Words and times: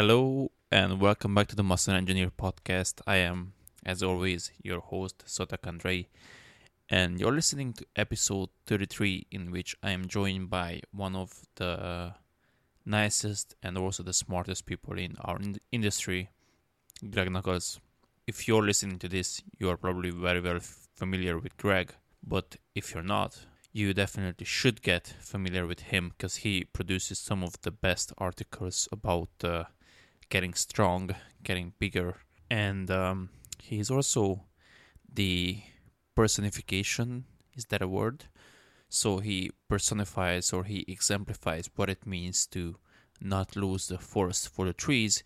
Hello 0.00 0.50
and 0.72 0.98
welcome 0.98 1.34
back 1.34 1.48
to 1.48 1.54
the 1.54 1.62
Muscle 1.62 1.92
Engineer 1.92 2.30
podcast. 2.30 3.02
I 3.06 3.16
am, 3.16 3.52
as 3.84 4.02
always, 4.02 4.50
your 4.62 4.80
host, 4.80 5.26
Sota 5.26 5.58
Andrei, 5.62 6.08
and 6.88 7.20
you're 7.20 7.34
listening 7.34 7.74
to 7.74 7.84
episode 7.94 8.48
33, 8.64 9.26
in 9.30 9.50
which 9.50 9.76
I 9.82 9.90
am 9.90 10.08
joined 10.08 10.48
by 10.48 10.80
one 10.90 11.14
of 11.14 11.46
the 11.56 12.14
nicest 12.86 13.54
and 13.62 13.76
also 13.76 14.02
the 14.02 14.14
smartest 14.14 14.64
people 14.64 14.96
in 14.98 15.16
our 15.20 15.36
in- 15.36 15.60
industry, 15.70 16.30
Greg 17.10 17.30
Nuckols. 17.30 17.78
If 18.26 18.48
you're 18.48 18.64
listening 18.64 18.98
to 19.00 19.08
this, 19.10 19.42
you 19.58 19.68
are 19.68 19.76
probably 19.76 20.12
very 20.12 20.40
well 20.40 20.60
familiar 20.94 21.38
with 21.38 21.58
Greg, 21.58 21.92
but 22.26 22.56
if 22.74 22.94
you're 22.94 23.02
not, 23.02 23.38
you 23.70 23.92
definitely 23.92 24.46
should 24.46 24.80
get 24.80 25.08
familiar 25.20 25.66
with 25.66 25.80
him 25.80 26.08
because 26.16 26.36
he 26.36 26.64
produces 26.64 27.18
some 27.18 27.44
of 27.44 27.60
the 27.60 27.70
best 27.70 28.14
articles 28.16 28.88
about 28.90 29.28
uh, 29.44 29.64
getting 30.30 30.54
strong, 30.54 31.14
getting 31.42 31.74
bigger, 31.78 32.16
and 32.50 32.90
um, 32.90 33.30
he's 33.62 33.90
also 33.90 34.44
the 35.12 35.62
personification. 36.14 37.24
Is 37.54 37.66
that 37.66 37.82
a 37.82 37.88
word? 37.88 38.24
So 38.88 39.18
he 39.18 39.50
personifies 39.68 40.52
or 40.52 40.64
he 40.64 40.84
exemplifies 40.88 41.70
what 41.76 41.90
it 41.90 42.06
means 42.06 42.46
to 42.48 42.76
not 43.20 43.54
lose 43.54 43.88
the 43.88 43.98
forest 43.98 44.48
for 44.48 44.64
the 44.64 44.72
trees 44.72 45.22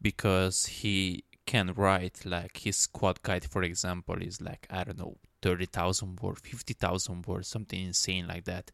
because 0.00 0.66
he 0.66 1.24
can 1.46 1.72
write 1.74 2.24
like 2.24 2.56
his 2.58 2.76
squat 2.76 3.22
guide 3.22 3.44
for 3.44 3.62
example 3.62 4.20
is 4.22 4.40
like 4.40 4.66
i 4.70 4.82
don't 4.82 4.98
know 4.98 5.16
30,000 5.42 6.18
words 6.22 6.40
50,000 6.42 7.26
words 7.26 7.48
something 7.48 7.80
insane 7.80 8.26
like 8.26 8.44
that 8.44 8.70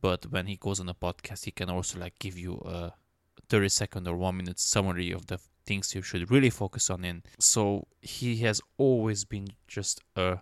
but 0.00 0.24
when 0.30 0.46
he 0.46 0.56
goes 0.56 0.80
on 0.80 0.88
a 0.88 0.94
podcast 0.94 1.44
he 1.44 1.50
can 1.50 1.68
also 1.68 1.98
like 1.98 2.18
give 2.18 2.38
you 2.38 2.54
a 2.64 2.94
30 3.48 3.68
second 3.68 4.08
or 4.08 4.16
1 4.16 4.36
minute 4.36 4.58
summary 4.58 5.10
of 5.10 5.26
the 5.26 5.38
things 5.64 5.94
you 5.94 6.02
should 6.02 6.30
really 6.30 6.50
focus 6.50 6.90
on 6.90 7.04
in. 7.04 7.22
So 7.38 7.86
he 8.00 8.38
has 8.38 8.60
always 8.76 9.24
been 9.24 9.48
just 9.66 10.00
a 10.16 10.38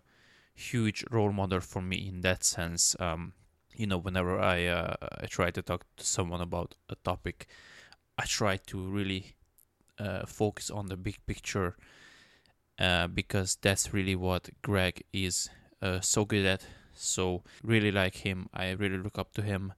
huge 0.55 1.05
role 1.11 1.33
model 1.33 1.61
for 1.61 1.83
me 1.83 2.09
in 2.09 2.23
that 2.23 2.43
sense 2.43 2.97
um, 2.99 3.35
you 3.75 3.87
know 3.87 3.99
whenever 3.99 4.41
i 4.41 4.65
uh, 4.65 4.95
i 5.21 5.27
try 5.27 5.51
to 5.51 5.61
talk 5.61 5.85
to 5.99 6.07
someone 6.07 6.41
about 6.41 6.75
a 6.89 6.95
topic 7.05 7.47
i 8.17 8.25
try 8.25 8.57
to 8.57 8.81
really 8.81 9.35
uh, 9.99 10.25
focus 10.25 10.71
on 10.71 10.87
the 10.87 10.97
big 10.97 11.19
picture 11.27 11.77
uh, 12.79 13.07
because 13.07 13.59
that's 13.61 13.93
really 13.93 14.17
what 14.17 14.49
greg 14.63 15.03
is 15.13 15.51
uh, 15.83 16.01
so 16.01 16.25
good 16.25 16.47
at. 16.47 16.67
So 16.95 17.43
really 17.63 17.91
like 17.91 18.17
him. 18.17 18.49
I 18.55 18.71
really 18.71 18.99
look 18.99 19.19
up 19.19 19.33
to 19.35 19.43
him. 19.43 19.73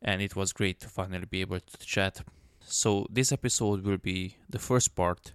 And 0.00 0.20
it 0.20 0.34
was 0.34 0.52
great 0.52 0.80
to 0.80 0.88
finally 0.88 1.26
be 1.26 1.40
able 1.40 1.60
to 1.60 1.78
chat 1.78 2.22
so, 2.72 3.06
this 3.10 3.32
episode 3.32 3.84
will 3.84 3.98
be 3.98 4.38
the 4.48 4.58
first 4.58 4.94
part 4.94 5.34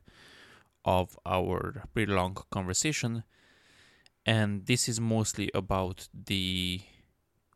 of 0.83 1.19
our 1.23 1.83
pretty 1.93 2.11
long 2.11 2.35
conversation, 2.49 3.23
and 4.25 4.65
this 4.65 4.89
is 4.89 4.99
mostly 4.99 5.51
about 5.53 6.09
the 6.11 6.81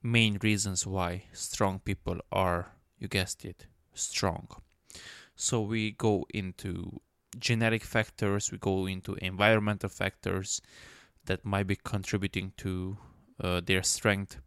main 0.03 0.37
reasons 0.43 0.85
why 0.85 1.23
strong 1.33 1.79
people 1.79 2.19
are, 2.31 2.73
you 2.99 3.07
guessed 3.07 3.43
it, 3.43 3.65
strong. 3.95 4.49
So, 5.35 5.61
we 5.61 5.93
go 5.93 6.27
into 6.31 7.01
genetic 7.39 7.83
factors, 7.83 8.51
we 8.51 8.59
go 8.59 8.85
into 8.85 9.15
environmental 9.15 9.89
factors 9.89 10.61
that 11.25 11.43
might 11.43 11.65
be 11.65 11.75
contributing 11.75 12.53
to 12.57 12.97
uh, 13.43 13.61
their 13.65 13.81
strength, 13.81 14.41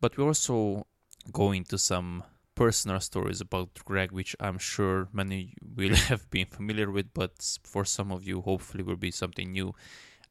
but 0.00 0.16
we 0.16 0.22
also 0.22 0.86
go 1.32 1.50
into 1.50 1.76
some 1.76 2.22
personal 2.60 3.00
stories 3.00 3.40
about 3.40 3.70
Greg, 3.86 4.12
which 4.12 4.36
I'm 4.38 4.58
sure 4.58 5.08
many 5.14 5.54
will 5.76 5.94
have 6.10 6.28
been 6.28 6.44
familiar 6.44 6.90
with, 6.90 7.14
but 7.14 7.32
for 7.64 7.86
some 7.86 8.12
of 8.12 8.28
you, 8.28 8.42
hopefully, 8.42 8.84
will 8.84 9.00
be 9.08 9.10
something 9.10 9.52
new. 9.52 9.74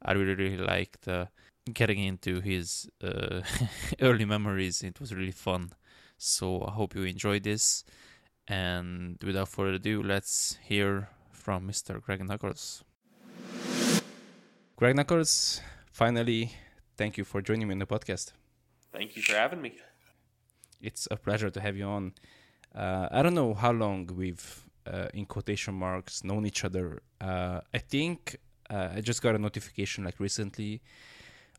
I 0.00 0.12
really, 0.12 0.36
really 0.36 0.64
liked 0.74 1.08
uh, 1.08 1.26
getting 1.74 1.98
into 1.98 2.40
his 2.40 2.88
uh, 3.02 3.40
early 4.00 4.24
memories. 4.24 4.80
It 4.84 5.00
was 5.00 5.12
really 5.12 5.32
fun. 5.32 5.72
So 6.18 6.62
I 6.62 6.70
hope 6.70 6.94
you 6.94 7.02
enjoyed 7.02 7.42
this. 7.42 7.82
And 8.46 9.18
without 9.24 9.48
further 9.48 9.74
ado, 9.74 10.00
let's 10.00 10.56
hear 10.62 11.08
from 11.32 11.66
Mr. 11.66 12.00
Greg 12.00 12.24
Nuckols. 12.24 12.84
Greg 14.76 14.94
Nuckols, 14.94 15.60
finally, 15.90 16.52
thank 16.96 17.18
you 17.18 17.24
for 17.24 17.42
joining 17.42 17.66
me 17.66 17.72
in 17.72 17.80
the 17.80 17.86
podcast. 17.86 18.34
Thank 18.92 19.16
you 19.16 19.22
for 19.22 19.34
having 19.34 19.60
me 19.60 19.70
it's 20.80 21.08
a 21.10 21.16
pleasure 21.16 21.50
to 21.50 21.60
have 21.60 21.76
you 21.76 21.84
on. 21.84 22.12
Uh, 22.74 23.08
I 23.10 23.22
don't 23.22 23.34
know 23.34 23.54
how 23.54 23.72
long 23.72 24.08
we've, 24.14 24.66
uh, 24.86 25.08
in 25.14 25.26
quotation 25.26 25.74
marks, 25.74 26.24
known 26.24 26.46
each 26.46 26.64
other. 26.64 27.02
Uh, 27.20 27.60
I 27.74 27.78
think 27.78 28.36
uh, 28.68 28.90
I 28.96 29.00
just 29.00 29.22
got 29.22 29.34
a 29.34 29.38
notification 29.38 30.04
like 30.04 30.20
recently 30.20 30.80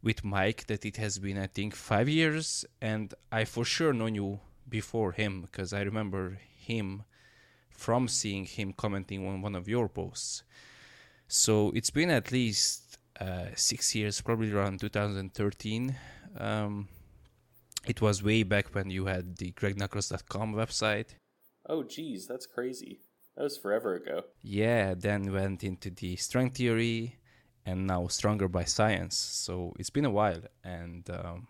with 0.02 0.24
Mike 0.24 0.68
that 0.68 0.86
it 0.86 0.98
has 0.98 1.20
been, 1.20 1.38
I 1.38 1.48
think, 1.48 1.76
five 1.76 2.10
years, 2.10 2.66
and 2.82 3.14
I 3.32 3.46
for 3.46 3.66
sure 3.66 3.94
known 3.94 4.16
you 4.16 4.40
before 4.68 5.12
him 5.12 5.42
because 5.42 5.74
I 5.74 5.82
remember 5.82 6.40
him 6.56 7.04
from 7.70 8.08
seeing 8.08 8.46
him 8.46 8.74
commenting 8.74 9.28
on 9.28 9.42
one 9.42 9.56
of 9.56 9.68
your 9.68 9.90
posts. 9.90 10.44
So 11.28 11.72
it's 11.76 11.90
been 11.90 12.10
at 12.10 12.32
least 12.32 12.98
uh, 13.20 13.48
six 13.56 13.94
years, 13.96 14.22
probably 14.22 14.52
around 14.52 14.80
2013. 14.82 15.96
Um, 16.38 16.88
it 17.86 18.02
was 18.02 18.24
way 18.24 18.44
back 18.44 18.74
when 18.76 18.90
you 18.90 19.06
had 19.06 19.38
the 19.38 19.52
gregnuckols.com 19.52 20.54
website. 20.54 21.16
Oh, 21.68 21.84
geez, 21.84 22.28
that's 22.28 22.46
crazy. 22.46 23.02
That 23.36 23.44
was 23.44 23.58
forever 23.58 23.96
ago. 23.96 24.24
Yeah, 24.42 24.94
then 24.96 25.32
went 25.32 25.64
into 25.64 25.90
the 25.90 26.16
Strengtheory 26.16 27.18
and 27.66 27.88
now 27.88 28.08
stronger 28.08 28.48
by 28.48 28.64
science. 28.66 29.18
So 29.18 29.74
it's 29.80 29.90
been 29.90 30.06
a 30.06 30.12
while. 30.12 30.42
And 30.64 31.10
um, 31.10 31.48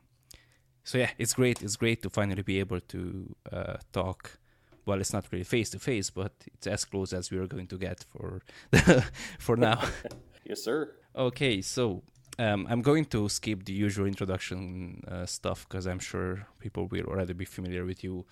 so, 0.83 0.97
yeah, 0.97 1.11
it's 1.17 1.33
great. 1.33 1.61
It's 1.61 1.75
great 1.75 2.01
to 2.03 2.09
finally 2.09 2.43
be 2.43 2.59
able 2.59 2.81
to 2.81 3.35
uh, 3.51 3.77
talk. 3.91 4.37
Well, 4.85 4.99
it's 4.99 5.13
not 5.13 5.25
really 5.31 5.43
face 5.43 5.69
to 5.71 5.79
face, 5.79 6.09
but 6.09 6.33
it's 6.53 6.67
as 6.67 6.85
close 6.85 7.13
as 7.13 7.31
we 7.31 7.37
are 7.37 7.47
going 7.47 7.67
to 7.67 7.77
get 7.77 8.03
for 8.11 8.41
for 9.39 9.55
now. 9.55 9.81
yes, 10.45 10.63
sir. 10.63 10.95
Okay, 11.15 11.61
so 11.61 12.03
um, 12.39 12.67
I'm 12.69 12.81
going 12.81 13.05
to 13.05 13.29
skip 13.29 13.65
the 13.65 13.73
usual 13.73 14.05
introduction 14.05 15.03
uh, 15.07 15.25
stuff 15.25 15.67
because 15.67 15.87
I'm 15.87 15.99
sure 15.99 16.47
people 16.59 16.87
will 16.87 17.05
already 17.05 17.33
be 17.33 17.45
familiar 17.45 17.85
with 17.85 18.03
you. 18.03 18.25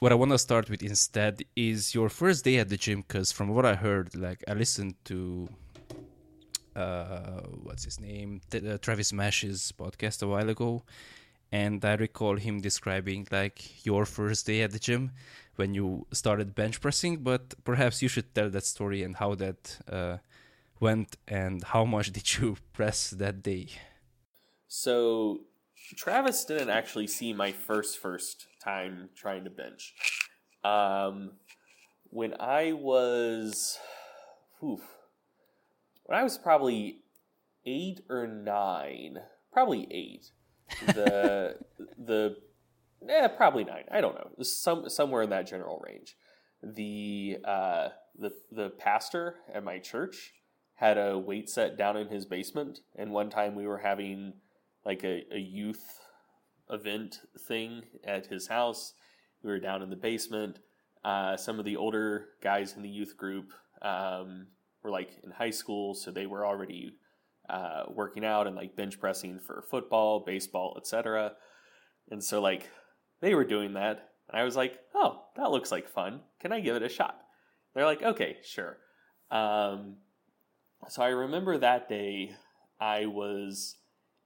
What 0.00 0.12
I 0.12 0.16
want 0.16 0.32
to 0.32 0.38
start 0.38 0.68
with 0.68 0.82
instead 0.82 1.44
is 1.56 1.94
your 1.94 2.08
first 2.08 2.44
day 2.44 2.58
at 2.58 2.68
the 2.68 2.76
gym 2.76 3.02
because 3.02 3.32
from 3.32 3.48
what 3.48 3.64
I 3.64 3.74
heard, 3.74 4.14
like 4.14 4.44
I 4.48 4.54
listened 4.54 4.96
to 5.04 5.48
uh, 6.76 7.40
what's 7.62 7.84
his 7.84 8.00
name, 8.00 8.40
T- 8.50 8.68
uh, 8.68 8.78
Travis 8.78 9.12
Mash's 9.12 9.72
podcast 9.72 10.22
a 10.22 10.26
while 10.26 10.48
ago, 10.48 10.82
and 11.52 11.84
I 11.84 11.94
recall 11.94 12.36
him 12.36 12.60
describing 12.60 13.28
like 13.30 13.86
your 13.86 14.04
first 14.04 14.46
day 14.46 14.62
at 14.62 14.72
the 14.72 14.78
gym 14.78 15.12
when 15.56 15.72
you 15.72 16.06
started 16.12 16.54
bench 16.54 16.80
pressing. 16.80 17.18
But 17.18 17.54
perhaps 17.64 18.02
you 18.02 18.08
should 18.08 18.34
tell 18.34 18.50
that 18.50 18.64
story 18.64 19.02
and 19.02 19.16
how 19.16 19.36
that 19.36 19.78
uh, 19.88 20.16
went 20.84 21.16
and 21.26 21.64
how 21.64 21.82
much 21.82 22.12
did 22.12 22.36
you 22.36 22.56
press 22.74 23.08
that 23.08 23.42
day? 23.42 23.68
So 24.68 25.40
Travis 25.96 26.44
didn't 26.44 26.68
actually 26.68 27.06
see 27.06 27.32
my 27.32 27.52
first 27.52 27.98
first 27.98 28.46
time 28.62 29.08
trying 29.16 29.44
to 29.44 29.50
bench. 29.50 29.94
Um, 30.62 31.32
when 32.10 32.34
I 32.38 32.72
was, 32.72 33.78
whew, 34.60 34.80
when 36.04 36.18
I 36.18 36.22
was 36.22 36.36
probably 36.36 37.00
eight 37.64 38.00
or 38.10 38.26
nine, 38.26 39.16
probably 39.52 39.88
eight. 39.90 40.32
The 40.86 41.56
the 41.98 42.36
eh, 43.08 43.28
probably 43.28 43.64
nine. 43.64 43.84
I 43.90 44.00
don't 44.02 44.14
know. 44.14 44.30
Some 44.42 44.90
somewhere 44.90 45.22
in 45.22 45.30
that 45.30 45.46
general 45.46 45.82
range. 45.86 46.16
The 46.62 47.38
uh, 47.44 47.88
the 48.18 48.32
the 48.50 48.70
pastor 48.70 49.36
at 49.52 49.64
my 49.64 49.78
church 49.78 50.34
had 50.76 50.98
a 50.98 51.18
weight 51.18 51.48
set 51.48 51.78
down 51.78 51.96
in 51.96 52.08
his 52.08 52.26
basement, 52.26 52.80
and 52.96 53.12
one 53.12 53.30
time 53.30 53.54
we 53.54 53.66
were 53.66 53.78
having 53.78 54.34
like 54.84 55.04
a, 55.04 55.24
a 55.32 55.38
youth 55.38 56.00
event 56.70 57.20
thing 57.46 57.82
at 58.04 58.26
his 58.26 58.48
house. 58.48 58.94
We 59.42 59.50
were 59.50 59.60
down 59.60 59.82
in 59.82 59.90
the 59.90 59.96
basement. 59.96 60.58
Uh, 61.04 61.36
some 61.36 61.58
of 61.58 61.64
the 61.64 61.76
older 61.76 62.28
guys 62.42 62.74
in 62.74 62.82
the 62.82 62.88
youth 62.88 63.16
group 63.16 63.52
um, 63.82 64.46
were 64.82 64.90
like 64.90 65.10
in 65.22 65.30
high 65.30 65.50
school, 65.50 65.94
so 65.94 66.10
they 66.10 66.26
were 66.26 66.46
already 66.46 66.96
uh, 67.48 67.84
working 67.88 68.24
out 68.24 68.46
and 68.46 68.56
like 68.56 68.76
bench 68.76 68.98
pressing 68.98 69.38
for 69.38 69.64
football, 69.70 70.24
baseball, 70.24 70.74
etc. 70.78 71.32
And 72.10 72.24
so 72.24 72.40
like 72.40 72.70
they 73.20 73.34
were 73.34 73.44
doing 73.44 73.74
that, 73.74 74.08
and 74.28 74.40
I 74.40 74.44
was 74.44 74.56
like, 74.56 74.78
"Oh, 74.94 75.24
that 75.36 75.50
looks 75.50 75.70
like 75.70 75.88
fun. 75.88 76.20
Can 76.40 76.52
I 76.52 76.60
give 76.60 76.76
it 76.76 76.82
a 76.82 76.88
shot?" 76.88 77.20
They're 77.74 77.84
like, 77.84 78.02
"Okay, 78.02 78.38
sure." 78.42 78.78
Um, 79.30 79.96
so 80.88 81.02
I 81.02 81.08
remember 81.08 81.58
that 81.58 81.88
day 81.88 82.34
I 82.80 83.06
was 83.06 83.76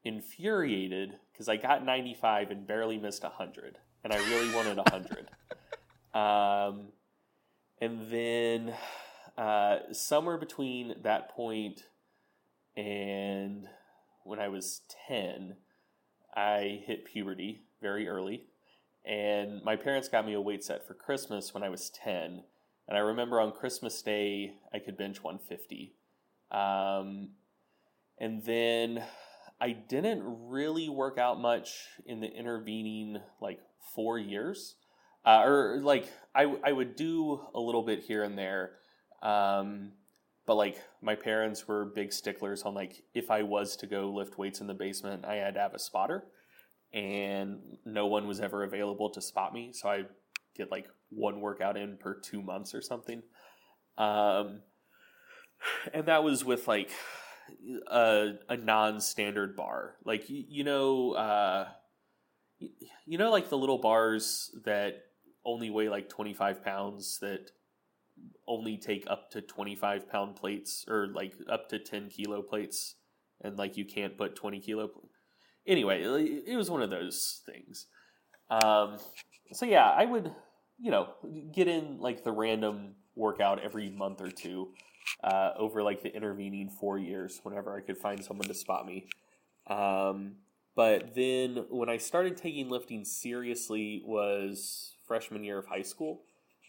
infuriated 0.05 1.15
because 1.33 1.49
I 1.49 1.57
got 1.57 1.85
95 1.85 2.51
and 2.51 2.67
barely 2.67 2.99
missed 2.99 3.23
100. 3.23 3.79
And 4.05 4.13
I 4.13 4.17
really 4.31 4.55
wanted 4.55 4.77
100. 4.77 5.29
um, 6.15 6.89
and 7.81 8.11
then 8.11 8.75
uh, 9.37 9.93
somewhere 9.93 10.39
between 10.39 10.95
that 11.03 11.31
point 11.31 11.85
and 12.77 13.67
when 14.25 14.39
I 14.39 14.49
was 14.49 14.83
10, 15.09 15.57
I 16.35 16.83
hit 16.85 17.05
puberty 17.05 17.63
very 17.81 18.09
early. 18.09 18.45
And 19.05 19.63
my 19.65 19.77
parents 19.77 20.09
got 20.09 20.27
me 20.27 20.35
a 20.35 20.41
weight 20.41 20.65
set 20.65 20.87
for 20.87 20.95
Christmas 20.95 21.55
when 21.55 21.63
I 21.63 21.69
was 21.69 21.91
10. 21.91 22.43
And 22.89 22.97
I 22.97 23.01
remember 23.01 23.41
on 23.41 23.53
Christmas 23.53 24.01
Day, 24.03 24.55
I 24.73 24.79
could 24.79 24.97
bench 24.97 25.23
150. 25.23 25.95
Um, 26.51 27.31
and 28.19 28.43
then 28.45 29.03
I 29.61 29.73
didn't 29.73 30.23
really 30.25 30.89
work 30.89 31.19
out 31.19 31.41
much 31.41 31.87
in 32.07 32.21
the 32.21 32.29
intervening 32.29 33.21
like 33.41 33.61
four 33.95 34.19
years. 34.19 34.77
Uh, 35.25 35.43
or 35.45 35.81
like 35.83 36.09
I, 36.35 36.45
I 36.65 36.73
would 36.73 36.97
do 36.97 37.41
a 37.55 37.61
little 37.61 37.83
bit 37.83 38.03
here 38.03 38.23
and 38.23 38.39
there. 38.39 38.73
Um, 39.23 39.93
but 40.47 40.55
like 40.55 40.83
my 41.03 41.15
parents 41.15 41.69
were 41.69 41.85
big 41.85 42.13
sticklers 42.13 42.63
on 42.63 42.73
like 42.73 43.03
if 43.15 43.31
I 43.31 43.43
was 43.43 43.77
to 43.77 43.87
go 43.87 44.11
lift 44.11 44.39
weights 44.39 44.61
in 44.61 44.67
the 44.67 44.75
basement, 44.75 45.27
I 45.27 45.35
had 45.35 45.55
to 45.55 45.61
have 45.61 45.75
a 45.75 45.79
spotter, 45.79 46.25
and 46.95 47.59
no 47.85 48.07
one 48.07 48.27
was 48.27 48.41
ever 48.41 48.63
available 48.63 49.11
to 49.11 49.21
spot 49.21 49.53
me. 49.53 49.73
So 49.75 49.91
I 49.91 50.05
get 50.57 50.71
like 50.71 50.89
one 51.11 51.43
workout 51.43 51.77
in 51.77 51.99
per 51.99 52.15
two 52.15 52.41
months 52.41 52.75
or 52.75 52.81
something. 52.81 53.23
Um, 53.99 54.63
and 55.93 56.07
that 56.07 56.25
was 56.25 56.45
with 56.45 56.69
like 56.69 56.91
a, 57.91 58.33
a 58.49 58.57
non-standard 58.57 59.57
bar, 59.57 59.97
like 60.05 60.29
you, 60.29 60.45
you 60.49 60.65
know, 60.65 61.13
uh, 61.13 61.69
you 63.07 63.19
know, 63.19 63.31
like 63.31 63.49
the 63.49 63.59
little 63.59 63.79
bars 63.79 64.51
that 64.65 65.05
only 65.45 65.71
weigh 65.71 65.89
like 65.89 66.09
twenty 66.09 66.35
five 66.35 66.65
pounds 66.65 67.19
that 67.21 67.51
only 68.47 68.77
take 68.77 69.05
up 69.09 69.31
to 69.31 69.41
25 69.41 70.09
pound 70.09 70.37
plates 70.37 70.85
or 70.89 71.09
like 71.09 71.35
up 71.49 71.69
to 71.69 71.79
10 71.79 72.09
kilo 72.09 72.43
plates 72.43 72.97
and 73.43 73.57
like 73.57 73.77
you 73.77 73.85
can't 73.85 74.17
put 74.17 74.35
20 74.35 74.61
kilo 74.61 74.91
anyway 75.67 76.03
it 76.03 76.57
was 76.57 76.71
one 76.71 76.83
of 76.83 76.91
those 76.91 77.43
things. 77.47 77.87
Um, 78.51 78.97
so 79.53 79.67
yeah 79.67 79.89
i 79.89 80.05
would 80.05 80.31
you 80.79 80.91
know 80.91 81.09
get 81.53 81.69
in 81.69 81.99
like 82.01 82.25
the 82.25 82.33
random 82.33 82.95
workout 83.15 83.63
every 83.63 83.91
month 83.91 84.21
or 84.21 84.31
two 84.31 84.69
uh, 85.25 85.51
over 85.57 85.83
like 85.83 86.03
the 86.03 86.15
intervening 86.15 86.69
four 86.69 86.99
years 86.99 87.41
whenever 87.43 87.77
i 87.77 87.81
could 87.81 87.99
find 87.99 88.25
someone 88.25 88.49
to 88.49 88.55
spot 88.55 88.87
me 88.87 89.07
um, 89.69 90.37
but 90.75 91.15
then 91.15 91.65
when 91.71 91.89
i 91.89 91.97
started 91.97 92.37
taking 92.37 92.69
lifting 92.69 93.05
seriously 93.05 94.03
was 94.05 94.95
freshman 95.07 95.45
year 95.45 95.59
of 95.59 95.67
high 95.67 95.83
school 95.83 96.23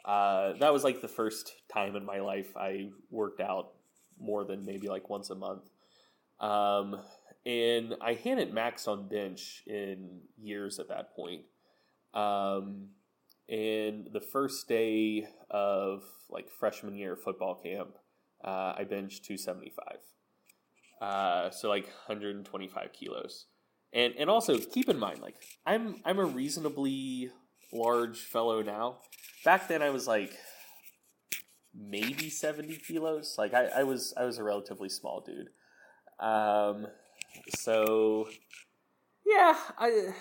uh, 0.06 0.54
that 0.54 0.74
was 0.74 0.84
like 0.84 1.02
the 1.02 1.08
first 1.08 1.54
time 1.72 1.96
in 1.96 2.06
my 2.06 2.20
life 2.20 2.56
I 2.56 2.90
worked 3.10 3.42
out 3.42 3.74
more 4.20 4.44
than 4.44 4.66
maybe 4.66 4.88
like 4.88 5.10
once 5.10 5.30
a 5.30 5.36
month. 5.36 5.70
Um, 6.40 7.00
and 7.46 7.96
I 8.02 8.14
hadn't 8.14 8.54
maxed 8.54 8.88
on 8.88 9.08
bench 9.08 9.64
in 9.68 10.22
years 10.38 10.80
at 10.80 10.90
that 10.90 11.16
point. 11.16 11.44
Um, 12.14 12.90
and 13.48 14.10
the 14.12 14.22
first 14.22 14.68
day 14.68 15.28
of 15.50 16.04
like 16.30 16.50
freshman 16.50 16.96
year 16.96 17.16
football 17.16 17.56
camp, 17.56 17.98
uh, 18.44 18.74
I 18.78 18.86
benched 18.90 19.26
275. 19.26 19.98
Uh, 21.02 21.50
so 21.50 21.70
like 21.70 21.86
125 21.86 22.94
kilos. 22.94 23.46
And 23.92 24.14
and 24.20 24.30
also 24.30 24.58
keep 24.58 24.88
in 24.88 25.00
mind, 25.00 25.20
like 25.20 25.36
I'm 25.66 25.96
I'm 26.06 26.20
a 26.20 26.26
reasonably 26.26 27.32
large 27.74 28.20
fellow 28.20 28.62
now. 28.62 28.98
Back 29.44 29.68
then, 29.68 29.82
I 29.82 29.90
was 29.90 30.08
like 30.08 30.38
maybe 31.74 32.30
seventy 32.30 32.76
kilos. 32.76 33.36
Like 33.38 33.56
I, 33.56 33.66
I 33.78 33.84
was 33.84 34.14
I 34.16 34.26
was 34.26 34.38
a 34.38 34.44
relatively 34.44 34.90
small 34.90 35.22
dude. 35.22 35.50
Um, 36.20 36.86
so 37.58 38.28
yeah, 39.26 39.58
I, 39.78 40.14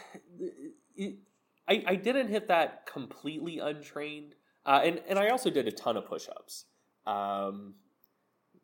I 1.68 1.84
I 1.86 1.94
didn't 1.96 2.28
hit 2.28 2.48
that 2.48 2.86
completely 2.86 3.58
untrained, 3.58 4.34
uh, 4.64 4.80
and 4.82 5.02
and 5.06 5.18
I 5.18 5.28
also 5.28 5.50
did 5.50 5.68
a 5.68 5.72
ton 5.72 5.98
of 5.98 6.06
push-ups. 6.06 6.64
Um, 7.06 7.74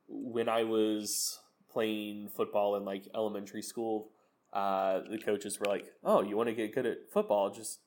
when 0.08 0.48
I 0.48 0.64
was 0.64 1.38
playing 1.72 2.28
football 2.28 2.76
in 2.76 2.84
like 2.84 3.08
elementary 3.14 3.62
school, 3.62 4.10
uh, 4.52 5.00
the 5.10 5.18
coaches 5.18 5.58
were 5.58 5.66
like, 5.66 5.86
"Oh, 6.04 6.22
you 6.22 6.36
want 6.36 6.48
to 6.48 6.54
get 6.54 6.74
good 6.74 6.86
at 6.86 7.10
football? 7.12 7.50
Just 7.50 7.80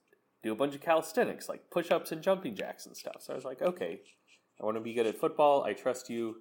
do 0.44 0.52
a 0.52 0.56
bunch 0.56 0.76
of 0.76 0.82
calisthenics, 0.82 1.50
like 1.50 1.70
push 1.70 1.92
ups 1.92 2.12
and 2.12 2.22
jumping 2.22 2.56
jacks 2.56 2.86
and 2.86 2.96
stuff. 2.96 3.18
So 3.20 3.34
I 3.34 3.36
was 3.36 3.46
like, 3.46 3.62
okay, 3.62 4.02
I 4.62 4.66
want 4.66 4.78
to 4.78 4.82
be 4.82 4.94
good 4.94 5.08
at 5.08 5.18
football. 5.18 5.64
I 5.64 5.74
trust 5.74 6.10
you. 6.10 6.38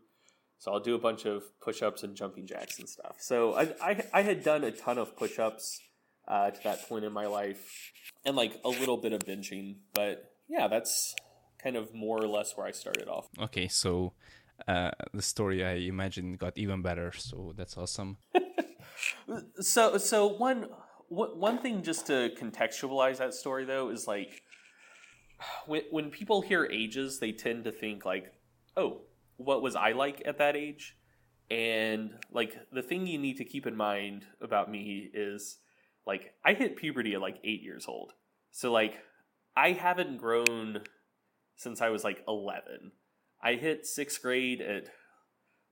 So 0.58 0.72
I'll 0.72 0.80
do 0.80 0.94
a 0.94 0.98
bunch 0.98 1.26
of 1.26 1.42
push 1.60 1.82
ups 1.82 2.02
and 2.02 2.16
jumping 2.16 2.46
jacks 2.46 2.78
and 2.78 2.88
stuff. 2.88 3.16
So 3.18 3.54
I, 3.54 3.74
I, 3.82 4.04
I 4.12 4.22
had 4.22 4.42
done 4.42 4.64
a 4.64 4.70
ton 4.70 4.96
of 4.96 5.16
push 5.16 5.38
ups 5.38 5.80
uh, 6.26 6.50
to 6.50 6.62
that 6.64 6.88
point 6.88 7.04
in 7.04 7.12
my 7.12 7.26
life 7.26 7.92
and 8.24 8.36
like 8.36 8.58
a 8.64 8.68
little 8.68 8.96
bit 8.96 9.12
of 9.12 9.20
benching. 9.20 9.76
But 9.92 10.32
yeah, 10.48 10.66
that's 10.68 11.14
kind 11.62 11.76
of 11.76 11.92
more 11.94 12.18
or 12.22 12.26
less 12.26 12.56
where 12.56 12.66
I 12.66 12.70
started 12.70 13.08
off. 13.08 13.28
Okay, 13.38 13.68
so 13.68 14.14
uh, 14.66 14.90
the 15.12 15.22
story 15.22 15.64
I 15.64 15.74
imagine 15.74 16.34
got 16.34 16.56
even 16.56 16.82
better. 16.82 17.12
So 17.12 17.52
that's 17.56 17.76
awesome. 17.76 18.18
so 19.60 19.98
so 19.98 20.26
one 20.26 20.68
one 21.08 21.58
thing 21.58 21.82
just 21.82 22.06
to 22.08 22.30
contextualize 22.40 23.18
that 23.18 23.34
story 23.34 23.64
though 23.64 23.90
is 23.90 24.06
like 24.06 24.42
when 25.66 25.82
when 25.90 26.10
people 26.10 26.40
hear 26.40 26.64
ages, 26.64 27.18
they 27.18 27.32
tend 27.32 27.64
to 27.64 27.72
think 27.72 28.04
like, 28.04 28.32
"Oh, 28.76 29.02
what 29.36 29.62
was 29.62 29.76
I 29.76 29.92
like 29.92 30.22
at 30.26 30.38
that 30.38 30.56
age?" 30.56 30.96
And 31.50 32.12
like 32.32 32.56
the 32.72 32.82
thing 32.82 33.06
you 33.06 33.18
need 33.18 33.36
to 33.36 33.44
keep 33.44 33.66
in 33.66 33.76
mind 33.76 34.26
about 34.40 34.70
me 34.70 35.10
is 35.12 35.58
like 36.06 36.34
I 36.44 36.54
hit 36.54 36.76
puberty 36.76 37.14
at 37.14 37.20
like 37.20 37.38
8 37.44 37.62
years 37.62 37.86
old. 37.86 38.12
So 38.50 38.72
like 38.72 38.98
I 39.56 39.72
haven't 39.72 40.18
grown 40.18 40.82
since 41.56 41.80
I 41.80 41.90
was 41.90 42.04
like 42.04 42.22
11. 42.26 42.92
I 43.42 43.54
hit 43.54 43.84
6th 43.84 44.20
grade 44.22 44.60
at 44.60 44.88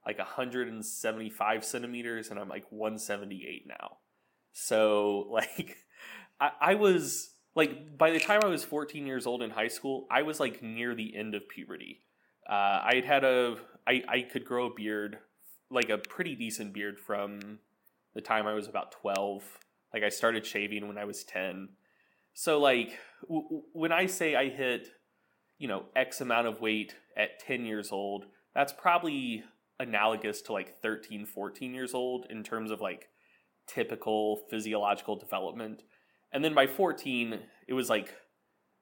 like 0.05 0.17
175 0.19 1.65
centimeters 1.65 2.29
and 2.29 2.39
I'm 2.39 2.49
like 2.49 2.65
178 2.69 3.67
now. 3.67 3.97
So 4.53 5.27
like 5.31 5.77
I, 6.39 6.51
I 6.61 6.75
was 6.75 7.31
like 7.55 7.97
by 7.97 8.11
the 8.11 8.19
time 8.19 8.41
I 8.43 8.47
was 8.47 8.63
14 8.63 9.05
years 9.07 9.25
old 9.25 9.41
in 9.41 9.49
high 9.49 9.67
school, 9.67 10.07
I 10.11 10.21
was 10.21 10.39
like 10.39 10.61
near 10.61 10.95
the 10.95 11.15
end 11.15 11.35
of 11.35 11.47
puberty. 11.49 12.01
Uh, 12.47 12.81
I 12.83 12.91
had 12.95 13.05
had 13.05 13.23
a 13.23 13.57
I, 13.87 14.03
I 14.07 14.21
could 14.21 14.45
grow 14.45 14.67
a 14.67 14.73
beard, 14.73 15.19
like 15.69 15.89
a 15.89 15.97
pretty 15.97 16.35
decent 16.35 16.73
beard 16.73 16.99
from 16.99 17.59
the 18.13 18.21
time 18.21 18.47
I 18.47 18.53
was 18.53 18.67
about 18.67 18.91
12. 18.91 19.43
Like 19.93 20.03
I 20.03 20.09
started 20.09 20.45
shaving 20.45 20.87
when 20.87 20.97
I 20.97 21.05
was 21.05 21.23
10. 21.23 21.69
So 22.33 22.59
like 22.59 22.99
w- 23.23 23.63
when 23.73 23.91
I 23.91 24.05
say 24.07 24.35
I 24.35 24.49
hit, 24.49 24.89
you 25.57 25.67
know, 25.67 25.85
X 25.95 26.21
amount 26.21 26.47
of 26.47 26.61
weight 26.61 26.95
at 27.17 27.39
10 27.39 27.65
years 27.65 27.91
old, 27.91 28.25
that's 28.53 28.73
probably 28.73 29.43
analogous 29.79 30.41
to 30.43 30.53
like 30.53 30.81
13, 30.81 31.25
14 31.25 31.73
years 31.73 31.93
old 31.93 32.25
in 32.29 32.43
terms 32.43 32.71
of 32.71 32.81
like 32.81 33.09
typical 33.67 34.41
physiological 34.49 35.15
development. 35.15 35.83
And 36.31 36.43
then 36.43 36.53
by 36.53 36.67
14, 36.67 37.39
it 37.67 37.73
was 37.73 37.89
like 37.89 38.13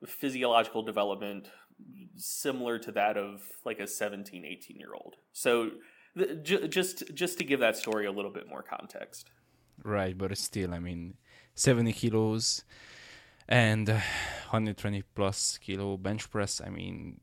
physiological 0.06 0.84
development 0.84 1.50
similar 2.16 2.78
to 2.80 2.92
that 2.92 3.18
of 3.18 3.42
like 3.66 3.80
a 3.80 3.88
17, 3.88 4.46
18 4.46 4.78
year 4.78 4.94
old. 4.94 5.16
So 5.32 5.72
just 6.44 7.14
just 7.14 7.38
to 7.40 7.44
give 7.44 7.60
that 7.60 7.76
story 7.76 8.06
a 8.06 8.12
little 8.12 8.32
bit 8.32 8.48
more 8.48 8.62
context. 8.62 9.32
Right, 9.84 10.16
but 10.18 10.38
still, 10.38 10.74
I 10.74 10.80
mean, 10.80 11.16
70 11.56 11.94
kilos 11.94 12.64
and 13.48 13.88
120 13.90 15.04
plus 15.16 15.58
kilo 15.58 15.98
bench 15.98 16.30
press. 16.30 16.62
I 16.66 16.70
mean, 16.70 17.20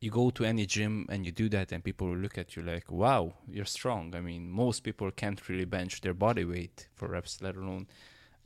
you 0.00 0.10
go 0.10 0.30
to 0.30 0.44
any 0.44 0.66
gym 0.66 1.06
and 1.08 1.24
you 1.24 1.32
do 1.32 1.48
that 1.48 1.72
and 1.72 1.82
people 1.82 2.08
will 2.08 2.16
look 2.16 2.36
at 2.36 2.54
you 2.54 2.62
like 2.62 2.90
wow 2.92 3.32
you're 3.48 3.64
strong 3.64 4.14
i 4.14 4.20
mean 4.20 4.50
most 4.50 4.80
people 4.80 5.10
can't 5.10 5.48
really 5.48 5.64
bench 5.64 6.00
their 6.02 6.14
body 6.14 6.44
weight 6.44 6.88
for 6.94 7.08
reps 7.08 7.40
let 7.40 7.56
alone 7.56 7.86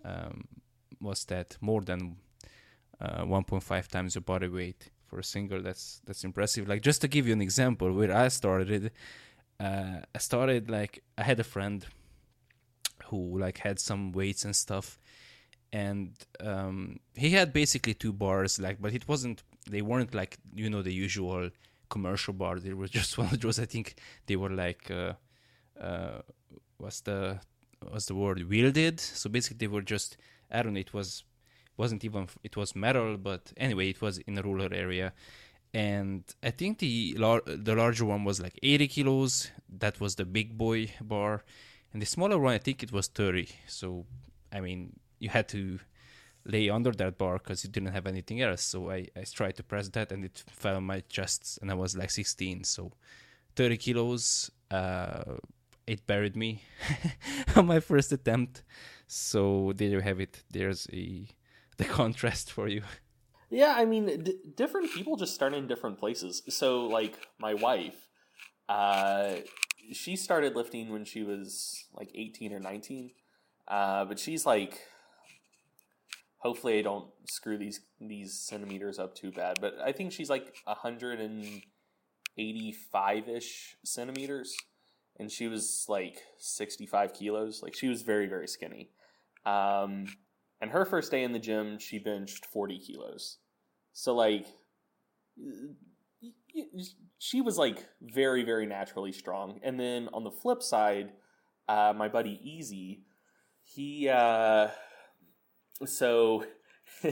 um, 0.05 0.45
was 1.01 1.25
that 1.25 1.57
more 1.61 1.81
than 1.81 2.17
uh, 3.01 3.25
1.5 3.25 3.89
times 3.89 4.15
your 4.15 4.23
body 4.23 4.49
weight 4.49 4.91
for 5.07 5.19
a 5.19 5.25
single 5.25 5.61
that's 5.61 6.01
that's 6.07 6.25
impressive 6.25 6.69
like 6.69 6.83
just 6.83 7.01
to 7.01 7.09
give 7.09 7.27
you 7.27 7.33
an 7.33 7.43
example 7.43 7.93
where 7.93 8.15
i 8.15 8.29
started 8.29 8.93
uh, 9.59 9.99
i 10.15 10.19
started 10.19 10.71
like 10.71 11.03
i 11.19 11.23
had 11.25 11.41
a 11.41 11.45
friend 11.45 11.87
who 13.07 13.39
like 13.39 13.59
had 13.59 13.81
some 13.81 14.13
weights 14.13 14.45
and 14.45 14.55
stuff 14.55 15.00
and 15.73 16.13
um, 16.41 16.99
he 17.15 17.31
had 17.31 17.53
basically 17.53 17.95
two 17.95 18.13
bars 18.13 18.59
like 18.59 18.81
but 18.81 18.93
it 18.93 19.07
wasn't 19.07 19.43
they 19.69 19.83
weren't 19.83 20.15
like 20.15 20.39
you 20.55 20.69
know 20.69 20.83
the 20.83 20.93
usual 20.93 21.51
commercial 21.91 22.33
bar. 22.33 22.59
They 22.59 22.73
were 22.73 22.89
just 23.01 23.19
one 23.19 23.29
of 23.29 23.41
those. 23.41 23.59
I 23.59 23.67
think 23.67 23.97
they 24.27 24.37
were 24.37 24.51
like 24.51 24.91
uh, 24.91 25.15
uh, 25.79 26.23
what's 26.79 27.01
the 27.03 27.41
what's 27.87 28.07
the 28.07 28.15
word 28.15 28.43
wielded. 28.49 29.01
So 29.01 29.29
basically, 29.29 29.59
they 29.59 29.73
were 29.73 29.83
just 29.83 30.17
I 30.51 30.63
don't 30.63 30.73
know. 30.73 30.81
It 30.81 30.95
was 30.95 31.25
wasn't 31.77 32.05
even 32.05 32.29
it 32.43 32.57
was 32.57 32.75
metal, 32.75 33.19
but 33.19 33.53
anyway, 33.57 33.91
it 33.91 34.01
was 34.01 34.19
in 34.19 34.39
a 34.39 34.43
rural 34.43 34.73
area, 34.73 35.13
and 35.75 36.25
I 36.43 36.51
think 36.51 36.79
the 36.79 37.17
lar- 37.19 37.43
the 37.47 37.75
larger 37.75 38.05
one 38.05 38.25
was 38.25 38.41
like 38.41 38.59
80 38.63 38.89
kilos. 38.89 39.51
That 39.69 40.01
was 40.01 40.15
the 40.15 40.25
big 40.25 40.57
boy 40.57 40.93
bar, 41.01 41.45
and 41.93 42.01
the 42.01 42.07
smaller 42.07 42.39
one 42.39 42.55
I 42.55 42.59
think 42.59 42.83
it 42.83 42.93
was 42.93 43.09
30. 43.09 43.49
So 43.67 44.07
I 44.53 44.61
mean, 44.61 44.99
you 45.21 45.29
had 45.29 45.49
to 45.51 45.79
lay 46.45 46.69
under 46.69 46.91
that 46.93 47.19
bar 47.19 47.39
because 47.39 47.63
you 47.65 47.71
didn't 47.71 47.93
have 47.93 48.07
anything 48.07 48.41
else. 48.41 48.63
So 48.63 48.91
I, 48.91 49.07
I 49.17 49.25
tried 49.25 49.57
to 49.57 49.63
press 49.63 49.89
that 49.91 50.11
and 50.11 50.25
it 50.25 50.43
fell 50.51 50.77
on 50.77 50.85
my 50.85 51.01
chest 51.09 51.59
and 51.63 51.71
I 51.71 51.75
was 51.75 51.97
like 51.97 52.11
16. 52.11 52.65
So 52.65 52.93
30 53.57 53.77
kilos, 53.77 54.51
uh, 54.71 55.37
it 55.87 56.07
buried 56.07 56.37
me 56.37 56.63
on 57.57 57.67
my 57.67 57.81
first 57.81 58.11
attempt. 58.13 58.63
So 59.07 59.73
there 59.77 59.89
you 59.89 60.01
have 60.01 60.21
it. 60.21 60.43
There's 60.51 60.87
a 60.93 61.27
the 61.77 61.85
contrast 62.01 62.53
for 62.53 62.69
you. 62.69 62.83
Yeah, 63.51 63.75
I 63.77 63.85
mean, 63.85 64.23
d- 64.23 64.39
different 64.55 64.93
people 64.93 65.17
just 65.17 65.35
start 65.35 65.55
in 65.55 65.67
different 65.67 65.99
places. 65.99 66.43
So, 66.49 66.87
like 66.87 67.19
my 67.39 67.55
wife, 67.55 67.97
uh, 68.69 69.37
she 69.93 70.15
started 70.15 70.55
lifting 70.55 70.93
when 70.93 71.05
she 71.05 71.25
was 71.25 71.85
like 71.93 72.11
eighteen 72.15 72.53
or 72.53 72.61
nineteen, 72.61 73.11
uh, 73.67 74.05
but 74.05 74.21
she's 74.21 74.47
like, 74.47 74.79
hopefully, 76.41 76.79
I 76.79 76.83
don't 76.83 77.07
screw 77.29 77.57
these 77.57 77.81
these 78.01 78.35
centimeters 78.35 78.99
up 78.99 79.15
too 79.15 79.33
bad. 79.33 79.59
But 79.61 79.79
I 79.83 79.93
think 79.93 80.13
she's 80.13 80.31
like 80.31 80.55
hundred 80.67 81.21
and 81.21 81.63
eighty 82.37 82.73
five 82.73 83.29
ish 83.29 83.77
centimeters, 83.85 84.55
and 85.19 85.31
she 85.31 85.49
was 85.49 85.87
like 85.89 86.19
sixty 86.39 86.87
five 86.87 87.15
kilos. 87.15 87.63
Like 87.63 87.75
she 87.75 87.89
was 87.89 88.03
very 88.03 88.27
very 88.27 88.49
skinny. 88.49 88.91
Um, 89.47 90.07
and 90.61 90.71
her 90.71 90.85
first 90.85 91.11
day 91.11 91.23
in 91.23 91.33
the 91.33 91.39
gym, 91.39 91.79
she 91.79 91.99
benched 91.99 92.47
40 92.47 92.79
kilos. 92.79 93.39
So, 93.93 94.15
like, 94.15 94.47
she 97.19 97.41
was 97.41 97.57
like 97.57 97.87
very, 98.03 98.45
very 98.45 98.67
naturally 98.67 99.13
strong. 99.13 99.61
And 99.63 99.81
then 99.81 100.09
on 100.13 100.25
the 100.25 100.31
flip 100.31 100.63
side, 100.63 101.13
uh, 101.69 101.95
my 101.97 102.09
buddy 102.09 102.41
Easy, 102.43 103.05
he, 103.63 104.09
uh, 104.09 104.69
so 105.85 106.45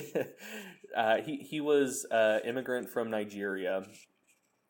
uh, 0.96 1.16
he, 1.24 1.36
he 1.36 1.60
was 1.60 2.06
an 2.10 2.40
immigrant 2.44 2.90
from 2.90 3.10
Nigeria. 3.10 3.84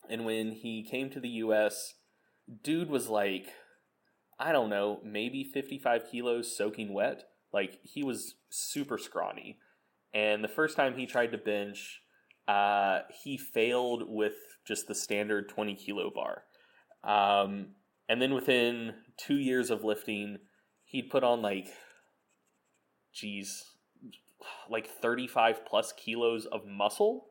And 0.08 0.24
when 0.24 0.52
he 0.52 0.86
came 0.88 1.10
to 1.10 1.20
the 1.20 1.28
US, 1.28 1.94
dude 2.62 2.90
was 2.90 3.08
like, 3.08 3.52
I 4.38 4.52
don't 4.52 4.70
know, 4.70 5.00
maybe 5.04 5.44
55 5.44 6.02
kilos 6.10 6.56
soaking 6.56 6.92
wet. 6.92 7.24
Like 7.52 7.78
he 7.82 8.02
was 8.02 8.36
super 8.50 8.98
scrawny. 8.98 9.58
And 10.14 10.42
the 10.42 10.48
first 10.48 10.76
time 10.76 10.96
he 10.96 11.06
tried 11.06 11.32
to 11.32 11.38
bench, 11.38 12.00
uh, 12.46 13.00
he 13.22 13.36
failed 13.36 14.04
with 14.06 14.34
just 14.66 14.86
the 14.86 14.94
standard 14.94 15.48
20 15.48 15.74
kilo 15.74 16.10
bar. 16.14 16.44
Um, 17.04 17.74
and 18.08 18.22
then 18.22 18.34
within 18.34 18.94
two 19.18 19.36
years 19.36 19.70
of 19.70 19.84
lifting, 19.84 20.38
he'd 20.84 21.10
put 21.10 21.24
on 21.24 21.42
like, 21.42 21.68
geez, 23.12 23.64
like 24.70 24.88
35 24.88 25.66
plus 25.66 25.92
kilos 25.92 26.46
of 26.46 26.66
muscle 26.66 27.26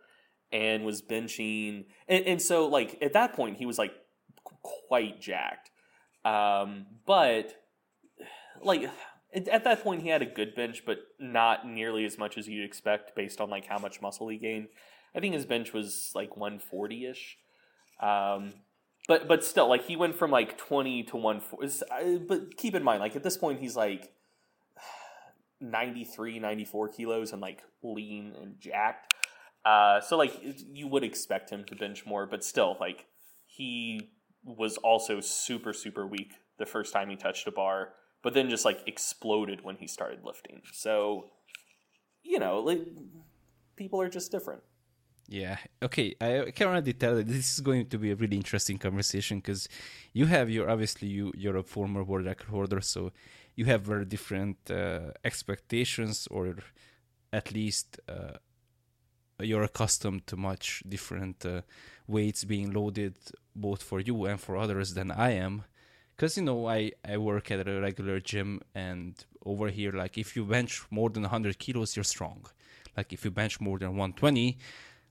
and 0.51 0.85
was 0.85 1.01
benching. 1.01 1.85
And, 2.07 2.25
and 2.25 2.41
so, 2.41 2.67
like, 2.67 2.97
at 3.01 3.13
that 3.13 3.33
point, 3.33 3.57
he 3.57 3.65
was 3.65 3.77
like 3.77 3.93
quite 4.87 5.19
jacked. 5.21 5.71
Um, 6.25 6.85
but, 7.05 7.53
like, 8.61 8.89
at 9.33 9.63
that 9.63 9.83
point 9.83 10.01
he 10.01 10.09
had 10.09 10.21
a 10.21 10.25
good 10.25 10.55
bench, 10.55 10.83
but 10.85 10.99
not 11.19 11.67
nearly 11.67 12.05
as 12.05 12.17
much 12.17 12.37
as 12.37 12.47
you'd 12.47 12.65
expect 12.65 13.15
based 13.15 13.41
on 13.41 13.49
like 13.49 13.65
how 13.65 13.77
much 13.77 14.01
muscle 14.01 14.29
he 14.29 14.37
gained. 14.37 14.67
I 15.15 15.19
think 15.19 15.33
his 15.33 15.45
bench 15.45 15.73
was 15.73 16.11
like 16.15 16.37
140 16.37 17.05
ish. 17.05 17.37
Um, 18.01 18.53
but 19.07 19.27
but 19.27 19.43
still, 19.43 19.67
like 19.67 19.85
he 19.85 19.95
went 19.95 20.15
from 20.15 20.31
like 20.31 20.57
20 20.57 21.03
to 21.03 21.17
140. 21.17 22.25
But 22.27 22.57
keep 22.57 22.75
in 22.75 22.83
mind, 22.83 22.99
like 22.99 23.15
at 23.15 23.23
this 23.23 23.37
point, 23.37 23.59
he's 23.59 23.75
like 23.75 24.11
93, 25.59 26.39
94 26.39 26.89
kilos 26.89 27.31
and 27.31 27.41
like 27.41 27.63
lean 27.83 28.33
and 28.41 28.59
jacked. 28.59 29.13
Uh, 29.65 29.99
so 29.99 30.17
like 30.17 30.33
you 30.71 30.87
would 30.87 31.03
expect 31.03 31.49
him 31.49 31.63
to 31.65 31.75
bench 31.75 32.05
more, 32.05 32.25
but 32.25 32.43
still, 32.43 32.77
like 32.79 33.05
he 33.45 34.11
was 34.43 34.77
also 34.77 35.19
super 35.19 35.73
super 35.73 36.07
weak 36.07 36.31
the 36.57 36.65
first 36.65 36.93
time 36.93 37.09
he 37.09 37.15
touched 37.17 37.47
a 37.47 37.51
bar 37.51 37.89
but 38.23 38.33
then 38.33 38.49
just 38.49 38.65
like 38.65 38.81
exploded 38.85 39.63
when 39.63 39.77
he 39.77 39.87
started 39.87 40.19
lifting. 40.23 40.61
So, 40.73 41.29
you 42.23 42.39
know, 42.39 42.59
like 42.59 42.81
people 43.75 44.01
are 44.01 44.09
just 44.09 44.31
different. 44.31 44.63
Yeah. 45.27 45.57
Okay. 45.83 46.15
I 46.21 46.51
can 46.55 46.67
already 46.67 46.93
tell 46.93 47.15
that 47.15 47.27
this 47.27 47.53
is 47.53 47.59
going 47.61 47.87
to 47.87 47.97
be 47.97 48.11
a 48.11 48.15
really 48.15 48.37
interesting 48.37 48.77
conversation 48.77 49.39
because 49.39 49.69
you 50.13 50.25
have 50.25 50.49
your 50.49 50.69
obviously 50.69 51.07
you 51.07 51.31
you're 51.35 51.57
a 51.57 51.63
former 51.63 52.03
world 52.03 52.25
record 52.25 52.49
holder, 52.49 52.81
so 52.81 53.11
you 53.57 53.65
have 53.65 53.81
very 53.81 54.05
different 54.05 54.57
uh, 54.69 55.11
expectations, 55.25 56.27
or 56.29 56.55
at 57.33 57.51
least 57.51 57.99
uh, 58.07 58.37
you're 59.39 59.63
accustomed 59.63 60.25
to 60.27 60.37
much 60.37 60.83
different 60.87 61.43
uh, 61.45 61.61
weights 62.07 62.43
being 62.43 62.71
loaded 62.71 63.15
both 63.55 63.81
for 63.81 63.99
you 63.99 64.25
and 64.25 64.39
for 64.39 64.55
others 64.55 64.93
than 64.93 65.09
I 65.11 65.31
am. 65.31 65.63
Because 66.15 66.37
you 66.37 66.43
know 66.43 66.67
I 66.67 66.91
I 67.03 67.17
work 67.17 67.51
at 67.51 67.67
a 67.67 67.81
regular 67.81 68.19
gym 68.19 68.61
and 68.73 69.13
over 69.45 69.69
here 69.69 69.91
like 69.91 70.17
if 70.17 70.35
you 70.35 70.45
bench 70.45 70.83
more 70.89 71.09
than 71.09 71.23
100 71.23 71.57
kilos 71.59 71.95
you're 71.95 72.03
strong. 72.03 72.45
Like 72.95 73.11
if 73.11 73.25
you 73.25 73.31
bench 73.31 73.59
more 73.59 73.79
than 73.79 73.89
120 73.89 74.57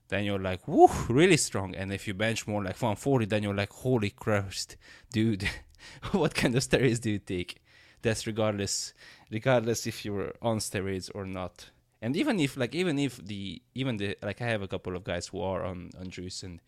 then 0.09 0.23
you're 0.23 0.39
like 0.39 0.67
woo 0.67 0.89
really 1.09 1.37
strong. 1.37 1.75
And 1.75 1.93
if 1.93 2.07
you 2.07 2.13
bench 2.13 2.47
more 2.47 2.63
like 2.63 2.81
140 2.81 3.25
then 3.25 3.43
you're 3.43 3.55
like 3.55 3.71
holy 3.71 4.09
Christ 4.09 4.77
dude 5.11 5.49
what 6.11 6.33
kind 6.33 6.55
of 6.55 6.63
steroids 6.63 6.99
do 6.99 7.11
you 7.11 7.19
take 7.19 7.61
that's 8.01 8.27
regardless 8.27 8.93
regardless 9.31 9.87
if 9.87 10.05
you're 10.05 10.33
on 10.41 10.59
steroids 10.59 11.09
or 11.13 11.25
not 11.25 11.69
and 12.01 12.15
even 12.15 12.39
if 12.39 12.55
like 12.57 12.75
even 12.75 12.99
if 12.99 13.17
the 13.25 13.61
even 13.73 13.97
the 13.97 14.17
like 14.21 14.41
I 14.41 14.45
have 14.45 14.61
a 14.61 14.67
couple 14.67 14.95
of 14.95 15.03
guys 15.03 15.27
who 15.27 15.41
are 15.41 15.63
on 15.63 15.91
on 15.99 16.09
juice 16.09 16.43
and 16.43 16.61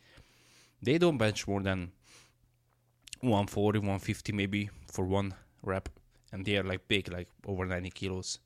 they 0.81 0.97
don't 0.97 1.17
bench 1.17 1.47
more 1.47 1.61
than 1.61 1.91
140, 3.21 3.79
150 3.79 4.31
maybe 4.31 4.69
for 4.91 5.05
one 5.05 5.33
rep, 5.61 5.89
and 6.31 6.45
they 6.45 6.57
are 6.57 6.63
like 6.63 6.87
big, 6.87 7.11
like 7.11 7.27
over 7.45 7.65
90 7.65 7.89
kilos. 7.91 8.39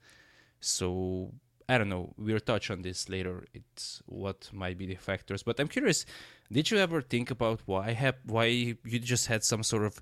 So 0.59 1.31
I 1.69 1.77
don't 1.77 1.89
know. 1.89 2.13
We'll 2.17 2.39
touch 2.39 2.69
on 2.69 2.81
this 2.81 3.09
later. 3.09 3.45
It's 3.53 4.01
what 4.05 4.49
might 4.53 4.77
be 4.77 4.85
the 4.85 4.95
factors, 4.95 5.43
but 5.43 5.59
I'm 5.59 5.67
curious. 5.67 6.05
Did 6.51 6.69
you 6.71 6.77
ever 6.77 7.01
think 7.01 7.31
about 7.31 7.61
why 7.65 7.91
have 7.91 8.15
why 8.25 8.45
you 8.45 8.99
just 8.99 9.27
had 9.27 9.43
some 9.43 9.63
sort 9.63 9.85
of 9.85 10.01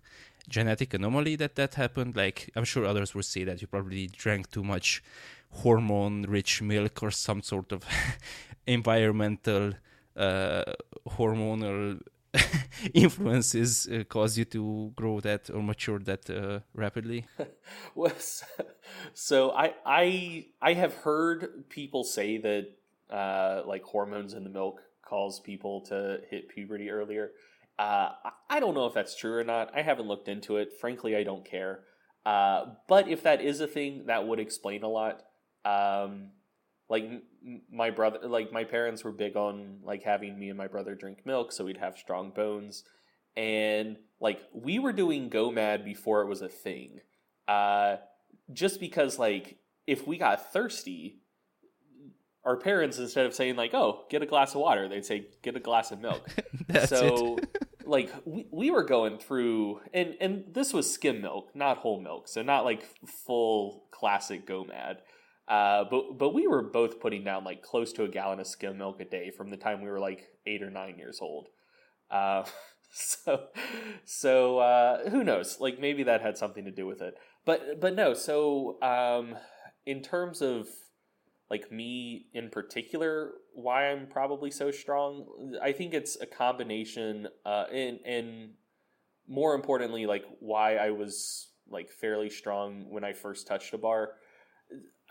genetic 0.49 0.93
anomaly 0.93 1.35
that 1.37 1.55
that 1.55 1.75
happened? 1.75 2.15
Like 2.15 2.49
I'm 2.55 2.65
sure 2.65 2.85
others 2.85 3.13
would 3.15 3.25
say 3.25 3.43
that 3.43 3.61
you 3.61 3.67
probably 3.67 4.07
drank 4.07 4.51
too 4.51 4.63
much 4.63 5.03
hormone-rich 5.51 6.61
milk 6.61 7.03
or 7.03 7.11
some 7.11 7.41
sort 7.41 7.71
of 7.71 7.83
environmental 8.67 9.73
uh, 10.15 10.63
hormonal 11.07 11.99
influences 12.93 13.87
uh, 13.87 14.03
cause 14.07 14.37
you 14.37 14.45
to 14.45 14.91
grow 14.95 15.19
that 15.19 15.49
or 15.49 15.61
mature 15.61 15.99
that 15.99 16.29
uh, 16.29 16.59
rapidly? 16.73 17.25
well, 17.95 18.13
so 19.13 19.51
I 19.51 19.73
I 19.85 20.45
I 20.61 20.73
have 20.73 20.93
heard 20.95 21.69
people 21.69 22.03
say 22.03 22.37
that 22.37 22.67
uh, 23.09 23.63
like 23.65 23.83
hormones 23.83 24.33
in 24.33 24.43
the 24.43 24.49
milk 24.49 24.81
cause 25.05 25.39
people 25.39 25.81
to 25.81 26.21
hit 26.29 26.49
puberty 26.49 26.89
earlier. 26.89 27.31
Uh, 27.77 28.11
I 28.49 28.59
don't 28.59 28.75
know 28.75 28.85
if 28.85 28.93
that's 28.93 29.15
true 29.15 29.37
or 29.37 29.43
not. 29.43 29.75
I 29.75 29.81
haven't 29.81 30.07
looked 30.07 30.27
into 30.27 30.57
it. 30.57 30.69
Frankly, 30.79 31.15
I 31.15 31.23
don't 31.23 31.43
care. 31.43 31.79
Uh, 32.25 32.65
but 32.87 33.07
if 33.07 33.23
that 33.23 33.41
is 33.41 33.59
a 33.59 33.67
thing, 33.67 34.05
that 34.05 34.27
would 34.27 34.39
explain 34.39 34.83
a 34.83 34.87
lot. 34.87 35.23
Um, 35.65 36.29
like 36.89 37.09
my 37.71 37.89
brother 37.89 38.19
like 38.27 38.51
my 38.51 38.63
parents 38.63 39.03
were 39.03 39.11
big 39.11 39.35
on 39.35 39.79
like 39.83 40.03
having 40.03 40.37
me 40.37 40.49
and 40.49 40.57
my 40.57 40.67
brother 40.67 40.95
drink 40.95 41.25
milk 41.25 41.51
so 41.51 41.65
we'd 41.65 41.77
have 41.77 41.97
strong 41.97 42.31
bones. 42.31 42.83
And 43.35 43.97
like 44.19 44.41
we 44.53 44.79
were 44.79 44.93
doing 44.93 45.29
GOMAD 45.29 45.83
before 45.85 46.21
it 46.21 46.27
was 46.27 46.41
a 46.41 46.49
thing. 46.49 46.99
Uh 47.47 47.97
just 48.53 48.79
because 48.79 49.17
like 49.17 49.57
if 49.87 50.07
we 50.07 50.17
got 50.17 50.51
thirsty 50.51 51.19
our 52.43 52.57
parents 52.57 52.97
instead 52.97 53.25
of 53.25 53.33
saying 53.33 53.55
like 53.55 53.73
oh 53.73 54.05
get 54.09 54.21
a 54.21 54.25
glass 54.25 54.53
of 54.55 54.61
water 54.61 54.87
they'd 54.87 55.05
say 55.05 55.27
get 55.41 55.55
a 55.55 55.59
glass 55.59 55.91
of 55.91 55.99
milk. 55.99 56.27
So 56.87 57.37
like 57.85 58.09
we, 58.23 58.47
we 58.51 58.71
were 58.71 58.83
going 58.83 59.17
through 59.17 59.81
and 59.93 60.15
and 60.21 60.45
this 60.53 60.73
was 60.73 60.91
skim 60.91 61.21
milk 61.21 61.49
not 61.53 61.77
whole 61.77 61.99
milk 61.99 62.27
so 62.27 62.41
not 62.41 62.63
like 62.63 62.87
full 63.05 63.83
classic 63.91 64.47
GOMAD 64.47 64.97
uh, 65.51 65.83
but 65.91 66.17
but 66.17 66.33
we 66.33 66.47
were 66.47 66.61
both 66.61 67.01
putting 67.01 67.25
down 67.25 67.43
like 67.43 67.61
close 67.61 67.91
to 67.91 68.05
a 68.05 68.07
gallon 68.07 68.39
of 68.39 68.47
skim 68.47 68.77
milk 68.77 69.01
a 69.01 69.05
day 69.05 69.29
from 69.29 69.49
the 69.49 69.57
time 69.57 69.81
we 69.81 69.89
were 69.89 69.99
like 69.99 70.29
eight 70.45 70.63
or 70.63 70.69
nine 70.69 70.97
years 70.97 71.19
old. 71.21 71.49
Uh, 72.09 72.45
so 72.89 73.47
so 74.05 74.59
uh, 74.59 75.09
who 75.09 75.25
knows? 75.25 75.57
Like 75.59 75.77
maybe 75.77 76.03
that 76.03 76.21
had 76.21 76.37
something 76.37 76.63
to 76.63 76.71
do 76.71 76.87
with 76.87 77.01
it. 77.01 77.15
But 77.45 77.81
but 77.81 77.95
no. 77.95 78.13
So 78.13 78.81
um, 78.81 79.35
in 79.85 80.01
terms 80.01 80.41
of 80.41 80.69
like 81.49 81.69
me 81.69 82.27
in 82.33 82.49
particular, 82.49 83.31
why 83.53 83.89
I'm 83.89 84.07
probably 84.07 84.51
so 84.51 84.71
strong. 84.71 85.57
I 85.61 85.73
think 85.73 85.93
it's 85.93 86.15
a 86.21 86.25
combination, 86.25 87.27
uh, 87.45 87.65
and 87.73 87.99
and 88.05 88.51
more 89.27 89.53
importantly, 89.53 90.05
like 90.05 90.23
why 90.39 90.77
I 90.77 90.91
was 90.91 91.49
like 91.69 91.89
fairly 91.91 92.29
strong 92.29 92.85
when 92.89 93.03
I 93.03 93.11
first 93.11 93.47
touched 93.47 93.73
a 93.73 93.77
bar. 93.77 94.11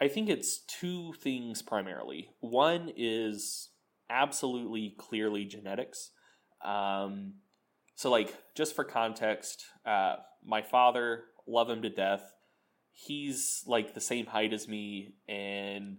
I 0.01 0.09
think 0.09 0.29
it's 0.29 0.61
two 0.61 1.13
things 1.15 1.63
primarily. 1.63 2.31
One 2.41 2.91
is 2.97 3.69
absolutely 4.09 4.95
clearly 4.99 5.45
genetics. 5.45 6.11
Um, 6.65 7.35
so, 7.95 8.11
like, 8.11 8.35
just 8.55 8.75
for 8.75 8.85
context, 8.85 9.65
uh, 9.85 10.17
my 10.45 10.63
father, 10.63 11.25
love 11.47 11.69
him 11.69 11.83
to 11.83 11.91
death. 11.91 12.33
He's 12.93 13.63
like 13.67 13.95
the 13.95 14.01
same 14.01 14.27
height 14.27 14.53
as 14.53 14.69
me 14.69 15.15
and 15.29 15.99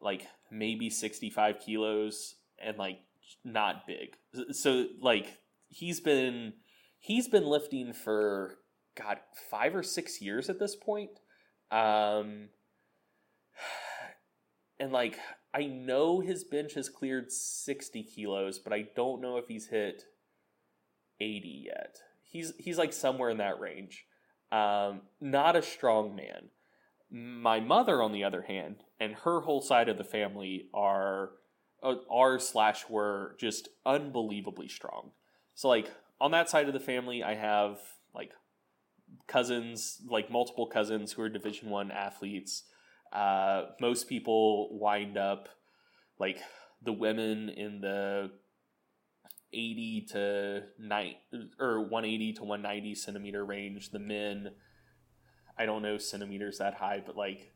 like 0.00 0.26
maybe 0.50 0.90
65 0.90 1.60
kilos 1.60 2.34
and 2.58 2.76
like 2.76 2.98
not 3.44 3.86
big. 3.86 4.16
So, 4.52 4.86
like, 5.00 5.38
he's 5.68 6.00
been 6.00 6.54
he's 6.98 7.28
been 7.28 7.44
lifting 7.44 7.92
for 7.92 8.58
god 8.96 9.18
five 9.50 9.74
or 9.74 9.82
six 9.82 10.20
years 10.20 10.48
at 10.50 10.58
this 10.58 10.74
point 10.74 11.10
um 11.70 12.48
and 14.80 14.92
like 14.92 15.18
i 15.54 15.64
know 15.64 16.20
his 16.20 16.44
bench 16.44 16.74
has 16.74 16.88
cleared 16.88 17.30
60 17.32 18.02
kilos 18.02 18.58
but 18.58 18.72
i 18.72 18.86
don't 18.94 19.20
know 19.20 19.36
if 19.36 19.48
he's 19.48 19.68
hit 19.68 20.04
80 21.20 21.64
yet. 21.66 21.98
He's 22.22 22.52
he's 22.58 22.78
like 22.78 22.92
somewhere 22.92 23.30
in 23.30 23.38
that 23.38 23.60
range. 23.60 24.06
Um 24.52 25.02
not 25.20 25.56
a 25.56 25.62
strong 25.62 26.14
man. 26.14 26.50
My 27.10 27.60
mother 27.60 28.02
on 28.02 28.12
the 28.12 28.24
other 28.24 28.42
hand 28.42 28.84
and 29.00 29.14
her 29.14 29.40
whole 29.40 29.60
side 29.60 29.88
of 29.88 29.98
the 29.98 30.04
family 30.04 30.68
are 30.74 31.30
uh, 31.82 31.94
are 32.10 32.38
slash 32.38 32.88
were 32.88 33.36
just 33.38 33.68
unbelievably 33.86 34.68
strong. 34.68 35.12
So 35.54 35.68
like 35.68 35.90
on 36.20 36.32
that 36.32 36.50
side 36.50 36.66
of 36.66 36.74
the 36.74 36.80
family, 36.80 37.22
I 37.22 37.34
have 37.34 37.78
like 38.14 38.32
cousins, 39.26 40.02
like 40.06 40.30
multiple 40.30 40.66
cousins 40.66 41.12
who 41.12 41.22
are 41.22 41.28
Division 41.28 41.70
One 41.70 41.90
athletes. 41.90 42.64
Uh, 43.12 43.66
most 43.80 44.08
people 44.08 44.78
wind 44.78 45.16
up 45.16 45.48
like 46.18 46.40
the 46.82 46.92
women 46.92 47.48
in 47.48 47.80
the 47.80 48.30
80 49.52 50.06
to 50.10 50.62
9 50.78 51.14
or 51.58 51.80
180 51.80 52.32
to 52.34 52.44
190 52.44 52.94
centimeter 52.94 53.44
range. 53.44 53.90
The 53.90 53.98
men, 53.98 54.50
I 55.56 55.66
don't 55.66 55.82
know 55.82 55.98
centimeters 55.98 56.58
that 56.58 56.74
high, 56.74 57.02
but 57.04 57.16
like 57.16 57.52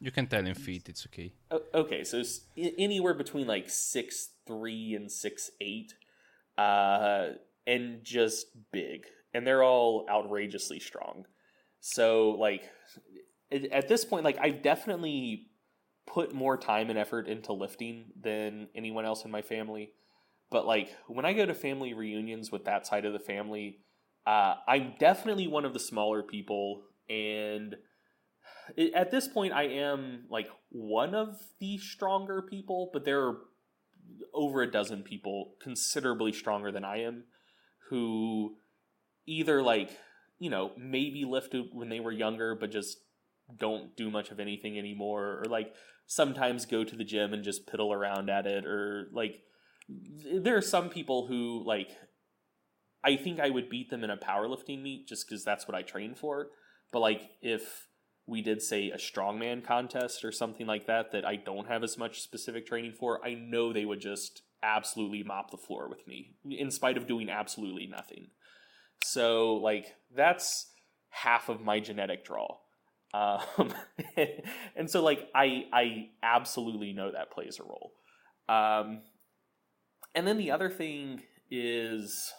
you 0.00 0.10
can 0.10 0.26
tell 0.26 0.46
in 0.46 0.54
feet. 0.66 0.88
It's 0.88 1.06
okay. 1.06 1.32
Okay, 1.74 2.04
so 2.04 2.18
it's 2.18 2.42
anywhere 2.56 3.14
between 3.14 3.46
like 3.46 3.68
six 3.68 4.30
three 4.46 4.94
and 4.94 5.10
six 5.10 5.50
eight. 5.60 5.94
Uh, 6.56 7.30
and 7.66 8.04
just 8.04 8.46
big, 8.72 9.06
and 9.32 9.46
they're 9.46 9.62
all 9.62 10.06
outrageously 10.08 10.78
strong. 10.78 11.26
So 11.80 12.30
like 12.30 12.62
at 13.72 13.88
this 13.88 14.04
point, 14.04 14.24
like 14.24 14.38
I've 14.40 14.62
definitely 14.62 15.48
put 16.06 16.34
more 16.34 16.56
time 16.56 16.90
and 16.90 16.98
effort 16.98 17.28
into 17.28 17.52
lifting 17.52 18.06
than 18.20 18.68
anyone 18.74 19.04
else 19.04 19.24
in 19.24 19.30
my 19.30 19.42
family. 19.42 19.92
But 20.50 20.66
like 20.66 20.94
when 21.06 21.24
I 21.24 21.32
go 21.32 21.46
to 21.46 21.54
family 21.54 21.94
reunions 21.94 22.52
with 22.52 22.64
that 22.64 22.86
side 22.86 23.04
of 23.04 23.12
the 23.12 23.18
family, 23.18 23.78
uh, 24.26 24.54
I'm 24.66 24.94
definitely 24.98 25.46
one 25.46 25.64
of 25.64 25.72
the 25.72 25.80
smaller 25.80 26.22
people, 26.22 26.82
and 27.08 27.76
at 28.94 29.10
this 29.10 29.28
point, 29.28 29.52
I 29.52 29.64
am 29.64 30.24
like 30.30 30.48
one 30.70 31.14
of 31.14 31.36
the 31.60 31.76
stronger 31.78 32.40
people. 32.42 32.90
But 32.92 33.04
there 33.04 33.26
are 33.26 33.36
over 34.32 34.62
a 34.62 34.70
dozen 34.70 35.02
people 35.02 35.54
considerably 35.62 36.32
stronger 36.32 36.70
than 36.72 36.84
I 36.84 37.02
am 37.02 37.24
who 37.88 38.56
either 39.26 39.62
like 39.62 39.90
you 40.38 40.50
know 40.50 40.72
maybe 40.76 41.24
lifted 41.24 41.66
when 41.72 41.88
they 41.88 42.00
were 42.00 42.12
younger 42.12 42.54
but 42.54 42.70
just 42.70 42.98
don't 43.58 43.96
do 43.96 44.10
much 44.10 44.30
of 44.30 44.40
anything 44.40 44.78
anymore 44.78 45.40
or 45.40 45.44
like 45.48 45.74
sometimes 46.06 46.66
go 46.66 46.84
to 46.84 46.96
the 46.96 47.04
gym 47.04 47.32
and 47.32 47.44
just 47.44 47.66
piddle 47.66 47.94
around 47.94 48.30
at 48.30 48.46
it 48.46 48.66
or 48.66 49.08
like 49.12 49.42
there 50.34 50.56
are 50.56 50.62
some 50.62 50.88
people 50.88 51.26
who 51.26 51.62
like 51.66 51.90
I 53.04 53.16
think 53.16 53.38
I 53.38 53.50
would 53.50 53.68
beat 53.68 53.90
them 53.90 54.02
in 54.02 54.10
a 54.10 54.16
powerlifting 54.16 54.82
meet 54.82 55.06
just 55.06 55.28
because 55.28 55.44
that's 55.44 55.68
what 55.68 55.74
I 55.74 55.82
train 55.82 56.14
for. 56.14 56.48
But 56.90 57.00
like 57.00 57.22
if 57.42 57.86
we 58.26 58.40
did 58.40 58.62
say 58.62 58.90
a 58.90 58.96
strongman 58.96 59.62
contest 59.62 60.24
or 60.24 60.32
something 60.32 60.66
like 60.66 60.86
that 60.86 61.12
that 61.12 61.26
I 61.26 61.36
don't 61.36 61.68
have 61.68 61.84
as 61.84 61.98
much 61.98 62.22
specific 62.22 62.66
training 62.66 62.92
for, 62.92 63.24
I 63.24 63.34
know 63.34 63.72
they 63.72 63.84
would 63.84 64.00
just 64.00 64.42
absolutely 64.62 65.22
mop 65.22 65.50
the 65.50 65.58
floor 65.58 65.88
with 65.90 66.06
me 66.08 66.36
in 66.50 66.70
spite 66.70 66.96
of 66.96 67.06
doing 67.06 67.28
absolutely 67.28 67.86
nothing. 67.86 68.28
So 69.04 69.56
like 69.56 69.94
that's 70.14 70.70
half 71.10 71.50
of 71.50 71.60
my 71.60 71.80
genetic 71.80 72.24
draw. 72.24 72.56
Um, 73.14 73.72
and 74.76 74.90
so 74.90 75.02
like 75.02 75.30
I 75.34 75.66
I 75.72 76.08
absolutely 76.22 76.92
know 76.92 77.12
that 77.12 77.30
plays 77.30 77.60
a 77.60 77.62
role. 77.62 77.92
Um, 78.48 79.02
and 80.14 80.26
then 80.26 80.36
the 80.36 80.50
other 80.50 80.68
thing 80.68 81.22
is 81.50 82.32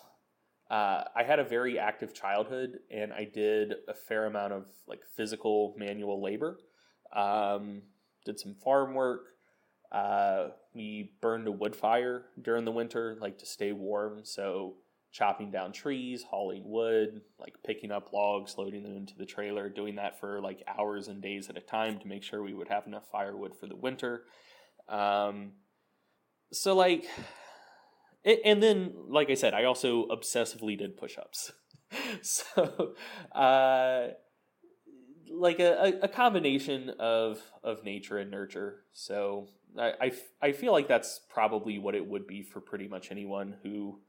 uh, 0.70 1.04
I 1.16 1.24
had 1.24 1.40
a 1.40 1.44
very 1.44 1.80
active 1.80 2.14
childhood 2.14 2.80
and 2.92 3.14
I 3.14 3.24
did 3.24 3.74
a 3.88 3.94
fair 3.94 4.26
amount 4.26 4.54
of 4.54 4.68
like 4.88 5.02
physical 5.16 5.76
manual 5.78 6.22
labor. 6.22 6.58
Um, 7.14 7.84
did 8.26 8.40
some 8.40 8.56
farm 8.56 8.94
work, 8.96 9.22
uh, 9.92 10.50
we 10.74 11.14
burned 11.22 11.48
a 11.48 11.52
wood 11.52 11.76
fire 11.76 12.26
during 12.42 12.66
the 12.66 12.72
winter, 12.72 13.18
like 13.22 13.38
to 13.38 13.46
stay 13.46 13.72
warm. 13.72 14.22
So 14.24 14.76
chopping 15.16 15.50
down 15.50 15.72
trees, 15.72 16.24
hauling 16.30 16.64
wood, 16.66 17.22
like 17.40 17.56
picking 17.66 17.90
up 17.90 18.12
logs, 18.12 18.56
loading 18.58 18.84
them 18.84 18.98
into 18.98 19.16
the 19.16 19.26
trailer, 19.26 19.70
doing 19.70 19.96
that 19.96 20.20
for 20.20 20.42
like 20.42 20.62
hours 20.68 21.08
and 21.08 21.22
days 21.22 21.50
at 21.50 21.56
a 21.56 21.62
time 21.62 21.98
to 21.98 22.06
make 22.06 22.22
sure 22.22 22.44
we 22.44 22.54
would 22.54 22.68
have 22.68 22.86
enough 22.86 23.10
firewood 23.10 23.56
for 23.58 23.66
the 23.66 23.78
winter. 23.78 24.24
Um, 24.90 25.54
so 26.52 26.76
like, 26.76 27.06
and 28.26 28.62
then 28.62 28.94
like 29.08 29.30
I 29.30 29.36
said, 29.36 29.54
I 29.54 29.64
also 29.64 30.06
obsessively 30.08 30.78
did 30.78 30.98
push-ups. 30.98 31.54
so, 32.22 32.96
uh, 33.32 34.08
like 35.32 35.62
a, 35.62 35.94
a 36.02 36.10
combination 36.10 36.90
of 37.00 37.40
of 37.64 37.86
nature 37.86 38.18
and 38.18 38.30
nurture. 38.30 38.82
So 38.92 39.48
I, 39.80 39.94
I, 40.02 40.12
I 40.42 40.52
feel 40.52 40.74
like 40.74 40.90
that's 40.90 41.22
probably 41.30 41.80
what 41.80 41.96
it 41.96 42.06
would 42.06 42.28
be 42.28 42.44
for 42.44 42.60
pretty 42.60 42.90
much 42.90 43.12
anyone 43.12 43.56
who 43.64 44.00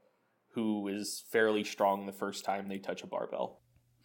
who 0.57 0.87
is 0.87 1.23
fairly 1.29 1.63
strong 1.63 2.07
the 2.07 2.11
first 2.23 2.43
time 2.43 2.67
they 2.67 2.79
touch 2.79 3.03
a 3.03 3.07
barbell. 3.07 3.59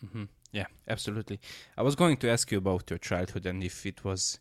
Mm-hmm. 0.04 0.24
Yeah, 0.52 0.66
absolutely. 0.86 1.40
I 1.78 1.82
was 1.82 1.94
going 1.96 2.18
to 2.18 2.28
ask 2.28 2.52
you 2.52 2.58
about 2.58 2.90
your 2.90 2.98
childhood 2.98 3.46
and 3.46 3.64
if 3.64 3.86
it 3.86 4.04
was 4.04 4.38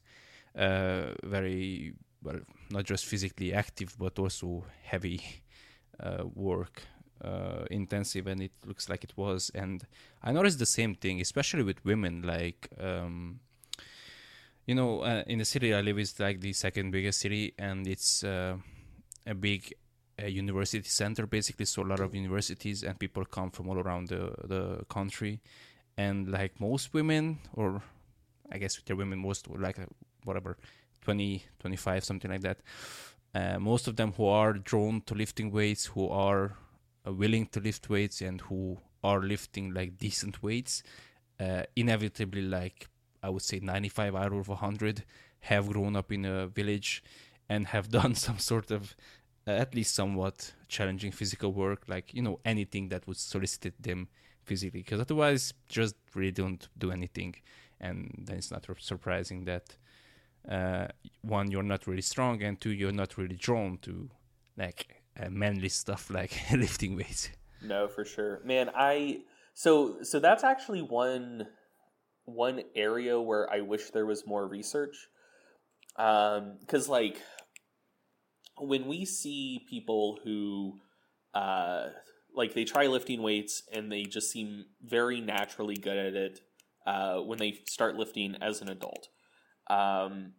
uh, 0.58 1.14
very 1.24 1.94
well, 2.22 2.42
not 2.70 2.84
just 2.84 3.06
physically 3.06 3.54
active 3.54 3.96
but 3.98 4.20
also 4.20 4.66
heavy 4.84 5.22
uh, 6.02 6.26
work, 6.36 6.82
uh, 7.24 7.64
intensive, 7.72 8.28
and 8.28 8.42
it 8.42 8.52
looks 8.66 8.90
like 8.90 9.06
it 9.06 9.14
was. 9.16 9.50
And 9.56 9.88
I 10.22 10.34
noticed 10.34 10.60
the 10.60 10.66
same 10.66 10.96
thing, 10.96 11.22
especially 11.22 11.64
with 11.64 11.86
women, 11.86 12.24
like. 12.24 12.68
Um, 12.78 13.40
you 14.68 14.76
know, 14.76 15.02
uh, 15.02 15.24
in 15.28 15.40
the 15.40 15.46
city 15.46 15.74
I 15.74 15.82
live 15.82 15.98
is 15.98 16.20
like 16.20 16.40
the 16.40 16.54
second 16.54 16.92
biggest 16.92 17.20
city, 17.20 17.54
and 17.58 17.88
it's 17.88 18.24
uh, 18.24 18.58
a 19.26 19.34
big 19.34 19.74
uh, 20.22 20.28
university 20.28 20.88
center 20.88 21.26
basically. 21.26 21.66
So 21.66 21.84
a 21.84 21.86
lot 21.86 22.00
of 22.00 22.16
universities 22.16 22.84
and 22.84 22.98
people 23.00 23.26
come 23.26 23.52
from 23.52 23.70
all 23.70 23.80
around 23.80 24.10
the 24.10 24.34
the 24.44 24.86
country, 24.90 25.42
and 25.98 26.30
like 26.30 26.60
most 26.60 26.94
women, 26.94 27.40
or 27.54 27.82
I 28.52 28.58
guess 28.58 28.80
they're 28.86 28.96
women, 28.96 29.20
most 29.20 29.48
like 29.50 29.80
uh, 29.80 29.86
whatever, 30.24 30.58
20, 31.02 31.44
25, 31.60 32.04
something 32.04 32.32
like 32.32 32.42
that. 32.42 32.60
Uh, 33.34 33.60
most 33.60 33.88
of 33.88 33.96
them 33.96 34.12
who 34.14 34.26
are 34.28 34.54
drawn 34.54 35.02
to 35.02 35.16
lifting 35.16 35.52
weights, 35.52 35.86
who 35.86 36.10
are 36.10 36.58
uh, 37.08 37.14
willing 37.14 37.48
to 37.48 37.60
lift 37.60 37.90
weights, 37.90 38.22
and 38.22 38.42
who 38.42 38.78
are 39.04 39.22
lifting 39.22 39.74
like 39.74 39.98
decent 39.98 40.44
weights, 40.44 40.84
inevitably 41.76 42.42
like 42.44 42.88
I 43.24 43.30
would 43.30 43.42
say 43.42 43.60
95 43.60 44.16
out 44.16 44.34
of 44.34 44.48
100 44.48 45.04
have 45.42 45.68
grown 45.70 45.96
up 45.96 46.12
in 46.12 46.26
a 46.26 46.48
village 46.48 47.04
and 47.50 47.68
have 47.68 47.90
done 48.00 48.16
some 48.16 48.40
sort 48.40 48.72
of 48.72 48.84
uh, 48.92 48.94
at 49.48 49.74
least 49.74 49.96
somewhat 49.96 50.54
challenging 50.68 51.12
physical 51.12 51.52
work, 51.54 51.84
like 51.88 52.14
you 52.14 52.22
know 52.22 52.40
anything 52.46 52.90
that 52.90 53.08
would 53.08 53.18
solicit 53.18 53.74
them 53.80 54.08
physically, 54.44 54.82
because 54.82 55.00
otherwise 55.00 55.54
just 55.68 55.96
really 56.16 56.32
don't 56.32 56.68
do 56.78 56.92
anything, 56.92 57.36
and 57.80 58.26
then 58.26 58.38
it's 58.38 58.52
not 58.52 58.66
surprising 58.80 59.46
that 59.46 59.76
uh, 60.50 60.88
one 61.22 61.52
you're 61.52 61.64
not 61.64 61.88
really 61.88 62.02
strong, 62.02 62.42
and 62.44 62.60
two 62.60 62.72
you're 62.72 62.92
not 62.92 63.18
really 63.18 63.36
drawn 63.36 63.78
to 63.80 64.10
like 64.58 65.02
uh, 65.20 65.30
manly 65.30 65.70
stuff 65.70 66.10
like 66.20 66.34
lifting 66.52 66.96
weights. 66.96 67.30
No, 67.62 67.88
for 67.88 68.06
sure, 68.06 68.42
man. 68.44 68.70
I 68.76 69.22
so 69.54 70.04
so 70.04 70.20
that's 70.20 70.44
actually 70.44 70.82
one 70.82 71.48
one 72.26 72.62
area 72.76 73.20
where 73.20 73.52
I 73.52 73.62
wish 73.62 73.90
there 73.92 74.06
was 74.06 74.26
more 74.26 74.48
research. 74.48 75.08
because 75.96 76.88
um, 76.88 76.92
like 76.92 77.18
when 78.58 78.88
we 78.88 79.06
see 79.06 79.66
people 79.70 80.20
who 80.24 80.80
uh, 81.34 81.88
like 82.34 82.54
they 82.54 82.64
try 82.64 82.88
lifting 82.88 83.22
weights 83.22 83.64
and 83.72 83.92
they 83.92 84.04
just 84.04 84.32
seem 84.32 84.66
very 84.82 85.22
naturally 85.22 85.76
good 85.76 85.98
at 85.98 86.14
it 86.14 86.42
uh, 86.86 87.18
when 87.18 87.38
they 87.38 87.60
start 87.68 87.96
lifting 87.96 88.36
as 88.42 88.62
an 88.62 88.70
adult. 88.70 89.10
Um, 89.70 90.34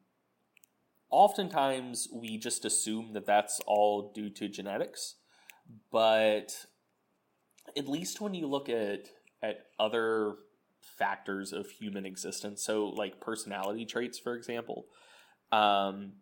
oftentimes 1.10 2.08
we 2.12 2.38
just 2.38 2.64
assume 2.64 3.12
that 3.12 3.26
that's 3.26 3.60
all 3.66 4.12
due 4.14 4.30
to 4.30 4.48
genetics, 4.48 5.16
but 5.90 6.66
at 7.76 7.88
least 7.88 8.20
when 8.20 8.34
you 8.34 8.46
look 8.46 8.68
at 8.68 9.08
at 9.42 9.66
other 9.78 10.34
factors 10.80 11.52
of 11.52 11.68
human 11.68 12.06
existence, 12.06 12.62
so 12.62 12.86
like 12.86 13.20
personality 13.20 13.84
traits, 13.84 14.18
for 14.18 14.34
example, 14.34 14.86
um, 15.50 16.12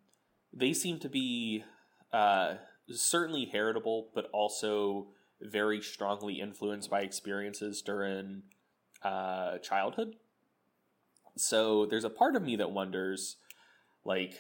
they 0.53 0.72
seem 0.72 0.98
to 0.98 1.09
be 1.09 1.64
uh, 2.12 2.55
certainly 2.90 3.46
heritable, 3.46 4.11
but 4.14 4.29
also 4.33 5.09
very 5.40 5.81
strongly 5.81 6.40
influenced 6.40 6.90
by 6.90 7.01
experiences 7.01 7.83
during 7.83 8.42
uh, 9.03 9.59
childhood. 9.59 10.16
So 11.37 11.87
there's 11.87 12.05
a 12.05 12.11
part 12.11 12.37
of 12.37 12.42
me 12.42 12.57
that 12.57 12.70
wonders, 12.70 13.37
like, 14.05 14.38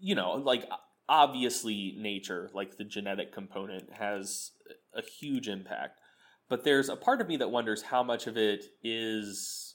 you 0.00 0.14
know, 0.14 0.32
like 0.32 0.68
obviously 1.08 1.94
nature, 1.98 2.50
like 2.52 2.76
the 2.76 2.84
genetic 2.84 3.32
component, 3.32 3.92
has 3.92 4.52
a 4.94 5.02
huge 5.02 5.48
impact. 5.48 6.00
But 6.48 6.62
there's 6.62 6.88
a 6.88 6.96
part 6.96 7.20
of 7.20 7.28
me 7.28 7.36
that 7.38 7.50
wonders 7.50 7.82
how 7.82 8.02
much 8.02 8.26
of 8.26 8.36
it 8.36 8.64
is 8.82 9.74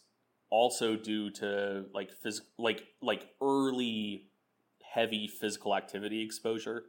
also 0.49 0.95
due 0.95 1.29
to 1.31 1.85
like 1.93 2.11
phys- 2.23 2.41
like 2.57 2.83
like 3.01 3.27
early 3.41 4.30
heavy 4.93 5.27
physical 5.27 5.75
activity 5.75 6.23
exposure. 6.23 6.83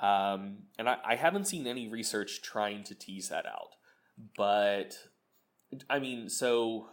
Um, 0.00 0.64
and 0.78 0.88
I, 0.88 0.98
I 1.04 1.14
haven't 1.16 1.46
seen 1.46 1.66
any 1.66 1.88
research 1.88 2.42
trying 2.42 2.84
to 2.84 2.94
tease 2.94 3.28
that 3.28 3.46
out. 3.46 3.70
But 4.36 4.96
I 5.88 5.98
mean, 5.98 6.28
so 6.28 6.88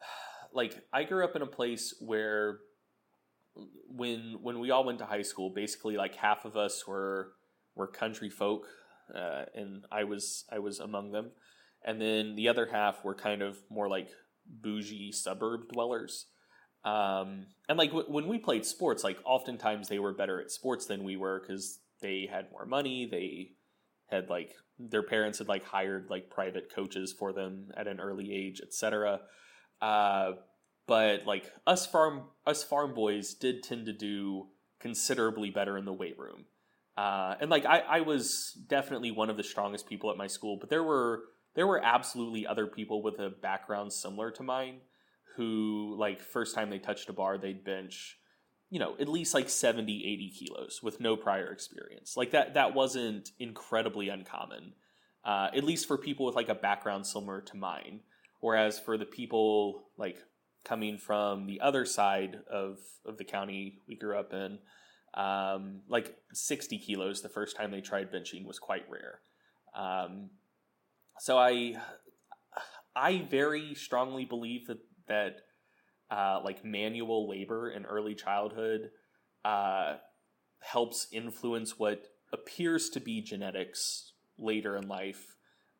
like 0.52 0.84
I 0.92 1.04
grew 1.04 1.24
up 1.24 1.36
in 1.36 1.42
a 1.42 1.46
place 1.46 1.94
where 2.00 2.58
when 3.88 4.38
when 4.42 4.58
we 4.58 4.70
all 4.70 4.84
went 4.84 4.98
to 4.98 5.06
high 5.06 5.22
school, 5.22 5.50
basically 5.50 5.96
like 5.96 6.16
half 6.16 6.44
of 6.44 6.56
us 6.56 6.86
were 6.86 7.32
were 7.74 7.86
country 7.86 8.30
folk, 8.30 8.66
uh, 9.14 9.44
and 9.54 9.84
I 9.90 10.04
was 10.04 10.44
I 10.50 10.58
was 10.58 10.80
among 10.80 11.12
them, 11.12 11.30
and 11.84 12.00
then 12.00 12.36
the 12.36 12.48
other 12.48 12.66
half 12.66 13.04
were 13.04 13.14
kind 13.14 13.42
of 13.42 13.58
more 13.70 13.88
like 13.88 14.08
bougie 14.46 15.12
suburb 15.12 15.68
dwellers. 15.72 16.26
Um, 16.86 17.46
and 17.68 17.76
like 17.76 17.90
w- 17.90 18.08
when 18.08 18.28
we 18.28 18.38
played 18.38 18.64
sports, 18.64 19.02
like 19.02 19.18
oftentimes 19.24 19.88
they 19.88 19.98
were 19.98 20.12
better 20.12 20.40
at 20.40 20.52
sports 20.52 20.86
than 20.86 21.02
we 21.02 21.16
were 21.16 21.40
because 21.40 21.80
they 22.00 22.28
had 22.30 22.50
more 22.52 22.64
money. 22.64 23.06
They 23.10 23.50
had 24.06 24.30
like 24.30 24.54
their 24.78 25.02
parents 25.02 25.38
had 25.38 25.48
like 25.48 25.64
hired 25.64 26.08
like 26.08 26.30
private 26.30 26.72
coaches 26.72 27.12
for 27.12 27.32
them 27.32 27.72
at 27.76 27.88
an 27.88 27.98
early 27.98 28.32
age, 28.32 28.60
etc. 28.62 29.20
Uh, 29.82 30.34
but 30.86 31.26
like 31.26 31.50
us 31.66 31.86
farm 31.86 32.28
us 32.46 32.62
farm 32.62 32.94
boys 32.94 33.34
did 33.34 33.64
tend 33.64 33.86
to 33.86 33.92
do 33.92 34.46
considerably 34.78 35.50
better 35.50 35.76
in 35.76 35.86
the 35.86 35.92
weight 35.92 36.16
room. 36.16 36.44
Uh, 36.96 37.34
and 37.40 37.50
like 37.50 37.66
I, 37.66 37.80
I 37.80 38.00
was 38.02 38.56
definitely 38.68 39.10
one 39.10 39.28
of 39.28 39.36
the 39.36 39.42
strongest 39.42 39.88
people 39.88 40.12
at 40.12 40.16
my 40.16 40.28
school, 40.28 40.56
but 40.56 40.70
there 40.70 40.84
were 40.84 41.24
there 41.56 41.66
were 41.66 41.84
absolutely 41.84 42.46
other 42.46 42.68
people 42.68 43.02
with 43.02 43.18
a 43.18 43.30
background 43.30 43.92
similar 43.92 44.30
to 44.30 44.44
mine 44.44 44.82
who 45.36 45.94
like 45.98 46.20
first 46.20 46.54
time 46.54 46.70
they 46.70 46.78
touched 46.78 47.08
a 47.08 47.12
bar 47.12 47.38
they'd 47.38 47.64
bench 47.64 48.18
you 48.70 48.78
know 48.78 48.94
at 48.98 49.08
least 49.08 49.34
like 49.34 49.48
70 49.48 50.04
80 50.04 50.30
kilos 50.30 50.80
with 50.82 51.00
no 51.00 51.16
prior 51.16 51.52
experience. 51.52 52.16
Like 52.16 52.32
that 52.32 52.54
that 52.54 52.74
wasn't 52.74 53.30
incredibly 53.38 54.08
uncommon 54.08 54.72
uh, 55.24 55.48
at 55.54 55.64
least 55.64 55.88
for 55.88 55.98
people 55.98 56.24
with 56.24 56.36
like 56.36 56.48
a 56.48 56.54
background 56.54 57.04
similar 57.04 57.40
to 57.40 57.56
mine. 57.56 58.00
Whereas 58.40 58.78
for 58.78 58.96
the 58.96 59.04
people 59.04 59.88
like 59.98 60.18
coming 60.64 60.98
from 60.98 61.46
the 61.46 61.60
other 61.60 61.84
side 61.84 62.38
of 62.50 62.78
of 63.04 63.18
the 63.18 63.24
county 63.24 63.80
we 63.88 63.96
grew 63.96 64.18
up 64.18 64.32
in 64.32 64.58
um, 65.14 65.80
like 65.88 66.16
60 66.32 66.78
kilos 66.78 67.22
the 67.22 67.28
first 67.28 67.56
time 67.56 67.70
they 67.70 67.80
tried 67.80 68.12
benching 68.12 68.44
was 68.44 68.58
quite 68.58 68.84
rare. 68.90 69.20
Um, 69.74 70.30
so 71.18 71.38
i 71.38 71.74
i 72.94 73.26
very 73.30 73.74
strongly 73.74 74.24
believe 74.24 74.66
that 74.66 74.78
that 75.08 75.40
uh, 76.10 76.40
like 76.44 76.64
manual 76.64 77.28
labor 77.28 77.70
in 77.70 77.84
early 77.84 78.14
childhood 78.14 78.90
uh, 79.44 79.96
helps 80.60 81.08
influence 81.12 81.78
what 81.78 82.06
appears 82.32 82.88
to 82.90 83.00
be 83.00 83.20
genetics 83.20 84.12
later 84.38 84.76
in 84.76 84.88
life. 84.88 85.36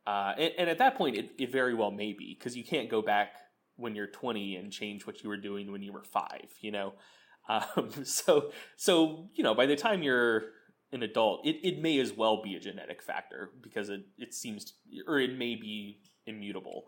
Uh, 0.06 0.32
and, 0.38 0.52
and, 0.58 0.70
at 0.70 0.78
that 0.78 0.96
point, 0.96 1.16
it, 1.16 1.30
it 1.38 1.50
very 1.50 1.74
well 1.74 1.90
may 1.90 2.12
be 2.12 2.36
because 2.38 2.56
you 2.56 2.64
can't 2.64 2.88
go 2.88 3.02
back 3.02 3.30
when 3.74 3.96
you're 3.96 4.06
20 4.06 4.56
and 4.56 4.72
change 4.72 5.06
what 5.06 5.22
you 5.22 5.28
were 5.28 5.36
doing 5.36 5.72
when 5.72 5.82
you 5.82 5.92
were 5.92 6.04
five. 6.04 6.48
You 6.60 6.70
know, 6.72 6.92
um, 7.48 7.90
so 8.04 8.50
so 8.76 9.28
you 9.34 9.42
know 9.42 9.54
by 9.54 9.66
the 9.66 9.76
time 9.76 10.02
you're 10.02 10.44
an 10.92 11.02
adult, 11.02 11.44
it, 11.44 11.56
it 11.62 11.80
may 11.80 11.98
as 11.98 12.12
well 12.12 12.42
be 12.42 12.54
a 12.54 12.60
genetic 12.60 13.02
factor 13.02 13.50
because 13.62 13.88
it, 13.88 14.06
it 14.18 14.32
seems 14.32 14.74
or 15.06 15.18
it 15.18 15.36
may 15.36 15.56
be 15.56 15.98
immutable. 16.26 16.84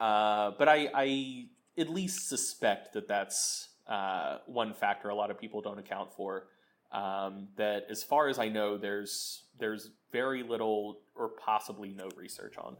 Uh, 0.00 0.52
but 0.58 0.68
I, 0.68 0.88
I 0.94 1.44
at 1.78 1.88
least 1.88 2.28
suspect 2.28 2.92
that 2.94 3.08
that's 3.08 3.68
uh, 3.86 4.38
one 4.46 4.74
factor 4.74 5.08
a 5.08 5.14
lot 5.14 5.30
of 5.30 5.38
people 5.38 5.60
don't 5.60 5.78
account 5.78 6.12
for. 6.12 6.48
Um, 6.92 7.48
that, 7.56 7.86
as 7.90 8.02
far 8.02 8.28
as 8.28 8.38
I 8.38 8.48
know, 8.48 8.78
there's 8.78 9.42
there's 9.58 9.90
very 10.12 10.42
little 10.42 11.00
or 11.14 11.28
possibly 11.28 11.90
no 11.90 12.08
research 12.16 12.56
on. 12.58 12.76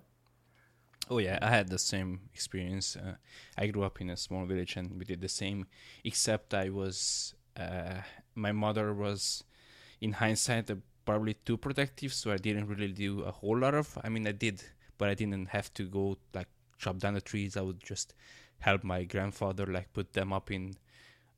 Oh 1.09 1.19
yeah, 1.19 1.39
I 1.41 1.51
had 1.51 1.69
the 1.69 1.79
same 1.79 2.21
experience. 2.35 2.97
Uh, 2.97 3.15
I 3.57 3.67
grew 3.69 3.85
up 3.85 4.01
in 4.01 4.11
a 4.11 4.17
small 4.17 4.45
village, 4.45 4.77
and 4.77 4.99
we 4.99 5.05
did 5.05 5.21
the 5.21 5.29
same. 5.29 5.67
Except 6.05 6.55
I 6.55 6.71
was, 6.71 7.35
uh, 7.57 8.01
my 8.35 8.53
mother 8.53 8.93
was, 8.93 9.45
in 10.01 10.13
hindsight, 10.13 10.71
probably 11.05 11.35
too 11.35 11.57
protective, 11.57 12.13
so 12.13 12.33
I 12.33 12.37
didn't 12.37 12.67
really 12.67 12.93
do 12.93 13.23
a 13.23 13.31
whole 13.31 13.59
lot 13.59 13.75
of. 13.75 13.97
I 14.03 14.09
mean, 14.09 14.27
I 14.27 14.33
did, 14.33 14.63
but 14.99 15.09
I 15.09 15.15
didn't 15.15 15.47
have 15.51 15.73
to 15.75 15.85
go 15.85 16.19
like 16.35 16.49
chop 16.79 16.99
down 16.99 17.15
the 17.15 17.21
trees. 17.21 17.57
I 17.57 17.63
would 17.63 17.81
just 17.83 18.15
help 18.61 18.85
my 18.85 19.05
grandfather 19.05 19.67
like 19.67 19.93
put 19.93 20.13
them 20.13 20.33
up 20.33 20.51
in 20.51 20.75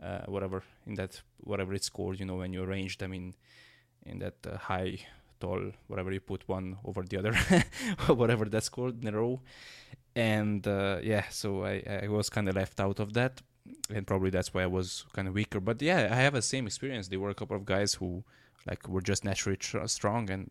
uh, 0.03 0.21
whatever 0.27 0.63
in 0.87 0.95
that 0.95 1.21
whatever 1.41 1.75
it's 1.75 1.89
called 1.89 2.19
you 2.21 2.27
know 2.27 2.37
when 2.37 2.53
you 2.53 2.63
arrange 2.63 2.99
them 2.99 3.13
in 3.13 3.35
in 4.07 4.19
that 4.19 4.35
uh, 4.47 4.57
high 4.57 4.99
tall 5.41 5.73
whatever 5.87 6.13
you 6.13 6.21
put 6.21 6.49
one 6.49 6.77
over 6.85 7.03
the 7.03 7.19
other 7.19 7.35
whatever 8.15 8.45
that's 8.47 8.69
called 8.69 9.03
in 9.03 9.15
a 9.15 9.17
row. 9.19 9.41
And 10.17 10.67
uh, 10.67 10.99
yeah 11.03 11.25
so 11.31 11.65
i 11.65 11.83
i 12.05 12.09
was 12.09 12.29
kind 12.29 12.49
of 12.49 12.57
left 12.57 12.81
out 12.81 12.99
of 12.99 13.13
that 13.15 13.43
and 13.95 14.07
probably 14.07 14.31
that's 14.31 14.55
why 14.55 14.63
i 14.63 14.67
was 14.67 15.05
kind 15.13 15.29
of 15.29 15.35
weaker. 15.35 15.61
But 15.61 15.83
yeah 15.83 16.09
i 16.11 16.17
have 16.17 16.35
the 16.35 16.43
same 16.43 16.67
experience. 16.67 17.09
There 17.09 17.21
were 17.21 17.31
a 17.31 17.35
couple 17.35 17.57
of 17.57 17.65
guys 17.65 17.95
who 17.95 18.25
like 18.67 18.89
were 18.89 19.01
just 19.03 19.25
naturally 19.25 19.57
tr- 19.57 19.87
strong 19.87 20.31
and 20.31 20.51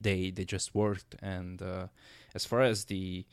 they 0.00 0.30
they 0.30 0.44
just 0.44 0.74
worked. 0.74 1.16
And 1.22 1.60
uh, 1.60 1.88
as 2.34 2.44
far 2.44 2.62
as 2.62 2.86
the 2.86 3.26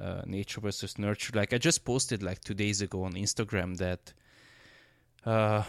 uh, 0.00 0.22
nature 0.26 0.60
versus 0.60 0.98
nurture. 0.98 1.32
Like 1.34 1.52
I 1.52 1.58
just 1.58 1.84
posted 1.84 2.22
like 2.22 2.40
two 2.42 2.54
days 2.54 2.80
ago 2.82 3.04
on 3.04 3.12
Instagram 3.14 3.76
that 3.78 4.12
uh, 5.24 5.62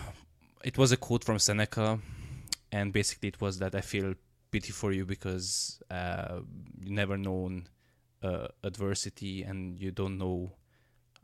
it 0.63 0.77
was 0.77 0.91
a 0.91 0.97
quote 0.97 1.23
from 1.23 1.39
Seneca, 1.39 1.99
and 2.71 2.91
basically 2.91 3.29
it 3.29 3.39
was 3.41 3.59
that 3.59 3.75
I 3.75 3.81
feel 3.81 4.15
pity 4.51 4.71
for 4.71 4.91
you 4.91 5.05
because 5.05 5.81
uh, 5.91 6.39
you 6.79 6.91
never 6.91 7.17
known 7.17 7.67
uh, 8.23 8.47
adversity 8.63 9.43
and 9.43 9.79
you 9.79 9.91
don't 9.91 10.17
know 10.17 10.51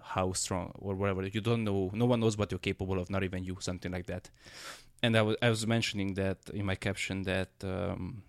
how 0.03 0.33
strong 0.33 0.71
or 0.79 0.95
whatever 0.95 1.25
you 1.27 1.41
don't 1.41 1.63
know 1.63 1.91
no 1.93 2.05
one 2.05 2.19
knows 2.19 2.37
what 2.37 2.51
you're 2.51 2.59
capable 2.59 2.99
of 2.99 3.09
not 3.09 3.23
even 3.23 3.43
you 3.43 3.55
something 3.59 3.91
like 3.91 4.07
that 4.07 4.29
and 5.03 5.15
i 5.15 5.21
was 5.21 5.35
i 5.41 5.49
was 5.49 5.65
mentioning 5.67 6.15
that 6.15 6.37
in 6.53 6.65
my 6.65 6.75
caption 6.75 7.21
that 7.23 7.49
um, 7.63 8.23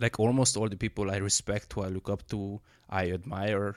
like 0.00 0.18
almost 0.18 0.56
all 0.56 0.68
the 0.68 0.76
people 0.76 1.10
I 1.10 1.16
respect, 1.16 1.72
who 1.72 1.82
I 1.82 1.88
look 1.88 2.08
up 2.08 2.26
to, 2.28 2.60
I 2.88 3.10
admire, 3.10 3.76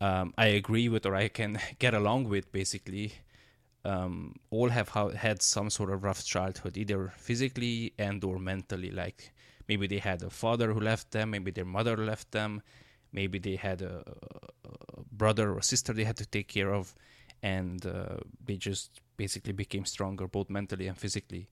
um, 0.00 0.34
I 0.36 0.46
agree 0.46 0.88
with, 0.88 1.06
or 1.06 1.14
I 1.14 1.28
can 1.28 1.60
get 1.78 1.94
along 1.94 2.28
with, 2.28 2.50
basically, 2.50 3.12
um, 3.84 4.36
all 4.50 4.68
have 4.70 4.88
ha- 4.88 5.10
had 5.10 5.42
some 5.42 5.70
sort 5.70 5.90
of 5.90 6.04
rough 6.04 6.24
childhood, 6.24 6.76
either 6.76 7.12
physically 7.16 7.92
and 7.98 8.22
or 8.24 8.38
mentally. 8.38 8.90
Like 8.90 9.32
maybe 9.68 9.86
they 9.86 9.98
had 9.98 10.22
a 10.22 10.30
father 10.30 10.72
who 10.72 10.80
left 10.80 11.10
them, 11.10 11.30
maybe 11.30 11.50
their 11.50 11.64
mother 11.64 11.96
left 11.96 12.32
them, 12.32 12.62
maybe 13.12 13.38
they 13.38 13.56
had 13.56 13.82
a, 13.82 14.02
a 14.64 15.02
brother 15.12 15.52
or 15.52 15.62
sister 15.62 15.92
they 15.92 16.04
had 16.04 16.16
to 16.16 16.26
take 16.26 16.48
care 16.48 16.72
of, 16.72 16.94
and 17.42 17.84
uh, 17.86 18.16
they 18.44 18.56
just 18.56 19.00
basically 19.16 19.52
became 19.52 19.84
stronger 19.84 20.26
both 20.26 20.48
mentally 20.48 20.86
and 20.86 20.96
physically. 20.96 21.48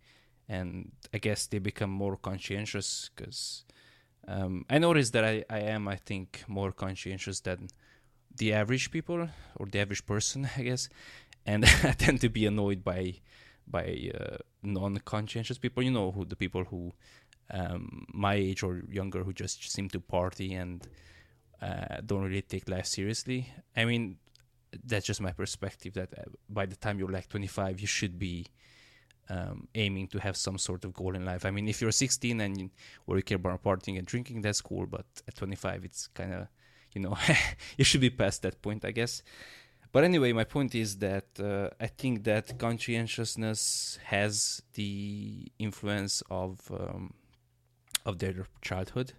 And 0.49 0.91
I 1.15 1.19
guess 1.19 1.47
they 1.47 1.59
become 1.61 1.91
more 1.91 2.17
conscientious 2.17 3.11
because 3.15 3.65
um, 4.28 4.64
I 4.68 4.78
noticed 4.78 5.12
that 5.12 5.24
I, 5.24 5.44
I 5.50 5.61
am, 5.61 5.88
I 5.88 5.96
think, 5.96 6.44
more 6.46 6.72
conscientious 6.72 7.40
than 7.40 7.68
the 8.37 8.52
average 8.52 8.90
people 8.90 9.28
or 9.56 9.66
the 9.66 9.80
average 9.80 10.06
person, 10.06 10.48
I 10.56 10.62
guess. 10.62 10.88
and 11.46 11.64
I 11.85 11.92
tend 11.92 12.20
to 12.20 12.28
be 12.28 12.46
annoyed 12.46 12.85
by 12.85 13.20
by 13.66 14.11
uh, 14.18 14.38
non-conscientious 14.62 15.59
people. 15.59 15.83
You 15.83 15.92
know, 15.92 16.11
who 16.11 16.24
the 16.24 16.37
people 16.37 16.64
who 16.64 16.92
um, 17.50 18.06
my 18.12 18.35
age 18.35 18.62
or 18.62 18.83
younger 18.90 19.24
who 19.24 19.33
just 19.33 19.70
seem 19.70 19.88
to 19.90 20.00
party 20.00 20.54
and 20.54 20.87
uh, 21.62 22.00
don't 22.04 22.22
really 22.22 22.42
take 22.42 22.68
life 22.68 22.87
seriously. 22.87 23.52
I 23.76 23.85
mean, 23.85 24.16
that's 24.85 25.06
just 25.06 25.20
my 25.20 25.33
perspective. 25.33 25.94
That 25.94 26.14
uh, 26.16 26.22
by 26.48 26.66
the 26.66 26.76
time 26.76 26.98
you're 26.98 27.11
like 27.11 27.28
25, 27.28 27.80
you 27.80 27.87
should 27.87 28.18
be 28.18 28.46
um, 29.31 29.69
aiming 29.75 30.09
to 30.09 30.19
have 30.19 30.37
some 30.37 30.59
sort 30.59 30.85
of 30.85 30.93
goal 30.93 31.14
in 31.14 31.25
life. 31.25 31.47
I 31.47 31.51
mean, 31.51 31.69
if 31.69 31.81
you're 31.81 31.93
16 31.93 32.40
and 32.40 32.61
you, 32.61 32.71
or 33.07 33.16
you 33.16 33.23
care 33.23 33.37
about 33.37 33.62
partying 33.62 33.97
and 33.97 34.07
drinking, 34.07 34.43
that's 34.43 34.61
cool. 34.61 34.87
But 34.87 35.07
at 35.27 35.37
25, 35.37 35.85
it's 35.85 36.09
kind 36.09 36.35
of, 36.35 36.49
you 36.93 37.01
know, 37.01 37.16
you 37.79 37.85
should 37.85 38.01
be 38.01 38.11
past 38.11 38.43
that 38.43 38.61
point, 38.61 38.85
I 38.85 38.90
guess. 38.90 39.23
But 39.93 40.05
anyway, 40.05 40.33
my 40.33 40.45
point 40.45 40.75
is 40.75 40.99
that 40.99 41.27
uh, 41.40 41.71
I 41.81 41.87
think 41.87 42.25
that 42.25 42.59
conscientiousness 42.59 43.99
has 44.05 44.62
the 44.75 45.51
influence 45.59 46.23
of 46.31 46.71
um, 46.71 47.14
of 48.07 48.19
their 48.19 48.47
childhood, 48.62 49.14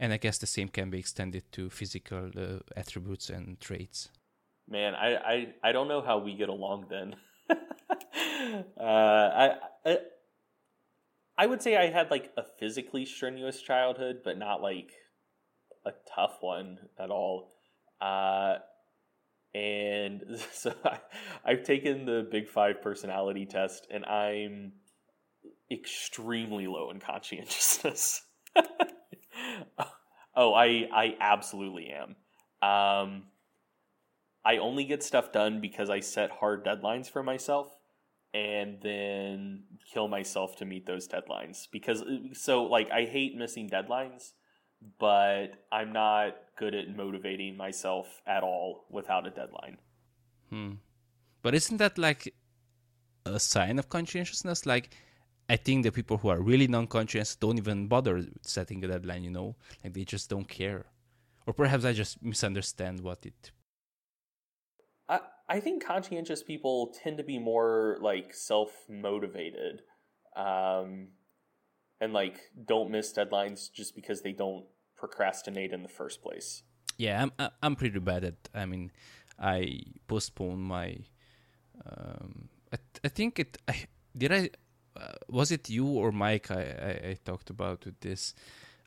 and 0.00 0.12
I 0.12 0.16
guess 0.16 0.38
the 0.38 0.48
same 0.48 0.68
can 0.68 0.90
be 0.90 0.98
extended 0.98 1.44
to 1.52 1.70
physical 1.70 2.30
uh, 2.36 2.58
attributes 2.76 3.30
and 3.30 3.60
traits. 3.60 4.08
Man, 4.68 4.96
I, 4.96 5.14
I 5.14 5.54
I 5.62 5.72
don't 5.72 5.86
know 5.86 6.02
how 6.02 6.18
we 6.18 6.34
get 6.34 6.48
along 6.48 6.86
then. 6.90 7.14
uh, 8.80 8.82
I, 8.82 9.54
I 9.84 9.98
I 11.40 11.46
would 11.46 11.62
say 11.62 11.74
I 11.74 11.88
had 11.88 12.10
like 12.10 12.32
a 12.36 12.42
physically 12.58 13.06
strenuous 13.06 13.62
childhood, 13.62 14.20
but 14.22 14.36
not 14.36 14.60
like 14.60 14.92
a 15.86 15.92
tough 16.14 16.36
one 16.42 16.78
at 16.98 17.10
all. 17.10 17.50
Uh, 17.98 18.56
and 19.54 20.22
so 20.52 20.74
I, 20.84 20.98
I've 21.42 21.62
taken 21.62 22.04
the 22.04 22.28
Big 22.30 22.46
Five 22.46 22.82
personality 22.82 23.46
test, 23.46 23.86
and 23.90 24.04
I'm 24.04 24.72
extremely 25.70 26.66
low 26.66 26.90
in 26.90 27.00
conscientiousness. 27.00 28.22
oh, 30.36 30.52
I 30.52 30.88
I 30.92 31.16
absolutely 31.20 31.90
am. 31.90 32.16
Um, 32.62 33.22
I 34.44 34.58
only 34.58 34.84
get 34.84 35.02
stuff 35.02 35.32
done 35.32 35.62
because 35.62 35.88
I 35.88 36.00
set 36.00 36.30
hard 36.30 36.66
deadlines 36.66 37.10
for 37.10 37.22
myself 37.22 37.79
and 38.32 38.78
then 38.82 39.64
kill 39.92 40.08
myself 40.08 40.56
to 40.56 40.64
meet 40.64 40.86
those 40.86 41.08
deadlines 41.08 41.66
because 41.72 42.04
so 42.32 42.64
like 42.64 42.90
I 42.90 43.04
hate 43.04 43.36
missing 43.36 43.68
deadlines 43.68 44.32
but 44.98 45.64
I'm 45.72 45.92
not 45.92 46.36
good 46.56 46.74
at 46.74 46.94
motivating 46.96 47.56
myself 47.56 48.20
at 48.26 48.42
all 48.42 48.86
without 48.90 49.26
a 49.26 49.30
deadline. 49.30 49.76
Hmm. 50.48 50.72
But 51.42 51.54
isn't 51.54 51.76
that 51.78 51.98
like 51.98 52.34
a 53.26 53.38
sign 53.38 53.78
of 53.78 53.88
conscientiousness 53.88 54.66
like 54.66 54.94
I 55.48 55.56
think 55.56 55.82
the 55.82 55.90
people 55.90 56.16
who 56.16 56.28
are 56.28 56.40
really 56.40 56.68
non-conscious 56.68 57.34
don't 57.36 57.58
even 57.58 57.88
bother 57.88 58.24
setting 58.42 58.84
a 58.84 58.88
deadline, 58.88 59.24
you 59.24 59.32
know? 59.32 59.56
Like 59.82 59.94
they 59.94 60.04
just 60.04 60.30
don't 60.30 60.48
care. 60.48 60.86
Or 61.44 61.52
perhaps 61.52 61.84
I 61.84 61.92
just 61.92 62.22
misunderstand 62.22 63.00
what 63.00 63.26
it 63.26 63.50
I 65.08 65.18
I 65.50 65.58
think 65.58 65.84
conscientious 65.84 66.42
people 66.44 66.94
tend 67.02 67.18
to 67.18 67.24
be 67.24 67.38
more 67.38 67.98
like 68.00 68.32
self-motivated. 68.32 69.82
Um 70.36 71.08
and 72.00 72.12
like 72.12 72.38
don't 72.64 72.90
miss 72.90 73.12
deadlines 73.12 73.70
just 73.70 73.94
because 73.94 74.22
they 74.22 74.32
don't 74.32 74.64
procrastinate 74.96 75.72
in 75.72 75.82
the 75.82 75.88
first 75.88 76.22
place. 76.22 76.62
Yeah, 76.96 77.22
I'm 77.22 77.50
I'm 77.62 77.74
pretty 77.76 77.98
bad 77.98 78.24
at 78.24 78.48
I 78.54 78.64
mean, 78.64 78.92
I 79.38 79.80
postpone 80.06 80.60
my 80.60 80.98
um 81.84 82.48
I, 82.72 82.78
I 83.04 83.08
think 83.08 83.40
it 83.40 83.58
I 83.66 83.74
did 84.16 84.32
I 84.32 84.50
uh, 84.96 85.12
was 85.28 85.50
it 85.50 85.68
you 85.70 85.86
or 85.86 86.12
Mike 86.12 86.50
I, 86.50 86.62
I, 86.88 87.08
I, 87.10 87.16
talked 87.24 87.48
about 87.48 87.84
with 87.84 87.98
this? 88.00 88.34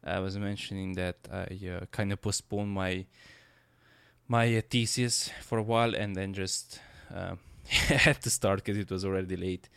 I 0.04 0.20
was 0.20 0.38
mentioning 0.38 0.94
that 0.94 1.18
I 1.32 1.48
uh, 1.68 1.86
kind 1.92 2.12
of 2.12 2.22
postponed 2.22 2.72
my 2.72 3.06
my 4.34 4.48
uh, 4.58 4.62
thesis 4.68 5.30
for 5.48 5.58
a 5.60 5.68
while 5.72 5.94
and 5.94 6.16
then 6.16 6.34
just 6.34 6.80
uh, 7.14 7.36
had 8.06 8.20
to 8.26 8.32
start 8.32 8.58
because 8.64 8.80
it 8.80 8.90
was 8.90 9.06
already 9.06 9.36
late. 9.36 9.70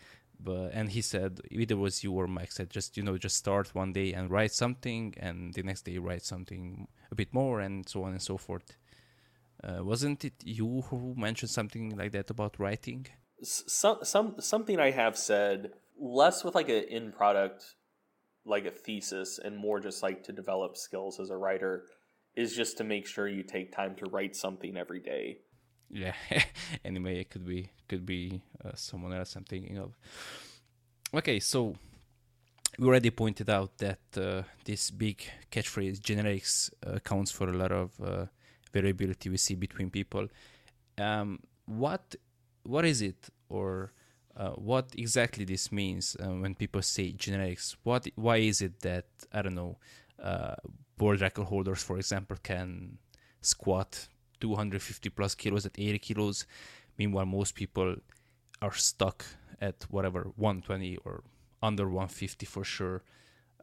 But 0.49 0.71
and 0.79 0.87
he 0.97 1.03
said 1.03 1.41
either 1.51 1.77
was 1.77 2.05
you 2.05 2.13
or 2.13 2.27
Mike 2.27 2.53
said 2.53 2.69
just 2.79 2.97
you 2.97 3.03
know 3.07 3.17
just 3.27 3.37
start 3.45 3.75
one 3.83 3.93
day 3.93 4.09
and 4.17 4.31
write 4.31 4.53
something 4.53 5.15
and 5.27 5.37
the 5.55 5.63
next 5.63 5.83
day 5.87 5.97
write 5.99 6.25
something 6.35 6.89
a 7.13 7.15
bit 7.15 7.31
more 7.33 7.61
and 7.67 7.89
so 7.93 8.05
on 8.05 8.13
and 8.17 8.23
so 8.31 8.37
forth. 8.47 8.69
Uh, 9.67 9.83
wasn't 9.91 10.25
it 10.25 10.37
you 10.45 10.71
who 10.89 11.15
mentioned 11.17 11.51
something 11.59 11.85
like 12.01 12.13
that 12.13 12.31
about 12.31 12.59
writing? 12.59 13.07
Some 13.43 13.99
some 14.03 14.29
something 14.53 14.79
I 14.79 14.91
have 15.03 15.17
said 15.17 15.73
less 15.99 16.45
with 16.45 16.55
like 16.55 16.71
an 16.71 16.85
end 16.99 17.15
product 17.21 17.61
like 18.55 18.67
a 18.67 18.71
thesis 18.71 19.39
and 19.45 19.57
more 19.57 19.81
just 19.81 20.03
like 20.03 20.23
to 20.25 20.33
develop 20.33 20.77
skills 20.77 21.19
as 21.19 21.31
a 21.31 21.37
writer 21.45 21.85
is 22.37 22.55
just 22.55 22.77
to 22.79 22.85
make 22.85 23.07
sure 23.07 23.29
you 23.29 23.43
take 23.43 23.75
time 23.75 23.95
to 23.97 24.07
write 24.07 24.37
something 24.37 24.77
every 24.77 25.01
day. 25.01 25.39
Yeah 25.91 26.15
anyway 26.85 27.21
it 27.21 27.31
could 27.31 27.47
be 27.47 27.71
could 27.89 28.05
be 28.05 28.43
uh, 28.65 28.73
someone 28.75 29.13
else 29.13 29.37
i'm 29.37 29.45
thinking 29.45 29.79
of. 29.79 29.97
Okay 31.15 31.41
so 31.41 31.77
we 32.79 32.87
already 32.87 33.11
pointed 33.11 33.49
out 33.49 33.79
that 33.79 34.01
uh, 34.17 34.43
this 34.65 34.91
big 34.91 35.23
catchphrase 35.51 36.01
genetics 36.01 36.71
uh, 36.87 36.95
accounts 36.95 37.31
for 37.31 37.49
a 37.49 37.57
lot 37.57 37.73
of 37.73 37.91
uh, 38.03 38.27
variability 38.73 39.31
we 39.31 39.39
see 39.39 39.55
between 39.55 39.91
people. 39.91 40.29
Um, 40.99 41.41
what 41.67 42.17
what 42.65 42.85
is 42.85 43.01
it 43.01 43.31
or 43.49 43.93
uh, 44.37 44.51
what 44.51 44.93
exactly 44.97 45.45
this 45.45 45.73
means 45.73 46.17
uh, 46.21 46.29
when 46.29 46.55
people 46.55 46.83
say 46.83 47.13
genetics. 47.13 47.77
What, 47.83 48.07
why 48.17 48.37
is 48.37 48.61
it 48.61 48.81
that 48.81 49.07
I 49.33 49.43
don't 49.43 49.55
know, 49.55 49.79
uh, 50.23 50.57
world 50.99 51.21
record 51.21 51.45
holders, 51.45 51.83
for 51.83 51.97
example, 51.97 52.37
can 52.43 52.99
squat 53.41 54.09
250 54.41 55.11
plus 55.11 55.35
kilos 55.35 55.67
at 55.67 55.79
80 55.79 55.99
kilos, 55.99 56.47
meanwhile 56.99 57.27
most 57.27 57.55
people 57.55 57.97
are 58.63 58.75
stuck 58.75 59.25
at 59.61 59.87
whatever 59.91 60.33
120 60.37 60.99
or 61.05 61.23
under 61.63 61.87
150 61.87 62.47
for 62.47 62.65
sure. 62.65 63.03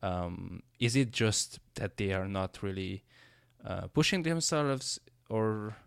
Um, 0.01 0.61
is 0.79 0.95
it 0.95 1.11
just 1.11 1.59
that 1.75 1.97
they 1.97 2.11
are 2.11 2.27
not 2.27 2.61
really 2.61 3.03
uh, 3.65 3.87
pushing 3.87 4.23
themselves, 4.23 4.99
or 5.29 5.77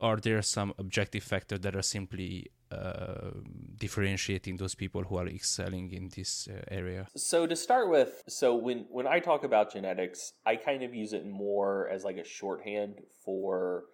are 0.00 0.16
there 0.16 0.42
some 0.42 0.74
objective 0.78 1.22
factors 1.22 1.60
that 1.60 1.76
are 1.76 1.82
simply 1.82 2.50
uh, 2.72 3.30
differentiating 3.78 4.56
those 4.56 4.74
people 4.74 5.02
who 5.02 5.16
are 5.16 5.26
excelling 5.26 5.92
in 5.92 6.10
this 6.16 6.48
uh, 6.48 6.62
area? 6.70 7.06
So 7.16 7.46
to 7.46 7.56
start 7.56 7.90
with, 7.90 8.22
so 8.28 8.54
when 8.54 8.86
when 8.90 9.06
I 9.06 9.18
talk 9.18 9.44
about 9.44 9.72
genetics, 9.72 10.32
I 10.46 10.56
kind 10.56 10.82
of 10.82 10.94
use 10.94 11.12
it 11.12 11.26
more 11.26 11.88
as 11.88 12.04
like 12.04 12.16
a 12.16 12.24
shorthand 12.24 13.00
for 13.24 13.84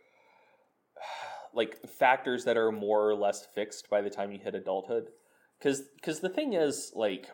like 1.54 1.78
factors 1.88 2.44
that 2.44 2.56
are 2.56 2.70
more 2.70 3.08
or 3.08 3.14
less 3.14 3.46
fixed 3.54 3.90
by 3.90 4.00
the 4.00 4.10
time 4.10 4.32
you 4.32 4.38
hit 4.38 4.54
adulthood. 4.54 5.08
Cuz 5.60 5.82
cuz 6.02 6.20
the 6.20 6.28
thing 6.28 6.52
is 6.52 6.92
like 6.94 7.26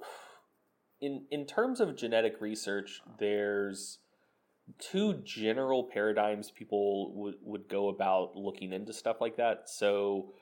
in 1.00 1.26
in 1.30 1.46
terms 1.46 1.80
of 1.80 1.96
genetic 1.96 2.40
research, 2.40 3.00
there's 3.18 3.98
two 4.78 5.14
general 5.24 5.88
paradigms 5.92 6.50
people 6.50 7.12
would, 7.14 7.34
would 7.42 7.68
go 7.68 7.88
about 7.88 8.36
looking 8.36 8.72
into 8.72 8.92
stuff 8.92 9.20
like 9.20 9.36
that. 9.36 9.68
So, 9.68 10.34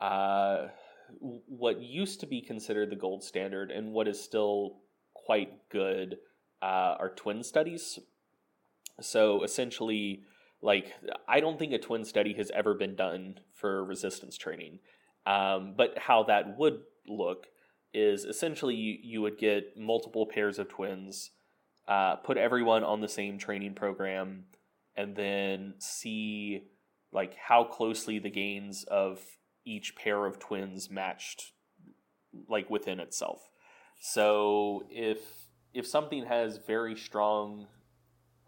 uh, 0.00 0.68
what 1.20 1.80
used 1.80 2.20
to 2.20 2.26
be 2.26 2.42
considered 2.42 2.90
the 2.90 2.96
gold 2.96 3.24
standard 3.24 3.70
and 3.70 3.92
what 3.92 4.08
is 4.08 4.20
still 4.22 4.80
quite 5.14 5.68
good 5.70 6.16
uh, 6.62 6.96
are 6.98 7.12
twin 7.14 7.42
studies. 7.42 7.98
So, 9.00 9.42
essentially, 9.42 10.22
like, 10.60 10.92
I 11.26 11.40
don't 11.40 11.58
think 11.58 11.72
a 11.72 11.78
twin 11.78 12.04
study 12.04 12.34
has 12.34 12.50
ever 12.54 12.74
been 12.74 12.96
done 12.96 13.40
for 13.54 13.84
resistance 13.84 14.36
training. 14.36 14.80
Um, 15.24 15.74
but 15.76 15.98
how 15.98 16.24
that 16.24 16.58
would 16.58 16.80
look 17.06 17.46
is 17.94 18.24
essentially 18.24 18.74
you, 18.74 18.98
you 19.02 19.22
would 19.22 19.38
get 19.38 19.76
multiple 19.76 20.26
pairs 20.26 20.58
of 20.58 20.68
twins 20.68 21.30
uh, 21.88 22.16
put 22.16 22.36
everyone 22.36 22.84
on 22.84 23.00
the 23.00 23.08
same 23.08 23.38
training 23.38 23.74
program, 23.74 24.44
and 24.96 25.16
then 25.16 25.74
see 25.78 26.62
like 27.12 27.34
how 27.36 27.64
closely 27.64 28.18
the 28.18 28.30
gains 28.30 28.84
of 28.84 29.20
each 29.64 29.96
pair 29.96 30.26
of 30.26 30.38
twins 30.38 30.90
matched 30.90 31.52
like 32.48 32.68
within 32.70 33.00
itself. 33.00 33.48
So 34.00 34.84
if 34.90 35.18
if 35.74 35.86
something 35.86 36.24
has 36.26 36.58
very 36.58 36.96
strong 36.96 37.66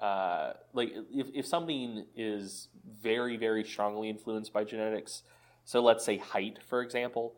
uh, 0.00 0.54
like 0.72 0.92
if, 1.12 1.28
if 1.34 1.46
something 1.46 2.06
is 2.16 2.68
very 3.02 3.36
very 3.36 3.64
strongly 3.64 4.08
influenced 4.08 4.52
by 4.52 4.64
genetics 4.64 5.22
so 5.64 5.82
let's 5.82 6.04
say 6.04 6.16
height 6.16 6.58
for 6.68 6.80
example 6.80 7.36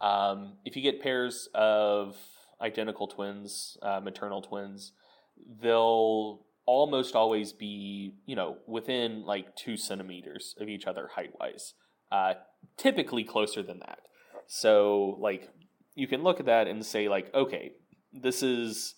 um, 0.00 0.52
if 0.64 0.76
you 0.76 0.82
get 0.82 1.02
pairs 1.02 1.48
of 1.54 2.16
identical 2.60 3.08
twins 3.08 3.76
uh, 3.82 4.00
maternal 4.00 4.40
twins 4.40 4.92
they'll 5.62 6.40
almost 6.66 7.14
always 7.14 7.52
be, 7.52 8.14
you 8.26 8.34
know, 8.34 8.56
within 8.66 9.24
like 9.26 9.54
two 9.54 9.76
centimeters 9.76 10.54
of 10.58 10.68
each 10.68 10.86
other 10.86 11.08
height 11.14 11.32
wise. 11.38 11.74
uh, 12.14 12.34
typically 12.76 13.24
closer 13.24 13.62
than 13.62 13.80
that. 13.80 13.98
So, 14.46 15.16
like, 15.18 15.48
you 15.94 16.06
can 16.06 16.22
look 16.22 16.38
at 16.38 16.46
that 16.46 16.68
and 16.68 16.84
say, 16.84 17.08
like, 17.08 17.34
okay, 17.34 17.72
this 18.12 18.42
is 18.42 18.94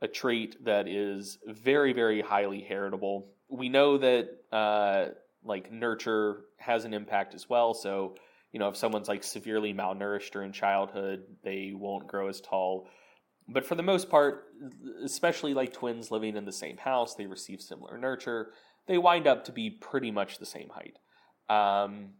a 0.00 0.08
trait 0.08 0.64
that 0.64 0.86
is 0.86 1.38
very, 1.46 1.92
very 1.92 2.20
highly 2.20 2.60
heritable. 2.60 3.28
We 3.48 3.68
know 3.68 3.98
that, 3.98 4.28
uh, 4.52 5.06
like, 5.44 5.72
nurture 5.72 6.42
has 6.58 6.84
an 6.84 6.94
impact 6.94 7.34
as 7.34 7.48
well. 7.48 7.74
So, 7.74 8.14
you 8.52 8.60
know, 8.60 8.68
if 8.68 8.76
someone's 8.76 9.08
like 9.08 9.24
severely 9.24 9.72
malnourished 9.74 10.30
during 10.30 10.52
childhood, 10.52 11.24
they 11.42 11.72
won't 11.74 12.06
grow 12.06 12.28
as 12.28 12.40
tall. 12.40 12.88
But 13.48 13.66
for 13.66 13.74
the 13.74 13.82
most 13.82 14.08
part, 14.08 14.44
especially 15.04 15.54
like 15.54 15.72
twins 15.72 16.10
living 16.10 16.36
in 16.36 16.44
the 16.44 16.52
same 16.52 16.76
house, 16.76 17.14
they 17.14 17.26
receive 17.26 17.60
similar 17.60 17.98
nurture. 17.98 18.52
They 18.86 18.98
wind 18.98 19.26
up 19.26 19.44
to 19.46 19.52
be 19.52 19.70
pretty 19.70 20.10
much 20.10 20.38
the 20.38 20.46
same 20.46 20.70
height. 20.70 20.98
Um, 21.48 22.10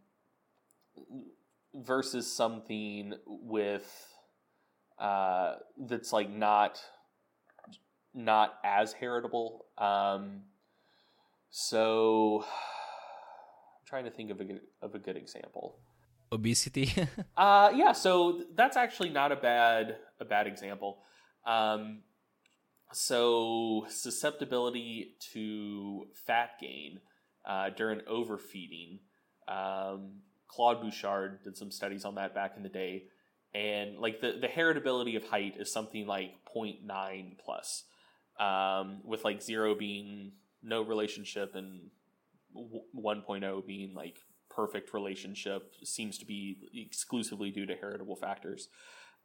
versus 1.73 2.31
something 2.31 3.13
with 3.25 4.07
uh, 4.99 5.55
that's 5.77 6.13
like 6.13 6.29
not 6.29 6.81
not 8.13 8.55
as 8.63 8.93
heritable. 8.93 9.65
Um, 9.77 10.41
so 11.49 12.43
I'm 12.43 13.85
trying 13.85 14.05
to 14.05 14.11
think 14.11 14.31
of 14.31 14.41
a 14.41 14.43
good, 14.43 14.61
of 14.81 14.95
a 14.95 14.99
good 14.99 15.17
example. 15.17 15.77
Obesity. 16.31 16.93
uh, 17.37 17.71
yeah. 17.75 17.91
So 17.93 18.43
that's 18.55 18.77
actually 18.77 19.09
not 19.09 19.31
a 19.31 19.35
bad 19.35 19.97
a 20.19 20.25
bad 20.25 20.47
example. 20.47 20.99
Um, 21.45 22.03
so 22.93 23.85
susceptibility 23.89 25.15
to 25.33 26.07
fat 26.13 26.51
gain 26.59 26.99
uh, 27.45 27.69
during 27.69 28.01
overfeeding. 28.07 28.99
Um, 29.47 30.21
Claude 30.47 30.81
Bouchard 30.81 31.43
did 31.43 31.57
some 31.57 31.71
studies 31.71 32.05
on 32.05 32.15
that 32.15 32.35
back 32.35 32.53
in 32.57 32.63
the 32.63 32.69
day, 32.69 33.05
and 33.53 33.97
like 33.99 34.19
the 34.19 34.37
the 34.39 34.47
heritability 34.47 35.15
of 35.15 35.23
height 35.23 35.55
is 35.57 35.71
something 35.71 36.05
like 36.05 36.31
0.9 36.55 37.37
plus, 37.43 37.85
um, 38.39 38.99
with 39.05 39.23
like 39.23 39.41
zero 39.41 39.73
being 39.75 40.33
no 40.61 40.81
relationship 40.81 41.55
and 41.55 41.89
1.0 42.55 43.65
being 43.65 43.93
like 43.93 44.19
perfect 44.49 44.93
relationship 44.93 45.73
seems 45.83 46.17
to 46.17 46.25
be 46.25 46.57
exclusively 46.73 47.49
due 47.49 47.65
to 47.65 47.75
heritable 47.75 48.15
factors. 48.15 48.67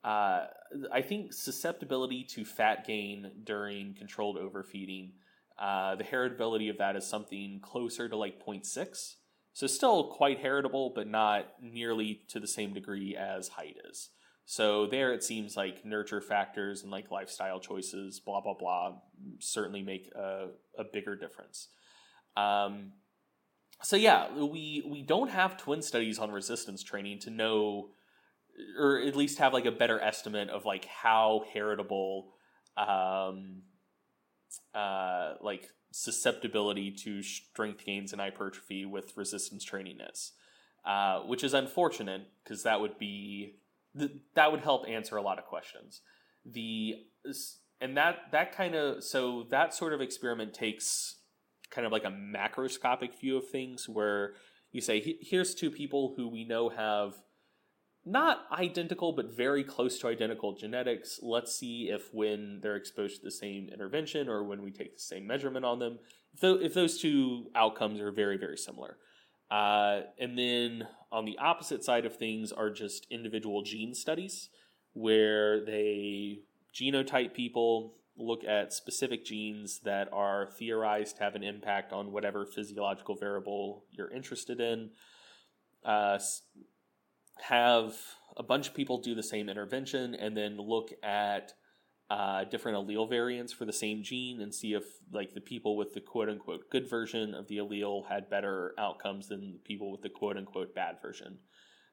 Uh, 0.07 0.47
I 0.92 1.03
think 1.03 1.33
susceptibility 1.33 2.23
to 2.31 2.45
fat 2.45 2.87
gain 2.87 3.29
during 3.42 3.95
controlled 3.95 4.38
overfeeding, 4.38 5.14
uh, 5.59 5.97
the 5.97 6.05
heritability 6.05 6.71
of 6.71 6.79
that 6.79 6.95
is 6.95 7.05
something 7.05 7.59
closer 7.61 8.09
to 8.09 8.16
like 8.16 8.45
0.6. 8.45 9.14
So 9.53 9.66
still 9.66 10.12
quite 10.12 10.38
heritable, 10.38 10.92
but 10.95 11.09
not 11.09 11.47
nearly 11.61 12.21
to 12.29 12.38
the 12.38 12.47
same 12.47 12.73
degree 12.73 13.16
as 13.16 13.49
height 13.49 13.79
is. 13.90 14.11
So 14.45 14.87
there 14.87 15.12
it 15.12 15.25
seems 15.25 15.57
like 15.57 15.85
nurture 15.85 16.21
factors 16.21 16.83
and 16.83 16.92
like 16.92 17.11
lifestyle 17.11 17.59
choices, 17.59 18.21
blah, 18.21 18.40
blah, 18.40 18.55
blah, 18.55 18.92
certainly 19.40 19.83
make 19.83 20.12
a, 20.14 20.51
a 20.79 20.85
bigger 20.85 21.16
difference. 21.16 21.69
Um, 22.37 22.92
so 23.83 23.97
yeah, 23.97 24.33
we, 24.33 24.85
we 24.87 25.03
don't 25.03 25.31
have 25.31 25.57
twin 25.57 25.83
studies 25.83 26.21
on 26.21 26.31
resistance 26.31 26.85
training 26.85 27.19
to 27.21 27.31
know, 27.31 27.88
or 28.79 29.01
at 29.01 29.16
least 29.16 29.38
have 29.38 29.53
like 29.53 29.66
a 29.66 29.73
better 29.73 30.01
estimate 30.01 30.49
of 30.51 30.64
like 30.64 30.85
how 30.87 31.45
heritable, 31.53 32.33
um, 32.77 33.62
uh, 34.75 35.35
like 35.40 35.69
susceptibility 35.92 36.90
to 36.90 37.23
strength 37.23 37.85
gains 37.85 38.12
and 38.12 38.21
hypertrophy 38.21 38.85
with 38.85 39.16
resistance 39.16 39.64
training 39.64 39.99
is, 40.01 40.33
uh, 40.85 41.21
which 41.21 41.42
is 41.42 41.55
unfortunate 41.55 42.29
because 42.42 42.62
that 42.62 42.81
would 42.81 42.99
be 42.99 43.57
that 44.35 44.53
would 44.53 44.61
help 44.61 44.87
answer 44.88 45.16
a 45.16 45.23
lot 45.23 45.38
of 45.38 45.45
questions. 45.47 46.03
The 46.45 46.97
and 47.81 47.97
that 47.97 48.16
that 48.33 48.53
kind 48.53 48.75
of 48.75 49.03
so 49.03 49.47
that 49.51 49.75
sort 49.75 49.92
of 49.92 50.01
experiment 50.01 50.55
takes 50.55 51.16
kind 51.71 51.87
of 51.87 51.92
like 51.92 52.05
a 52.05 52.11
macroscopic 52.11 53.19
view 53.19 53.37
of 53.37 53.49
things 53.49 53.88
where 53.88 54.35
you 54.73 54.81
say 54.81 55.19
here's 55.21 55.55
two 55.55 55.71
people 55.71 56.14
who 56.16 56.29
we 56.29 56.45
know 56.45 56.69
have 56.69 57.14
not 58.07 58.47
identical 58.53 59.12
but 59.12 59.37
very 59.37 59.64
close 59.64 59.99
to 59.99 60.07
identical 60.07 60.55
genetics. 60.55 61.19
Let's 61.23 61.55
see 61.55 61.90
if 61.90 62.14
when 62.14 62.61
they're 62.62 62.77
exposed 62.77 63.16
to 63.16 63.25
the 63.25 63.33
same 63.33 63.69
intervention 63.69 64.29
or 64.29 64.45
when 64.45 64.62
we 64.62 64.71
take 64.71 64.95
the 64.95 65.03
same 65.03 65.27
measurement 65.27 65.64
on 65.64 65.81
them, 65.81 65.99
if, 66.33 66.40
th- 66.40 66.61
if 66.62 66.73
those 66.73 67.01
two 67.01 67.51
outcomes 67.57 68.01
are 68.01 68.12
very, 68.12 68.38
very 68.38 68.57
similar. 68.57 68.97
Uh, 69.51 70.03
and 70.19 70.38
then 70.38 70.87
on 71.11 71.25
the 71.25 71.38
opposite 71.38 71.85
side 71.85 72.07
of 72.07 72.16
things 72.16 72.53
are 72.53 72.71
just 72.71 73.07
individual 73.11 73.62
gene 73.62 73.95
studies 73.95 74.51
where 74.92 75.64
they 75.64 76.40
genotype 76.75 77.35
people, 77.35 77.95
look 78.16 78.45
at 78.45 78.73
specific 78.73 79.25
genes 79.25 79.81
that 79.85 80.09
are 80.12 80.49
theorized 80.59 81.16
to 81.16 81.23
have 81.23 81.35
an 81.35 81.42
impact 81.42 81.92
on 81.92 82.12
whatever 82.12 82.47
physiological 82.47 83.14
variable 83.14 83.85
you're 83.90 84.11
interested 84.11 84.61
in. 84.61 84.90
Uh, 85.85 86.19
have 87.42 87.94
a 88.37 88.42
bunch 88.42 88.68
of 88.68 88.75
people 88.75 88.99
do 88.99 89.14
the 89.14 89.22
same 89.22 89.49
intervention 89.49 90.14
and 90.14 90.37
then 90.37 90.57
look 90.59 90.90
at 91.03 91.53
uh, 92.09 92.44
different 92.44 92.79
allele 92.79 93.09
variants 93.09 93.53
for 93.53 93.64
the 93.64 93.72
same 93.72 94.03
gene 94.03 94.40
and 94.40 94.55
see 94.55 94.75
if 94.75 94.85
like 95.12 95.35
the 95.35 95.40
people 95.40 95.77
with 95.77 95.92
the 95.92 96.01
quote 96.01 96.29
unquote 96.29 96.70
good 96.70 96.88
version 96.88 97.35
of 97.35 97.49
the 97.49 97.57
allele 97.57 98.07
had 98.09 98.31
better 98.31 98.75
outcomes 98.79 99.29
than 99.29 99.53
the 99.53 99.59
people 99.59 99.90
with 99.90 100.03
the 100.03 100.09
quote 100.09 100.37
unquote 100.37 100.75
bad 100.75 100.96
version. 101.03 101.38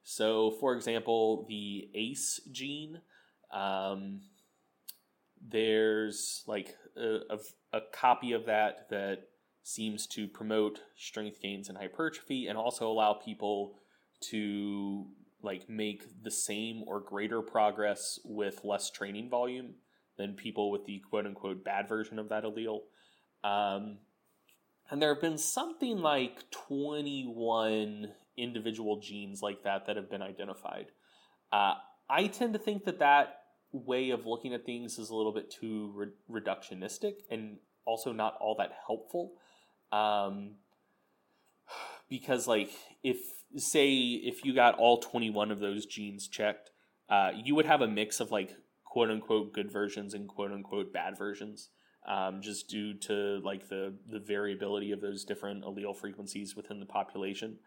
So, 0.03 0.51
for 0.59 0.75
example, 0.75 1.45
the 1.47 1.89
ACE 1.95 2.41
gene, 2.51 2.99
um, 3.51 4.21
there's 5.41 6.43
like 6.45 6.75
a, 6.97 7.19
a, 7.29 7.77
a 7.77 7.79
copy 7.93 8.33
of 8.33 8.45
that 8.45 8.89
that 8.89 9.19
seems 9.63 10.05
to 10.07 10.27
promote 10.27 10.81
strength 10.97 11.41
gains 11.41 11.69
and 11.69 11.77
hypertrophy 11.77 12.47
and 12.47 12.57
also 12.57 12.91
allow 12.91 13.13
people 13.13 13.79
to 14.29 15.05
like 15.43 15.69
make 15.69 16.23
the 16.23 16.31
same 16.31 16.83
or 16.87 16.99
greater 16.99 17.41
progress 17.41 18.19
with 18.23 18.63
less 18.63 18.89
training 18.89 19.29
volume 19.29 19.75
than 20.17 20.33
people 20.33 20.71
with 20.71 20.85
the 20.85 21.01
quote 21.09 21.25
unquote 21.25 21.63
bad 21.63 21.87
version 21.87 22.19
of 22.19 22.29
that 22.29 22.43
allele. 22.43 22.81
Um, 23.43 23.97
and 24.89 25.01
there 25.01 25.13
have 25.13 25.21
been 25.21 25.37
something 25.37 25.97
like 25.97 26.49
21 26.51 28.09
individual 28.37 28.99
genes 28.99 29.41
like 29.41 29.63
that 29.63 29.87
that 29.87 29.95
have 29.95 30.09
been 30.09 30.21
identified. 30.21 30.87
Uh, 31.51 31.73
I 32.09 32.27
tend 32.27 32.53
to 32.53 32.59
think 32.59 32.85
that 32.85 32.99
that 32.99 33.39
way 33.71 34.11
of 34.11 34.25
looking 34.25 34.53
at 34.53 34.65
things 34.65 34.99
is 34.99 35.09
a 35.09 35.15
little 35.15 35.33
bit 35.33 35.49
too 35.51 35.91
re- 35.95 36.41
reductionistic 36.41 37.13
and 37.29 37.57
also 37.85 38.11
not 38.11 38.37
all 38.39 38.55
that 38.59 38.71
helpful. 38.85 39.33
Um, 39.91 40.55
because, 42.09 42.47
like, 42.47 42.71
if 43.03 43.17
say 43.57 43.91
if 43.91 44.43
you 44.45 44.53
got 44.53 44.75
all 44.75 44.99
21 44.99 45.51
of 45.51 45.59
those 45.59 45.85
genes 45.85 46.27
checked, 46.27 46.71
uh, 47.09 47.31
you 47.43 47.55
would 47.55 47.65
have 47.65 47.81
a 47.81 47.87
mix 47.87 48.19
of 48.19 48.31
like 48.31 48.55
quote 48.85 49.09
unquote 49.09 49.53
good 49.53 49.71
versions 49.71 50.13
and 50.13 50.27
quote 50.27 50.51
unquote 50.51 50.93
bad 50.93 51.17
versions, 51.17 51.69
um, 52.07 52.41
just 52.41 52.69
due 52.69 52.93
to 52.93 53.41
like 53.43 53.69
the 53.69 53.93
the 54.09 54.19
variability 54.19 54.91
of 54.91 55.01
those 55.01 55.23
different 55.23 55.63
allele 55.63 55.95
frequencies 55.95 56.55
within 56.55 56.79
the 56.79 56.85
population. 56.85 57.57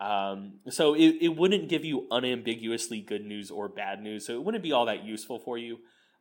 Um, 0.00 0.60
so 0.70 0.94
it, 0.94 1.16
it 1.20 1.36
wouldn't 1.36 1.68
give 1.68 1.84
you 1.84 2.06
unambiguously 2.10 3.00
good 3.00 3.24
news 3.24 3.50
or 3.50 3.68
bad 3.68 4.00
news. 4.00 4.24
So 4.26 4.34
it 4.34 4.44
wouldn't 4.44 4.62
be 4.62 4.72
all 4.72 4.86
that 4.86 5.04
useful 5.04 5.40
for 5.40 5.58
you. 5.58 5.78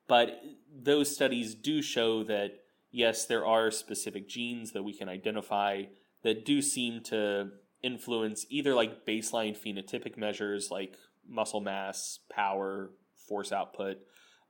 But 0.08 0.41
those 0.75 1.13
studies 1.13 1.53
do 1.53 1.82
show 1.82 2.23
that 2.23 2.53
yes, 2.91 3.25
there 3.25 3.45
are 3.45 3.69
specific 3.69 4.27
genes 4.27 4.71
that 4.71 4.84
we 4.84 4.94
can 4.94 5.10
identify 5.10 5.83
that 6.23 6.46
do 6.46 6.62
seem 6.62 7.04
to 7.04 7.52
influence 7.84 8.46
either 8.50 8.73
like 8.73 9.06
baseline 9.06 9.58
phenotypic 9.58 10.17
measures 10.17 10.69
like 10.71 10.96
muscle 11.28 11.62
mass, 11.62 12.19
power, 12.30 12.92
force 13.28 13.52
output, 13.52 13.98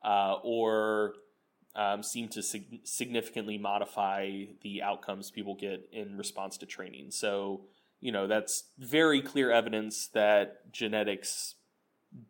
uh, 0.03 0.35
or 0.43 1.13
um, 1.75 2.01
seem 2.03 2.27
to 2.29 2.41
sig- 2.41 2.81
significantly 2.83 3.57
modify 3.57 4.45
the 4.61 4.81
outcomes 4.81 5.31
people 5.31 5.55
get 5.55 5.87
in 5.91 6.17
response 6.17 6.57
to 6.57 6.65
training. 6.65 7.11
So, 7.11 7.61
you 7.99 8.11
know, 8.11 8.27
that's 8.27 8.65
very 8.77 9.21
clear 9.21 9.51
evidence 9.51 10.07
that 10.13 10.71
genetics 10.71 11.55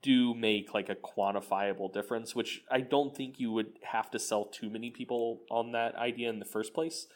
do 0.02 0.34
make 0.34 0.74
like 0.74 0.90
a 0.90 0.96
quantifiable 0.96 1.92
difference, 1.94 2.36
which 2.36 2.62
I 2.70 2.82
don't 2.82 3.16
think 3.16 3.40
you 3.40 3.52
would 3.52 3.80
have 3.84 4.12
to 4.12 4.20
sell 4.20 4.46
too 4.46 4.70
many 4.70 4.90
people 4.90 5.42
on 5.50 5.72
that 5.74 5.96
idea 5.96 6.30
in 6.30 6.40
the 6.40 6.46
first 6.46 6.74
place. 6.74 7.08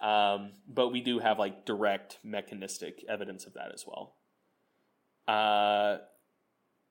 Um, 0.00 0.52
but 0.66 0.88
we 0.90 1.00
do 1.00 1.18
have 1.18 1.38
like 1.38 1.66
direct 1.66 2.18
mechanistic 2.24 3.04
evidence 3.08 3.46
of 3.46 3.54
that 3.54 3.72
as 3.74 3.84
well. 3.86 4.16
Uh, 5.28 5.98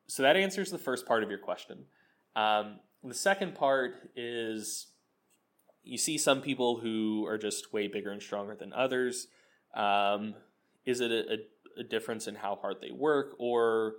so 0.07 0.23
that 0.23 0.37
answers 0.37 0.71
the 0.71 0.77
first 0.77 1.05
part 1.05 1.23
of 1.23 1.29
your 1.29 1.39
question. 1.39 1.85
Um, 2.35 2.79
the 3.03 3.13
second 3.13 3.55
part 3.55 4.11
is 4.15 4.87
you 5.83 5.97
see 5.97 6.17
some 6.17 6.41
people 6.41 6.79
who 6.79 7.25
are 7.27 7.37
just 7.37 7.73
way 7.73 7.87
bigger 7.87 8.11
and 8.11 8.21
stronger 8.21 8.55
than 8.55 8.73
others. 8.73 9.27
Um, 9.75 10.35
is 10.85 11.01
it 11.01 11.11
a, 11.11 11.33
a, 11.33 11.81
a 11.81 11.83
difference 11.83 12.27
in 12.27 12.35
how 12.35 12.55
hard 12.55 12.77
they 12.81 12.91
work 12.91 13.35
or 13.39 13.93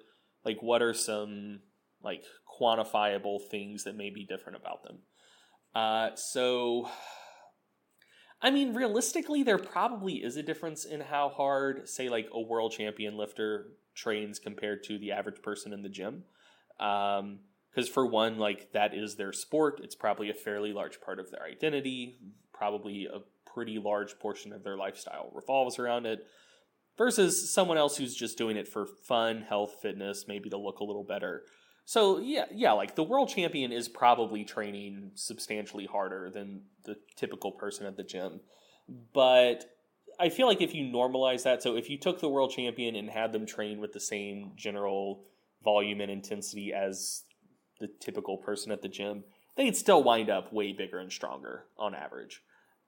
like 0.45 0.63
what 0.63 0.83
are 0.83 0.95
some 0.95 1.61
like 2.03 2.25
quantifiable 2.61 3.39
things 3.51 3.85
that 3.85 3.97
may 3.97 4.11
be 4.11 4.25
different 4.25 4.57
about 4.61 4.83
them 4.83 4.99
uh, 5.75 6.11
so 6.17 6.89
i 8.43 8.51
mean 8.51 8.75
realistically 8.75 9.43
there 9.43 9.59
probably 9.59 10.15
is 10.17 10.37
a 10.37 10.43
difference 10.43 10.85
in 10.85 11.01
how 11.01 11.29
hard 11.29 11.89
say 11.89 12.09
like 12.09 12.29
a 12.33 12.41
world 12.41 12.73
champion 12.73 13.17
lifter 13.17 13.69
trains 13.95 14.39
compared 14.39 14.83
to 14.85 14.99
the 14.99 15.13
average 15.13 15.43
person 15.43 15.73
in 15.73 15.83
the 15.83 15.89
gym. 15.89 16.25
Um, 16.79 17.41
because 17.71 17.89
for 17.89 18.05
one 18.05 18.37
like 18.37 18.73
that 18.73 18.95
is 18.95 19.15
their 19.15 19.33
sport. 19.33 19.81
It's 19.85 19.95
probably 19.95 20.29
a 20.29 20.35
fairly 20.35 20.73
large 20.73 21.01
part 21.01 21.21
of 21.21 21.31
their 21.31 21.45
identity 21.45 22.19
probably 22.53 23.07
a 23.07 23.21
pretty 23.51 23.79
large 23.79 24.19
portion 24.19 24.53
of 24.53 24.63
their 24.63 24.77
lifestyle 24.77 25.31
revolves 25.33 25.79
around 25.79 26.05
it 26.05 26.27
versus 26.99 27.51
someone 27.55 27.79
else 27.79 27.97
who's 27.97 28.15
just 28.15 28.37
doing 28.37 28.55
it 28.55 28.69
for 28.69 28.85
fun 28.85 29.41
health 29.41 29.77
fitness 29.81 30.27
maybe 30.29 30.51
to 30.51 30.59
look 30.59 30.81
a 30.81 30.85
little 30.85 31.03
better 31.03 31.45
so 31.85 32.19
yeah 32.19 32.45
yeah 32.53 32.73
like 32.73 32.95
the 32.95 33.03
world 33.03 33.29
champion 33.29 33.73
is 33.73 33.89
probably 33.89 34.45
training 34.45 35.11
substantially 35.15 35.87
harder 35.87 36.31
than 36.31 36.63
the 36.85 36.97
typical 37.17 37.53
person 37.53 37.87
at 37.87 37.97
the 37.97 38.03
gym 38.03 38.41
but 39.13 39.71
i 40.19 40.29
feel 40.29 40.47
like 40.47 40.61
if 40.61 40.75
you 40.75 40.85
normalize 40.85 41.43
that 41.43 41.63
so 41.63 41.77
if 41.77 41.91
you 41.91 41.99
took 41.99 42.21
the 42.21 42.29
world 42.29 42.51
champion 42.51 42.97
and 42.97 43.11
had 43.11 43.33
them 43.33 43.47
train 43.47 43.81
with 43.81 43.93
the 43.93 44.01
same 44.01 44.53
general 44.57 45.25
volume 45.63 46.01
and 46.01 46.11
intensity 46.11 46.73
as 46.73 47.25
the 47.81 47.89
typical 48.01 48.37
person 48.37 48.73
at 48.73 48.83
the 48.83 48.89
gym, 48.89 49.25
they'd 49.57 49.77
still 49.77 50.03
wind 50.03 50.31
up 50.31 50.53
way 50.53 50.73
bigger 50.73 50.99
and 50.99 51.11
stronger 51.11 51.65
on 51.79 51.95
average. 51.95 52.43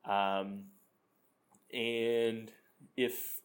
Um, 0.05 0.65
and 1.73 2.53
if 2.97 3.41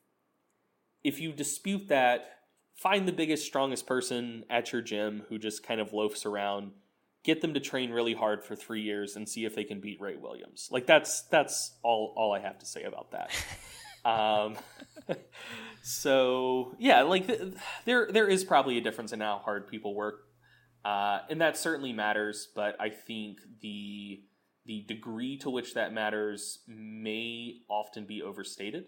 if 1.03 1.21
you 1.21 1.31
dispute 1.31 1.87
that, 1.87 2.36
find 2.77 3.07
the 3.07 3.11
biggest, 3.11 3.45
strongest 3.45 3.85
person 3.85 4.45
at 4.49 4.71
your 4.71 4.81
gym 4.81 5.23
who 5.29 5.37
just 5.37 5.63
kind 5.63 5.81
of 5.81 5.93
loafs 5.93 6.25
around. 6.25 6.71
Get 7.23 7.41
them 7.41 7.53
to 7.55 7.59
train 7.59 7.91
really 7.91 8.13
hard 8.13 8.45
for 8.45 8.55
three 8.55 8.81
years 8.81 9.15
and 9.15 9.27
see 9.27 9.43
if 9.43 9.53
they 9.55 9.65
can 9.65 9.81
beat 9.81 9.99
Ray 9.99 10.15
Williams. 10.15 10.69
Like 10.71 10.85
that's 10.85 11.23
that's 11.23 11.77
all 11.83 12.13
all 12.15 12.33
I 12.33 12.39
have 12.39 12.59
to 12.59 12.65
say 12.65 12.83
about 12.83 13.11
that. 13.11 13.31
um, 14.09 14.55
so 15.83 16.75
yeah, 16.79 17.01
like 17.01 17.27
th- 17.27 17.53
there 17.85 18.07
there 18.11 18.27
is 18.27 18.45
probably 18.45 18.77
a 18.77 18.81
difference 18.81 19.11
in 19.11 19.19
how 19.19 19.39
hard 19.39 19.67
people 19.67 19.93
work 19.93 20.27
uh, 20.87 21.19
and 21.29 21.41
that 21.41 21.57
certainly 21.57 21.91
matters, 21.91 22.47
but 22.55 22.79
I 22.79 22.89
think 22.89 23.39
the 23.61 24.21
the 24.65 24.85
degree 24.87 25.37
to 25.37 25.49
which 25.49 25.73
that 25.73 25.93
matters 25.93 26.59
may 26.65 27.55
often 27.69 28.05
be 28.05 28.21
overstated. 28.21 28.85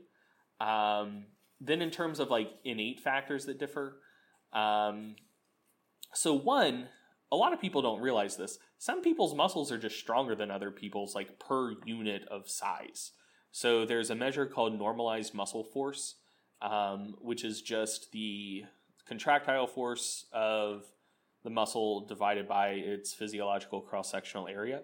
Um, 0.62 1.26
then, 1.62 1.82
in 1.82 1.92
terms 1.92 2.20
of 2.20 2.30
like 2.30 2.52
innate 2.64 3.00
factors 3.00 3.46
that 3.46 3.60
differ, 3.60 3.98
um, 4.54 5.16
so 6.14 6.34
one, 6.34 6.88
a 7.32 7.36
lot 7.36 7.54
of 7.54 7.62
people 7.62 7.82
don't 7.82 8.02
realize 8.02 8.38
this. 8.38 8.58
Some 8.78 9.02
people's 9.02 9.36
muscles 9.36 9.72
are 9.72 9.78
just 9.78 10.00
stronger 10.00 10.36
than 10.36 10.50
other 10.50 10.72
people's, 10.72 11.14
like 11.16 11.40
per 11.40 11.76
unit 11.86 12.24
of 12.30 12.50
size. 12.50 13.12
So 13.52 13.86
there's 13.86 14.10
a 14.10 14.16
measure 14.16 14.46
called 14.46 14.78
normalized 14.78 15.34
muscle 15.34 15.64
force, 15.64 16.16
um, 16.62 17.16
which 17.22 17.44
is 17.44 17.62
just 17.62 18.12
the 18.12 18.64
contractile 19.08 19.68
force 19.68 20.26
of 20.32 20.84
the 21.44 21.50
muscle 21.50 22.06
divided 22.06 22.48
by 22.48 22.70
its 22.70 23.14
physiological 23.14 23.82
cross 23.82 24.12
sectional 24.12 24.48
area. 24.48 24.82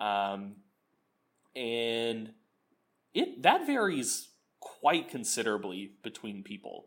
Um, 0.00 0.56
and 1.56 2.32
it 3.14 3.42
that 3.42 3.66
varies 3.66 4.27
quite 4.60 5.08
considerably 5.08 5.92
between 6.02 6.42
people. 6.42 6.86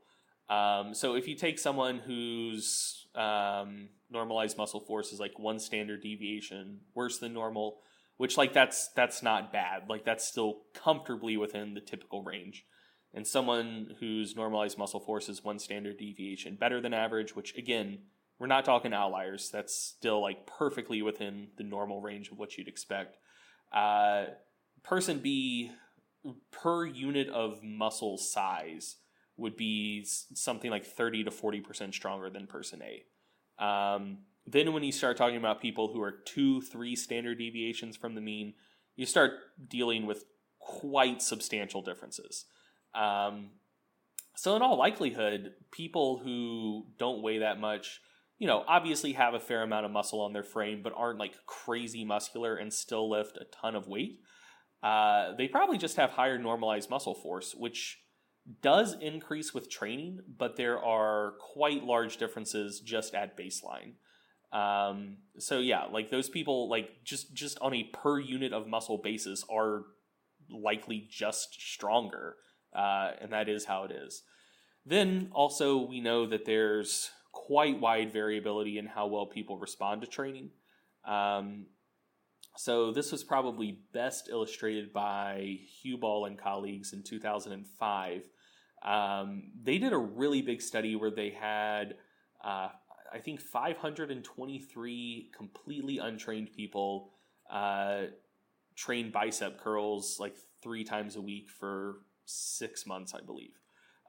Um, 0.49 0.93
so 0.93 1.15
if 1.15 1.27
you 1.27 1.35
take 1.35 1.57
someone 1.59 1.99
whose 1.99 3.07
um, 3.15 3.89
normalized 4.09 4.57
muscle 4.57 4.81
force 4.81 5.13
is 5.13 5.19
like 5.19 5.39
one 5.39 5.59
standard 5.59 6.01
deviation 6.01 6.81
worse 6.93 7.19
than 7.19 7.33
normal, 7.33 7.79
which 8.17 8.37
like 8.37 8.53
that's 8.53 8.89
that's 8.89 9.23
not 9.23 9.53
bad. 9.53 9.83
Like 9.89 10.03
that's 10.03 10.27
still 10.27 10.63
comfortably 10.73 11.37
within 11.37 11.73
the 11.73 11.81
typical 11.81 12.23
range. 12.23 12.65
And 13.13 13.25
someone 13.25 13.95
whose 13.99 14.35
normalized 14.35 14.77
muscle 14.77 14.99
force 14.99 15.27
is 15.27 15.43
one 15.43 15.59
standard 15.59 15.97
deviation 15.97 16.55
better 16.55 16.79
than 16.81 16.93
average, 16.93 17.35
which 17.35 17.57
again 17.57 17.99
we're 18.37 18.47
not 18.47 18.65
talking 18.65 18.93
outliers. 18.93 19.49
That's 19.51 19.75
still 19.75 20.21
like 20.21 20.47
perfectly 20.47 21.01
within 21.01 21.49
the 21.57 21.63
normal 21.63 22.01
range 22.01 22.29
of 22.31 22.37
what 22.37 22.57
you'd 22.57 22.67
expect. 22.67 23.17
Uh, 23.71 24.25
person 24.83 25.19
B 25.19 25.71
per 26.51 26.85
unit 26.85 27.29
of 27.29 27.63
muscle 27.63 28.17
size 28.17 28.97
would 29.37 29.55
be 29.55 30.05
something 30.05 30.69
like 30.69 30.85
30 30.85 31.25
to 31.25 31.31
40% 31.31 31.93
stronger 31.93 32.29
than 32.29 32.47
person 32.47 32.81
A. 32.81 33.63
Um, 33.63 34.19
then 34.45 34.73
when 34.73 34.83
you 34.83 34.91
start 34.91 35.17
talking 35.17 35.37
about 35.37 35.61
people 35.61 35.93
who 35.93 36.01
are 36.01 36.11
two, 36.11 36.61
three 36.61 36.95
standard 36.95 37.37
deviations 37.37 37.95
from 37.95 38.15
the 38.15 38.21
mean, 38.21 38.53
you 38.95 39.05
start 39.05 39.31
dealing 39.67 40.05
with 40.05 40.25
quite 40.59 41.21
substantial 41.21 41.81
differences. 41.81 42.45
Um, 42.93 43.51
so 44.35 44.55
in 44.55 44.61
all 44.61 44.77
likelihood, 44.77 45.53
people 45.71 46.19
who 46.19 46.87
don't 46.97 47.21
weigh 47.21 47.39
that 47.39 47.59
much 47.59 48.01
you 48.41 48.47
know, 48.47 48.63
obviously 48.67 49.13
have 49.13 49.35
a 49.35 49.39
fair 49.39 49.61
amount 49.61 49.85
of 49.85 49.91
muscle 49.91 50.19
on 50.19 50.33
their 50.33 50.41
frame, 50.41 50.81
but 50.81 50.93
aren't 50.97 51.19
like 51.19 51.35
crazy 51.45 52.03
muscular 52.03 52.55
and 52.55 52.73
still 52.73 53.07
lift 53.07 53.37
a 53.37 53.45
ton 53.45 53.75
of 53.75 53.87
weight. 53.87 54.19
Uh, 54.83 55.35
they 55.35 55.47
probably 55.47 55.77
just 55.77 55.97
have 55.97 56.11
higher 56.11 56.37
normalized 56.37 56.89
muscle 56.89 57.13
force, 57.13 57.53
which 57.55 57.99
does 58.61 58.95
increase 58.99 59.53
with 59.53 59.69
training, 59.69 60.19
but 60.37 60.55
there 60.55 60.79
are 60.79 61.33
quite 61.39 61.83
large 61.83 62.17
differences 62.17 62.79
just 62.79 63.13
at 63.13 63.37
baseline. 63.37 63.93
Um, 64.51 65.17
so 65.37 65.59
yeah, 65.59 65.85
like 65.85 66.09
those 66.09 66.29
people, 66.29 66.69
like 66.69 67.03
just 67.03 67.33
just 67.33 67.57
on 67.61 67.73
a 67.73 67.83
per 67.83 68.19
unit 68.19 68.53
of 68.53 68.67
muscle 68.67 68.97
basis, 68.97 69.45
are 69.49 69.83
likely 70.49 71.07
just 71.09 71.53
stronger, 71.53 72.35
uh, 72.75 73.11
and 73.21 73.31
that 73.31 73.47
is 73.47 73.65
how 73.65 73.83
it 73.83 73.91
is. 73.91 74.23
Then 74.85 75.29
also 75.31 75.77
we 75.77 76.01
know 76.01 76.25
that 76.25 76.45
there's 76.45 77.11
quite 77.31 77.79
wide 77.79 78.11
variability 78.11 78.77
in 78.77 78.87
how 78.87 79.07
well 79.07 79.25
people 79.25 79.57
respond 79.57 80.01
to 80.01 80.07
training. 80.07 80.49
Um, 81.05 81.67
so 82.57 82.91
this 82.91 83.11
was 83.11 83.23
probably 83.23 83.79
best 83.93 84.29
illustrated 84.29 84.91
by 84.93 85.59
Hubal 85.83 86.27
and 86.27 86.37
colleagues 86.37 86.93
in 86.93 87.03
2005. 87.03 88.23
Um, 88.83 89.43
they 89.61 89.77
did 89.77 89.93
a 89.93 89.97
really 89.97 90.41
big 90.41 90.61
study 90.61 90.95
where 90.95 91.11
they 91.11 91.29
had, 91.29 91.95
uh, 92.43 92.69
I 93.13 93.19
think, 93.23 93.39
523 93.41 95.31
completely 95.35 95.97
untrained 95.99 96.51
people 96.53 97.11
uh, 97.49 98.03
train 98.75 99.11
bicep 99.11 99.59
curls 99.59 100.17
like 100.19 100.35
three 100.61 100.83
times 100.83 101.15
a 101.15 101.21
week 101.21 101.49
for 101.49 101.97
six 102.25 102.85
months, 102.85 103.13
I 103.13 103.21
believe. 103.21 103.59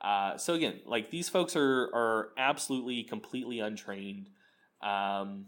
Uh, 0.01 0.36
so 0.36 0.55
again, 0.55 0.80
like 0.84 1.11
these 1.11 1.28
folks 1.28 1.55
are 1.55 1.90
are 1.95 2.30
absolutely 2.36 3.05
completely 3.05 3.61
untrained. 3.61 4.30
Um, 4.82 5.47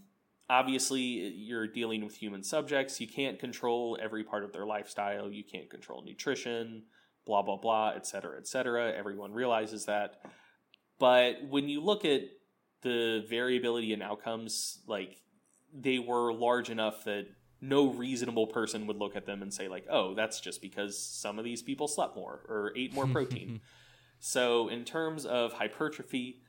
obviously, 0.48 1.00
you're 1.00 1.66
dealing 1.66 2.04
with 2.04 2.16
human 2.16 2.42
subjects. 2.42 3.00
You 3.00 3.08
can't 3.08 3.38
control 3.38 3.98
every 4.00 4.24
part 4.24 4.44
of 4.44 4.52
their 4.52 4.66
lifestyle. 4.66 5.30
You 5.30 5.44
can't 5.44 5.70
control 5.70 6.02
nutrition, 6.04 6.84
blah 7.26 7.42
blah 7.42 7.56
blah, 7.56 7.90
etc 7.90 8.06
cetera, 8.06 8.38
et 8.38 8.46
cetera. 8.46 8.92
Everyone 8.92 9.32
realizes 9.32 9.86
that. 9.86 10.20
But 10.98 11.36
when 11.48 11.68
you 11.68 11.80
look 11.80 12.04
at 12.04 12.22
the 12.82 13.24
variability 13.28 13.92
in 13.92 14.02
outcomes, 14.02 14.82
like 14.86 15.20
they 15.72 15.98
were 15.98 16.32
large 16.32 16.70
enough 16.70 17.04
that 17.04 17.26
no 17.60 17.88
reasonable 17.88 18.46
person 18.46 18.86
would 18.86 18.98
look 18.98 19.16
at 19.16 19.26
them 19.26 19.42
and 19.42 19.52
say 19.52 19.68
like, 19.68 19.86
"Oh, 19.90 20.14
that's 20.14 20.40
just 20.40 20.60
because 20.60 20.98
some 20.98 21.38
of 21.38 21.44
these 21.44 21.62
people 21.62 21.88
slept 21.88 22.14
more 22.14 22.44
or 22.48 22.72
ate 22.76 22.92
more 22.92 23.06
protein." 23.12 23.60
So 24.20 24.68
in 24.68 24.84
terms 24.84 25.26
of 25.26 25.54
hypertrophy, 25.54 26.42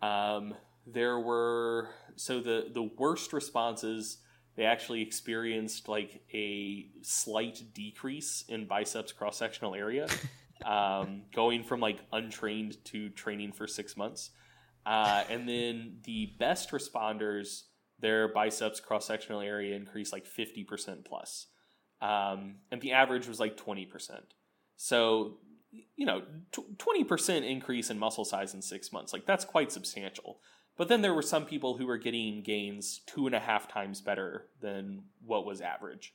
um, 0.00 0.54
there 0.92 1.18
were 1.18 1.88
so 2.16 2.40
the 2.40 2.68
the 2.72 2.82
worst 2.82 3.32
responses 3.32 4.18
they 4.58 4.64
actually 4.64 5.02
experienced 5.02 5.88
like 5.88 6.20
a 6.34 6.88
slight 7.02 7.62
decrease 7.74 8.44
in 8.48 8.66
biceps 8.66 9.12
cross 9.12 9.36
sectional 9.36 9.72
area, 9.72 10.08
um, 10.66 11.22
going 11.32 11.62
from 11.62 11.78
like 11.78 12.00
untrained 12.12 12.84
to 12.86 13.08
training 13.10 13.52
for 13.52 13.68
six 13.68 13.96
months, 13.96 14.30
uh, 14.84 15.22
and 15.30 15.48
then 15.48 15.98
the 16.04 16.34
best 16.40 16.72
responders 16.72 17.62
their 18.00 18.32
biceps 18.32 18.80
cross 18.80 19.06
sectional 19.06 19.40
area 19.40 19.76
increased 19.76 20.12
like 20.12 20.26
fifty 20.26 20.64
percent 20.64 21.04
plus, 21.04 21.46
um, 22.02 22.56
and 22.72 22.80
the 22.80 22.92
average 22.92 23.28
was 23.28 23.38
like 23.38 23.56
twenty 23.56 23.86
percent. 23.86 24.34
So 24.76 25.38
you 25.96 26.04
know, 26.04 26.22
twenty 26.78 27.04
percent 27.04 27.44
increase 27.44 27.90
in 27.90 27.98
muscle 27.98 28.24
size 28.24 28.54
in 28.54 28.62
six 28.62 28.92
months. 28.92 29.12
Like 29.12 29.24
that's 29.24 29.44
quite 29.44 29.70
substantial. 29.70 30.40
But 30.78 30.86
then 30.86 31.02
there 31.02 31.12
were 31.12 31.22
some 31.22 31.44
people 31.44 31.76
who 31.76 31.86
were 31.86 31.98
getting 31.98 32.40
gains 32.42 33.00
two 33.04 33.26
and 33.26 33.34
a 33.34 33.40
half 33.40 33.66
times 33.66 34.00
better 34.00 34.46
than 34.60 35.02
what 35.26 35.44
was 35.44 35.60
average. 35.60 36.14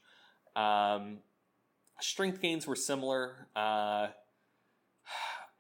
Um, 0.55 1.19
strength 1.99 2.41
gains 2.41 2.65
were 2.65 2.77
similar. 2.77 3.49
Uh, 3.55 4.07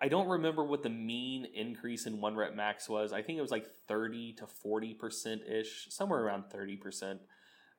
I 0.01 0.07
don't 0.09 0.29
remember 0.29 0.63
what 0.63 0.83
the 0.83 0.89
mean 0.89 1.45
increase 1.53 2.05
in 2.05 2.21
one 2.21 2.35
rep 2.35 2.55
max 2.55 2.87
was. 2.87 3.11
I 3.11 3.21
think 3.21 3.37
it 3.37 3.41
was 3.41 3.51
like 3.51 3.67
30 3.87 4.33
to 4.33 4.45
40% 4.45 5.51
ish, 5.51 5.87
somewhere 5.89 6.23
around 6.23 6.45
30%. 6.45 7.19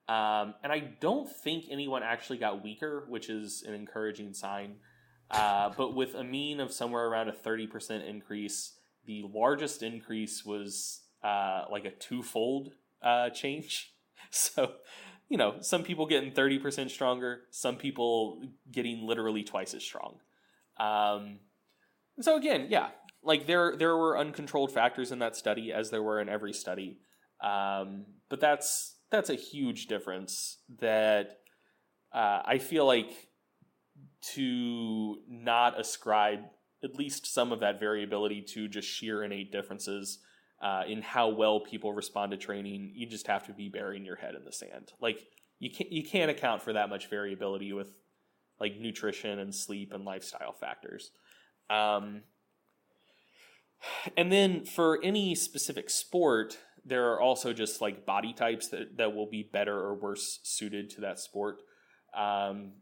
Um, 0.06 0.54
and 0.62 0.70
I 0.70 0.80
don't 1.00 1.28
think 1.28 1.64
anyone 1.70 2.02
actually 2.02 2.36
got 2.36 2.62
weaker, 2.62 3.06
which 3.08 3.30
is 3.30 3.62
an 3.66 3.72
encouraging 3.72 4.34
sign. 4.34 4.76
Uh, 5.30 5.70
but 5.74 5.94
with 5.94 6.14
a 6.14 6.22
mean 6.22 6.60
of 6.60 6.70
somewhere 6.70 7.06
around 7.06 7.28
a 7.28 7.32
30% 7.32 8.06
increase, 8.06 8.74
the 9.06 9.24
largest 9.32 9.82
increase 9.82 10.44
was 10.44 11.03
uh, 11.24 11.64
like 11.70 11.84
a 11.84 11.90
twofold 11.90 12.74
uh, 13.02 13.30
change. 13.30 13.90
So, 14.30 14.72
you 15.28 15.36
know, 15.36 15.58
some 15.60 15.84
people 15.84 16.06
getting 16.06 16.32
30% 16.32 16.90
stronger, 16.90 17.42
some 17.50 17.76
people 17.76 18.42
getting 18.68 19.06
literally 19.06 19.44
twice 19.44 19.72
as 19.72 19.84
strong. 19.84 20.16
Um, 20.76 21.38
so 22.20 22.36
again, 22.36 22.66
yeah, 22.68 22.88
like 23.22 23.46
there 23.46 23.76
there 23.76 23.96
were 23.96 24.18
uncontrolled 24.18 24.72
factors 24.72 25.12
in 25.12 25.20
that 25.20 25.36
study, 25.36 25.72
as 25.72 25.90
there 25.90 26.02
were 26.02 26.20
in 26.20 26.28
every 26.28 26.52
study. 26.52 26.98
Um, 27.40 28.06
but 28.28 28.40
that's 28.40 28.96
that's 29.10 29.30
a 29.30 29.34
huge 29.34 29.86
difference 29.86 30.58
that 30.80 31.38
uh, 32.12 32.42
I 32.44 32.58
feel 32.58 32.86
like 32.86 33.28
to 34.32 35.18
not 35.28 35.78
ascribe 35.78 36.40
at 36.82 36.96
least 36.96 37.32
some 37.32 37.52
of 37.52 37.60
that 37.60 37.78
variability 37.78 38.42
to 38.54 38.68
just 38.68 38.88
sheer 38.88 39.22
innate 39.22 39.52
differences 39.52 40.18
uh, 40.64 40.82
in 40.88 41.02
how 41.02 41.28
well 41.28 41.60
people 41.60 41.92
respond 41.92 42.32
to 42.32 42.36
training. 42.36 42.92
You 42.94 43.06
just 43.06 43.28
have 43.28 43.46
to 43.46 43.52
be 43.52 43.68
burying 43.68 44.04
your 44.04 44.16
head 44.16 44.34
in 44.34 44.44
the 44.44 44.52
sand. 44.52 44.92
Like 45.00 45.20
you 45.60 45.70
can't 45.70 45.92
you 45.92 46.02
can't 46.02 46.30
account 46.30 46.62
for 46.62 46.72
that 46.72 46.88
much 46.88 47.08
variability 47.08 47.72
with 47.72 47.90
like 48.58 48.80
nutrition 48.80 49.38
and 49.38 49.54
sleep 49.54 49.92
and 49.92 50.04
lifestyle 50.04 50.52
factors. 50.52 51.10
Um, 51.70 52.22
and 54.16 54.32
then 54.32 54.64
for 54.64 54.98
any 55.04 55.34
specific 55.34 55.90
sport, 55.90 56.56
there 56.84 57.12
are 57.12 57.20
also 57.20 57.52
just 57.52 57.80
like 57.80 58.06
body 58.06 58.32
types 58.32 58.68
that, 58.68 58.96
that 58.96 59.14
will 59.14 59.28
be 59.28 59.42
better 59.42 59.76
or 59.78 59.94
worse 59.94 60.40
suited 60.42 60.90
to 60.90 61.02
that 61.02 61.18
sport. 61.18 61.60
Um, 62.16 62.72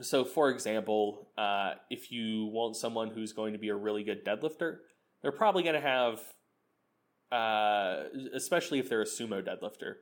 so, 0.00 0.24
for 0.24 0.50
example, 0.50 1.28
uh, 1.36 1.74
if 1.90 2.12
you 2.12 2.46
want 2.46 2.76
someone 2.76 3.10
who's 3.10 3.32
going 3.32 3.52
to 3.52 3.58
be 3.58 3.68
a 3.68 3.74
really 3.74 4.04
good 4.04 4.24
deadlifter, 4.24 4.78
they're 5.22 5.32
probably 5.32 5.62
going 5.62 5.74
to 5.74 5.80
have, 5.80 6.20
uh, 7.30 8.04
especially 8.34 8.78
if 8.78 8.88
they're 8.88 9.02
a 9.02 9.06
sumo 9.06 9.42
deadlifter, 9.42 9.94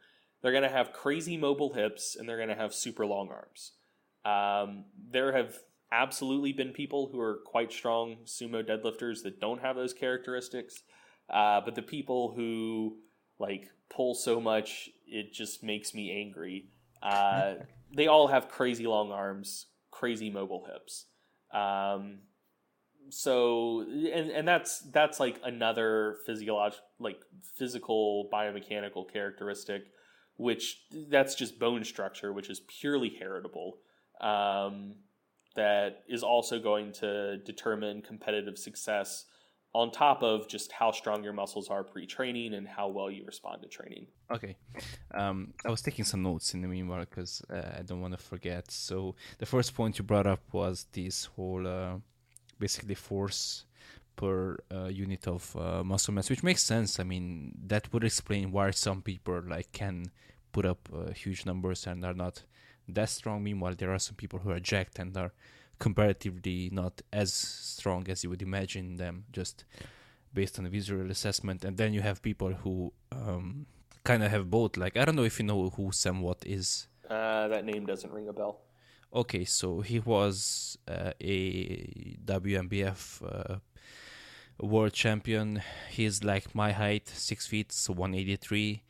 they're 0.43 0.53
going 0.53 0.62
to 0.62 0.68
have 0.68 0.93
crazy 0.93 1.37
mobile 1.37 1.72
hips 1.72 2.16
and 2.18 2.29
they're 2.29 2.37
going 2.37 2.49
to 2.49 2.55
have 2.55 2.74
super 2.74 3.07
long 3.07 3.31
arms. 3.31 3.72
Um, 4.24 4.85
there 5.11 5.33
have 5.33 5.57
absolutely 5.93 6.53
been 6.53 6.72
people 6.72 7.09
who 7.12 7.20
are 7.20 7.41
quite 7.45 7.72
strong 7.72 8.18
sumo 8.24 8.64
deadlifters 8.66 9.22
that 9.22 9.41
don't 9.41 9.61
have 9.61 9.77
those 9.77 9.93
characteristics. 9.93 10.83
Uh, 11.33 11.61
but 11.64 11.74
the 11.74 11.83
people 11.83 12.33
who 12.37 12.99
like 13.39 13.68
pull 13.89 14.14
so 14.14 14.41
much, 14.41 14.91
it 15.07 15.33
just 15.33 15.62
makes 15.62 15.95
me 15.95 16.11
angry. 16.11 16.66
Uh, 17.03 17.55
they 17.95 18.07
all 18.07 18.29
have 18.29 18.49
crazy 18.49 18.87
long 18.87 19.11
arms, 19.12 19.66
crazy 19.91 20.31
mobile 20.31 20.66
hips. 20.70 21.07
Um, 21.53 22.18
so 23.11 23.82
and 23.82 24.30
and 24.30 24.46
that's 24.46 24.80
that's 24.92 25.20
like 25.20 25.40
another 25.44 26.16
physiological 26.26 26.84
like 26.98 27.18
physical 27.57 28.28
biomechanical 28.32 29.11
characteristic 29.11 29.84
which 30.36 30.82
that's 31.09 31.34
just 31.34 31.59
bone 31.59 31.84
structure 31.84 32.32
which 32.32 32.50
is 32.50 32.61
purely 32.80 33.14
heritable 33.18 33.78
um, 34.20 34.94
that 35.54 36.04
is 36.09 36.22
also 36.22 36.59
going 36.59 36.92
to 36.92 37.38
determine 37.38 38.02
competitive 38.02 38.59
success 38.59 39.24
on 39.76 39.90
top 39.90 40.22
of 40.22 40.48
just 40.48 40.72
how 40.72 40.90
strong 40.90 41.22
your 41.22 41.34
muscles 41.34 41.68
are 41.68 41.84
pre-training 41.84 42.54
and 42.54 42.66
how 42.66 42.88
well 42.88 43.11
you 43.11 43.22
respond 43.26 43.61
to 43.61 43.68
training. 43.68 44.07
Okay, 44.30 44.57
um, 45.14 45.52
I 45.66 45.70
was 45.70 45.82
taking 45.82 46.04
some 46.04 46.22
notes 46.22 46.54
in 46.54 46.62
the 46.62 46.68
meanwhile 46.68 47.00
because 47.00 47.42
uh, 47.50 47.76
I 47.78 47.82
don't 47.82 48.00
want 48.00 48.16
to 48.16 48.22
forget. 48.22 48.70
So 48.70 49.16
the 49.36 49.44
first 49.44 49.74
point 49.74 49.98
you 49.98 50.04
brought 50.04 50.26
up 50.26 50.40
was 50.52 50.86
this 50.92 51.26
whole 51.26 51.66
uh, 51.66 51.96
basically 52.59 52.94
force 52.94 53.64
per 54.16 54.57
uh, 54.72 54.86
unit 54.86 55.28
of 55.28 55.54
uh, 55.57 55.84
muscle 55.84 56.14
mass, 56.14 56.30
which 56.30 56.42
makes 56.42 56.62
sense. 56.62 56.98
I 56.98 57.04
mean, 57.04 57.52
that 57.66 57.92
would 57.92 58.04
explain 58.04 58.50
why 58.50 58.70
some 58.70 59.02
people 59.02 59.42
like 59.46 59.72
can 59.72 60.11
put 60.52 60.64
up 60.64 60.88
uh, 60.94 61.12
huge 61.12 61.44
numbers 61.44 61.86
and 61.86 62.04
are 62.04 62.14
not 62.14 62.42
that 62.88 63.11
strong. 63.11 63.42
Meanwhile, 63.44 63.74
there 63.76 63.92
are 63.92 63.98
some 63.98 64.16
people 64.16 64.38
who 64.38 64.50
are 64.50 64.61
jacked 64.61 64.98
and 64.98 65.16
are 65.16 65.32
comparatively 65.78 66.70
not 66.72 67.02
as 67.12 67.32
strong 67.32 68.09
as 68.09 68.24
you 68.24 68.30
would 68.30 68.42
imagine 68.42 68.96
them 68.96 69.24
just 69.32 69.64
based 70.32 70.59
on 70.59 70.66
a 70.66 70.70
visual 70.70 71.11
assessment. 71.11 71.64
And 71.64 71.76
then 71.76 71.92
you 71.92 72.00
have 72.00 72.22
people 72.22 72.52
who 72.52 72.92
um, 73.12 73.66
kind 74.04 74.22
of 74.22 74.30
have 74.30 74.50
both. 74.50 74.76
Like, 74.76 74.96
I 74.96 75.04
don't 75.04 75.16
know 75.16 75.24
if 75.24 75.38
you 75.38 75.44
know 75.44 75.70
who 75.70 75.92
Sam 75.92 76.20
Watt 76.22 76.44
is. 76.46 76.88
Uh, 77.09 77.48
that 77.48 77.64
name 77.64 77.86
doesn't 77.86 78.12
ring 78.12 78.28
a 78.28 78.32
bell. 78.32 78.61
Okay, 79.17 79.47
so 79.47 79.81
he 79.81 79.99
was 79.99 80.77
uh, 80.87 81.12
a 81.21 82.17
WNBF 82.23 83.23
uh, 83.25 83.57
world 84.61 84.93
champion. 84.93 85.62
He's 85.91 86.23
like 86.23 86.55
my 86.55 86.73
height, 86.73 87.09
six 87.09 87.47
feet, 87.47 87.73
so 87.73 87.95
183 87.95 88.83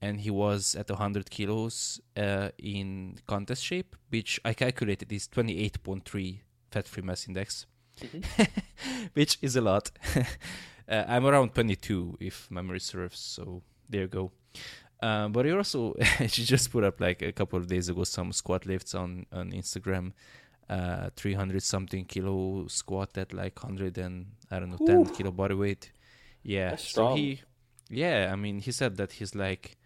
and 0.00 0.20
he 0.20 0.30
was 0.30 0.74
at 0.74 0.90
100 0.90 1.30
kilos 1.30 2.00
uh, 2.16 2.50
in 2.58 3.16
contest 3.26 3.64
shape, 3.64 3.96
which 4.10 4.38
I 4.44 4.52
calculated 4.52 5.10
is 5.12 5.28
28.3 5.28 6.40
fat 6.70 6.86
free 6.86 7.02
mass 7.02 7.26
index, 7.26 7.66
mm-hmm. 8.00 8.42
which 9.14 9.38
is 9.40 9.56
a 9.56 9.60
lot. 9.60 9.90
uh, 10.88 11.04
I'm 11.08 11.26
around 11.26 11.54
22 11.54 12.18
if 12.20 12.50
memory 12.50 12.80
serves, 12.80 13.18
so 13.18 13.62
there 13.88 14.02
you 14.02 14.08
go. 14.08 14.32
Uh, 15.00 15.28
but 15.28 15.44
he 15.44 15.52
also 15.52 15.94
she 16.28 16.44
just 16.44 16.70
put 16.70 16.84
up 16.84 17.00
like 17.00 17.22
a 17.22 17.32
couple 17.32 17.58
of 17.58 17.66
days 17.66 17.88
ago 17.88 18.04
some 18.04 18.32
squat 18.32 18.66
lifts 18.66 18.94
on 18.94 19.26
on 19.32 19.50
Instagram, 19.52 20.12
uh, 20.68 21.10
300 21.16 21.62
something 21.62 22.04
kilo 22.04 22.66
squat 22.68 23.16
at 23.18 23.32
like 23.32 23.62
100 23.62 23.98
and 23.98 24.26
I 24.50 24.58
don't 24.60 24.70
know 24.70 24.78
Ooh. 24.82 25.04
10 25.04 25.14
kilo 25.14 25.30
body 25.30 25.54
weight. 25.54 25.90
Yeah, 26.42 26.76
so 26.76 27.14
he, 27.14 27.40
yeah, 27.88 28.30
I 28.32 28.36
mean 28.36 28.60
he 28.60 28.72
said 28.72 28.96
that 28.96 29.12
he's 29.12 29.34
like 29.34 29.76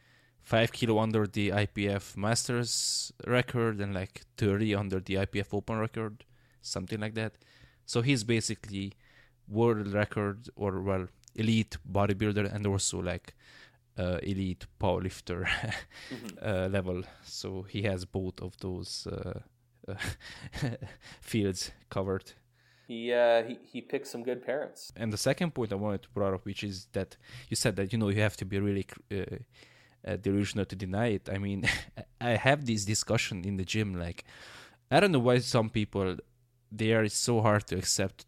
five 0.43 0.73
kilo 0.73 0.99
under 0.99 1.27
the 1.27 1.51
IPF 1.51 2.17
Masters 2.17 3.13
record 3.27 3.81
and 3.81 3.95
like 3.95 4.23
30 4.39 4.75
under 4.75 4.99
the 4.99 5.15
IPF 5.15 5.53
Open 5.53 5.79
record, 5.79 6.25
something 6.63 7.01
like 7.01 7.15
that. 7.15 7.35
So 7.87 8.03
he's 8.03 8.25
basically 8.25 8.95
world 9.49 9.93
record 9.93 10.49
or 10.57 10.81
well 10.81 11.07
elite 11.35 11.77
bodybuilder 11.91 12.53
and 12.53 12.67
also 12.67 12.99
like 13.01 13.35
uh, 13.99 14.19
elite 14.23 14.67
powerlifter 14.81 15.47
mm-hmm. 16.11 16.27
uh, 16.43 16.69
level. 16.69 17.03
So 17.25 17.63
he 17.63 17.83
has 17.83 18.05
both 18.05 18.41
of 18.41 18.57
those 18.59 19.07
uh, 19.07 19.41
fields 21.21 21.73
covered. 21.91 22.33
He, 22.87 23.13
uh, 23.13 23.43
he 23.43 23.59
he 23.71 23.83
picked 23.83 24.07
some 24.07 24.23
good 24.23 24.45
parents. 24.45 24.93
And 24.97 25.13
the 25.13 25.19
second 25.19 25.55
point 25.55 25.73
I 25.73 25.77
wanted 25.77 26.03
to 26.05 26.09
bring 26.09 26.35
up, 26.35 26.47
which 26.47 26.65
is 26.65 26.87
that 26.93 27.19
you 27.51 27.57
said 27.57 27.77
that 27.77 27.93
you 27.93 27.99
know 27.99 28.09
you 28.09 28.23
have 28.23 28.37
to 28.39 28.47
be 28.47 28.59
really 28.59 28.87
uh, 29.13 29.37
uh, 30.07 30.17
delusional 30.17 30.65
to 30.65 30.77
deny 30.77 31.09
it. 31.09 31.29
I 31.31 31.37
mean, 31.37 31.69
I 32.21 32.31
have 32.31 32.65
this 32.65 32.87
discussion 32.87 33.45
in 33.45 33.59
the 33.59 33.65
gym. 33.65 33.99
Like, 33.99 34.25
I 34.91 35.01
don't 35.01 35.13
know 35.13 35.19
why 35.19 35.39
some 35.39 35.69
people 35.69 36.17
they 36.73 36.93
are 36.93 37.09
so 37.09 37.41
hard 37.41 37.67
to 37.67 37.77
accept 37.77 38.25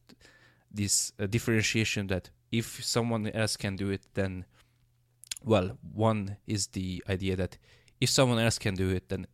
this 0.71 1.13
uh, 1.19 1.27
differentiation 1.27 2.07
that 2.09 2.31
if 2.53 2.85
someone 2.85 3.29
else 3.29 3.57
can 3.57 3.77
do 3.77 3.91
it, 3.91 4.03
then 4.15 4.45
well, 5.45 5.79
one 5.93 6.37
is 6.47 6.69
the 6.69 7.03
idea 7.09 7.37
that 7.37 7.59
if 8.01 8.11
someone 8.11 8.39
else 8.39 8.59
can 8.59 8.75
do 8.75 8.91
it, 8.91 9.09
then 9.09 9.27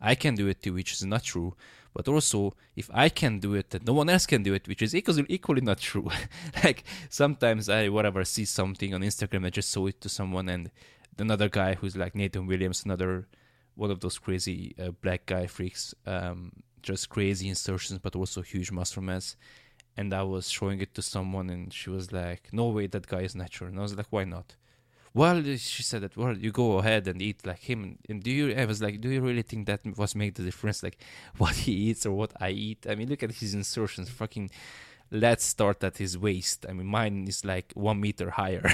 I 0.00 0.14
can 0.14 0.34
do 0.34 0.46
it 0.48 0.62
too, 0.62 0.74
which 0.74 0.92
is 0.92 1.04
not 1.04 1.24
true. 1.24 1.54
But 1.94 2.08
also, 2.08 2.54
if 2.74 2.90
I 2.92 3.08
can 3.08 3.38
do 3.38 3.54
it, 3.54 3.70
then 3.70 3.82
no 3.86 3.92
one 3.92 4.08
else 4.08 4.26
can 4.26 4.42
do 4.42 4.52
it, 4.52 4.66
which 4.66 4.82
is 4.82 4.94
equally, 4.94 5.24
equally 5.28 5.60
not 5.60 5.78
true. 5.78 6.10
like 6.64 6.82
sometimes 7.08 7.68
I 7.68 7.88
whatever 7.88 8.24
see 8.24 8.44
something 8.44 8.92
on 8.92 9.02
Instagram, 9.02 9.46
I 9.46 9.50
just 9.50 9.72
show 9.72 9.86
it 9.86 10.00
to 10.00 10.08
someone, 10.08 10.48
and 10.48 10.70
another 11.18 11.48
guy 11.48 11.74
who's 11.74 11.96
like 11.96 12.14
Nathan 12.16 12.46
Williams, 12.46 12.84
another 12.84 13.28
one 13.76 13.90
of 13.90 14.00
those 14.00 14.18
crazy 14.18 14.74
uh, 14.78 14.90
black 15.02 15.26
guy 15.26 15.46
freaks, 15.46 15.94
um, 16.06 16.52
just 16.82 17.08
crazy 17.08 17.48
insertions, 17.48 17.98
but 18.00 18.16
also 18.16 18.42
huge 18.42 18.70
muscle 18.72 19.02
mass. 19.02 19.36
And 19.96 20.12
I 20.12 20.24
was 20.24 20.50
showing 20.50 20.80
it 20.80 20.94
to 20.94 21.02
someone, 21.02 21.48
and 21.48 21.72
she 21.72 21.90
was 21.90 22.10
like, 22.10 22.48
"No 22.52 22.68
way, 22.68 22.88
that 22.88 23.06
guy 23.06 23.20
is 23.20 23.36
natural." 23.36 23.70
And 23.70 23.78
I 23.78 23.82
was 23.82 23.96
like, 23.96 24.08
"Why 24.10 24.24
not?" 24.24 24.56
Well, 25.14 25.38
uh, 25.38 25.56
she 25.56 25.82
said 25.84 26.02
that. 26.02 26.16
Well, 26.16 26.36
you 26.36 26.50
go 26.50 26.78
ahead 26.78 27.06
and 27.06 27.22
eat 27.22 27.46
like 27.46 27.60
him. 27.60 27.98
And 28.08 28.22
do 28.22 28.30
you? 28.30 28.54
I 28.54 28.64
was 28.64 28.82
like, 28.82 29.00
do 29.00 29.08
you 29.08 29.20
really 29.20 29.42
think 29.42 29.66
that 29.66 29.80
was 29.96 30.14
make 30.14 30.34
the 30.34 30.42
difference? 30.42 30.82
Like 30.82 30.98
what 31.38 31.54
he 31.54 31.72
eats 31.72 32.04
or 32.04 32.12
what 32.12 32.32
I 32.40 32.50
eat? 32.50 32.86
I 32.88 32.94
mean, 32.94 33.08
look 33.08 33.22
at 33.22 33.32
his 33.32 33.54
insertions. 33.54 34.10
Fucking 34.10 34.50
let's 35.10 35.44
start 35.44 35.84
at 35.84 35.98
his 35.98 36.18
waist. 36.18 36.66
I 36.68 36.72
mean, 36.72 36.86
mine 36.86 37.26
is 37.28 37.44
like 37.44 37.72
one 37.74 38.00
meter 38.00 38.30
higher. 38.30 38.72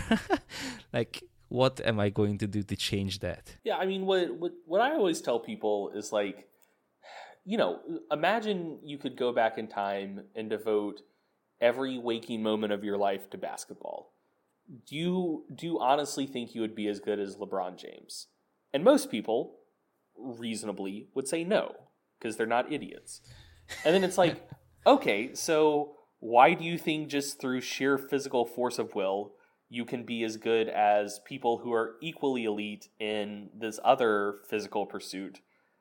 like 0.92 1.22
what 1.50 1.80
am 1.84 1.98
I 1.98 2.10
going 2.10 2.38
to 2.38 2.46
do 2.46 2.62
to 2.62 2.76
change 2.76 3.18
that? 3.18 3.56
Yeah, 3.64 3.76
I 3.76 3.84
mean, 3.84 4.06
what 4.06 4.34
what 4.34 4.52
what 4.66 4.80
I 4.80 4.94
always 4.94 5.20
tell 5.20 5.38
people 5.38 5.90
is 5.94 6.12
like, 6.12 6.48
you 7.44 7.58
know, 7.58 7.80
imagine 8.10 8.78
you 8.82 8.96
could 8.98 9.16
go 9.16 9.32
back 9.32 9.58
in 9.58 9.66
time 9.66 10.22
and 10.34 10.48
devote 10.48 11.02
every 11.60 11.98
waking 11.98 12.42
moment 12.42 12.72
of 12.72 12.84
your 12.84 12.96
life 12.96 13.28
to 13.30 13.36
basketball, 13.38 14.12
do 14.86 14.96
you 14.96 15.44
do 15.54 15.66
you 15.66 15.80
honestly 15.80 16.26
think 16.26 16.54
you 16.54 16.60
would 16.60 16.74
be 16.74 16.88
as 16.88 17.00
good 17.00 17.18
as 17.18 17.36
LeBron 17.36 17.76
James? 17.76 18.28
And 18.72 18.84
most 18.84 19.10
people 19.10 19.56
reasonably 20.16 21.08
would 21.14 21.26
say 21.26 21.44
no 21.44 21.74
because 22.18 22.36
they're 22.36 22.46
not 22.46 22.72
idiots. 22.72 23.20
And 23.84 23.94
then 23.94 24.04
it's 24.04 24.18
like, 24.18 24.48
okay, 24.86 25.34
so 25.34 25.96
why 26.20 26.54
do 26.54 26.64
you 26.64 26.78
think 26.78 27.08
just 27.08 27.40
through 27.40 27.62
sheer 27.62 27.96
physical 27.98 28.44
force 28.44 28.78
of 28.78 28.94
will 28.94 29.32
you 29.68 29.84
can 29.84 30.04
be 30.04 30.24
as 30.24 30.36
good 30.36 30.68
as 30.68 31.20
people 31.24 31.58
who 31.58 31.72
are 31.72 31.94
equally 32.02 32.44
elite 32.44 32.88
in 32.98 33.48
this 33.56 33.78
other 33.84 34.38
physical 34.48 34.86
pursuit? 34.86 35.40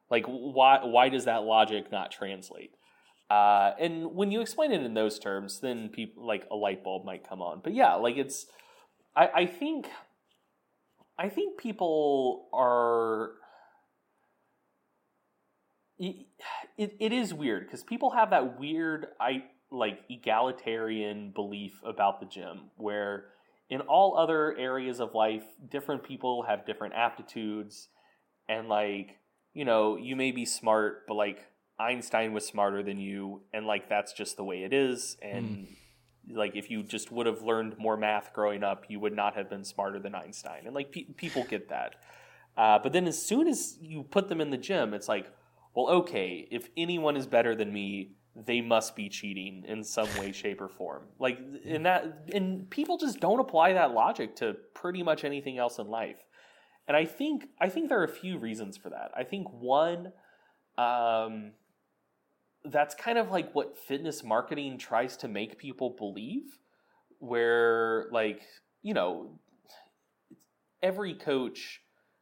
Like, 0.09 0.25
why 0.25 0.79
why 0.83 1.09
does 1.09 1.25
that 1.25 1.43
logic 1.43 1.91
not 1.91 2.11
translate? 2.11 2.71
Uh, 3.29 3.73
and 3.79 4.15
when 4.15 4.31
you 4.31 4.41
explain 4.41 4.71
it 4.71 4.81
in 4.81 4.95
those 4.95 5.19
terms, 5.19 5.59
then 5.59 5.89
people 5.89 6.25
like 6.25 6.47
a 6.49 6.55
light 6.55 6.83
bulb 6.83 7.05
might 7.05 7.27
come 7.27 7.41
on. 7.41 7.61
But 7.63 7.75
yeah, 7.75 7.93
like 7.93 8.17
it's, 8.17 8.47
I, 9.19 9.41
I 9.41 9.45
think, 9.45 9.87
I 11.17 11.29
think 11.29 11.59
people 11.59 12.47
are. 12.53 13.31
It, 15.99 16.95
it, 16.97 17.11
is 17.11 17.33
weird 17.33 17.65
because 17.65 17.83
people 17.83 18.11
have 18.11 18.29
that 18.29 18.57
weird 18.57 19.07
I 19.19 19.43
like 19.69 19.99
egalitarian 20.09 21.31
belief 21.31 21.73
about 21.83 22.21
the 22.21 22.25
gym 22.25 22.71
where 22.77 23.25
in 23.69 23.81
all 23.81 24.17
other 24.17 24.57
areas 24.57 25.01
of 25.01 25.13
life 25.13 25.43
different 25.69 26.05
people 26.05 26.43
have 26.43 26.65
different 26.65 26.93
aptitudes 26.93 27.89
and 28.47 28.69
like 28.69 29.17
you 29.53 29.65
know 29.65 29.97
you 29.97 30.15
may 30.15 30.31
be 30.31 30.45
smart 30.45 31.03
but 31.05 31.15
like 31.15 31.49
Einstein 31.79 32.33
was 32.33 32.45
smarter 32.45 32.83
than 32.83 32.99
you, 32.99 33.41
and 33.53 33.65
like 33.65 33.87
that's 33.87 34.11
just 34.11 34.35
the 34.35 34.43
way 34.43 34.63
it 34.63 34.73
is. 34.73 35.17
And 35.21 35.45
mm. 35.45 35.67
Like 36.33 36.55
if 36.55 36.69
you 36.69 36.83
just 36.83 37.11
would 37.11 37.25
have 37.25 37.41
learned 37.41 37.77
more 37.77 37.97
math 37.97 38.33
growing 38.33 38.63
up, 38.63 38.85
you 38.87 38.99
would 38.99 39.15
not 39.15 39.35
have 39.35 39.49
been 39.49 39.63
smarter 39.63 39.99
than 39.99 40.15
Einstein. 40.15 40.65
And 40.65 40.75
like 40.75 40.91
pe- 40.91 41.05
people 41.15 41.43
get 41.43 41.69
that. 41.69 41.95
Uh, 42.57 42.79
but 42.79 42.91
then 42.93 43.07
as 43.07 43.21
soon 43.21 43.47
as 43.47 43.77
you 43.81 44.03
put 44.03 44.27
them 44.27 44.41
in 44.41 44.49
the 44.49 44.57
gym, 44.57 44.93
it's 44.93 45.07
like, 45.07 45.31
well, 45.75 45.87
okay, 45.87 46.47
if 46.51 46.69
anyone 46.75 47.15
is 47.15 47.25
better 47.25 47.55
than 47.55 47.71
me, 47.71 48.11
they 48.35 48.61
must 48.61 48.95
be 48.95 49.09
cheating 49.09 49.63
in 49.67 49.83
some 49.83 50.07
way, 50.17 50.31
shape, 50.31 50.61
or 50.61 50.67
form. 50.69 51.03
Like 51.19 51.39
in 51.63 51.83
that, 51.83 52.29
and 52.33 52.69
people 52.69 52.97
just 52.97 53.19
don't 53.19 53.39
apply 53.39 53.73
that 53.73 53.91
logic 53.91 54.35
to 54.37 54.55
pretty 54.73 55.03
much 55.03 55.23
anything 55.23 55.57
else 55.57 55.79
in 55.79 55.87
life. 55.87 56.23
And 56.87 56.95
I 56.97 57.05
think 57.05 57.47
I 57.59 57.69
think 57.69 57.89
there 57.89 57.99
are 57.99 58.05
a 58.05 58.07
few 58.07 58.37
reasons 58.37 58.77
for 58.77 58.89
that. 58.89 59.11
I 59.15 59.23
think 59.23 59.47
one. 59.51 60.11
Um, 60.77 61.51
that's 62.65 62.95
kind 62.95 63.17
of 63.17 63.31
like 63.31 63.53
what 63.53 63.77
fitness 63.77 64.23
marketing 64.23 64.77
tries 64.77 65.17
to 65.17 65.27
make 65.27 65.57
people 65.57 65.95
believe 65.97 66.57
where 67.19 68.07
like 68.11 68.41
you 68.81 68.93
know 68.93 69.39
every 70.81 71.13
coach 71.13 71.81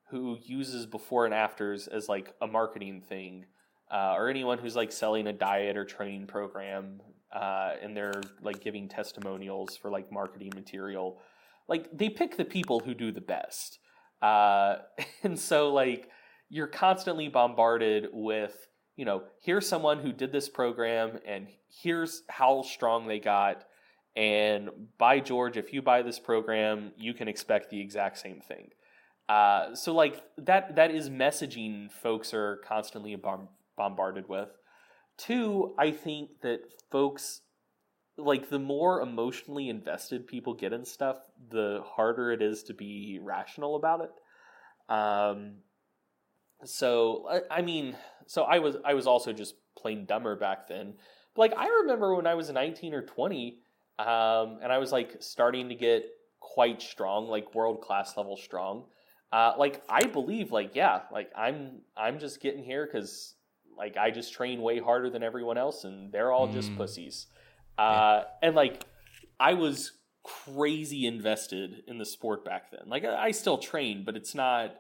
who 0.10 0.38
uses 0.44 0.86
before 0.86 1.26
and 1.26 1.34
afters 1.34 1.88
as 1.88 2.08
like 2.08 2.34
a 2.42 2.48
marketing 2.48 3.02
thing 3.02 3.46
uh, 3.92 4.14
or 4.16 4.30
anyone 4.30 4.58
who's 4.58 4.76
like 4.76 4.92
selling 4.92 5.28
a 5.28 5.34
diet 5.34 5.78
or 5.78 5.86
training 5.86 6.28
program 6.28 7.02
uh, 7.34 7.72
and 7.82 7.96
they're 7.96 8.22
like 8.42 8.62
giving 8.62 8.88
testimonials 8.88 9.76
for 9.76 9.90
like 9.92 10.12
marketing 10.12 10.52
material 10.56 11.20
like 11.68 11.90
they 11.96 12.10
pick 12.10 12.38
the 12.38 12.46
people 12.46 12.80
who 12.80 12.94
do 12.94 13.12
the 13.12 13.22
best. 13.22 13.80
Uh, 14.22 14.78
and 15.24 15.38
so 15.38 15.74
like 15.74 16.10
you're 16.50 16.68
constantly 16.68 17.28
bombarded 17.28 18.08
with 18.14 18.67
you 18.98 19.06
know, 19.06 19.24
here's 19.42 19.70
someone 19.70 20.00
who 20.00 20.12
did 20.12 20.34
this 20.34 20.50
program 20.50 21.20
and 21.26 21.48
here's 21.82 22.24
how 22.28 22.64
strong 22.64 23.08
they 23.08 23.20
got. 23.20 23.64
And 24.16 24.70
by 24.98 25.20
George, 25.20 25.56
if 25.56 25.72
you 25.72 25.84
buy 25.84 26.02
this 26.02 26.20
program, 26.20 26.92
you 26.98 27.14
can 27.14 27.28
expect 27.28 27.70
the 27.70 27.80
exact 27.80 28.18
same 28.18 28.42
thing. 28.42 28.72
Uh, 29.30 29.76
so 29.76 29.94
like 29.94 30.24
that 30.38 30.78
that 30.78 30.90
is 30.90 31.10
messaging 31.10 31.92
folks 31.92 32.34
are 32.34 32.58
constantly 32.68 33.16
bombarded 33.78 34.28
with. 34.28 34.50
Two, 35.18 35.76
I 35.78 35.92
think 35.92 36.30
that 36.42 36.62
folks 36.92 37.42
like 38.18 38.50
the 38.50 38.60
more 38.60 39.02
emotionally 39.02 39.70
invested 39.70 40.26
people 40.26 40.56
get 40.56 40.74
in 40.74 40.86
stuff, 40.86 41.18
the 41.52 41.84
harder 41.86 42.32
it 42.32 42.42
is 42.42 42.64
to 42.64 42.74
be 42.74 43.20
rational 43.22 43.76
about 43.76 44.02
it. 44.02 44.12
Um, 44.92 45.58
so 46.64 47.42
I, 47.52 47.62
mean, 47.62 47.96
so 48.26 48.44
I 48.44 48.60
was 48.60 48.76
I 48.84 48.94
was 48.94 49.08
also 49.08 49.34
just 49.34 49.56
plain 49.78 50.06
dumber 50.06 50.36
back 50.36 50.68
then. 50.68 50.94
But 51.36 51.42
like 51.42 51.54
I 51.58 51.68
remember 51.82 52.16
when 52.16 52.28
I 52.28 52.36
was 52.36 52.50
19 52.50 52.94
or 52.94 53.02
20, 53.02 53.60
um, 54.00 54.60
and 54.62 54.72
I 54.72 54.78
was 54.78 54.92
like 54.92 55.18
starting 55.20 55.70
to 55.70 55.76
get 55.76 56.06
quite 56.40 56.82
strong, 56.82 57.28
like 57.28 57.54
world 57.54 57.82
class 57.82 58.18
level 58.18 58.38
strong. 58.38 58.86
Uh, 59.32 59.54
like 59.58 59.84
I 59.90 60.04
believe, 60.04 60.52
like 60.52 60.76
yeah, 60.76 61.02
like 61.12 61.32
I'm 61.36 61.82
I'm 61.96 62.20
just 62.20 62.42
getting 62.42 62.64
here 62.64 62.86
because 62.86 63.36
like 63.78 63.98
I 63.98 64.10
just 64.10 64.34
train 64.34 64.62
way 64.62 64.80
harder 64.80 65.10
than 65.10 65.24
everyone 65.24 65.58
else, 65.58 65.84
and 65.84 66.12
they're 66.12 66.32
all 66.32 66.48
mm. 66.48 66.54
just 66.54 66.76
pussies. 66.76 67.28
Uh, 67.78 68.22
yeah. 68.42 68.48
And 68.48 68.56
like 68.56 68.86
I 69.40 69.54
was 69.54 69.92
crazy 70.24 71.06
invested 71.06 71.84
in 71.88 71.98
the 71.98 72.06
sport 72.06 72.44
back 72.44 72.72
then. 72.72 72.82
Like 72.88 73.06
I, 73.06 73.26
I 73.26 73.32
still 73.32 73.58
train, 73.58 74.04
but 74.04 74.16
it's 74.16 74.34
not 74.34 74.76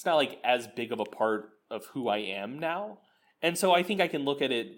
it's 0.00 0.06
not 0.06 0.16
like 0.16 0.38
as 0.42 0.66
big 0.66 0.92
of 0.92 1.00
a 1.00 1.04
part 1.04 1.50
of 1.70 1.84
who 1.92 2.08
I 2.08 2.20
am 2.20 2.58
now. 2.58 3.00
And 3.42 3.58
so 3.58 3.74
I 3.74 3.82
think 3.82 4.00
I 4.00 4.08
can 4.08 4.24
look 4.24 4.40
at 4.40 4.50
it 4.50 4.72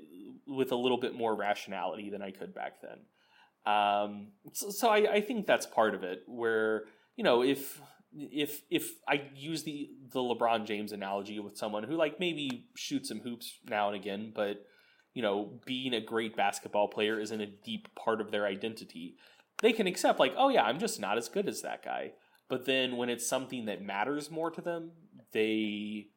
with 0.48 0.72
a 0.72 0.74
little 0.74 0.98
bit 0.98 1.14
more 1.14 1.36
rationality 1.36 2.10
than 2.10 2.20
I 2.22 2.32
could 2.32 2.52
back 2.52 2.80
then. 2.82 3.72
Um, 3.72 4.26
so, 4.52 4.70
so 4.70 4.88
I, 4.88 5.12
I, 5.12 5.20
think 5.20 5.46
that's 5.46 5.64
part 5.64 5.94
of 5.94 6.02
it. 6.02 6.24
Where 6.26 6.86
you 7.14 7.22
know, 7.22 7.44
if 7.44 7.80
if 8.12 8.62
if 8.68 8.94
I 9.06 9.22
use 9.36 9.62
the 9.62 9.90
the 10.12 10.18
LeBron 10.18 10.66
James 10.66 10.90
analogy 10.90 11.38
with 11.38 11.56
someone 11.56 11.84
who 11.84 11.94
like 11.94 12.18
maybe 12.18 12.66
shoots 12.74 13.08
some 13.08 13.20
hoops 13.20 13.60
now 13.70 13.86
and 13.86 13.94
again, 13.94 14.32
but 14.34 14.66
you 15.14 15.22
know, 15.22 15.60
being 15.64 15.94
a 15.94 16.00
great 16.00 16.34
basketball 16.34 16.88
player 16.88 17.20
isn't 17.20 17.40
a 17.40 17.46
deep 17.46 17.94
part 17.94 18.20
of 18.20 18.32
their 18.32 18.44
identity. 18.44 19.14
They 19.60 19.72
can 19.72 19.86
accept 19.86 20.18
like, 20.18 20.34
oh 20.36 20.48
yeah, 20.48 20.64
I'm 20.64 20.80
just 20.80 20.98
not 20.98 21.16
as 21.16 21.28
good 21.28 21.48
as 21.48 21.62
that 21.62 21.84
guy. 21.84 22.14
But 22.48 22.66
then 22.66 22.96
when 22.96 23.08
it's 23.08 23.26
something 23.26 23.66
that 23.66 23.80
matters 23.80 24.28
more 24.28 24.50
to 24.50 24.60
them, 24.60 24.90
they 25.32 26.08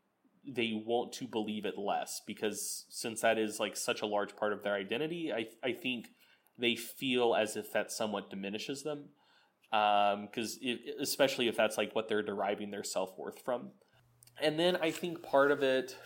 they 0.47 0.79
want 0.85 1.11
to 1.11 1.27
believe 1.27 1.65
it 1.65 1.77
less 1.77 2.21
because 2.27 2.85
since 2.89 3.21
that 3.21 3.39
is 3.39 3.59
like 3.59 3.75
such 3.75 4.01
a 4.01 4.05
large 4.05 4.35
part 4.35 4.53
of 4.53 4.63
their 4.63 4.75
identity, 4.75 5.31
I 5.33 5.47
I 5.63 5.73
think 5.73 6.09
they 6.57 6.75
feel 6.75 7.35
as 7.35 7.55
if 7.55 7.71
that 7.73 7.91
somewhat 7.91 8.29
diminishes 8.29 8.83
them 8.83 9.09
because 9.71 10.59
um, 10.65 10.79
especially 11.01 11.47
if 11.47 11.57
that's 11.57 11.77
like 11.77 11.93
what 11.95 12.07
they're 12.07 12.21
deriving 12.23 12.71
their 12.71 12.83
self-worth 12.83 13.41
from. 13.43 13.71
And 14.41 14.59
then 14.59 14.75
i 14.77 14.91
think 14.91 15.21
part 15.23 15.51
of 15.51 15.63
it 15.63 15.97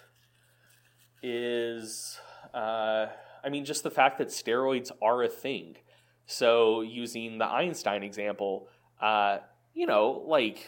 is 1.21 2.19
uh, 2.53 3.07
i 3.43 3.49
mean 3.49 3.65
just 3.65 3.83
the 3.83 3.91
fact 3.91 4.17
that 4.19 4.29
steroids 4.29 4.91
are 5.01 5.23
a 5.23 5.29
thing. 5.29 5.75
So 6.25 6.81
using 6.81 7.39
the 7.39 7.45
einstein 7.45 8.03
example 8.03 8.69
uh, 9.01 9.39
you 9.73 9.85
know 9.85 10.23
like 10.27 10.65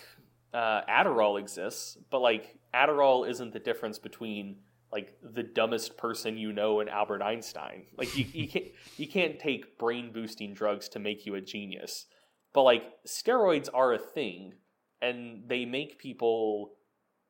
uh, 0.53 0.81
adderall 0.89 1.39
exists 1.39 1.97
but 2.09 2.19
like 2.19 2.59
Adderall 2.73 3.29
isn't 3.29 3.53
the 3.53 3.59
difference 3.59 3.99
between 3.99 4.57
like 4.91 5.15
the 5.21 5.43
dumbest 5.43 5.97
person 5.97 6.37
you 6.37 6.51
know 6.51 6.79
and 6.79 6.89
Albert 6.89 7.21
Einstein. 7.21 7.85
Like 7.97 8.15
you, 8.17 8.25
you 8.33 8.47
can't 8.47 8.65
you 8.97 9.07
can't 9.07 9.39
take 9.39 9.77
brain 9.77 10.11
boosting 10.11 10.53
drugs 10.53 10.89
to 10.89 10.99
make 10.99 11.25
you 11.25 11.35
a 11.35 11.41
genius. 11.41 12.05
But 12.53 12.63
like 12.63 12.83
steroids 13.07 13.69
are 13.73 13.93
a 13.93 13.99
thing 13.99 14.53
and 15.01 15.43
they 15.47 15.65
make 15.65 15.99
people 15.99 16.73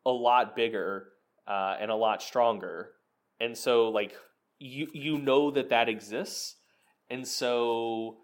a 0.05 0.11
lot 0.11 0.55
bigger 0.55 1.09
uh, 1.47 1.76
and 1.80 1.91
a 1.91 1.95
lot 1.95 2.22
stronger. 2.22 2.91
And 3.39 3.57
so 3.57 3.89
like 3.89 4.15
you 4.59 4.88
you 4.93 5.17
know 5.17 5.51
that 5.51 5.69
that 5.69 5.89
exists 5.89 6.55
and 7.09 7.28
so 7.28 8.17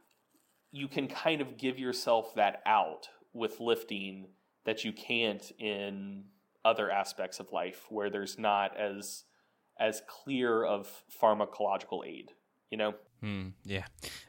you 0.72 0.88
can 0.88 1.08
kind 1.08 1.42
of 1.42 1.58
give 1.58 1.80
yourself 1.80 2.36
that 2.36 2.62
out 2.66 3.10
with 3.34 3.60
lifting 3.60 4.28
that 4.68 4.86
you 4.86 4.94
can't 4.94 5.52
in 5.58 6.26
other 6.64 6.92
aspects 6.92 7.40
of 7.40 7.52
life 7.52 7.86
where 7.90 8.12
there's 8.12 8.38
not 8.38 8.78
as 8.78 9.24
as 9.80 10.02
clear 10.08 10.64
of 10.64 11.04
pharmacological 11.22 12.06
aid 12.06 12.32
you 12.70 12.78
know? 12.78 12.94
Mm, 13.24 13.54
yeah. 13.64 13.86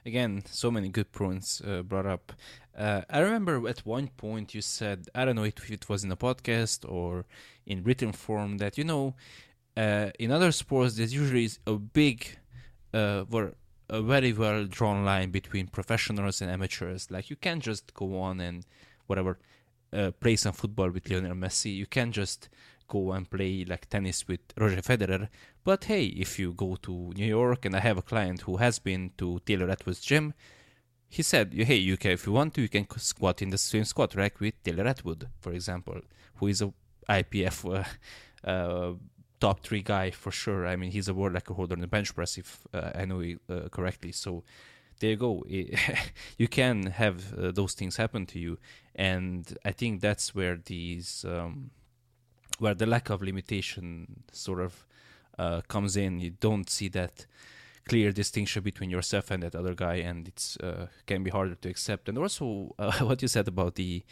Again 0.06 0.42
so 0.46 0.70
many 0.70 0.88
good 0.88 1.10
points 1.12 1.60
uh, 1.60 1.82
brought 1.82 2.06
up. 2.06 2.32
Uh, 2.78 3.02
i 3.10 3.18
remember 3.18 3.68
at 3.68 3.80
one 3.84 4.06
point 4.16 4.54
you 4.54 4.62
said 4.62 5.08
i 5.12 5.24
don't 5.24 5.34
know 5.34 5.42
if 5.42 5.68
it 5.68 5.88
was 5.88 6.04
in 6.04 6.12
a 6.12 6.16
podcast 6.16 6.88
or 6.88 7.24
in 7.66 7.82
written 7.82 8.12
form 8.12 8.58
that 8.58 8.78
you 8.78 8.84
know 8.84 9.16
uh, 9.76 10.10
in 10.20 10.30
other 10.30 10.52
sports 10.52 10.94
there's 10.94 11.12
usually 11.12 11.48
a 11.66 11.72
big 11.72 12.38
uh, 12.94 13.24
a 13.90 14.02
very 14.02 14.32
well 14.32 14.64
drawn 14.64 15.04
line 15.04 15.30
between 15.30 15.66
professionals 15.66 16.40
and 16.40 16.50
amateurs. 16.50 17.10
Like 17.10 17.30
you 17.30 17.36
can't 17.36 17.62
just 17.62 17.94
go 17.94 18.20
on 18.20 18.40
and 18.40 18.64
whatever 19.06 19.38
uh, 19.92 20.10
play 20.12 20.36
some 20.36 20.52
football 20.52 20.90
with 20.90 21.10
Lionel 21.10 21.34
Messi. 21.34 21.74
You 21.74 21.86
can't 21.86 22.12
just 22.12 22.48
go 22.88 23.12
and 23.12 23.30
play 23.30 23.64
like 23.64 23.88
tennis 23.88 24.26
with 24.26 24.40
Roger 24.56 24.82
Federer. 24.82 25.28
But 25.64 25.84
hey, 25.84 26.06
if 26.06 26.38
you 26.38 26.52
go 26.52 26.76
to 26.76 27.12
New 27.14 27.26
York 27.26 27.64
and 27.64 27.76
I 27.76 27.80
have 27.80 27.98
a 27.98 28.02
client 28.02 28.42
who 28.42 28.56
has 28.56 28.78
been 28.78 29.12
to 29.18 29.40
Taylor 29.44 29.70
Atwood's 29.70 30.00
gym, 30.00 30.34
he 31.08 31.22
said, 31.22 31.52
"Hey, 31.54 31.76
you 31.76 31.96
can 31.96 32.12
if 32.12 32.26
you 32.26 32.32
want 32.32 32.54
to, 32.54 32.62
you 32.62 32.68
can 32.68 32.86
squat 32.98 33.42
in 33.42 33.50
the 33.50 33.58
same 33.58 33.84
squat 33.84 34.14
rack 34.14 34.40
with 34.40 34.62
Taylor 34.62 34.86
Atwood, 34.86 35.28
for 35.40 35.52
example, 35.52 36.00
who 36.36 36.48
is 36.48 36.62
a 36.62 36.72
IPF 37.08 37.84
uh, 38.44 38.48
uh, 38.48 38.94
top 39.40 39.60
three 39.60 39.82
guy 39.82 40.10
for 40.10 40.30
sure. 40.30 40.66
I 40.66 40.76
mean, 40.76 40.90
he's 40.90 41.08
a 41.08 41.14
world 41.14 41.34
record 41.34 41.54
holder 41.54 41.74
in 41.74 41.80
the 41.80 41.86
bench 41.86 42.14
press, 42.14 42.36
if 42.38 42.66
uh, 42.74 42.90
I 42.94 43.04
know 43.04 43.20
it 43.20 43.38
uh, 43.48 43.68
correctly. 43.70 44.12
So 44.12 44.44
there 44.98 45.10
you 45.10 45.16
go. 45.16 45.44
you 46.38 46.48
can 46.48 46.86
have 46.86 47.34
uh, 47.34 47.50
those 47.52 47.74
things 47.74 47.96
happen 47.96 48.26
to 48.26 48.38
you, 48.38 48.58
and 48.94 49.56
I 49.64 49.72
think 49.72 50.00
that's 50.00 50.34
where 50.34 50.58
these 50.64 51.24
um, 51.28 51.70
where 52.58 52.74
the 52.74 52.86
lack 52.86 53.10
of 53.10 53.22
limitation 53.22 54.24
sort 54.32 54.60
of 54.60 54.86
uh, 55.38 55.60
comes 55.68 55.96
in. 55.96 56.20
You 56.20 56.30
don't 56.30 56.68
see 56.68 56.88
that 56.88 57.26
clear 57.88 58.12
distinction 58.12 58.62
between 58.62 58.90
yourself 58.90 59.30
and 59.30 59.42
that 59.42 59.54
other 59.54 59.74
guy, 59.74 59.96
and 59.96 60.28
it's 60.28 60.56
uh, 60.58 60.86
can 61.06 61.22
be 61.22 61.30
harder 61.30 61.54
to 61.54 61.68
accept. 61.68 62.08
And 62.08 62.18
also, 62.18 62.74
uh, 62.78 62.98
what 63.00 63.22
you 63.22 63.28
said 63.28 63.48
about 63.48 63.76
the 63.76 64.04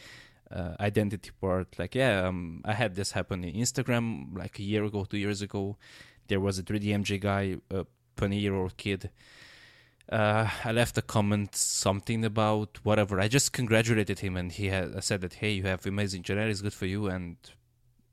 uh, 0.51 0.75
identity 0.81 1.31
part, 1.41 1.79
like 1.79 1.95
yeah, 1.95 2.27
um, 2.27 2.63
I 2.65 2.73
had 2.73 2.95
this 2.95 3.13
happen 3.13 3.45
in 3.45 3.55
Instagram 3.55 4.37
like 4.37 4.59
a 4.59 4.63
year 4.63 4.85
ago, 4.85 5.05
two 5.05 5.19
years 5.19 5.43
ago. 5.43 5.77
There 6.29 6.41
was 6.41 6.59
a 6.59 6.63
3DMJ 6.63 7.21
guy, 7.21 7.57
a 7.71 7.87
20 8.17 8.39
year 8.39 8.55
old 8.55 8.77
kid. 8.77 9.11
Uh, 10.11 10.49
I 10.65 10.71
left 10.71 10.97
a 10.99 11.03
comment, 11.03 11.57
something 11.57 12.25
about 12.25 12.79
whatever. 12.85 13.19
I 13.21 13.27
just 13.27 13.53
congratulated 13.53 14.21
him, 14.21 14.37
and 14.37 14.53
he 14.53 14.67
had 14.67 15.03
said 15.03 15.21
that 15.23 15.35
hey, 15.35 15.51
you 15.53 15.65
have 15.65 15.85
amazing 15.85 16.23
genetics, 16.23 16.61
good 16.61 16.73
for 16.75 16.87
you, 16.87 17.09
and 17.09 17.37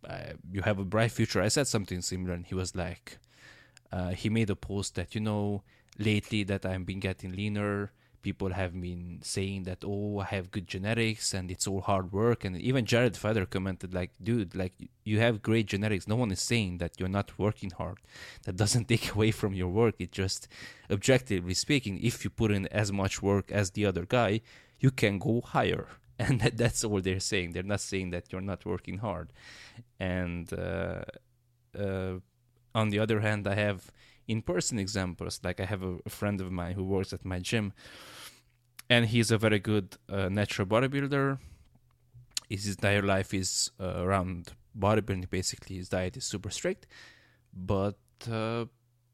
uh, 0.08 0.34
you 0.52 0.62
have 0.64 0.80
a 0.80 0.86
bright 0.86 1.12
future. 1.12 1.42
I 1.42 1.50
said 1.50 1.68
something 1.68 2.02
similar, 2.02 2.34
and 2.34 2.46
he 2.46 2.56
was 2.56 2.76
like, 2.76 3.20
uh, 3.92 4.10
he 4.10 4.30
made 4.30 4.50
a 4.50 4.56
post 4.56 4.96
that 4.96 5.14
you 5.14 5.22
know 5.22 5.64
lately 6.00 6.44
that 6.44 6.66
I've 6.66 6.86
been 6.86 7.00
getting 7.00 7.34
leaner. 7.34 7.92
People 8.24 8.54
have 8.54 8.74
been 8.80 9.20
saying 9.22 9.64
that 9.64 9.84
oh 9.86 10.20
I 10.20 10.26
have 10.36 10.50
good 10.50 10.68
genetics 10.68 11.34
and 11.34 11.52
it's 11.52 11.68
all 11.68 11.82
hard 11.82 12.12
work. 12.12 12.44
And 12.44 12.58
even 12.58 12.86
Jared 12.86 13.16
Feather 13.16 13.46
commented 13.46 13.94
like, 13.94 14.12
dude, 14.22 14.56
like 14.56 14.74
you 15.04 15.20
have 15.20 15.44
great 15.44 15.68
genetics. 15.68 16.08
No 16.08 16.16
one 16.16 16.32
is 16.32 16.42
saying 16.42 16.80
that 16.80 17.00
you're 17.00 17.18
not 17.20 17.38
working 17.38 17.70
hard. 17.70 18.00
That 18.46 18.56
doesn't 18.56 18.88
take 18.94 19.14
away 19.14 19.30
from 19.32 19.54
your 19.54 19.68
work. 19.68 19.96
It 20.00 20.12
just 20.12 20.48
objectively 20.90 21.54
speaking, 21.54 22.00
if 22.02 22.24
you 22.24 22.32
put 22.32 22.52
in 22.52 22.66
as 22.68 22.92
much 22.92 23.22
work 23.22 23.52
as 23.52 23.72
the 23.72 23.86
other 23.86 24.06
guy, 24.06 24.42
you 24.80 24.90
can 24.90 25.20
go 25.20 25.42
higher 25.42 25.88
and 26.20 26.42
that, 26.42 26.58
that's 26.58 26.84
all 26.84 27.02
they're 27.02 27.20
saying. 27.20 27.52
They're 27.52 27.64
not 27.64 27.82
saying 27.82 28.12
that 28.12 28.32
you're 28.32 28.42
not 28.42 28.66
working 28.66 29.00
hard. 29.00 29.30
And 30.00 30.52
uh, 30.54 31.04
uh, 31.78 32.16
on 32.76 32.90
the 32.90 33.00
other 33.00 33.20
hand, 33.20 33.48
I 33.48 33.56
have 33.56 33.92
in-person 34.28 34.80
examples. 34.80 35.40
Like 35.44 35.60
I 35.60 35.66
have 35.66 35.84
a, 35.84 35.98
a 36.06 36.10
friend 36.10 36.42
of 36.42 36.52
mine 36.52 36.76
who 36.76 36.84
works 36.84 37.14
at 37.14 37.26
my 37.26 37.40
gym, 37.40 37.74
and 38.90 39.06
he's 39.06 39.32
a 39.32 39.38
very 39.38 39.60
good 39.60 39.98
uh, 40.10 40.30
natural 40.30 40.68
bodybuilder. 40.68 41.40
His 42.50 42.68
entire 42.68 43.02
life 43.02 43.34
is 43.34 43.72
uh, 43.80 44.04
around 44.04 44.54
bodybuilding. 44.78 45.30
Basically, 45.30 45.78
his 45.78 45.90
diet 45.90 46.18
is 46.18 46.26
super 46.26 46.50
strict, 46.50 46.88
but 47.54 47.98
uh, 48.32 48.66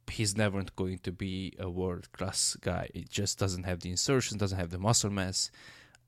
he's 0.10 0.36
never 0.36 0.64
going 0.76 1.00
to 1.00 1.12
be 1.12 1.54
a 1.60 1.70
world-class 1.70 2.58
guy. 2.62 2.90
It 2.94 3.10
just 3.10 3.38
doesn't 3.40 3.64
have 3.64 3.80
the 3.82 3.92
insertion, 3.92 4.38
doesn't 4.38 4.58
have 4.58 4.72
the 4.72 4.80
muscle 4.80 5.12
mass. 5.12 5.52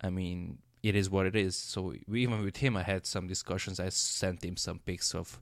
I 0.01 0.09
mean, 0.09 0.57
it 0.81 0.95
is 0.95 1.09
what 1.09 1.27
it 1.27 1.35
is. 1.35 1.55
So 1.55 1.93
even 2.11 2.43
with 2.43 2.57
him, 2.57 2.75
I 2.75 2.83
had 2.83 3.05
some 3.05 3.27
discussions. 3.27 3.79
I 3.79 3.89
sent 3.89 4.43
him 4.43 4.57
some 4.57 4.79
pics 4.79 5.13
of 5.13 5.39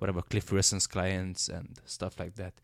whatever 0.00 0.22
Cliff 0.22 0.50
Wilson's 0.52 0.86
clients 0.86 1.48
and 1.48 1.78
stuff 1.84 2.18
like 2.18 2.34
that. 2.36 2.54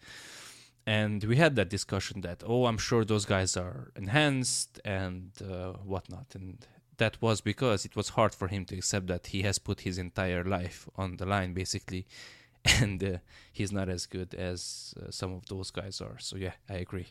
And 0.87 1.23
we 1.25 1.37
had 1.37 1.57
that 1.57 1.69
discussion 1.69 2.21
that 2.21 2.43
oh, 2.47 2.67
I'm 2.67 2.79
sure 2.79 3.05
those 3.05 3.25
guys 3.25 3.57
are 3.57 3.91
enhanced 3.97 4.81
and 4.85 5.31
uh, 5.43 5.73
whatnot, 5.85 6.27
and 6.35 6.65
that 6.99 7.21
was 7.21 7.41
because 7.41 7.85
it 7.85 7.97
was 7.97 8.11
hard 8.11 8.35
for 8.35 8.49
him 8.49 8.65
to 8.67 8.77
accept 8.77 9.09
that 9.09 9.29
he 9.29 9.43
has 9.43 9.59
put 9.59 9.81
his 9.81 9.99
entire 9.99 10.45
life 10.45 10.89
on 10.97 11.17
the 11.17 11.27
line 11.27 11.53
basically, 11.55 12.07
and 12.81 13.03
uh, 13.03 13.19
he's 13.53 13.73
not 13.73 13.89
as 13.89 14.07
good 14.07 14.35
as 14.35 14.95
uh, 15.01 15.11
some 15.11 15.33
of 15.33 15.47
those 15.47 15.71
guys 15.71 16.01
are. 16.01 16.19
So 16.19 16.37
yeah, 16.37 16.55
I 16.71 16.75
agree. 16.75 17.09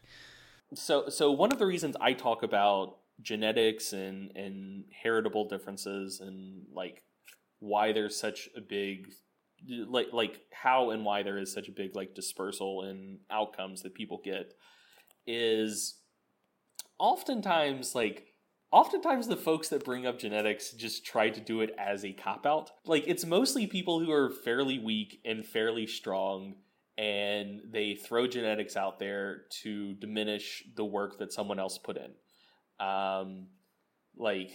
So 0.74 1.10
so 1.10 1.32
one 1.32 1.52
of 1.52 1.60
the 1.60 1.66
reasons 1.66 1.96
I 2.00 2.14
talk 2.14 2.44
about 2.44 2.98
genetics 3.22 3.94
and 3.94 4.32
and 4.36 4.86
heritable 5.04 5.48
differences 5.48 6.20
and 6.20 6.66
like 6.74 7.04
why 7.60 7.92
there's 7.92 8.18
such 8.18 8.50
a 8.56 8.62
big 8.62 9.12
like 9.68 10.08
like 10.14 10.42
how 10.52 10.92
and 10.92 11.06
why 11.06 11.24
there 11.24 11.38
is 11.38 11.54
such 11.54 11.68
a 11.68 11.72
big 11.72 11.96
like 11.96 12.14
dispersal 12.14 12.84
in 12.84 13.20
outcomes 13.30 13.82
that 13.82 13.94
people 13.94 14.22
get 14.24 14.54
is 15.28 16.00
oftentimes 17.00 17.96
like 17.96 18.26
oftentimes 18.72 19.28
the 19.28 19.38
folks 19.38 19.70
that 19.70 19.86
bring 19.86 20.06
up 20.06 20.20
genetics 20.20 20.72
just 20.72 21.06
try 21.06 21.30
to 21.30 21.40
do 21.40 21.62
it 21.62 21.74
as 21.78 22.06
a 22.06 22.14
cop 22.14 22.46
out 22.46 22.72
like 22.86 23.04
it's 23.08 23.26
mostly 23.26 23.68
people 23.68 24.00
who 24.00 24.12
are 24.12 24.30
fairly 24.30 24.80
weak 24.80 25.20
and 25.26 25.46
fairly 25.46 25.88
strong 25.88 26.56
and 26.98 27.62
they 27.72 27.96
throw 27.96 28.28
genetics 28.28 28.78
out 28.78 29.00
there 29.00 29.44
to 29.50 29.94
diminish 29.96 30.64
the 30.76 30.86
work 30.86 31.20
that 31.20 31.34
someone 31.34 31.60
else 31.60 31.78
put 31.78 31.98
in. 31.98 32.86
Um 32.86 33.48
like 34.18 34.52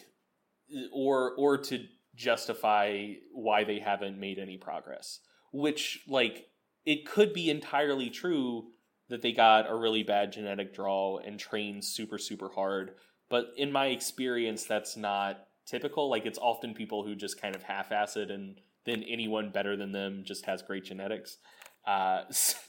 or 0.92 1.34
or 1.36 1.58
to 1.58 1.84
justify 2.20 3.14
why 3.32 3.64
they 3.64 3.78
haven't 3.78 4.20
made 4.20 4.38
any 4.38 4.58
progress. 4.58 5.20
Which, 5.52 6.00
like, 6.06 6.48
it 6.84 7.06
could 7.06 7.32
be 7.32 7.50
entirely 7.50 8.10
true 8.10 8.68
that 9.08 9.22
they 9.22 9.32
got 9.32 9.68
a 9.68 9.74
really 9.74 10.02
bad 10.02 10.32
genetic 10.32 10.72
draw 10.74 11.18
and 11.18 11.40
trained 11.40 11.84
super, 11.84 12.18
super 12.18 12.50
hard. 12.50 12.92
But 13.28 13.46
in 13.56 13.72
my 13.72 13.86
experience, 13.86 14.64
that's 14.64 14.96
not 14.96 15.46
typical. 15.66 16.08
Like, 16.08 16.26
it's 16.26 16.38
often 16.38 16.74
people 16.74 17.04
who 17.04 17.16
just 17.16 17.40
kind 17.40 17.56
of 17.56 17.62
half 17.62 17.90
ass 17.90 18.16
it, 18.16 18.30
and 18.30 18.60
then 18.84 19.02
anyone 19.02 19.50
better 19.50 19.76
than 19.76 19.92
them 19.92 20.22
just 20.24 20.46
has 20.46 20.62
great 20.62 20.84
genetics. 20.84 21.38
Uh, 21.86 22.22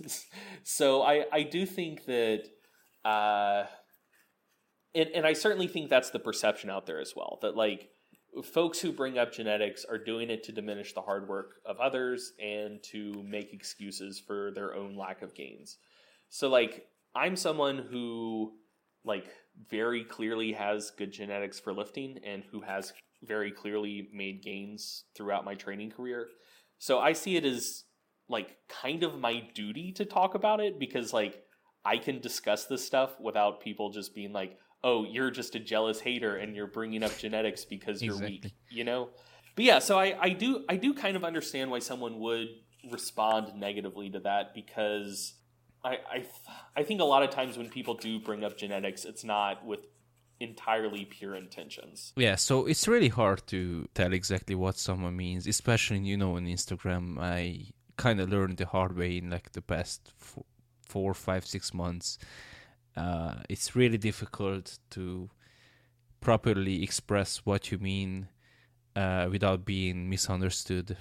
so 0.63 1.03
I, 1.03 1.25
I 1.31 1.43
do 1.43 1.65
think 1.65 2.05
that, 2.05 2.43
uh, 3.05 3.65
and, 4.95 5.09
and 5.09 5.25
I 5.25 5.33
certainly 5.33 5.67
think 5.67 5.89
that's 5.89 6.09
the 6.09 6.19
perception 6.19 6.69
out 6.69 6.85
there 6.87 6.99
as 6.99 7.13
well. 7.15 7.37
That, 7.41 7.55
like, 7.55 7.90
folks 8.43 8.79
who 8.79 8.91
bring 8.91 9.17
up 9.17 9.33
genetics 9.33 9.85
are 9.85 9.97
doing 9.97 10.29
it 10.29 10.43
to 10.43 10.51
diminish 10.51 10.93
the 10.93 11.01
hard 11.01 11.27
work 11.27 11.55
of 11.65 11.79
others 11.79 12.33
and 12.41 12.81
to 12.83 13.23
make 13.23 13.53
excuses 13.53 14.19
for 14.19 14.51
their 14.51 14.73
own 14.73 14.95
lack 14.95 15.21
of 15.21 15.35
gains. 15.35 15.77
So 16.29 16.49
like 16.49 16.87
I'm 17.13 17.35
someone 17.35 17.77
who 17.77 18.53
like 19.03 19.27
very 19.69 20.03
clearly 20.03 20.53
has 20.53 20.91
good 20.97 21.11
genetics 21.11 21.59
for 21.59 21.73
lifting 21.73 22.19
and 22.25 22.43
who 22.51 22.61
has 22.61 22.93
very 23.23 23.51
clearly 23.51 24.09
made 24.13 24.41
gains 24.41 25.03
throughout 25.15 25.45
my 25.45 25.55
training 25.55 25.91
career. 25.91 26.27
So 26.79 26.99
I 26.99 27.13
see 27.13 27.35
it 27.35 27.45
as 27.45 27.83
like 28.29 28.55
kind 28.69 29.03
of 29.03 29.19
my 29.19 29.43
duty 29.53 29.91
to 29.93 30.05
talk 30.05 30.35
about 30.35 30.61
it 30.61 30.79
because 30.79 31.11
like 31.11 31.43
I 31.83 31.97
can 31.97 32.19
discuss 32.19 32.65
this 32.65 32.85
stuff 32.85 33.19
without 33.19 33.61
people 33.61 33.89
just 33.89 34.15
being 34.15 34.31
like, 34.31 34.57
oh, 34.83 35.05
you're 35.05 35.31
just 35.31 35.55
a 35.55 35.59
jealous 35.59 35.99
hater 35.99 36.37
and 36.37 36.55
you're 36.55 36.67
bringing 36.67 37.03
up 37.03 37.17
genetics 37.17 37.65
because 37.65 38.01
you're 38.01 38.15
exactly. 38.15 38.39
weak, 38.43 38.53
you 38.69 38.83
know? 38.83 39.09
But 39.55 39.65
yeah, 39.65 39.79
so 39.79 39.99
I, 39.99 40.15
I 40.19 40.29
do 40.29 40.63
I 40.69 40.77
do 40.77 40.93
kind 40.93 41.15
of 41.15 41.23
understand 41.23 41.69
why 41.71 41.79
someone 41.79 42.19
would 42.19 42.47
respond 42.89 43.53
negatively 43.55 44.09
to 44.09 44.19
that 44.21 44.53
because 44.53 45.33
I 45.83 45.97
I 46.09 46.25
I 46.75 46.83
think 46.83 47.01
a 47.01 47.05
lot 47.05 47.23
of 47.23 47.29
times 47.29 47.57
when 47.57 47.69
people 47.69 47.95
do 47.95 48.19
bring 48.19 48.43
up 48.43 48.57
genetics, 48.57 49.05
it's 49.05 49.23
not 49.23 49.65
with 49.65 49.85
entirely 50.39 51.05
pure 51.05 51.35
intentions. 51.35 52.13
Yeah, 52.15 52.35
so 52.35 52.65
it's 52.65 52.87
really 52.87 53.09
hard 53.09 53.45
to 53.47 53.87
tell 53.93 54.13
exactly 54.13 54.55
what 54.55 54.77
someone 54.77 55.15
means, 55.17 55.45
especially 55.47 55.99
you 55.99 56.17
know 56.17 56.37
on 56.37 56.45
Instagram. 56.45 57.19
I 57.19 57.73
kind 57.97 58.21
of 58.21 58.29
learned 58.29 58.57
the 58.57 58.65
hard 58.65 58.97
way 58.97 59.17
in 59.17 59.29
like 59.29 59.51
the 59.51 59.61
past 59.61 60.13
four, 60.17 60.45
four 60.87 61.13
five, 61.13 61.45
six 61.45 61.73
months 61.73 62.17
uh, 62.95 63.35
it's 63.49 63.75
really 63.75 63.97
difficult 63.97 64.79
to 64.91 65.29
properly 66.19 66.83
express 66.83 67.37
what 67.45 67.71
you 67.71 67.77
mean 67.77 68.27
uh, 68.95 69.27
without 69.31 69.65
being 69.65 70.09
misunderstood, 70.09 70.97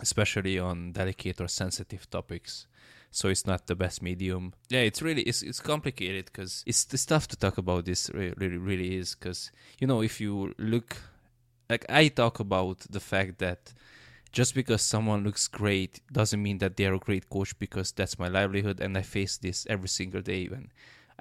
especially 0.00 0.58
on 0.58 0.92
delicate 0.92 1.40
or 1.40 1.48
sensitive 1.48 2.08
topics. 2.10 2.66
So 3.10 3.28
it's 3.28 3.46
not 3.46 3.66
the 3.66 3.74
best 3.74 4.00
medium. 4.00 4.54
Yeah, 4.70 4.80
it's 4.80 5.02
really 5.02 5.22
it's 5.22 5.42
it's 5.42 5.60
complicated 5.60 6.26
because 6.26 6.64
it's 6.66 6.84
the 6.84 6.96
stuff 6.96 7.28
to 7.28 7.36
talk 7.36 7.58
about. 7.58 7.84
This 7.84 8.10
really 8.14 8.56
really 8.56 8.96
is 8.96 9.14
because 9.14 9.50
you 9.78 9.86
know 9.86 10.00
if 10.00 10.18
you 10.18 10.54
look, 10.58 10.96
like 11.68 11.84
I 11.90 12.08
talk 12.08 12.40
about 12.40 12.86
the 12.88 13.00
fact 13.00 13.38
that 13.40 13.74
just 14.32 14.54
because 14.54 14.80
someone 14.80 15.24
looks 15.24 15.46
great 15.46 16.00
doesn't 16.10 16.42
mean 16.42 16.56
that 16.58 16.78
they're 16.78 16.94
a 16.94 16.98
great 16.98 17.28
coach 17.28 17.58
because 17.58 17.92
that's 17.92 18.18
my 18.18 18.28
livelihood 18.28 18.80
and 18.80 18.96
I 18.96 19.02
face 19.02 19.36
this 19.36 19.66
every 19.68 19.90
single 19.90 20.22
day 20.22 20.46
when 20.46 20.72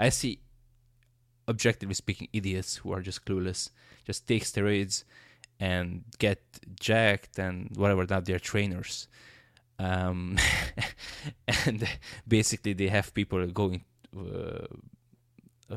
I 0.01 0.09
see, 0.09 0.39
objectively 1.47 1.93
speaking, 1.93 2.27
idiots 2.33 2.77
who 2.77 2.91
are 2.91 3.01
just 3.01 3.23
clueless, 3.23 3.69
just 4.03 4.27
take 4.27 4.43
steroids 4.43 5.03
and 5.59 6.03
get 6.17 6.41
jacked 6.79 7.37
and 7.37 7.69
whatever. 7.75 8.07
Now 8.09 8.19
they're 8.19 8.39
trainers, 8.39 9.07
um, 9.77 10.39
and 11.65 11.87
basically 12.27 12.73
they 12.73 12.87
have 12.87 13.13
people 13.13 13.45
going. 13.47 13.85
Uh, 14.17 14.65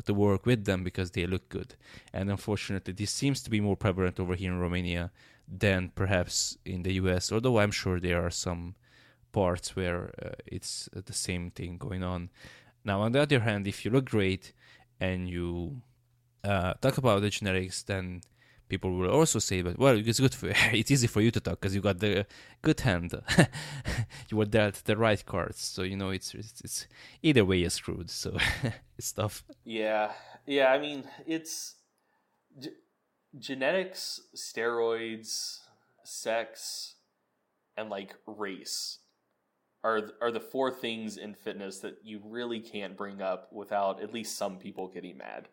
to 0.07 0.13
work 0.13 0.45
with 0.45 0.65
them 0.65 0.83
because 0.83 1.13
they 1.13 1.25
look 1.25 1.49
good. 1.49 1.77
And 2.13 2.29
unfortunately, 2.29 2.93
this 2.95 3.13
seems 3.13 3.41
to 3.45 3.49
be 3.49 3.61
more 3.61 3.77
prevalent 3.77 4.19
over 4.19 4.35
here 4.35 4.51
in 4.51 4.59
Romania 4.59 5.13
than 5.47 5.93
perhaps 5.95 6.59
in 6.65 6.83
the 6.83 6.95
US. 6.95 7.31
Although 7.31 7.61
I'm 7.61 7.71
sure 7.71 8.01
there 8.01 8.27
are 8.27 8.31
some 8.31 8.75
parts 9.31 9.77
where 9.77 10.13
uh, 10.21 10.31
it's 10.47 10.89
the 10.93 11.13
same 11.13 11.53
thing 11.53 11.79
going 11.79 12.03
on. 12.03 12.31
Now, 12.85 13.01
on 13.03 13.13
the 13.13 13.23
other 13.23 13.41
hand, 13.41 13.67
if 13.67 13.85
you 13.85 13.91
look 13.91 14.05
great 14.05 14.53
and 15.01 15.29
you 15.29 15.83
uh, 16.45 16.75
talk 16.75 16.99
about 16.99 17.23
the 17.23 17.31
genetics, 17.31 17.83
then 17.83 18.21
people 18.69 18.93
will 18.93 19.11
also 19.11 19.39
say, 19.39 19.63
"But 19.63 19.79
well, 19.79 19.97
it's 19.97 20.21
good 20.21 20.35
for 20.35 20.49
it's 20.73 20.91
easy 20.91 21.07
for 21.07 21.21
you 21.21 21.31
to 21.31 21.41
talk 21.41 21.61
because 21.61 21.75
you 21.75 21.81
got 21.81 21.99
the 22.01 22.27
good 22.63 22.81
hand. 22.81 23.15
you 24.29 24.37
were 24.37 24.45
dealt 24.45 24.85
the 24.85 24.97
right 24.97 25.25
cards, 25.25 25.61
so 25.61 25.83
you 25.83 25.97
know 25.97 26.11
it's 26.11 26.35
it's, 26.35 26.61
it's 26.61 26.87
either 27.23 27.45
way 27.45 27.59
you're 27.59 27.71
screwed. 27.71 28.11
So 28.11 28.37
it's 28.99 29.13
tough. 29.13 29.45
Yeah, 29.65 30.13
yeah. 30.47 30.67
I 30.67 30.79
mean, 30.79 31.05
it's 31.27 31.77
g- 32.59 32.71
genetics, 33.39 34.21
steroids, 34.37 35.61
sex, 36.05 36.97
and 37.77 37.89
like 37.89 38.15
race 38.27 38.99
are 39.85 40.11
are 40.21 40.33
the 40.33 40.41
four 40.41 40.73
things 40.73 41.19
in 41.19 41.35
fitness 41.35 41.79
that 41.81 41.99
you 42.03 42.21
really 42.25 42.59
can't 42.59 42.97
bring 42.97 43.21
up 43.21 43.53
without 43.53 44.03
at 44.03 44.13
least 44.13 44.37
some 44.37 44.59
people 44.59 44.89
getting 44.89 45.19
mad. 45.19 45.49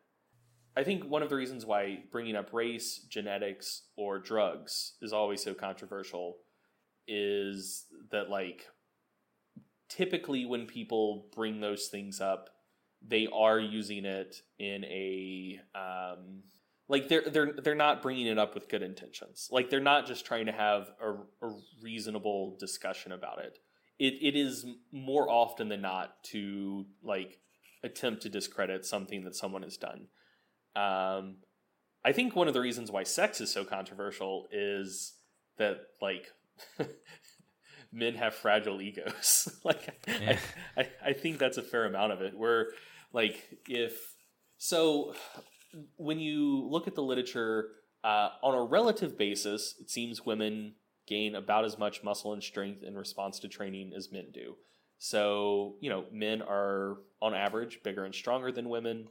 I 0.75 0.83
think 0.83 1.03
one 1.03 1.21
of 1.21 1.29
the 1.29 1.35
reasons 1.35 1.65
why 1.65 1.99
bringing 2.11 2.37
up 2.37 2.53
race, 2.53 3.05
genetics, 3.09 3.83
or 3.97 4.19
drugs 4.19 4.93
is 5.01 5.11
always 5.11 5.43
so 5.43 5.53
controversial 5.53 6.37
is 7.07 7.85
that 8.11 8.29
like 8.29 8.67
typically 9.89 10.45
when 10.45 10.65
people 10.65 11.27
bring 11.35 11.59
those 11.59 11.87
things 11.87 12.21
up, 12.21 12.49
they 13.05 13.27
are 13.33 13.59
using 13.59 14.05
it 14.05 14.37
in 14.59 14.85
a 14.85 15.59
um, 15.75 16.43
like 16.87 17.09
they're 17.09 17.23
they're 17.29 17.51
they're 17.51 17.75
not 17.75 18.01
bringing 18.01 18.27
it 18.27 18.37
up 18.37 18.55
with 18.55 18.69
good 18.69 18.81
intentions. 18.81 19.49
Like 19.51 19.69
they're 19.69 19.81
not 19.81 20.07
just 20.07 20.25
trying 20.25 20.45
to 20.45 20.53
have 20.53 20.91
a, 21.03 21.15
a 21.45 21.53
reasonable 21.81 22.55
discussion 22.57 23.11
about 23.11 23.39
it. 23.39 23.59
It 24.01 24.15
it 24.19 24.35
is 24.35 24.65
more 24.91 25.29
often 25.29 25.69
than 25.69 25.81
not 25.81 26.23
to 26.31 26.87
like 27.03 27.37
attempt 27.83 28.23
to 28.23 28.29
discredit 28.29 28.83
something 28.83 29.23
that 29.25 29.35
someone 29.35 29.61
has 29.61 29.77
done. 29.77 30.07
Um, 30.75 31.37
I 32.03 32.11
think 32.11 32.35
one 32.35 32.47
of 32.47 32.55
the 32.55 32.61
reasons 32.61 32.89
why 32.89 33.03
sex 33.03 33.39
is 33.41 33.53
so 33.53 33.63
controversial 33.63 34.47
is 34.51 35.13
that 35.59 35.81
like 36.01 36.31
men 37.93 38.15
have 38.15 38.33
fragile 38.33 38.81
egos. 38.81 39.47
like 39.63 39.99
yeah. 40.07 40.39
I, 40.75 40.81
I, 40.81 40.89
I 41.09 41.13
think 41.13 41.37
that's 41.37 41.57
a 41.57 41.63
fair 41.63 41.85
amount 41.85 42.11
of 42.11 42.21
it. 42.21 42.35
Where 42.35 42.69
like 43.13 43.59
if 43.67 44.15
so, 44.57 45.13
when 45.97 46.19
you 46.19 46.67
look 46.67 46.87
at 46.87 46.95
the 46.95 47.03
literature 47.03 47.67
uh, 48.03 48.29
on 48.41 48.55
a 48.55 48.63
relative 48.63 49.15
basis, 49.15 49.75
it 49.79 49.91
seems 49.91 50.25
women 50.25 50.73
gain 51.11 51.35
about 51.35 51.65
as 51.65 51.77
much 51.77 52.03
muscle 52.03 52.31
and 52.31 52.41
strength 52.41 52.83
in 52.83 52.95
response 52.95 53.37
to 53.39 53.49
training 53.49 53.91
as 53.95 54.11
men 54.13 54.27
do. 54.33 54.55
So, 54.97 55.75
you 55.81 55.89
know, 55.89 56.05
men 56.11 56.41
are 56.41 56.99
on 57.21 57.33
average 57.35 57.83
bigger 57.83 58.05
and 58.05 58.15
stronger 58.15 58.49
than 58.51 58.69
women. 58.69 59.09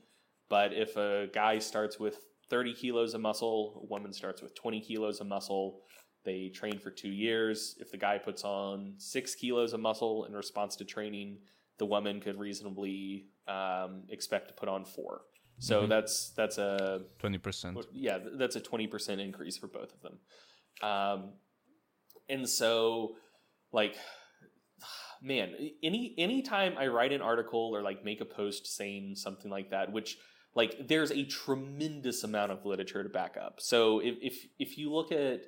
But 0.48 0.72
if 0.72 0.96
a 0.96 1.28
guy 1.32 1.58
starts 1.58 2.00
with 2.00 2.16
30 2.48 2.72
kilos 2.74 3.12
of 3.12 3.20
muscle, 3.20 3.82
a 3.84 3.86
woman 3.86 4.14
starts 4.14 4.40
with 4.40 4.54
20 4.54 4.80
kilos 4.80 5.20
of 5.20 5.26
muscle, 5.26 5.82
they 6.24 6.48
train 6.48 6.78
for 6.78 6.90
two 6.90 7.10
years. 7.10 7.76
If 7.78 7.90
the 7.90 7.98
guy 7.98 8.16
puts 8.18 8.44
on 8.44 8.94
six 8.96 9.34
kilos 9.34 9.74
of 9.74 9.80
muscle 9.80 10.24
in 10.24 10.32
response 10.32 10.76
to 10.76 10.84
training, 10.84 11.38
the 11.78 11.86
woman 11.86 12.20
could 12.20 12.38
reasonably 12.38 13.26
um, 13.46 14.04
expect 14.08 14.48
to 14.48 14.54
put 14.54 14.68
on 14.68 14.84
four. 14.84 15.22
So 15.58 15.80
mm-hmm. 15.80 15.90
that's 15.90 16.30
that's 16.30 16.56
a 16.58 17.02
twenty 17.18 17.38
percent. 17.38 17.78
Yeah, 17.92 18.18
that's 18.38 18.56
a 18.56 18.60
twenty 18.60 18.86
percent 18.86 19.20
increase 19.20 19.58
for 19.58 19.66
both 19.66 19.92
of 19.92 20.00
them. 20.02 20.18
Um, 20.82 21.32
and 22.30 22.48
so, 22.48 23.16
like, 23.72 23.96
man, 25.22 25.54
any 25.82 26.14
anytime 26.18 26.74
I 26.78 26.86
write 26.86 27.12
an 27.12 27.22
article 27.22 27.70
or 27.74 27.82
like 27.82 28.04
make 28.04 28.20
a 28.20 28.24
post 28.24 28.66
saying 28.66 29.16
something 29.16 29.50
like 29.50 29.70
that, 29.70 29.92
which 29.92 30.16
like 30.54 30.88
there's 30.88 31.10
a 31.10 31.24
tremendous 31.24 32.24
amount 32.24 32.52
of 32.52 32.64
literature 32.64 33.02
to 33.02 33.08
back 33.08 33.36
up. 33.40 33.60
So 33.60 34.00
if 34.00 34.16
if, 34.20 34.46
if 34.58 34.78
you 34.78 34.92
look 34.92 35.12
at 35.12 35.42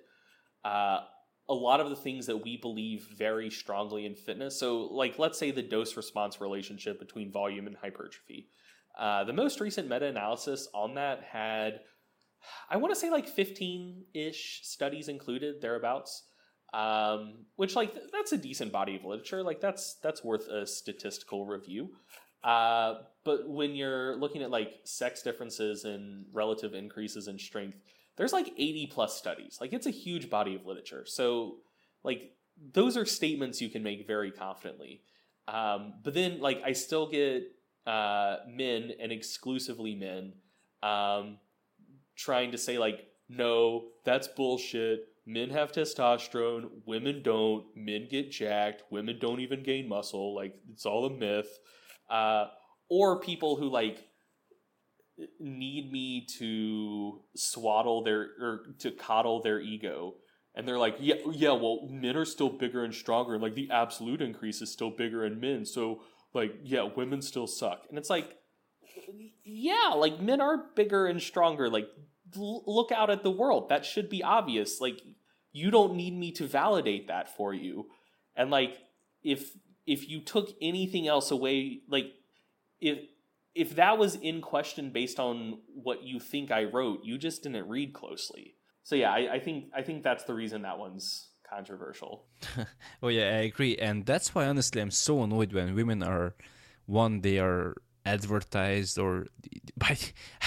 uh, 0.65 1.01
a 1.49 1.55
lot 1.55 1.81
of 1.81 1.91
the 1.91 1.97
things 1.97 2.27
that 2.27 2.39
we 2.39 2.57
believe 2.57 3.09
very 3.17 3.51
strongly 3.51 4.07
in 4.07 4.15
fitness, 4.15 4.59
so 4.59 4.83
like 4.85 5.19
let's 5.19 5.39
say 5.39 5.51
the 5.51 5.63
dose 5.63 5.97
response 5.97 6.41
relationship 6.41 6.99
between 6.99 7.33
volume 7.33 7.67
and 7.67 7.77
hypertrophy. 7.77 8.49
Uh, 8.99 9.25
the 9.25 9.33
most 9.33 9.61
recent 9.61 9.89
meta 9.89 10.07
analysis 10.07 10.69
on 10.75 10.95
that 10.97 11.23
had, 11.23 11.81
I 12.69 12.77
want 12.77 12.93
to 12.93 13.01
say 13.01 13.09
like 13.09 13.27
15 13.27 14.05
ish 14.15 14.61
studies 14.65 15.09
included 15.09 15.63
thereabouts. 15.63 16.25
Um, 16.73 17.45
which 17.57 17.77
like 17.77 17.95
that's 18.13 18.33
a 18.33 18.39
decent 18.39 18.73
body 18.73 18.97
of 18.97 19.05
literature. 19.05 19.43
Like 19.43 19.61
that's 19.61 19.95
that's 20.03 20.25
worth 20.25 20.49
a 20.49 20.67
statistical 20.67 21.45
review. 21.45 21.91
Uh, 22.43 22.95
but 23.25 23.49
when 23.49 23.75
you're 23.75 24.17
looking 24.17 24.43
at 24.43 24.51
like 24.51 24.81
sex 24.85 25.23
differences 25.23 25.85
and 25.85 26.25
relative 26.33 26.75
increases 26.75 27.29
in 27.29 27.39
strength, 27.39 27.79
there's 28.17 28.33
like 28.33 28.49
80 28.59 28.89
plus 28.89 29.17
studies. 29.17 29.59
Like 29.61 29.73
it's 29.73 29.87
a 29.87 29.91
huge 29.91 30.29
body 30.29 30.55
of 30.55 30.67
literature. 30.67 31.05
So 31.07 31.57
like 32.03 32.33
those 32.73 32.97
are 32.97 33.05
statements 33.05 33.61
you 33.61 33.69
can 33.69 33.83
make 33.83 34.07
very 34.07 34.31
confidently. 34.31 35.03
Um, 35.49 35.95
but 36.03 36.15
then 36.15 36.41
like 36.41 36.63
I 36.65 36.73
still 36.73 37.09
get 37.09 37.45
uh, 37.87 38.37
men 38.49 38.93
and 39.01 39.13
exclusively 39.13 39.95
men 39.95 40.35
um, 40.83 41.39
trying 42.17 42.53
to 42.53 42.59
say 42.59 42.79
like 42.79 43.07
no 43.29 43.85
that's 44.05 44.29
bullshit 44.29 45.09
men 45.27 45.51
have 45.51 45.73
testosterone 45.73 46.69
women 46.85 47.23
don't 47.23 47.65
men 47.77 48.09
get 48.11 48.31
jacked 48.31 48.83
women 48.91 49.19
don't 49.21 49.41
even 49.41 49.63
gain 49.63 49.89
muscle 49.89 50.35
like 50.35 50.55
it's 50.73 50.87
all 50.87 51.07
a 51.07 51.11
myth. 51.11 51.59
Uh, 52.11 52.47
or 52.91 53.21
people 53.21 53.57
who 53.57 53.71
like 53.71 54.07
need 55.39 55.91
me 55.93 56.27
to 56.39 57.21
swaddle 57.37 58.03
their 58.03 58.31
or 58.41 58.61
to 58.79 58.91
coddle 58.91 59.41
their 59.41 59.61
ego. 59.61 60.15
And 60.55 60.69
they're 60.69 60.79
like 60.79 60.97
yeah 61.01 61.15
yeah 61.31 61.53
well 61.53 61.89
men 61.91 62.17
are 62.17 62.25
still 62.25 62.51
bigger 62.51 62.85
and 62.85 62.95
stronger 62.95 63.35
and 63.35 63.43
like 63.43 63.55
the 63.55 63.71
absolute 63.71 64.21
increase 64.21 64.61
is 64.61 64.71
still 64.71 64.91
bigger 64.91 65.25
in 65.25 65.41
men 65.41 65.65
so 65.65 66.03
like 66.35 66.55
yeah 66.65 66.83
women 66.83 67.23
still 67.23 67.47
suck. 67.47 67.87
And 67.89 67.97
it's 67.97 68.11
like 68.11 68.37
yeah 69.45 69.93
like 69.97 70.21
men 70.21 70.41
are 70.41 70.65
bigger 70.75 71.07
and 71.07 71.23
stronger 71.23 71.71
like 71.71 71.89
look 72.37 72.93
out 72.93 73.11
at 73.11 73.23
the 73.23 73.31
world 73.31 73.69
that 73.69 73.85
should 73.85 74.09
be 74.09 74.23
obvious 74.23 74.81
like 74.81 75.01
you 75.53 75.71
don't 75.71 75.95
need 75.95 76.17
me 76.17 76.33
to 76.33 76.47
validate 76.47 77.09
that 77.09 77.35
for 77.37 77.53
you 77.53 77.87
and 78.37 78.51
like 78.51 78.79
if 79.23 79.53
if 79.87 80.09
you 80.09 80.21
took 80.21 80.51
anything 80.61 81.09
else 81.09 81.31
away, 81.31 81.81
like 81.89 82.13
if 82.81 82.99
if 83.55 83.77
that 83.77 83.99
was 83.99 84.15
in 84.17 84.41
question 84.41 84.91
based 84.91 85.21
on 85.21 85.59
what 85.75 86.03
you 86.03 86.19
think 86.19 86.51
I 86.51 86.65
wrote, 86.65 87.01
you 87.05 87.19
just 87.19 87.43
didn't 87.43 87.69
read 87.69 87.93
closely. 87.93 88.55
So 88.83 88.95
yeah, 88.95 89.13
I, 89.13 89.35
I 89.35 89.39
think 89.41 89.67
I 89.75 89.83
think 89.83 90.03
that's 90.03 90.25
the 90.25 90.35
reason 90.35 90.63
that 90.63 90.79
one's 90.79 91.29
controversial. 91.49 92.27
oh 93.03 93.09
yeah, 93.09 93.25
I 93.25 93.43
agree, 93.43 93.77
and 93.77 94.07
that's 94.07 94.35
why 94.35 94.47
honestly 94.47 94.81
I'm 94.81 94.91
so 94.91 95.23
annoyed 95.23 95.53
when 95.53 95.75
women 95.75 96.03
are 96.03 96.35
one 96.87 97.21
they 97.21 97.39
are 97.39 97.77
advertised 98.05 98.99
or 98.99 99.27
by 99.77 99.97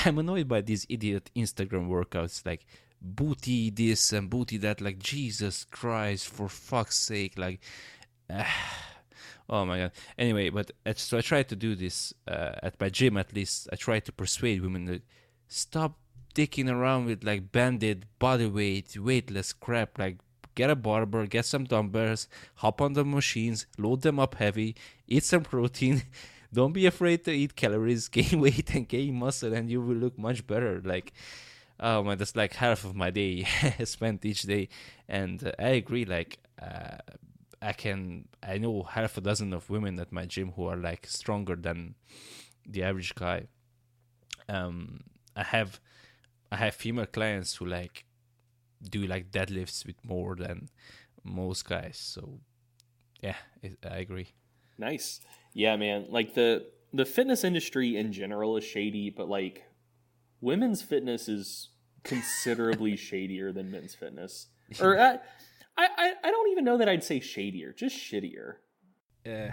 I'm 0.04 0.18
annoyed 0.18 0.48
by 0.48 0.62
these 0.62 0.86
idiot 0.90 1.30
Instagram 1.36 1.88
workouts 1.88 2.46
like 2.46 2.66
booty 3.02 3.70
this 3.70 4.14
and 4.14 4.30
booty 4.30 4.58
that 4.58 4.82
like 4.82 5.00
Jesus 5.00 5.66
Christ 5.66 6.28
for 6.28 6.50
fuck's 6.50 6.98
sake 6.98 7.38
like 7.38 7.60
uh, 8.30 8.44
oh 9.50 9.66
my 9.66 9.80
god. 9.80 9.92
Anyway 10.18 10.50
but 10.50 10.72
so 10.96 11.18
i 11.18 11.22
try 11.22 11.44
to 11.44 11.56
do 11.56 11.76
this 11.76 12.14
uh, 12.28 12.54
at 12.64 12.80
my 12.80 12.90
gym 12.90 13.18
at 13.18 13.34
least 13.34 13.70
i 13.72 13.76
try 13.76 14.00
to 14.00 14.12
persuade 14.12 14.62
women 14.62 14.88
to 14.88 15.02
stop 15.48 16.00
dicking 16.34 16.70
around 16.70 17.06
with 17.06 17.24
like 17.24 17.52
banded 17.52 18.06
body 18.20 18.48
weight 18.48 18.98
weightless 18.98 19.54
crap 19.54 19.98
like 19.98 20.18
get 20.56 20.70
a 20.70 20.76
barbell 20.76 21.26
get 21.26 21.46
some 21.46 21.64
dumbbells 21.64 22.28
hop 22.56 22.82
on 22.82 22.94
the 22.94 23.06
machines 23.06 23.68
load 23.78 24.02
them 24.02 24.20
up 24.20 24.36
heavy 24.36 24.76
eat 25.08 25.24
some 25.24 25.44
protein 25.44 26.02
don't 26.56 26.74
be 26.74 26.86
afraid 26.86 27.24
to 27.26 27.32
eat 27.32 27.56
calories 27.56 28.08
gain 28.18 28.40
weight 28.40 28.74
and 28.76 28.88
gain 28.88 29.14
muscle 29.16 29.54
and 29.54 29.70
you 29.70 29.82
will 29.82 29.96
look 29.96 30.18
much 30.18 30.46
better 30.48 30.82
like 30.84 31.14
oh 31.80 32.04
man 32.04 32.18
that's 32.18 32.36
like 32.36 32.54
half 32.54 32.86
of 32.86 32.96
my 32.96 33.10
day 33.10 33.44
spent 33.84 34.26
each 34.26 34.44
day 34.44 34.68
and 35.08 35.46
uh, 35.46 35.52
i 35.60 35.70
agree 35.70 36.06
like 36.06 36.40
uh, 36.62 36.98
I 37.66 37.74
can 37.74 38.28
I 38.44 38.58
know 38.60 38.84
half 38.84 39.18
a 39.18 39.22
dozen 39.22 39.52
of 39.54 39.70
women 39.70 40.00
at 40.00 40.12
my 40.12 40.26
gym 40.26 40.52
who 40.56 40.68
are 40.68 40.78
like 40.78 41.08
stronger 41.08 41.56
than 41.56 41.96
the 42.66 42.84
average 42.84 43.16
guy. 43.16 43.48
Um, 44.48 45.02
I 45.36 45.44
have 45.44 45.80
I 46.52 46.58
have 46.58 46.76
female 46.76 47.08
clients 47.08 47.56
who 47.56 47.66
like 47.66 48.06
do 48.88 49.08
like 49.08 49.32
deadlifts 49.32 49.86
with 49.86 49.96
more 50.04 50.36
than 50.36 50.70
most 51.24 51.68
guys. 51.68 51.98
So 51.98 52.40
yeah, 53.22 53.38
it, 53.64 53.78
I 53.84 53.98
agree. 53.98 54.28
Nice. 54.78 55.22
Yeah, 55.56 55.78
man. 55.78 56.06
Like 56.10 56.36
the 56.36 56.68
the 56.94 57.06
fitness 57.06 57.44
industry 57.44 57.98
in 57.98 58.14
general 58.14 58.58
is 58.58 58.64
shady, 58.64 59.10
but 59.10 59.28
like 59.28 59.64
women's 60.42 60.84
fitness 60.84 61.28
is 61.28 61.70
considerably 62.04 62.96
shadier 63.10 63.52
than 63.52 63.72
men's 63.72 63.96
fitness. 63.96 64.48
Or 64.82 65.00
I, 65.00 65.20
I, 65.78 66.14
I 66.24 66.32
don't 66.32 66.52
even 66.52 66.66
know 66.66 66.80
that 66.80 66.90
I'd 66.90 67.04
say 67.04 67.20
shadier, 67.20 67.72
just 67.72 67.96
shittier. 67.96 68.56
Uh, 69.24 69.52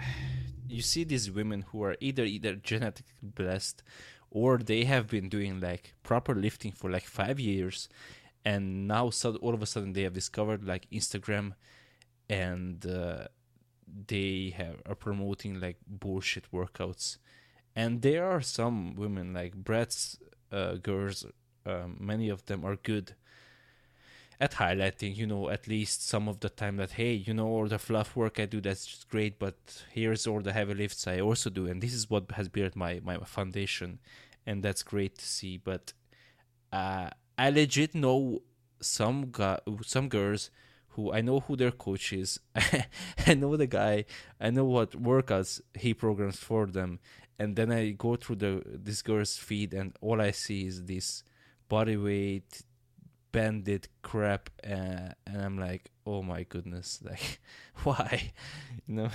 you 0.67 0.81
see 0.81 1.03
these 1.03 1.29
women 1.29 1.65
who 1.69 1.83
are 1.83 1.95
either 1.99 2.23
either 2.23 2.55
genetically 2.55 3.13
blessed 3.21 3.83
or 4.31 4.57
they 4.57 4.85
have 4.85 5.07
been 5.07 5.29
doing 5.29 5.59
like 5.59 5.93
proper 6.01 6.33
lifting 6.33 6.71
for 6.71 6.89
like 6.89 7.05
five 7.05 7.39
years 7.39 7.87
and 8.43 8.87
now 8.87 9.09
so 9.09 9.35
all 9.35 9.53
of 9.53 9.61
a 9.61 9.65
sudden 9.65 9.93
they 9.93 10.01
have 10.01 10.13
discovered 10.13 10.63
like 10.65 10.87
instagram 10.91 11.53
and 12.29 12.85
uh, 12.85 13.25
they 14.07 14.53
have 14.57 14.77
are 14.85 14.95
promoting 14.95 15.59
like 15.59 15.77
bullshit 15.87 16.51
workouts. 16.51 17.17
And 17.75 18.01
there 18.01 18.25
are 18.25 18.41
some 18.41 18.95
women 18.95 19.33
like 19.33 19.55
bret's 19.55 20.17
uh, 20.51 20.75
girls 20.75 21.25
um, 21.65 21.97
many 21.99 22.29
of 22.29 22.45
them 22.45 22.65
are 22.65 22.75
good 22.75 23.15
at 24.39 24.53
highlighting 24.53 25.15
you 25.15 25.25
know 25.25 25.49
at 25.49 25.67
least 25.67 26.07
some 26.07 26.27
of 26.27 26.39
the 26.41 26.49
time 26.49 26.77
that 26.77 26.91
hey 26.91 27.13
you 27.13 27.33
know 27.33 27.47
all 27.47 27.67
the 27.67 27.79
fluff 27.79 28.15
work 28.15 28.39
i 28.39 28.45
do 28.45 28.59
that's 28.59 28.85
just 28.85 29.07
great 29.09 29.39
but 29.39 29.55
here's 29.91 30.27
all 30.27 30.41
the 30.41 30.51
heavy 30.51 30.73
lifts 30.73 31.07
i 31.07 31.19
also 31.19 31.49
do. 31.49 31.67
And 31.67 31.81
this 31.81 31.93
is 31.93 32.09
what 32.09 32.31
has 32.31 32.49
built 32.49 32.75
my 32.75 32.99
my 33.03 33.17
foundation. 33.19 33.99
And 34.45 34.61
that's 34.61 34.83
great 34.83 35.17
to 35.19 35.25
see. 35.25 35.57
But 35.57 35.93
uh 36.71 37.09
i 37.37 37.49
legit 37.49 37.95
know 37.95 38.41
some 38.81 39.29
guy 39.31 39.59
some 39.81 40.09
girls 40.09 40.49
who 40.93 41.11
i 41.13 41.21
know 41.21 41.39
who 41.39 41.55
their 41.55 41.71
coach 41.71 42.13
is. 42.13 42.39
I 43.27 43.33
know 43.33 43.55
the 43.57 43.67
guy. 43.67 44.05
I 44.39 44.49
know 44.49 44.65
what 44.65 44.91
workouts 44.91 45.61
he 45.73 45.93
programs 45.93 46.37
for 46.37 46.65
them. 46.67 46.99
And 47.39 47.55
then 47.55 47.71
i 47.71 47.91
go 47.91 48.15
through 48.15 48.37
the 48.37 48.63
this 48.65 49.01
girl's 49.01 49.37
feed 49.37 49.73
and 49.73 49.95
all 50.01 50.21
i 50.21 50.31
see 50.31 50.65
is 50.67 50.83
this 50.85 51.23
body 51.67 51.97
weight 51.97 52.63
bandit 53.31 53.87
crap 54.03 54.49
uh, 54.63 55.09
and 55.25 55.41
i'm 55.41 55.57
like 55.57 55.89
oh 56.05 56.21
my 56.21 56.43
goodness 56.43 56.99
like 57.09 57.41
why? 57.83 58.31
You 58.87 58.95
know? 58.95 59.09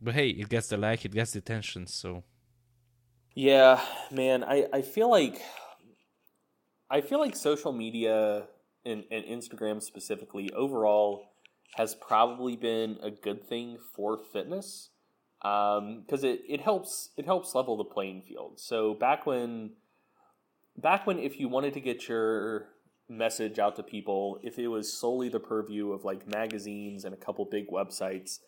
But 0.00 0.14
hey 0.14 0.30
it 0.30 0.48
gets 0.48 0.68
the 0.68 0.76
like 0.76 1.04
it 1.04 1.12
gets 1.12 1.32
the 1.32 1.38
attention 1.38 1.86
so. 1.86 2.24
Yeah 3.34 3.80
man 4.10 4.42
i 4.44 4.66
i 4.72 4.82
feel 4.82 5.10
like 5.10 5.40
i 6.90 7.00
feel 7.00 7.20
like 7.20 7.36
social 7.36 7.72
media 7.72 8.44
and, 8.84 9.04
and 9.10 9.24
instagram 9.24 9.82
specifically 9.82 10.50
overall 10.52 11.32
has 11.76 11.94
probably 11.94 12.56
been 12.56 12.98
a 13.02 13.10
good 13.10 13.46
thing 13.46 13.78
for 13.94 14.18
fitness 14.18 14.90
because 15.40 15.78
um, 15.78 16.04
it, 16.10 16.40
it 16.48 16.60
helps 16.60 17.10
it 17.16 17.24
helps 17.24 17.54
level 17.54 17.76
the 17.76 17.84
playing 17.84 18.22
field. 18.22 18.60
So 18.60 18.94
back 18.94 19.26
when 19.26 19.70
back 20.76 21.06
when 21.06 21.18
if 21.18 21.40
you 21.40 21.48
wanted 21.48 21.74
to 21.74 21.80
get 21.80 22.08
your 22.08 22.68
message 23.08 23.58
out 23.58 23.76
to 23.76 23.82
people 23.82 24.38
if 24.42 24.58
it 24.58 24.68
was 24.68 24.92
solely 24.92 25.28
the 25.28 25.40
purview 25.40 25.92
of 25.92 26.04
like 26.04 26.26
magazines 26.26 27.04
and 27.04 27.12
a 27.12 27.16
couple 27.16 27.44
big 27.44 27.68
websites 27.68 28.38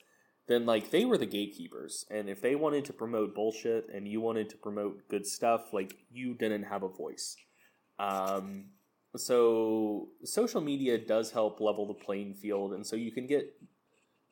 then 0.47 0.65
like 0.65 0.91
they 0.91 1.05
were 1.05 1.19
the 1.19 1.27
gatekeepers. 1.27 2.05
And 2.11 2.29
if 2.29 2.43
they 2.43 2.55
wanted 2.55 2.85
to 2.87 2.93
promote 2.93 3.35
bullshit 3.35 3.89
and 3.93 4.07
you 4.07 4.21
wanted 4.21 4.51
to 4.51 4.57
promote 4.59 5.09
good 5.09 5.27
stuff 5.27 5.73
like 5.73 5.97
you 6.13 6.35
didn't 6.35 6.65
have 6.65 6.83
a 6.83 6.89
voice. 6.89 7.37
Um, 7.99 8.67
so 9.17 10.09
social 10.25 10.61
media 10.61 10.99
does 10.99 11.31
help 11.31 11.61
level 11.61 11.87
the 11.87 11.95
playing 11.95 12.35
field 12.35 12.73
and 12.73 12.87
so 12.87 12.97
you 12.97 13.13
can 13.13 13.27
get 13.27 13.55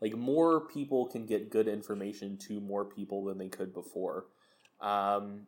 like 0.01 0.17
more 0.17 0.61
people 0.69 1.07
can 1.07 1.27
get 1.27 1.51
good 1.51 1.69
information 1.69 2.37
to 2.37 2.61
more 2.61 2.85
people 2.85 3.25
than 3.25 3.39
they 3.39 3.49
could 3.49 3.73
before 3.73 4.27
um, 4.83 5.47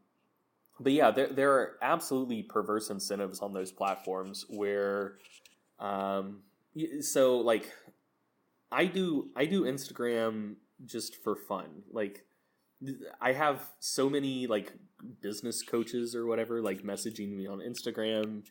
but 0.81 0.93
yeah, 0.93 1.11
there 1.11 1.29
there 1.29 1.53
are 1.53 1.79
absolutely 1.83 2.43
perverse 2.43 2.89
incentives 2.91 3.41
on 3.41 3.53
those 3.53 3.71
platforms 3.71 4.47
where, 4.49 5.17
um, 5.79 6.43
so 7.01 7.39
like, 7.39 7.73
I 8.73 8.87
do 8.87 9.31
I 9.37 9.45
do 9.45 9.65
Instagram 9.65 10.55
just 10.85 11.23
for 11.23 11.37
fun. 11.37 11.83
Like, 11.93 12.25
I 13.21 13.33
have 13.33 13.71
so 13.81 14.09
many 14.09 14.47
like 14.47 14.73
business 15.21 15.63
coaches 15.63 16.15
or 16.15 16.27
whatever 16.27 16.63
like 16.63 16.83
messaging 16.83 17.37
me 17.37 17.47
on 17.47 17.59
Instagram, 17.59 18.45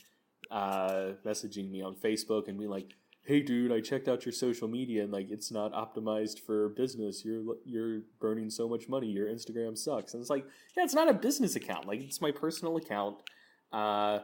uh, 0.54 1.14
messaging 1.26 1.70
me 1.70 1.82
on 1.82 1.96
Facebook, 1.96 2.48
and 2.48 2.58
being 2.58 2.70
like, 2.70 2.94
hey 3.26 3.42
dude 3.42 3.72
i 3.72 3.80
checked 3.80 4.10
out 4.10 4.26
your 4.26 4.34
social 4.34 4.68
media 4.68 5.02
and 5.02 5.14
like 5.14 5.32
it's 5.32 5.50
not 5.50 5.72
optimized 5.72 6.40
for 6.40 6.70
business. 6.70 7.24
You're 7.24 7.56
you're 7.64 8.02
burning 8.20 8.50
so 8.50 8.68
much 8.68 8.90
money. 8.90 9.08
Your 9.08 9.28
instagram 9.28 9.78
sucks. 9.78 10.14
And 10.14 10.20
it's 10.20 10.30
like 10.30 10.46
yeah 10.76 10.84
it's 10.84 10.94
not 10.94 11.10
a 11.10 11.14
business 11.14 11.56
account. 11.56 11.88
Like 11.88 12.02
it's 12.02 12.20
my 12.20 12.32
personal 12.32 12.76
account. 12.78 13.18
Uh, 13.72 14.20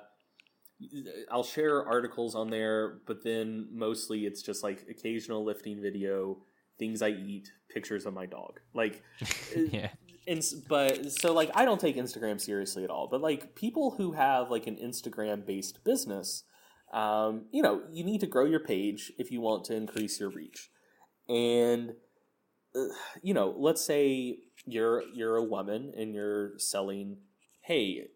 i'll 1.30 1.44
share 1.44 1.86
articles 1.86 2.36
on 2.36 2.50
there 2.50 3.00
but 3.06 3.22
then 3.22 3.68
mostly 3.70 4.26
it's 4.26 4.42
just 4.42 4.64
like 4.64 4.86
occasional 4.90 5.44
lifting 5.44 5.82
video 5.82 6.38
things 6.78 7.02
i 7.02 7.10
eat 7.10 7.52
pictures 7.70 8.06
of 8.06 8.14
my 8.14 8.26
dog. 8.26 8.60
Like 8.74 9.04
yeah 9.72 9.90
and 10.30 10.44
but 10.70 11.12
so 11.12 11.34
like 11.34 11.50
i 11.56 11.66
don't 11.66 11.82
take 11.82 11.98
instagram 11.98 12.40
seriously 12.40 12.84
at 12.84 12.90
all 12.90 13.08
but 13.10 13.22
like 13.22 13.56
people 13.56 13.96
who 13.98 14.14
have 14.14 14.50
like 14.50 14.68
an 14.68 14.78
instagram 14.78 15.46
based 15.46 15.84
business 15.84 16.44
um, 16.92 17.46
you 17.52 17.62
know, 17.62 17.82
you 17.92 18.04
need 18.04 18.22
to 18.22 18.28
grow 18.28 18.46
your 18.46 18.60
page 18.60 19.12
if 19.18 19.32
you 19.32 19.42
want 19.42 19.66
to 19.66 19.76
increase 19.76 20.20
your 20.20 20.30
reach. 20.30 20.70
And 21.28 21.94
uh, 22.76 22.94
you 23.22 23.34
know, 23.34 23.54
let's 23.58 23.86
say 23.86 24.38
you're 24.66 25.04
you're 25.14 25.36
a 25.36 25.44
woman 25.44 25.94
and 25.96 26.14
you're 26.14 26.58
selling, 26.58 27.18
hey, 27.62 28.08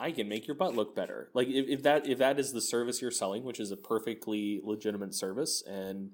I 0.00 0.10
can 0.10 0.28
make 0.28 0.46
your 0.46 0.56
butt 0.56 0.74
look 0.74 0.94
better. 0.96 1.30
Like 1.34 1.48
if, 1.48 1.66
if 1.68 1.82
that 1.84 2.06
if 2.08 2.18
that 2.18 2.40
is 2.40 2.52
the 2.52 2.60
service 2.60 3.00
you're 3.00 3.10
selling, 3.10 3.44
which 3.44 3.60
is 3.60 3.70
a 3.70 3.76
perfectly 3.76 4.60
legitimate 4.64 5.14
service, 5.14 5.62
and 5.64 6.10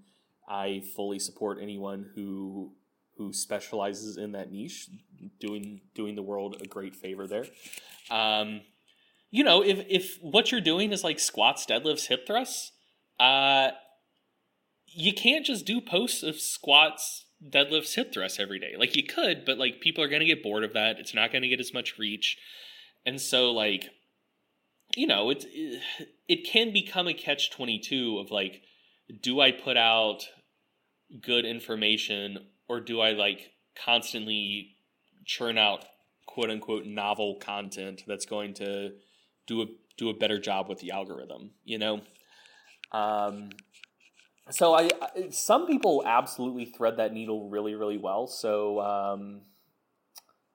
I 0.47 0.83
fully 0.95 1.19
support 1.19 1.59
anyone 1.63 2.11
who 2.15 2.75
who 3.17 3.33
specializes 3.33 4.17
in 4.17 4.33
that 4.33 4.51
niche, 4.51 4.89
doing 5.41 5.81
doing 5.95 6.15
the 6.15 6.23
world 6.23 6.61
a 6.61 6.67
great 6.67 6.97
favor 6.97 7.27
there. 7.27 7.45
Um, 8.11 8.63
you 9.31 9.45
know, 9.45 9.63
if 9.63 9.85
if 9.89 10.19
what 10.21 10.51
you're 10.51 10.61
doing 10.61 10.93
is 10.93 11.05
like 11.05 11.19
squats, 11.19 11.67
deadlifts, 11.67 12.07
hip 12.07 12.27
thrusts, 12.27 12.73
uh, 13.21 13.71
you 14.87 15.13
can't 15.13 15.47
just 15.47 15.65
do 15.65 15.81
posts 15.81 16.23
of 16.23 16.41
squats, 16.41 17.27
deadlifts, 17.43 17.95
hip 17.95 18.13
thrusts 18.13 18.41
every 18.41 18.59
day. 18.59 18.75
Like 18.79 18.97
you 18.97 19.05
could, 19.05 19.45
but 19.45 19.59
like 19.59 19.81
people 19.81 20.03
are 20.05 20.09
gonna 20.09 20.25
get 20.25 20.43
bored 20.43 20.65
of 20.65 20.75
that. 20.75 20.99
It's 20.99 21.15
not 21.15 21.33
gonna 21.33 21.49
get 21.49 21.61
as 21.61 21.75
much 21.75 21.99
reach, 21.99 22.39
and 23.07 23.21
so 23.21 23.53
like, 23.53 23.91
you 24.97 25.07
know, 25.07 25.31
it 25.31 25.45
it 26.29 26.47
can 26.47 26.73
become 26.73 27.09
a 27.09 27.15
catch 27.15 27.51
twenty 27.51 27.79
two 27.79 28.19
of 28.19 28.31
like, 28.31 28.63
do 29.21 29.41
I 29.41 29.51
put 29.51 29.77
out 29.77 30.27
good 31.21 31.45
information 31.45 32.47
or 32.69 32.81
do 32.81 33.01
I 33.01 33.13
like 33.13 33.51
constantly 33.75 34.77
churn 35.25 35.59
out 35.59 35.85
quote 36.27 36.51
unquote 36.51 36.87
novel 36.87 37.37
content 37.41 38.05
that's 38.07 38.27
going 38.27 38.55
to 38.55 38.93
do 39.47 39.63
a 39.63 39.67
do 39.99 40.09
a 40.09 40.15
better 40.15 40.39
job 40.39 40.69
with 40.69 40.79
the 40.81 40.91
algorithm. 40.91 41.51
You 41.65 41.79
know, 41.79 42.01
um, 42.93 43.51
so 44.51 44.75
I, 44.75 44.89
I, 45.01 45.31
some 45.31 45.67
people 45.67 46.03
absolutely 46.07 46.65
thread 46.65 46.97
that 46.97 47.13
needle 47.13 47.49
really 47.49 47.75
really 47.75 47.99
well. 47.99 48.27
So 48.27 48.81
um, 48.81 49.43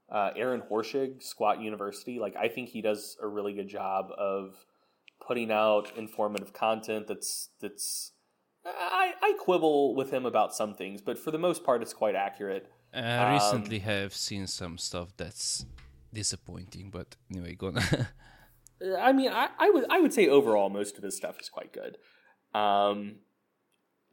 uh, 0.09 0.31
Aaron 0.35 0.61
Horschig, 0.69 1.21
Squat 1.21 1.61
University, 1.61 2.19
like 2.19 2.35
I 2.35 2.47
think 2.47 2.69
he 2.69 2.81
does 2.81 3.17
a 3.21 3.27
really 3.27 3.53
good 3.53 3.69
job 3.69 4.09
of 4.17 4.55
putting 5.25 5.51
out 5.51 5.91
informative 5.97 6.53
content. 6.53 7.07
That's 7.07 7.49
that's 7.61 8.13
I, 8.67 9.13
I 9.21 9.33
quibble 9.39 9.95
with 9.95 10.11
him 10.11 10.25
about 10.25 10.53
some 10.53 10.73
things, 10.73 11.01
but 11.01 11.17
for 11.17 11.31
the 11.31 11.37
most 11.37 11.63
part, 11.63 11.81
it's 11.81 11.93
quite 11.93 12.15
accurate. 12.15 12.71
I 12.93 13.33
recently 13.33 13.77
um, 13.77 13.83
have 13.83 14.13
seen 14.13 14.47
some 14.47 14.77
stuff 14.77 15.09
that's 15.17 15.65
disappointing, 16.13 16.89
but 16.89 17.15
anyway, 17.31 17.55
go 17.55 17.67
on. 17.67 17.79
I 18.99 19.11
mean, 19.11 19.31
I, 19.31 19.49
I 19.57 19.69
would 19.69 19.85
I 19.89 19.99
would 19.99 20.13
say 20.13 20.27
overall 20.27 20.69
most 20.69 20.97
of 20.97 21.03
his 21.03 21.15
stuff 21.15 21.39
is 21.39 21.49
quite 21.49 21.73
good. 21.73 21.97
Um, 22.53 23.17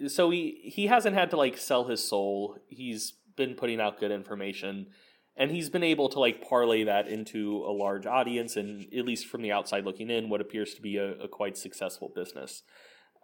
so 0.08 0.30
he 0.30 0.60
he 0.64 0.86
hasn't 0.86 1.16
had 1.16 1.30
to 1.30 1.36
like 1.36 1.58
sell 1.58 1.84
his 1.84 2.06
soul. 2.06 2.56
He's 2.68 3.14
been 3.36 3.54
putting 3.54 3.80
out 3.80 4.00
good 4.00 4.10
information, 4.10 4.88
and 5.36 5.50
he's 5.50 5.68
been 5.68 5.82
able 5.82 6.08
to 6.10 6.20
like 6.20 6.46
parlay 6.46 6.84
that 6.84 7.08
into 7.08 7.64
a 7.66 7.72
large 7.72 8.06
audience, 8.06 8.56
and 8.56 8.86
at 8.92 9.04
least 9.04 9.26
from 9.26 9.42
the 9.42 9.52
outside 9.52 9.84
looking 9.84 10.10
in, 10.10 10.28
what 10.28 10.40
appears 10.40 10.74
to 10.74 10.82
be 10.82 10.96
a, 10.96 11.12
a 11.12 11.28
quite 11.28 11.56
successful 11.56 12.10
business. 12.14 12.62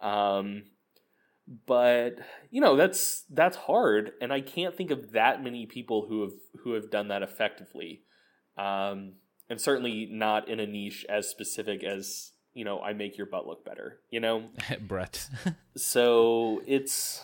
Um, 0.01 0.63
but 1.47 2.19
you 2.49 2.61
know 2.61 2.75
that's 2.75 3.23
that's 3.29 3.57
hard, 3.57 4.11
and 4.21 4.31
I 4.31 4.41
can't 4.41 4.75
think 4.75 4.91
of 4.91 5.11
that 5.11 5.43
many 5.43 5.65
people 5.65 6.05
who 6.07 6.21
have 6.21 6.33
who 6.63 6.73
have 6.73 6.89
done 6.91 7.07
that 7.09 7.23
effectively. 7.23 8.03
Um, 8.57 9.13
and 9.49 9.59
certainly 9.59 10.07
not 10.09 10.47
in 10.47 10.59
a 10.59 10.67
niche 10.67 11.05
as 11.09 11.27
specific 11.27 11.83
as 11.83 12.31
you 12.53 12.63
know 12.63 12.79
I 12.79 12.93
make 12.93 13.17
your 13.17 13.27
butt 13.27 13.47
look 13.47 13.65
better. 13.65 13.99
You 14.09 14.19
know, 14.19 14.49
Bret. 14.81 15.27
so 15.75 16.61
it's 16.65 17.23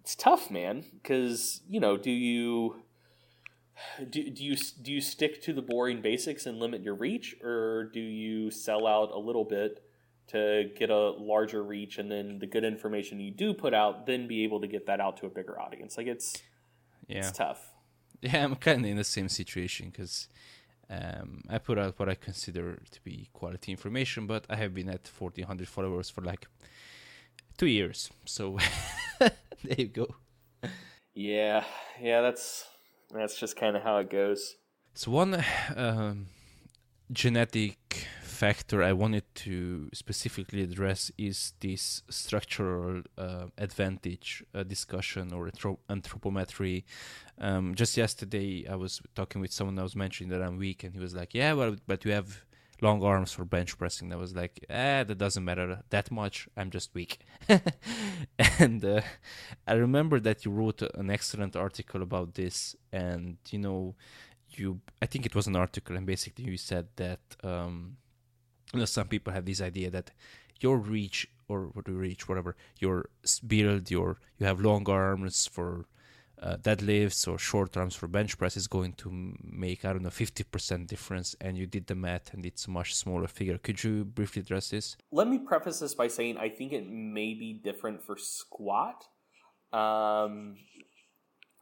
it's 0.00 0.14
tough, 0.14 0.50
man, 0.50 0.84
because 1.02 1.62
you 1.68 1.80
know, 1.80 1.96
do 1.96 2.10
you 2.10 2.82
do, 4.10 4.30
do 4.30 4.44
you 4.44 4.56
do 4.56 4.92
you 4.92 5.00
stick 5.00 5.42
to 5.42 5.52
the 5.52 5.62
boring 5.62 6.02
basics 6.02 6.46
and 6.46 6.58
limit 6.58 6.82
your 6.82 6.94
reach, 6.94 7.36
or 7.42 7.84
do 7.84 8.00
you 8.00 8.50
sell 8.50 8.86
out 8.86 9.10
a 9.12 9.18
little 9.18 9.44
bit 9.44 9.82
to 10.32 10.70
get 10.78 10.90
a 10.90 11.10
larger 11.10 11.62
reach, 11.62 11.98
and 11.98 12.10
then 12.10 12.38
the 12.38 12.46
good 12.46 12.64
information 12.64 13.20
you 13.20 13.30
do 13.30 13.52
put 13.54 13.74
out, 13.74 14.06
then 14.06 14.26
be 14.28 14.44
able 14.44 14.60
to 14.60 14.66
get 14.66 14.86
that 14.86 15.00
out 15.00 15.16
to 15.18 15.26
a 15.26 15.30
bigger 15.30 15.60
audience? 15.60 15.96
Like 15.96 16.06
it's 16.06 16.42
Yeah. 17.08 17.18
it's 17.18 17.32
tough. 17.32 17.70
Yeah, 18.22 18.44
I'm 18.44 18.56
kind 18.56 18.84
of 18.84 18.90
in 18.90 18.96
the 18.96 19.04
same 19.04 19.28
situation 19.28 19.90
because 19.90 20.28
um, 20.90 21.42
I 21.48 21.58
put 21.58 21.78
out 21.78 21.98
what 21.98 22.08
I 22.08 22.14
consider 22.14 22.82
to 22.90 23.00
be 23.02 23.28
quality 23.32 23.70
information, 23.72 24.26
but 24.26 24.44
I 24.50 24.56
have 24.56 24.74
been 24.74 24.88
at 24.88 25.08
1400 25.18 25.68
followers 25.68 26.10
for 26.10 26.20
like 26.22 26.46
two 27.56 27.66
years. 27.68 28.10
So 28.26 28.58
there 29.18 29.30
you 29.78 29.88
go. 29.88 30.06
Yeah, 31.14 31.64
yeah, 32.00 32.20
that's 32.20 32.66
that's 33.12 33.38
just 33.38 33.56
kind 33.56 33.76
of 33.76 33.82
how 33.82 33.98
it 33.98 34.10
goes. 34.10 34.56
So 34.94 35.10
one 35.10 35.42
um, 35.76 36.26
genetic 37.12 38.06
factor 38.40 38.82
I 38.82 38.94
wanted 38.94 39.26
to 39.46 39.90
specifically 39.92 40.62
address 40.62 41.12
is 41.18 41.52
this 41.60 42.02
structural 42.08 43.02
uh, 43.18 43.46
advantage 43.58 44.42
uh, 44.54 44.62
discussion 44.62 45.24
or 45.34 45.50
anthro- 45.50 45.82
anthropometry. 45.90 46.84
Um, 47.38 47.74
just 47.74 47.98
yesterday, 47.98 48.66
I 48.66 48.76
was 48.76 49.02
talking 49.14 49.42
with 49.42 49.52
someone. 49.52 49.78
I 49.78 49.82
was 49.82 49.94
mentioning 50.04 50.30
that 50.32 50.42
I'm 50.42 50.56
weak, 50.56 50.84
and 50.84 50.94
he 50.96 51.00
was 51.06 51.14
like, 51.20 51.34
"Yeah, 51.34 51.52
but 51.54 51.80
but 51.86 51.98
you 52.06 52.12
have 52.12 52.28
long 52.80 52.98
arms 53.12 53.30
for 53.36 53.44
bench 53.44 53.76
pressing." 53.76 54.08
I 54.10 54.16
was 54.24 54.32
like, 54.42 54.54
"Ah, 54.70 55.02
that 55.08 55.18
doesn't 55.24 55.44
matter 55.50 55.66
that 55.90 56.10
much. 56.10 56.48
I'm 56.56 56.70
just 56.70 56.88
weak." 56.94 57.12
and 58.64 58.82
uh, 58.94 59.02
I 59.72 59.74
remember 59.86 60.18
that 60.26 60.38
you 60.44 60.50
wrote 60.50 60.80
an 61.02 61.10
excellent 61.10 61.54
article 61.56 62.00
about 62.08 62.28
this, 62.40 62.74
and 62.90 63.36
you 63.50 63.60
know, 63.66 63.96
you 64.58 64.80
I 65.04 65.06
think 65.10 65.26
it 65.26 65.34
was 65.34 65.46
an 65.46 65.56
article, 65.56 65.94
and 65.96 66.06
basically 66.06 66.44
you 66.52 66.56
said 66.56 66.86
that 66.96 67.24
um, 67.44 67.98
you 68.72 68.78
know 68.80 68.84
some 68.84 69.08
people 69.08 69.32
have 69.32 69.44
this 69.44 69.60
idea 69.60 69.90
that 69.90 70.10
your 70.60 70.76
reach 70.76 71.28
or 71.48 71.66
what 71.72 71.88
you 71.88 71.94
reach 71.94 72.28
whatever 72.28 72.56
your 72.78 73.08
build 73.46 73.90
your 73.90 74.18
you 74.38 74.46
have 74.46 74.60
long 74.60 74.88
arms 74.88 75.46
for 75.46 75.86
uh, 76.42 76.56
deadlifts 76.56 77.28
or 77.28 77.38
short 77.38 77.76
arms 77.76 77.94
for 77.94 78.08
bench 78.08 78.38
press 78.38 78.56
is 78.56 78.66
going 78.66 78.92
to 78.94 79.34
make 79.42 79.84
I 79.84 79.92
don't 79.92 80.02
know 80.02 80.10
fifty 80.10 80.42
percent 80.44 80.88
difference, 80.88 81.36
and 81.40 81.56
you 81.56 81.66
did 81.66 81.86
the 81.86 81.94
math, 81.94 82.32
and 82.32 82.46
it's 82.46 82.66
a 82.66 82.70
much 82.70 82.94
smaller 82.94 83.26
figure. 83.26 83.58
Could 83.58 83.84
you 83.84 84.04
briefly 84.04 84.40
address 84.40 84.70
this? 84.70 84.96
Let 85.12 85.28
me 85.28 85.38
preface 85.38 85.80
this 85.80 85.94
by 85.94 86.08
saying 86.08 86.38
I 86.38 86.48
think 86.48 86.72
it 86.72 86.88
may 86.88 87.34
be 87.34 87.52
different 87.52 88.02
for 88.02 88.16
squat. 88.16 89.04
Um, 89.72 90.56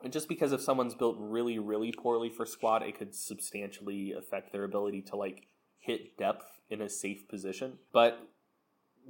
and 0.02 0.12
just 0.12 0.28
because 0.28 0.52
if 0.52 0.60
someone's 0.60 0.94
built 0.94 1.16
really, 1.18 1.58
really 1.58 1.92
poorly 1.92 2.30
for 2.30 2.46
squat, 2.46 2.82
it 2.82 2.96
could 2.96 3.14
substantially 3.14 4.12
affect 4.12 4.52
their 4.52 4.64
ability 4.64 5.02
to 5.02 5.16
like 5.16 5.48
hit 5.80 6.16
depth 6.16 6.57
in 6.70 6.80
a 6.80 6.88
safe 6.88 7.28
position. 7.28 7.78
But 7.92 8.28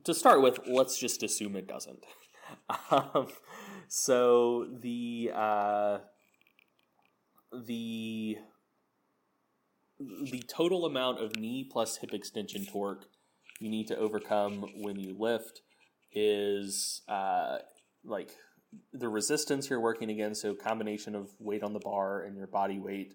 to 0.04 0.14
start 0.14 0.42
with, 0.42 0.61
let's 0.66 0.98
just 0.98 1.22
assume 1.22 1.56
it 1.56 1.66
doesn't. 1.66 2.04
um, 2.90 3.28
so 3.88 4.66
the 4.80 5.30
uh, 5.34 5.98
the 7.52 8.36
the 10.00 10.42
total 10.48 10.86
amount 10.86 11.20
of 11.20 11.36
knee 11.36 11.68
plus 11.68 11.96
hip 11.96 12.14
extension 12.14 12.64
torque 12.66 13.06
you 13.61 13.68
need 13.68 13.88
to 13.88 13.96
overcome 13.96 14.64
when 14.76 14.98
you 14.98 15.16
lift 15.18 15.62
is 16.12 17.02
uh, 17.09 17.59
like 18.04 18.30
the 18.92 19.09
resistance 19.09 19.68
you're 19.68 19.80
working 19.80 20.11
against. 20.11 20.42
So 20.42 20.54
combination 20.54 21.14
of 21.14 21.30
weight 21.38 21.62
on 21.62 21.72
the 21.72 21.80
bar 21.80 22.22
and 22.22 22.36
your 22.36 22.46
body 22.46 22.78
weight 22.78 23.14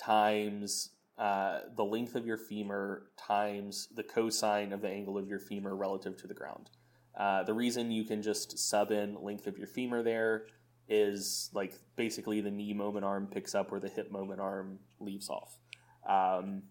times 0.00 0.90
uh, 1.18 1.60
the 1.76 1.84
length 1.84 2.14
of 2.14 2.26
your 2.26 2.36
femur 2.36 3.04
times 3.16 3.88
the 3.94 4.02
cosine 4.02 4.72
of 4.72 4.82
the 4.82 4.88
angle 4.88 5.16
of 5.16 5.28
your 5.28 5.38
femur 5.38 5.74
relative 5.74 6.16
to 6.18 6.26
the 6.26 6.34
ground. 6.34 6.70
Uh, 7.16 7.42
the 7.42 7.54
reason 7.54 7.90
you 7.90 8.04
can 8.04 8.20
just 8.20 8.58
sub 8.58 8.90
in 8.90 9.16
length 9.22 9.46
of 9.46 9.56
your 9.56 9.66
femur 9.66 10.02
there 10.02 10.46
is 10.88 11.50
like 11.54 11.74
basically 11.96 12.40
the 12.40 12.50
knee 12.50 12.74
moment 12.74 13.04
arm 13.04 13.26
picks 13.26 13.54
up 13.54 13.70
where 13.70 13.80
the 13.80 13.88
hip 13.88 14.12
moment 14.12 14.40
arm 14.40 14.78
leaves 15.00 15.30
off. 15.30 15.58
Um, 16.06 16.62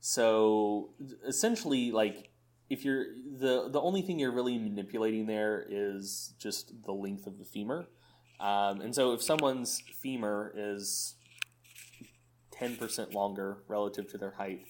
so 0.00 0.90
essentially, 1.26 1.92
like 1.92 2.30
if 2.68 2.84
you're 2.84 3.06
the 3.38 3.68
the 3.70 3.80
only 3.80 4.02
thing 4.02 4.18
you're 4.18 4.32
really 4.32 4.58
manipulating 4.58 5.26
there 5.26 5.64
is 5.68 6.34
just 6.38 6.72
the 6.84 6.92
length 6.92 7.26
of 7.26 7.38
the 7.38 7.44
femur, 7.44 7.86
um, 8.40 8.80
and 8.80 8.94
so 8.94 9.12
if 9.12 9.22
someone's 9.22 9.82
femur 10.00 10.52
is 10.56 11.14
ten 12.62 12.76
percent 12.76 13.14
longer 13.14 13.58
relative 13.68 14.08
to 14.08 14.18
their 14.18 14.32
height, 14.32 14.66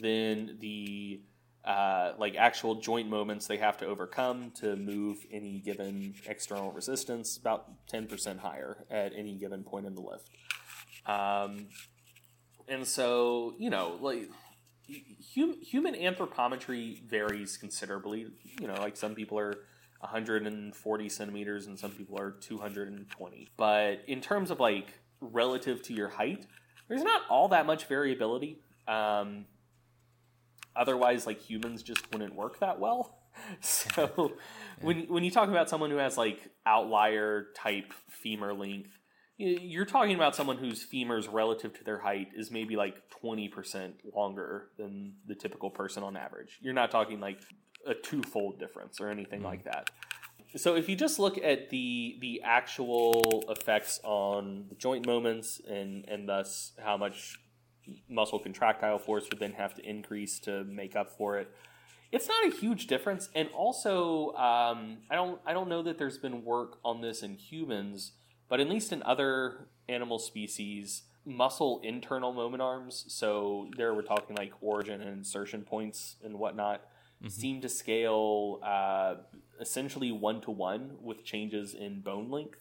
then 0.00 0.56
the 0.60 1.20
uh, 1.64 2.12
like 2.18 2.36
actual 2.36 2.74
joint 2.74 3.08
moments 3.08 3.46
they 3.46 3.56
have 3.56 3.78
to 3.78 3.86
overcome 3.86 4.50
to 4.50 4.76
move 4.76 5.18
any 5.32 5.60
given 5.60 6.14
external 6.26 6.70
resistance 6.72 7.38
about 7.38 7.86
10% 7.86 8.38
higher 8.38 8.84
at 8.90 9.12
any 9.16 9.34
given 9.34 9.64
point 9.64 9.86
in 9.86 9.94
the 9.94 10.02
lift. 10.02 10.28
Um, 11.06 11.68
and 12.68 12.86
so, 12.86 13.54
you 13.58 13.70
know, 13.70 13.96
like 14.02 14.28
hum, 15.34 15.54
human 15.62 15.94
anthropometry 15.94 17.02
varies 17.08 17.56
considerably. 17.56 18.26
You 18.60 18.66
know, 18.66 18.74
like 18.74 18.96
some 18.96 19.14
people 19.14 19.38
are 19.38 19.54
140 20.00 21.08
centimeters 21.08 21.66
and 21.66 21.78
some 21.78 21.92
people 21.92 22.18
are 22.18 22.32
220. 22.32 23.48
But 23.56 24.02
in 24.06 24.20
terms 24.20 24.50
of 24.50 24.60
like 24.60 24.88
relative 25.22 25.82
to 25.84 25.94
your 25.94 26.10
height, 26.10 26.46
there's 26.88 27.02
not 27.02 27.22
all 27.28 27.48
that 27.48 27.66
much 27.66 27.86
variability. 27.86 28.60
Um, 28.86 29.46
otherwise 30.76 31.26
like 31.26 31.40
humans 31.40 31.82
just 31.82 32.12
wouldn't 32.12 32.34
work 32.34 32.60
that 32.60 32.78
well. 32.80 33.18
So 33.60 34.34
when 34.80 35.06
when 35.08 35.24
you 35.24 35.30
talk 35.32 35.48
about 35.48 35.68
someone 35.68 35.90
who 35.90 35.96
has 35.96 36.16
like 36.16 36.50
outlier 36.64 37.48
type 37.56 37.92
femur 38.08 38.54
length 38.54 38.96
you're 39.36 39.84
talking 39.84 40.14
about 40.14 40.36
someone 40.36 40.56
whose 40.56 40.86
femurs 40.86 41.30
relative 41.32 41.76
to 41.78 41.84
their 41.84 41.98
height 41.98 42.28
is 42.36 42.52
maybe 42.52 42.76
like 42.76 43.02
20% 43.24 43.94
longer 44.14 44.68
than 44.78 45.14
the 45.26 45.34
typical 45.34 45.70
person 45.70 46.04
on 46.04 46.16
average. 46.16 46.58
You're 46.62 46.72
not 46.72 46.92
talking 46.92 47.18
like 47.18 47.40
a 47.84 47.94
twofold 47.94 48.60
difference 48.60 49.00
or 49.00 49.08
anything 49.08 49.42
like 49.42 49.64
that 49.64 49.90
so 50.56 50.76
if 50.76 50.88
you 50.88 50.96
just 50.96 51.18
look 51.18 51.38
at 51.42 51.70
the 51.70 52.16
the 52.20 52.42
actual 52.44 53.44
effects 53.48 54.00
on 54.04 54.66
the 54.68 54.74
joint 54.74 55.06
moments 55.06 55.60
and 55.68 56.04
and 56.08 56.28
thus 56.28 56.72
how 56.78 56.96
much 56.96 57.38
muscle 58.08 58.38
contractile 58.38 58.98
force 58.98 59.26
would 59.30 59.38
then 59.38 59.52
have 59.52 59.74
to 59.74 59.88
increase 59.88 60.38
to 60.40 60.64
make 60.64 60.96
up 60.96 61.10
for 61.10 61.38
it. 61.38 61.50
It's 62.12 62.28
not 62.28 62.46
a 62.46 62.50
huge 62.56 62.86
difference, 62.86 63.28
and 63.34 63.48
also 63.48 64.32
um, 64.34 64.98
I 65.10 65.16
don't 65.16 65.40
I 65.44 65.52
don't 65.52 65.68
know 65.68 65.82
that 65.82 65.98
there's 65.98 66.18
been 66.18 66.44
work 66.44 66.78
on 66.84 67.00
this 67.00 67.22
in 67.22 67.34
humans, 67.34 68.12
but 68.48 68.60
at 68.60 68.68
least 68.68 68.92
in 68.92 69.02
other 69.02 69.68
animal 69.88 70.18
species, 70.18 71.02
muscle 71.24 71.80
internal 71.82 72.32
moment 72.32 72.62
arms. 72.62 73.04
So 73.08 73.68
there 73.76 73.92
we're 73.94 74.02
talking 74.02 74.36
like 74.36 74.52
origin 74.60 75.00
and 75.00 75.10
insertion 75.10 75.62
points 75.62 76.16
and 76.22 76.38
whatnot. 76.38 76.82
Seem 77.26 77.62
to 77.62 77.70
scale 77.70 78.60
uh, 78.62 79.14
essentially 79.60 80.12
one 80.12 80.40
to 80.42 80.50
one 80.50 80.96
with 81.00 81.24
changes 81.24 81.74
in 81.74 82.00
bone 82.00 82.30
length. 82.30 82.60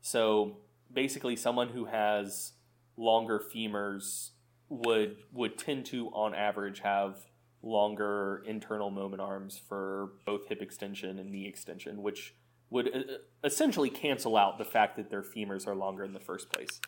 So 0.00 0.58
basically, 0.92 1.36
someone 1.36 1.70
who 1.70 1.86
has 1.86 2.52
longer 2.96 3.40
femurs 3.40 4.30
would 4.68 5.16
would 5.32 5.58
tend 5.58 5.86
to 5.86 6.08
on 6.08 6.34
average 6.34 6.80
have 6.80 7.16
longer 7.62 8.42
internal 8.46 8.90
moment 8.90 9.22
arms 9.22 9.60
for 9.68 10.12
both 10.26 10.46
hip 10.48 10.60
extension 10.60 11.18
and 11.18 11.30
knee 11.30 11.46
extension 11.46 12.02
which 12.02 12.34
would 12.70 12.88
uh, 12.88 13.00
essentially 13.42 13.90
cancel 13.90 14.36
out 14.36 14.58
the 14.58 14.64
fact 14.64 14.96
that 14.96 15.10
their 15.10 15.22
femurs 15.22 15.66
are 15.66 15.74
longer 15.74 16.04
in 16.04 16.12
the 16.12 16.20
first 16.20 16.50
place 16.50 16.80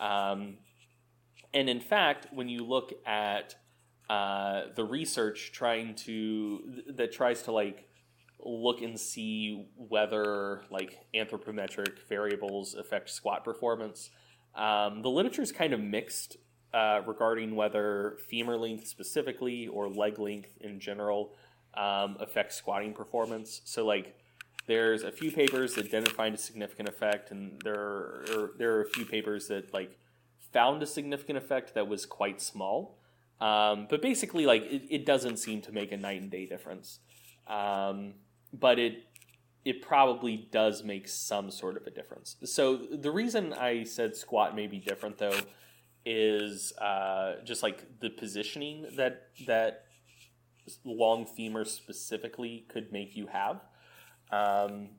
um, 0.00 0.56
and 1.54 1.68
in 1.68 1.80
fact 1.80 2.26
when 2.32 2.48
you 2.48 2.64
look 2.64 2.92
at 3.06 3.54
uh, 4.08 4.62
the 4.74 4.84
research 4.84 5.52
trying 5.52 5.94
to 5.94 6.82
that 6.94 7.12
tries 7.12 7.42
to 7.42 7.52
like 7.52 7.85
look 8.38 8.82
and 8.82 8.98
see 8.98 9.66
whether 9.76 10.62
like 10.70 10.98
anthropometric 11.14 11.98
variables 12.08 12.74
affect 12.74 13.10
squat 13.10 13.44
performance 13.44 14.10
um, 14.56 15.02
the 15.02 15.10
literature 15.10 15.42
is 15.42 15.52
kind 15.52 15.72
of 15.74 15.80
mixed 15.80 16.38
uh, 16.72 17.02
regarding 17.06 17.54
whether 17.54 18.18
femur 18.28 18.56
length 18.56 18.86
specifically 18.86 19.68
or 19.68 19.88
leg 19.88 20.18
length 20.18 20.56
in 20.60 20.80
general 20.80 21.34
um, 21.74 22.16
affects 22.20 22.56
squatting 22.56 22.94
performance. 22.94 23.60
So, 23.64 23.84
like, 23.84 24.16
there's 24.66 25.02
a 25.02 25.12
few 25.12 25.30
papers 25.30 25.74
that 25.74 25.90
didn't 25.90 26.12
find 26.12 26.34
a 26.34 26.38
significant 26.38 26.88
effect, 26.88 27.30
and 27.30 27.60
there 27.62 27.74
are 27.74 28.50
there 28.58 28.76
are 28.76 28.82
a 28.82 28.88
few 28.88 29.04
papers 29.04 29.48
that 29.48 29.72
like 29.72 29.96
found 30.52 30.82
a 30.82 30.86
significant 30.86 31.38
effect 31.38 31.74
that 31.74 31.86
was 31.86 32.06
quite 32.06 32.40
small. 32.40 32.98
Um, 33.40 33.86
but 33.90 34.00
basically, 34.00 34.46
like, 34.46 34.62
it, 34.62 34.82
it 34.88 35.06
doesn't 35.06 35.36
seem 35.36 35.60
to 35.62 35.72
make 35.72 35.92
a 35.92 35.96
night 35.98 36.22
and 36.22 36.30
day 36.30 36.46
difference. 36.46 37.00
Um, 37.46 38.14
but 38.58 38.78
it 38.78 39.04
it 39.64 39.82
probably 39.82 40.48
does 40.52 40.84
make 40.84 41.08
some 41.08 41.50
sort 41.50 41.76
of 41.76 41.86
a 41.88 41.90
difference. 41.90 42.36
So 42.44 42.76
the 42.76 43.10
reason 43.10 43.52
I 43.52 43.82
said 43.82 44.14
squat 44.14 44.54
may 44.54 44.68
be 44.68 44.78
different 44.78 45.18
though 45.18 45.40
is 46.04 46.72
uh, 46.78 47.42
just 47.44 47.64
like 47.64 47.98
the 48.00 48.10
positioning 48.10 48.86
that 48.96 49.30
that 49.46 49.86
long 50.84 51.26
femur 51.26 51.64
specifically 51.64 52.64
could 52.68 52.92
make 52.92 53.16
you 53.16 53.26
have. 53.26 53.60
Um, 54.30 54.90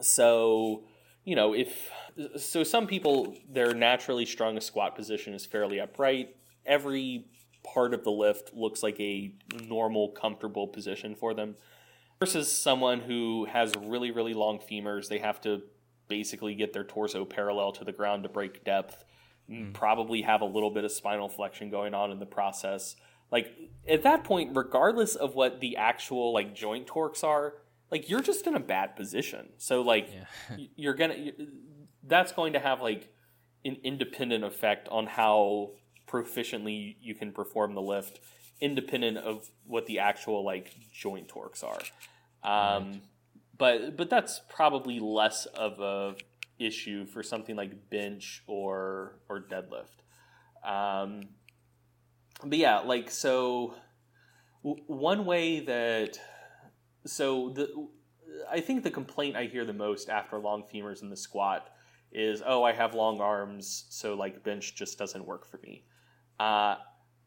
so 0.00 0.84
you 1.24 1.36
know 1.36 1.54
if 1.54 1.90
so 2.36 2.64
some 2.64 2.86
people 2.86 3.36
their 3.48 3.74
naturally 3.74 4.26
strongest 4.26 4.66
squat 4.66 4.96
position 4.96 5.34
is 5.34 5.46
fairly 5.46 5.80
upright 5.80 6.34
every 6.66 7.26
part 7.62 7.94
of 7.94 8.02
the 8.02 8.10
lift 8.10 8.52
looks 8.54 8.82
like 8.82 8.98
a 8.98 9.32
normal 9.68 10.08
comfortable 10.08 10.66
position 10.66 11.14
for 11.14 11.32
them 11.32 11.54
versus 12.22 12.50
someone 12.50 13.00
who 13.00 13.46
has 13.46 13.74
really 13.76 14.10
really 14.10 14.34
long 14.34 14.58
femurs 14.58 15.08
they 15.08 15.18
have 15.18 15.40
to 15.40 15.62
basically 16.08 16.54
get 16.54 16.72
their 16.72 16.84
torso 16.84 17.24
parallel 17.24 17.72
to 17.72 17.84
the 17.84 17.92
ground 17.92 18.22
to 18.22 18.28
break 18.28 18.64
depth 18.64 19.04
mm. 19.50 19.72
probably 19.72 20.22
have 20.22 20.40
a 20.40 20.46
little 20.46 20.70
bit 20.70 20.84
of 20.84 20.92
spinal 20.92 21.28
flexion 21.28 21.70
going 21.70 21.94
on 21.94 22.10
in 22.10 22.18
the 22.18 22.26
process 22.26 22.96
like 23.30 23.56
at 23.88 24.02
that 24.02 24.24
point 24.24 24.50
regardless 24.54 25.14
of 25.14 25.34
what 25.34 25.60
the 25.60 25.76
actual 25.76 26.32
like 26.32 26.54
joint 26.54 26.86
torques 26.86 27.24
are 27.24 27.54
like 27.92 28.08
you're 28.08 28.22
just 28.22 28.46
in 28.46 28.56
a 28.56 28.60
bad 28.60 28.96
position. 28.96 29.50
So 29.58 29.82
like 29.82 30.10
yeah. 30.12 30.56
you're 30.76 30.94
gonna 30.94 31.32
that's 32.02 32.32
going 32.32 32.54
to 32.54 32.58
have 32.58 32.80
like 32.80 33.12
an 33.64 33.76
independent 33.84 34.42
effect 34.42 34.88
on 34.88 35.06
how 35.06 35.72
proficiently 36.08 36.96
you 37.00 37.14
can 37.14 37.30
perform 37.30 37.74
the 37.74 37.82
lift, 37.82 38.18
independent 38.60 39.18
of 39.18 39.50
what 39.66 39.86
the 39.86 40.00
actual 40.00 40.42
like 40.44 40.74
joint 40.92 41.28
torques 41.28 41.62
are. 41.62 41.78
Um, 42.44 42.52
right. 42.92 43.02
But 43.58 43.96
but 43.96 44.10
that's 44.10 44.40
probably 44.48 44.98
less 44.98 45.46
of 45.46 45.78
a 45.80 46.16
issue 46.58 47.06
for 47.06 47.22
something 47.22 47.56
like 47.56 47.90
bench 47.90 48.42
or 48.46 49.18
or 49.28 49.40
deadlift. 49.40 50.02
Um, 50.64 51.28
but 52.44 52.58
yeah, 52.58 52.80
like 52.80 53.10
so, 53.10 53.74
w- 54.64 54.82
one 54.86 55.24
way 55.24 55.60
that 55.60 56.18
so 57.06 57.50
the 57.50 57.88
I 58.50 58.60
think 58.60 58.82
the 58.82 58.90
complaint 58.90 59.36
I 59.36 59.44
hear 59.44 59.64
the 59.64 59.72
most 59.72 60.08
after 60.08 60.38
long 60.38 60.64
femurs 60.72 61.02
in 61.02 61.10
the 61.10 61.16
squat 61.16 61.68
is, 62.10 62.42
oh, 62.44 62.62
I 62.62 62.72
have 62.72 62.94
long 62.94 63.20
arms, 63.20 63.86
so 63.90 64.14
like 64.14 64.42
bench 64.42 64.74
just 64.74 64.98
doesn't 64.98 65.24
work 65.24 65.46
for 65.46 65.58
me. 65.62 65.84
Uh, 66.38 66.76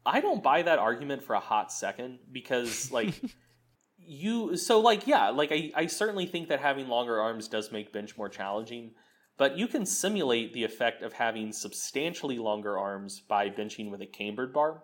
I 0.04 0.20
don't 0.20 0.42
buy 0.42 0.62
that 0.62 0.78
argument 0.78 1.22
for 1.22 1.34
a 1.34 1.40
hot 1.40 1.72
second 1.72 2.18
because 2.30 2.92
like 2.92 3.14
you 4.06 4.56
so 4.56 4.80
like 4.80 5.06
yeah 5.06 5.28
like 5.30 5.52
I, 5.52 5.72
I 5.74 5.86
certainly 5.86 6.26
think 6.26 6.48
that 6.48 6.60
having 6.60 6.88
longer 6.88 7.20
arms 7.20 7.48
does 7.48 7.72
make 7.72 7.92
bench 7.92 8.16
more 8.16 8.28
challenging 8.28 8.92
but 9.38 9.58
you 9.58 9.68
can 9.68 9.84
simulate 9.84 10.54
the 10.54 10.64
effect 10.64 11.02
of 11.02 11.12
having 11.12 11.52
substantially 11.52 12.38
longer 12.38 12.78
arms 12.78 13.20
by 13.20 13.50
benching 13.50 13.90
with 13.90 14.00
a 14.00 14.06
cambered 14.06 14.52
bar 14.52 14.82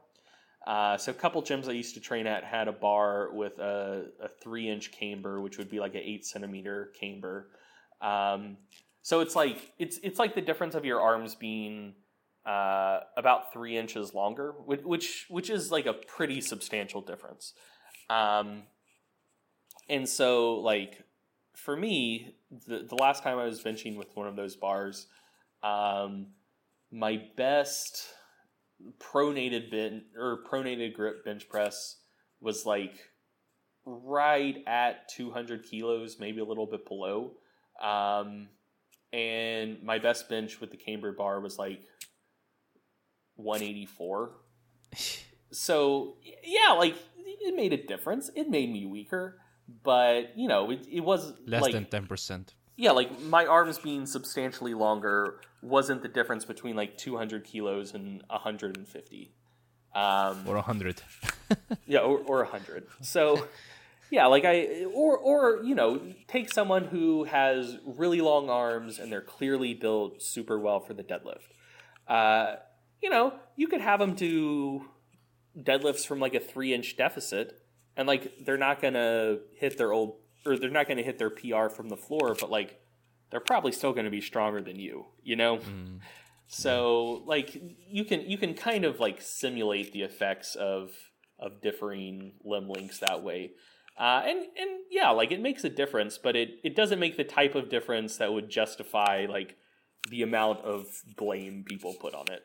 uh, 0.67 0.97
so 0.97 1.11
a 1.11 1.15
couple 1.15 1.43
gyms 1.43 1.69
I 1.69 1.73
used 1.73 1.95
to 1.95 2.01
train 2.01 2.27
at 2.27 2.45
had 2.45 2.69
a 2.69 2.73
bar 2.73 3.31
with 3.33 3.59
a, 3.59 4.07
a 4.21 4.29
three 4.29 4.69
inch 4.69 4.93
camber, 4.93 5.41
which 5.41 5.59
would 5.59 5.69
be 5.69 5.81
like 5.81 5.95
an 5.95 6.03
eight 6.05 6.25
centimeter 6.25 6.93
camber. 6.99 7.49
Um, 8.01 8.59
so 9.03 9.21
it's 9.21 9.35
like 9.35 9.73
it's 9.79 9.99
it's 10.03 10.19
like 10.19 10.35
the 10.35 10.41
difference 10.41 10.75
of 10.77 10.85
your 10.85 11.01
arms 11.01 11.35
being 11.35 11.95
uh, 12.47 13.01
about 13.17 13.53
three 13.53 13.77
inches 13.77 14.15
longer, 14.15 14.53
which 14.65 15.27
which 15.29 15.51
is 15.51 15.73
like 15.73 15.87
a 15.87 15.93
pretty 15.93 16.41
substantial 16.41 17.01
difference. 17.01 17.55
Um, 18.09 18.63
and 19.93 20.09
so 20.09 20.55
like 20.55 21.05
for 21.55 21.77
me, 21.77 22.35
the 22.67 22.85
the 22.89 22.97
last 22.97 23.23
time 23.23 23.39
I 23.39 23.45
was 23.45 23.63
benching 23.63 23.97
with 23.97 24.17
one 24.17 24.27
of 24.27 24.35
those 24.35 24.57
bars, 24.57 25.07
um, 25.63 26.29
my 26.91 27.23
best 27.37 28.03
pronated 28.99 29.71
bench 29.71 30.05
or 30.17 30.43
pronated 30.51 30.95
grip 30.95 31.25
bench 31.25 31.49
press 31.49 31.99
was 32.41 32.67
like 32.67 32.95
right 33.85 34.57
at 34.67 35.09
200 35.11 35.65
kilos, 35.65 36.19
maybe 36.19 36.41
a 36.41 36.45
little 36.45 36.67
bit 36.67 36.87
below. 36.87 37.35
Um, 37.81 38.49
and 39.13 39.83
my 39.83 39.99
best 39.99 40.29
bench 40.29 40.61
with 40.61 40.71
the 40.71 40.77
camber 40.77 41.13
bar 41.13 41.41
was 41.41 41.59
like 41.59 41.83
184. 43.37 44.33
so 45.53 46.17
yeah, 46.45 46.73
like 46.73 46.97
it 47.25 47.55
made 47.55 47.75
a 47.75 47.87
difference. 47.87 48.31
It 48.35 48.49
made 48.49 48.73
me 48.73 48.87
weaker, 48.87 49.42
but 49.83 50.37
you 50.37 50.49
know, 50.49 50.71
it, 50.71 50.87
it 50.91 51.01
was 51.01 51.33
less 51.47 51.63
like, 51.63 51.73
than 51.73 51.85
10% 51.85 52.47
yeah, 52.77 52.93
like 52.93 53.21
my 53.21 53.47
arms 53.47 53.79
being 53.79 54.07
substantially 54.07 54.75
longer 54.75 55.41
wasn't 55.61 56.03
the 56.03 56.09
difference 56.09 56.45
between 56.45 56.75
like 56.75 56.97
200 56.97 57.45
kilos 57.45 57.95
and 57.95 58.23
150. 58.29 59.33
Um, 59.95 60.49
or 60.49 60.55
100. 60.55 61.03
yeah, 61.87 62.01
or, 62.01 62.19
or 62.19 62.39
100. 62.39 62.87
So, 63.03 63.47
yeah, 64.11 64.27
like 64.27 64.45
I, 64.45 64.85
or, 64.93 65.19
or, 65.19 65.63
you 65.63 65.75
know, 65.75 66.01
take 66.29 66.53
someone 66.53 66.85
who 66.85 67.25
has 67.25 67.77
really 67.85 68.23
long 68.23 68.49
arms 68.49 68.99
and 68.99 69.13
they're 69.13 69.21
clearly 69.21 69.75
built 69.75 70.23
super 70.23 70.59
well 70.59 70.81
for 70.81 70.95
the 70.95 71.05
deadlift. 71.05 71.53
Uh, 72.09 72.57
you 73.03 73.11
know, 73.11 73.35
you 73.55 73.69
could 73.69 73.83
have 73.83 74.01
them 74.01 74.15
do 74.15 74.87
deadlifts 75.57 76.07
from 76.07 76.21
like 76.21 76.35
a 76.35 76.41
three 76.41 76.73
inch 76.73 76.97
deficit 76.97 77.62
and 77.97 78.09
like 78.09 78.33
they're 78.45 78.57
not 78.57 78.81
going 78.81 78.95
to 78.95 79.41
hit 79.55 79.79
their 79.79 79.93
old 79.93 80.17
or 80.45 80.57
they're 80.57 80.71
not 80.71 80.87
going 80.87 80.97
to 80.97 81.03
hit 81.03 81.19
their 81.19 81.31
PR 81.31 81.69
from 81.69 81.89
the 81.89 81.97
floor, 81.97 82.37
but 82.39 82.51
like 82.51 82.81
they're 83.31 83.41
probably 83.41 83.73
still 83.73 83.93
going 83.93 84.05
to 84.05 84.11
be 84.11 84.21
stronger 84.21 84.61
than 84.61 84.79
you, 84.79 85.07
you 85.23 85.37
know? 85.37 85.59
Mm. 85.59 86.01
So 86.49 87.23
like 87.27 87.57
you 87.89 88.05
can 88.05 88.29
you 88.29 88.37
can 88.37 88.55
kind 88.55 88.85
of 88.85 89.01
like 89.01 89.21
simulate 89.21 89.93
the 89.93 90.03
effects 90.03 90.55
of 90.55 90.91
of 91.39 91.61
differing 91.63 92.35
limb 92.45 92.69
lengths 92.69 92.99
that 92.99 93.23
way. 93.23 93.53
Uh, 93.99 94.23
and 94.25 94.39
and 94.59 94.81
yeah, 94.91 95.11
like 95.11 95.33
it 95.33 95.41
makes 95.41 95.65
a 95.65 95.71
difference, 95.71 96.19
but 96.19 96.37
it 96.37 96.61
it 96.63 96.77
doesn't 96.77 96.99
make 96.99 97.17
the 97.17 97.25
type 97.25 97.55
of 97.55 97.71
difference 97.71 98.19
that 98.19 98.33
would 98.33 98.51
justify 98.51 99.27
like 99.29 99.57
the 100.11 100.23
amount 100.23 100.61
of 100.61 100.87
blame 101.17 101.65
people 101.67 101.95
put 102.01 102.15
on 102.15 102.27
it. 102.31 102.43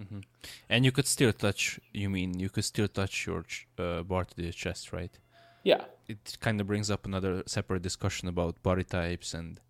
Mm-hmm. 0.00 0.20
And 0.68 0.84
you 0.84 0.92
could 0.92 1.06
still 1.06 1.32
touch. 1.32 1.80
You 1.92 2.08
mean 2.08 2.38
you 2.38 2.48
could 2.48 2.64
still 2.64 2.88
touch 2.88 3.26
your 3.26 3.44
uh, 3.78 4.02
bar 4.02 4.24
to 4.24 4.36
the 4.36 4.52
chest, 4.52 4.92
right? 4.92 5.18
Yeah. 5.64 5.84
It 6.06 6.36
kind 6.40 6.60
of 6.60 6.66
brings 6.66 6.90
up 6.90 7.04
another 7.04 7.42
separate 7.46 7.82
discussion 7.82 8.28
about 8.28 8.62
body 8.62 8.84
types 8.84 9.34
and 9.34 9.60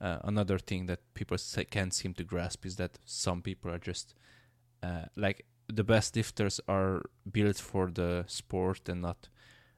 uh, 0.00 0.18
another 0.24 0.58
thing 0.58 0.86
that 0.86 1.00
people 1.14 1.38
say, 1.38 1.64
can't 1.64 1.94
seem 1.94 2.14
to 2.14 2.24
grasp 2.24 2.66
is 2.66 2.76
that 2.76 2.98
some 3.04 3.40
people 3.40 3.70
are 3.70 3.78
just 3.78 4.14
uh, 4.82 5.06
like 5.16 5.46
the 5.72 5.84
best 5.84 6.16
lifters 6.16 6.60
are 6.68 7.02
built 7.30 7.56
for 7.56 7.90
the 7.90 8.24
sport 8.26 8.88
and 8.88 9.00
not 9.02 9.28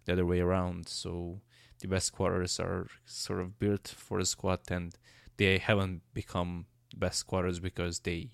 the 0.05 0.13
other 0.13 0.27
way 0.27 0.41
around. 0.41 0.89
So 0.89 1.41
the 1.81 1.89
best 1.89 2.07
squatters 2.07 2.59
are 2.59 2.89
sort 3.05 3.41
of 3.41 3.59
built 3.59 3.87
for 3.89 4.19
the 4.19 4.27
squat 4.27 4.63
and 4.71 4.95
they 5.37 5.59
haven't 5.59 6.03
become 6.15 6.67
best 6.97 7.19
squatters 7.21 7.61
because 7.61 8.01
they 8.01 8.31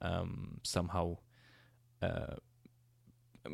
um, 0.00 0.60
somehow 0.62 1.16
uh, 2.02 2.36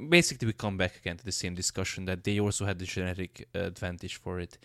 basically 0.09 0.47
we 0.47 0.53
come 0.53 0.77
back 0.77 0.97
again 0.97 1.17
to 1.17 1.25
the 1.25 1.33
same 1.33 1.55
discussion 1.55 2.05
that 2.07 2.25
they 2.25 2.41
also 2.41 2.65
had 2.65 2.79
the 2.79 2.85
genetic 2.85 3.49
advantage 3.55 4.17
for 4.17 4.41
it. 4.41 4.59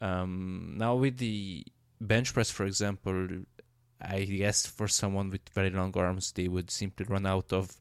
Um, 0.00 0.74
now 0.76 0.94
with 0.94 1.18
the 1.18 1.64
bench 2.00 2.34
press, 2.34 2.50
for 2.50 2.66
example, 2.66 3.28
I 4.00 4.24
guess 4.24 4.66
for 4.66 4.88
someone 4.88 5.30
with 5.30 5.48
very 5.54 5.70
long 5.70 5.96
arms, 5.96 6.32
they 6.32 6.48
would 6.48 6.70
simply 6.70 7.06
run 7.08 7.26
out 7.26 7.52
of 7.52 7.76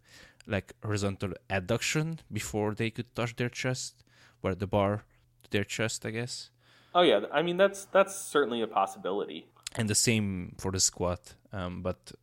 like 0.48 0.74
horizontal 0.84 1.34
adduction 1.50 2.20
before 2.32 2.74
they 2.76 2.90
could 2.90 3.14
touch 3.16 3.36
their 3.36 3.50
chest, 3.50 4.04
where 4.42 4.56
the 4.56 4.68
bar 4.68 5.04
to 5.44 5.50
their 5.50 5.64
chest, 5.64 6.06
I 6.06 6.12
guess. 6.12 6.52
Oh 6.94 7.02
yeah, 7.02 7.22
I 7.32 7.42
mean 7.42 7.58
that's 7.58 7.86
that's 7.86 8.16
certainly 8.16 8.62
a 8.62 8.68
possibility. 8.68 9.48
And 9.76 9.90
the 9.90 9.96
same 9.96 10.56
for 10.58 10.72
the 10.72 10.80
squat, 10.80 11.36
um, 11.52 11.82
but 11.82 12.14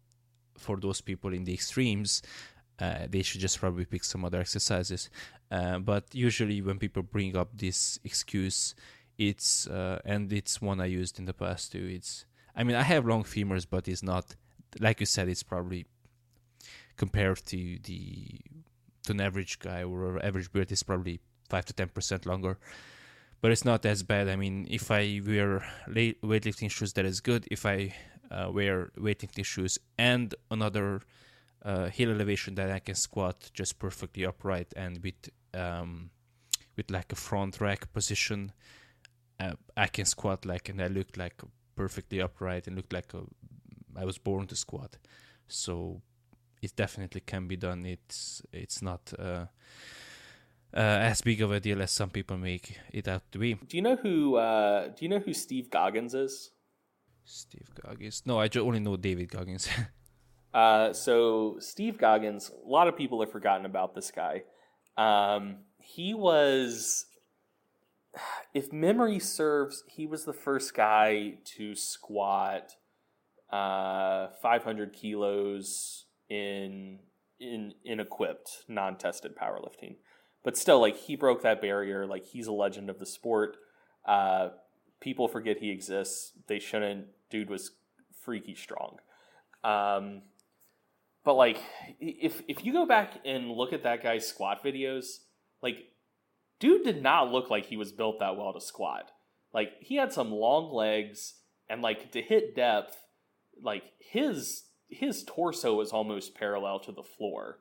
for 0.62 0.76
those 0.76 1.00
people 1.00 1.32
in 1.32 1.44
the 1.44 1.54
extremes, 1.54 2.22
uh, 2.78 3.06
they 3.08 3.22
should 3.22 3.40
just 3.40 3.58
probably 3.60 3.84
pick 3.84 4.04
some 4.04 4.24
other 4.24 4.40
exercises. 4.40 5.10
Uh, 5.50 5.78
but 5.78 6.04
usually, 6.14 6.62
when 6.62 6.78
people 6.78 7.02
bring 7.02 7.36
up 7.36 7.50
this 7.56 7.98
excuse, 8.04 8.74
it's 9.18 9.66
uh, 9.66 10.00
and 10.04 10.32
it's 10.32 10.60
one 10.62 10.80
I 10.80 10.86
used 10.86 11.18
in 11.18 11.26
the 11.26 11.34
past 11.34 11.72
too. 11.72 11.86
It's 11.90 12.24
I 12.56 12.64
mean 12.64 12.76
I 12.76 12.82
have 12.82 13.06
long 13.06 13.24
femurs, 13.24 13.66
but 13.68 13.88
it's 13.88 14.02
not 14.02 14.34
like 14.80 15.00
you 15.00 15.06
said. 15.06 15.28
It's 15.28 15.42
probably 15.42 15.86
compared 16.96 17.44
to 17.46 17.78
the 17.82 18.40
to 19.04 19.12
an 19.12 19.20
average 19.20 19.58
guy 19.58 19.82
or 19.82 20.24
average 20.24 20.52
beard 20.52 20.72
is 20.72 20.82
probably 20.82 21.20
five 21.48 21.64
to 21.66 21.72
ten 21.72 21.88
percent 21.88 22.26
longer. 22.26 22.58
But 23.40 23.50
it's 23.50 23.64
not 23.64 23.84
as 23.84 24.04
bad. 24.04 24.28
I 24.28 24.36
mean, 24.36 24.68
if 24.70 24.90
I 24.90 25.20
wear 25.26 25.66
weightlifting 25.88 26.70
shoes, 26.70 26.92
that 26.92 27.04
is 27.04 27.20
good. 27.20 27.46
If 27.50 27.66
I 27.66 27.92
uh, 28.32 28.50
wear 28.50 28.90
weightlifting 28.98 29.44
shoes 29.44 29.78
and 29.98 30.34
another 30.50 31.02
uh, 31.64 31.86
heel 31.86 32.10
elevation 32.10 32.54
that 32.56 32.70
I 32.70 32.78
can 32.78 32.94
squat 32.94 33.50
just 33.54 33.78
perfectly 33.78 34.24
upright 34.24 34.72
and 34.76 34.98
with 35.02 35.30
um, 35.54 36.10
with 36.76 36.90
like 36.90 37.12
a 37.12 37.16
front 37.16 37.60
rack 37.60 37.92
position. 37.92 38.52
Uh, 39.38 39.52
I 39.76 39.86
can 39.86 40.06
squat 40.06 40.46
like 40.46 40.68
and 40.68 40.80
I 40.80 40.88
look 40.88 41.16
like 41.16 41.34
perfectly 41.74 42.20
upright 42.20 42.66
and 42.66 42.76
look 42.76 42.92
like 42.92 43.12
a, 43.14 43.22
I 44.00 44.04
was 44.04 44.18
born 44.18 44.46
to 44.46 44.56
squat. 44.56 44.96
So 45.48 46.00
it 46.62 46.74
definitely 46.76 47.20
can 47.20 47.46
be 47.48 47.56
done. 47.56 47.84
It's 47.84 48.42
it's 48.52 48.80
not 48.80 49.12
uh, 49.18 49.46
uh, 50.74 51.10
as 51.10 51.20
big 51.20 51.42
of 51.42 51.52
a 51.52 51.60
deal 51.60 51.82
as 51.82 51.90
some 51.90 52.10
people 52.10 52.38
make 52.38 52.78
it 52.92 53.08
out 53.08 53.22
to 53.32 53.38
be. 53.38 53.54
Do 53.54 53.76
you 53.76 53.82
know 53.82 53.96
who? 53.96 54.36
Uh, 54.36 54.88
do 54.88 55.04
you 55.04 55.08
know 55.08 55.18
who 55.18 55.34
Steve 55.34 55.70
Goggins 55.70 56.14
is? 56.14 56.51
Steve 57.24 57.68
Goggins. 57.82 58.22
No, 58.26 58.38
I 58.38 58.48
only 58.58 58.80
know 58.80 58.96
David 58.96 59.30
Goggins. 59.30 59.68
uh, 60.54 60.92
so 60.92 61.56
Steve 61.58 61.98
Goggins. 61.98 62.50
A 62.50 62.68
lot 62.68 62.88
of 62.88 62.96
people 62.96 63.20
have 63.20 63.30
forgotten 63.30 63.66
about 63.66 63.94
this 63.94 64.10
guy. 64.10 64.42
Um, 64.96 65.58
he 65.78 66.14
was, 66.14 67.06
if 68.54 68.72
memory 68.72 69.18
serves, 69.18 69.84
he 69.88 70.06
was 70.06 70.24
the 70.24 70.32
first 70.32 70.74
guy 70.74 71.34
to 71.56 71.74
squat 71.74 72.72
uh, 73.50 74.28
500 74.40 74.92
kilos 74.92 76.06
in 76.28 76.98
in 77.38 77.74
in 77.84 78.00
equipped 78.00 78.64
non-tested 78.68 79.36
powerlifting. 79.36 79.96
But 80.44 80.56
still, 80.56 80.80
like 80.80 80.96
he 80.96 81.16
broke 81.16 81.42
that 81.42 81.60
barrier. 81.60 82.06
Like 82.06 82.24
he's 82.24 82.46
a 82.46 82.52
legend 82.52 82.90
of 82.90 82.98
the 82.98 83.06
sport. 83.06 83.56
Uh, 84.06 84.50
people 85.02 85.28
forget 85.28 85.58
he 85.58 85.70
exists. 85.70 86.32
They 86.46 86.58
shouldn't. 86.58 87.06
Dude 87.28 87.50
was 87.50 87.72
freaky 88.24 88.54
strong. 88.54 88.98
Um, 89.64 90.22
but 91.24 91.34
like, 91.34 91.58
if 92.00 92.42
if 92.48 92.64
you 92.64 92.72
go 92.72 92.86
back 92.86 93.20
and 93.24 93.50
look 93.50 93.72
at 93.72 93.82
that 93.82 94.02
guy's 94.02 94.26
squat 94.26 94.64
videos, 94.64 95.18
like, 95.60 95.90
dude 96.58 96.84
did 96.84 97.02
not 97.02 97.30
look 97.30 97.50
like 97.50 97.66
he 97.66 97.76
was 97.76 97.92
built 97.92 98.20
that 98.20 98.36
well 98.36 98.52
to 98.52 98.60
squat. 98.60 99.10
Like 99.52 99.72
he 99.80 99.96
had 99.96 100.12
some 100.12 100.30
long 100.30 100.72
legs, 100.72 101.34
and 101.68 101.82
like 101.82 102.12
to 102.12 102.22
hit 102.22 102.56
depth, 102.56 102.96
like 103.62 103.84
his 103.98 104.64
his 104.88 105.24
torso 105.24 105.74
was 105.74 105.92
almost 105.92 106.34
parallel 106.34 106.80
to 106.80 106.92
the 106.92 107.02
floor. 107.02 107.58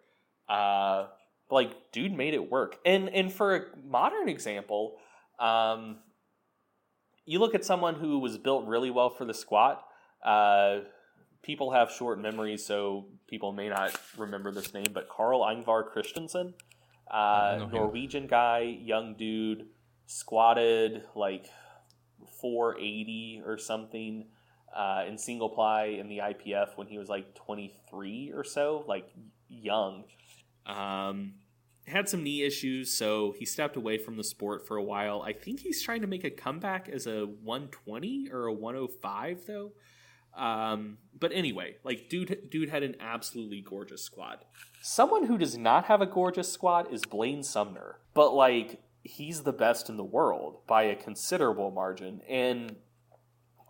Uh, 0.48 1.08
like, 1.50 1.92
dude 1.92 2.14
made 2.14 2.34
it 2.34 2.52
work. 2.52 2.78
And 2.86 3.10
and 3.10 3.32
for 3.32 3.56
a 3.56 3.62
modern 3.86 4.30
example, 4.30 4.98
um, 5.40 5.98
you 7.32 7.40
look 7.40 7.56
at 7.56 7.64
someone 7.64 7.96
who 7.96 8.20
was 8.20 8.38
built 8.38 8.68
really 8.68 8.92
well 8.92 9.10
for 9.10 9.24
the 9.24 9.34
squat. 9.34 9.86
Uh, 10.22 10.80
people 11.42 11.72
have 11.72 11.90
short 11.90 12.20
memories, 12.20 12.66
so 12.66 13.06
people 13.30 13.54
may 13.54 13.70
not 13.70 13.98
remember 14.18 14.52
this 14.52 14.74
name, 14.74 14.88
but 14.94 15.08
Carl 15.08 15.40
Yngvar 15.40 15.90
Christensen, 15.94 16.54
uh, 17.10 17.68
Norwegian 17.72 18.28
guy, 18.28 18.78
young 18.84 19.16
dude, 19.18 19.68
squatted 20.08 21.04
like 21.16 21.46
480 22.42 23.44
or 23.46 23.58
something 23.58 24.26
uh, 24.76 25.06
in 25.08 25.18
single 25.18 25.48
ply 25.48 25.86
in 25.86 26.10
the 26.10 26.18
IPF 26.18 26.76
when 26.76 26.88
he 26.88 26.98
was 26.98 27.08
like 27.08 27.34
23 27.36 28.34
or 28.36 28.44
so, 28.44 28.84
like 28.90 29.10
young. 29.48 30.04
Um, 30.66 31.36
had 31.88 32.08
some 32.08 32.24
knee 32.24 32.44
issues, 32.44 32.92
so 32.92 33.34
he 33.38 33.46
stepped 33.46 33.76
away 33.76 33.98
from 33.98 34.18
the 34.18 34.24
sport 34.24 34.68
for 34.68 34.78
a 34.78 34.84
while. 34.84 35.22
I 35.22 35.34
think 35.34 35.62
he's 35.62 35.82
trying 35.82 36.02
to 36.02 36.08
make 36.08 36.24
a 36.24 36.30
comeback 36.30 36.88
as 36.90 37.08
a 37.08 37.26
120 37.26 38.30
or 38.32 38.46
a 38.46 38.54
105 38.54 39.46
though. 39.46 39.72
Um, 40.36 41.00
but 41.20 41.32
anyway, 41.34 41.76
like 41.84 42.10
dude, 42.10 42.50
dude 42.50 42.70
had 42.70 42.84
an 42.84 42.96
absolutely 43.00 43.62
gorgeous 43.62 44.04
squat. 44.04 44.46
Someone 44.82 45.26
who 45.26 45.38
does 45.38 45.58
not 45.58 45.86
have 45.86 46.02
a 46.02 46.06
gorgeous 46.06 46.52
squat 46.52 46.92
is 46.92 47.02
Blaine 47.02 47.44
Sumner, 47.44 48.00
but 48.14 48.34
like 48.34 48.82
he's 49.04 49.44
the 49.44 49.54
best 49.54 49.90
in 49.90 49.98
the 49.98 50.04
world 50.04 50.60
by 50.68 50.84
a 50.84 50.96
considerable 50.96 51.72
margin. 51.72 52.22
And 52.30 52.76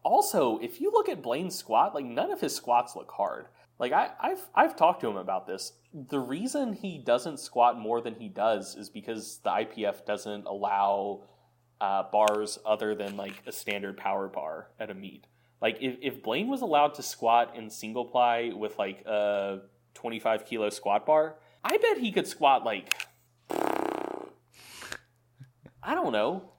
also, 0.03 0.59
if 0.59 0.81
you 0.81 0.91
look 0.91 1.09
at 1.09 1.21
Blaine's 1.21 1.55
squat, 1.55 1.95
like 1.95 2.05
none 2.05 2.31
of 2.31 2.41
his 2.41 2.55
squats 2.55 2.95
look 2.95 3.11
hard. 3.11 3.47
Like 3.81 3.91
I, 3.93 4.11
I've 4.21 4.47
I've 4.53 4.75
talked 4.75 5.01
to 5.01 5.07
him 5.07 5.17
about 5.17 5.47
this. 5.47 5.73
The 5.91 6.19
reason 6.19 6.73
he 6.73 6.99
doesn't 6.99 7.39
squat 7.39 7.79
more 7.79 7.99
than 7.99 8.13
he 8.13 8.29
does 8.29 8.75
is 8.75 8.91
because 8.91 9.39
the 9.43 9.49
IPF 9.49 10.05
doesn't 10.05 10.45
allow 10.45 11.23
uh, 11.81 12.03
bars 12.11 12.59
other 12.63 12.93
than 12.93 13.17
like 13.17 13.41
a 13.47 13.51
standard 13.51 13.97
power 13.97 14.27
bar 14.27 14.67
at 14.79 14.91
a 14.91 14.93
meet. 14.93 15.25
Like 15.63 15.79
if, 15.81 15.97
if 15.99 16.21
Blaine 16.21 16.47
was 16.47 16.61
allowed 16.61 16.93
to 16.95 17.03
squat 17.03 17.55
in 17.57 17.71
single 17.71 18.05
ply 18.05 18.51
with 18.55 18.77
like 18.77 19.03
a 19.07 19.61
25 19.95 20.45
kilo 20.45 20.69
squat 20.69 21.07
bar, 21.07 21.37
I 21.63 21.77
bet 21.77 21.97
he 21.97 22.11
could 22.11 22.27
squat 22.27 22.63
like 22.63 22.93
I 23.49 24.27
don't 25.95 26.11
know, 26.11 26.51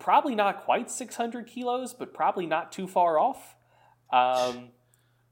probably 0.00 0.34
not 0.34 0.64
quite 0.64 0.90
600 0.90 1.46
kilos, 1.46 1.94
but 1.94 2.12
probably 2.12 2.46
not 2.46 2.72
too 2.72 2.88
far 2.88 3.16
off. 3.16 3.54
Um, 4.12 4.70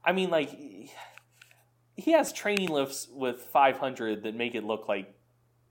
I 0.05 0.13
mean, 0.13 0.29
like 0.29 0.57
he 1.95 2.11
has 2.11 2.33
training 2.33 2.69
lifts 2.69 3.07
with 3.11 3.41
500 3.41 4.23
that 4.23 4.35
make 4.35 4.55
it 4.55 4.63
look 4.63 4.87
like 4.87 5.13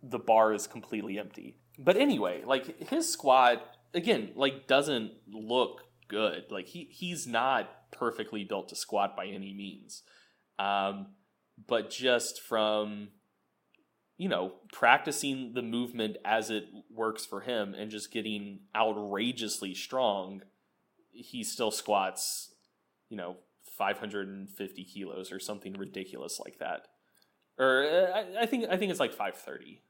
the 0.03 0.19
bar 0.19 0.53
is 0.53 0.67
completely 0.67 1.19
empty. 1.19 1.57
But 1.79 1.97
anyway, 1.97 2.43
like 2.45 2.89
his 2.89 3.11
squat 3.11 3.63
again, 3.95 4.33
like 4.35 4.67
doesn't 4.67 5.13
look 5.29 5.83
good. 6.09 6.45
Like 6.51 6.67
he 6.67 6.89
he's 6.91 7.27
not 7.27 7.69
perfectly 7.91 8.45
built 8.45 8.69
to 8.69 8.77
squat 8.77 9.17
by 9.17 9.27
any 9.27 9.55
means. 9.55 10.03
Um, 10.59 11.09
but 11.67 11.91
just 11.91 12.41
from 12.41 13.09
you 14.17 14.29
know 14.29 14.53
practicing 14.73 15.55
the 15.55 15.63
movement 15.63 16.19
as 16.25 16.51
it 16.51 16.65
works 16.91 17.25
for 17.25 17.41
him 17.41 17.75
and 17.75 17.91
just 17.91 18.13
getting 18.13 18.61
outrageously 18.77 19.75
strong, 19.75 20.43
he 21.11 21.43
still 21.43 21.71
squats, 21.71 22.55
you 23.09 23.17
know, 23.17 23.37
550 23.77 24.85
kilos 24.85 25.33
or 25.33 25.41
something 25.41 25.75
ridiculous 25.75 26.41
like 26.45 26.59
that. 26.59 26.89
Or 27.59 27.85
uh, 27.85 28.19
I, 28.19 28.43
I 28.43 28.47
think 28.47 28.67
I 28.71 28.77
think 28.77 28.91
it's 28.91 29.01
like 29.01 29.13
530 29.13 29.83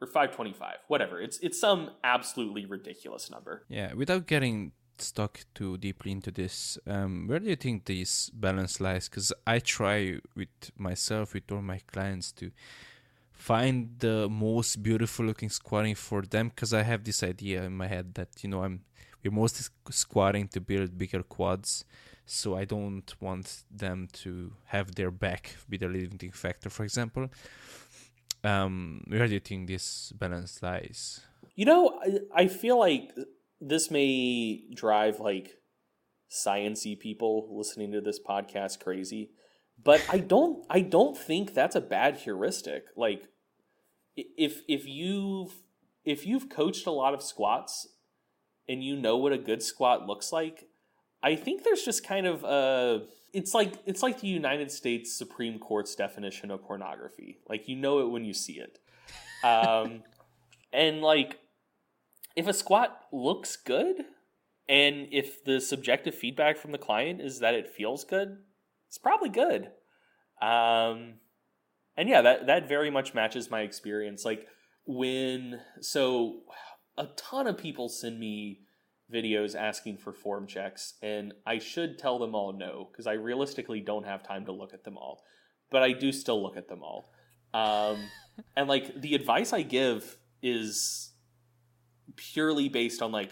or 0.00 0.06
525, 0.06 0.76
whatever. 0.88 1.20
It's 1.20 1.38
it's 1.38 1.60
some 1.60 1.90
absolutely 2.04 2.66
ridiculous 2.66 3.30
number. 3.30 3.64
Yeah, 3.68 3.94
without 3.94 4.26
getting 4.26 4.72
stuck 4.98 5.40
too 5.54 5.78
deeply 5.78 6.12
into 6.12 6.30
this, 6.30 6.78
um, 6.86 7.26
where 7.28 7.38
do 7.38 7.48
you 7.48 7.56
think 7.56 7.84
this 7.84 8.30
balance 8.30 8.80
lies? 8.80 9.08
Because 9.08 9.32
I 9.46 9.60
try 9.60 10.18
with 10.34 10.72
myself, 10.76 11.34
with 11.34 11.50
all 11.52 11.62
my 11.62 11.80
clients, 11.92 12.32
to 12.32 12.50
find 13.32 13.98
the 13.98 14.28
most 14.28 14.82
beautiful 14.82 15.26
looking 15.26 15.50
squatting 15.50 15.94
for 15.94 16.22
them. 16.22 16.48
Because 16.48 16.74
I 16.74 16.82
have 16.82 17.04
this 17.04 17.22
idea 17.22 17.64
in 17.64 17.76
my 17.76 17.86
head 17.86 18.14
that 18.14 18.28
you 18.42 18.50
know 18.50 18.62
I'm 18.62 18.82
we're 19.24 19.32
mostly 19.32 19.66
squatting 19.90 20.48
to 20.48 20.60
build 20.60 20.96
bigger 20.96 21.22
quads, 21.22 21.84
so 22.24 22.56
I 22.56 22.64
don't 22.64 23.14
want 23.20 23.64
them 23.70 24.08
to 24.24 24.52
have 24.66 24.94
their 24.94 25.10
back 25.10 25.56
be 25.68 25.76
the 25.76 25.88
limiting 25.88 26.32
factor, 26.32 26.70
for 26.70 26.84
example. 26.84 27.28
Um, 28.44 29.02
where 29.08 29.26
do 29.26 29.34
you 29.34 29.40
think 29.40 29.66
this 29.66 30.12
balance 30.12 30.62
lies? 30.62 31.20
You 31.54 31.64
know, 31.64 32.00
I, 32.02 32.42
I 32.42 32.48
feel 32.48 32.78
like 32.78 33.10
this 33.60 33.90
may 33.90 34.62
drive 34.74 35.18
like 35.18 35.58
sciency 36.30 36.98
people 36.98 37.48
listening 37.50 37.92
to 37.92 38.00
this 38.00 38.20
podcast 38.20 38.80
crazy, 38.80 39.30
but 39.82 40.04
I 40.08 40.18
don't 40.18 40.64
I 40.70 40.80
don't 40.80 41.16
think 41.16 41.54
that's 41.54 41.74
a 41.74 41.80
bad 41.80 42.18
heuristic. 42.18 42.84
Like 42.96 43.28
if 44.16 44.62
if 44.68 44.86
you've 44.86 45.54
if 46.04 46.26
you've 46.26 46.48
coached 46.48 46.86
a 46.86 46.92
lot 46.92 47.14
of 47.14 47.22
squats 47.22 47.88
and 48.68 48.82
you 48.82 48.96
know 48.96 49.16
what 49.16 49.32
a 49.32 49.38
good 49.38 49.62
squat 49.62 50.06
looks 50.06 50.32
like, 50.32 50.68
I 51.22 51.36
think 51.36 51.64
there's 51.64 51.82
just 51.82 52.06
kind 52.06 52.26
of 52.26 52.44
a 52.44 53.06
it's 53.32 53.54
like 53.54 53.74
it's 53.86 54.02
like 54.02 54.20
the 54.20 54.28
United 54.28 54.70
States 54.70 55.16
Supreme 55.16 55.58
Court's 55.58 55.94
definition 55.94 56.50
of 56.50 56.62
pornography. 56.62 57.38
Like 57.48 57.68
you 57.68 57.76
know 57.76 58.00
it 58.00 58.10
when 58.10 58.24
you 58.24 58.34
see 58.34 58.60
it. 58.60 58.78
Um 59.42 60.02
and 60.72 61.02
like 61.02 61.38
if 62.36 62.46
a 62.46 62.52
squat 62.52 63.00
looks 63.12 63.56
good 63.56 64.04
and 64.68 65.08
if 65.10 65.42
the 65.44 65.60
subjective 65.60 66.14
feedback 66.14 66.58
from 66.58 66.72
the 66.72 66.78
client 66.78 67.20
is 67.20 67.40
that 67.40 67.54
it 67.54 67.68
feels 67.68 68.04
good, 68.04 68.38
it's 68.86 68.98
probably 68.98 69.30
good. 69.30 69.70
Um, 70.42 71.14
and 71.96 72.08
yeah, 72.08 72.22
that 72.22 72.46
that 72.46 72.68
very 72.68 72.90
much 72.90 73.14
matches 73.14 73.50
my 73.50 73.62
experience. 73.62 74.24
Like 74.24 74.46
when 74.86 75.60
so 75.80 76.40
a 76.98 77.06
ton 77.16 77.46
of 77.46 77.56
people 77.56 77.88
send 77.88 78.18
me 78.18 78.60
videos 79.12 79.54
asking 79.54 79.96
for 79.96 80.12
form 80.12 80.46
checks, 80.46 80.94
and 81.02 81.32
I 81.46 81.58
should 81.58 81.98
tell 81.98 82.18
them 82.18 82.34
all 82.34 82.52
no 82.52 82.88
because 82.90 83.06
I 83.06 83.12
realistically 83.12 83.80
don't 83.80 84.04
have 84.04 84.22
time 84.22 84.44
to 84.46 84.52
look 84.52 84.74
at 84.74 84.84
them 84.84 84.98
all, 84.98 85.22
but 85.70 85.82
I 85.82 85.92
do 85.92 86.12
still 86.12 86.42
look 86.42 86.56
at 86.56 86.68
them 86.68 86.82
all. 86.82 87.10
Um, 87.54 87.98
and 88.56 88.68
like 88.68 89.00
the 89.00 89.14
advice 89.14 89.52
I 89.52 89.62
give 89.62 90.18
is 90.42 91.12
purely 92.16 92.68
based 92.68 93.00
on 93.00 93.12
like, 93.12 93.30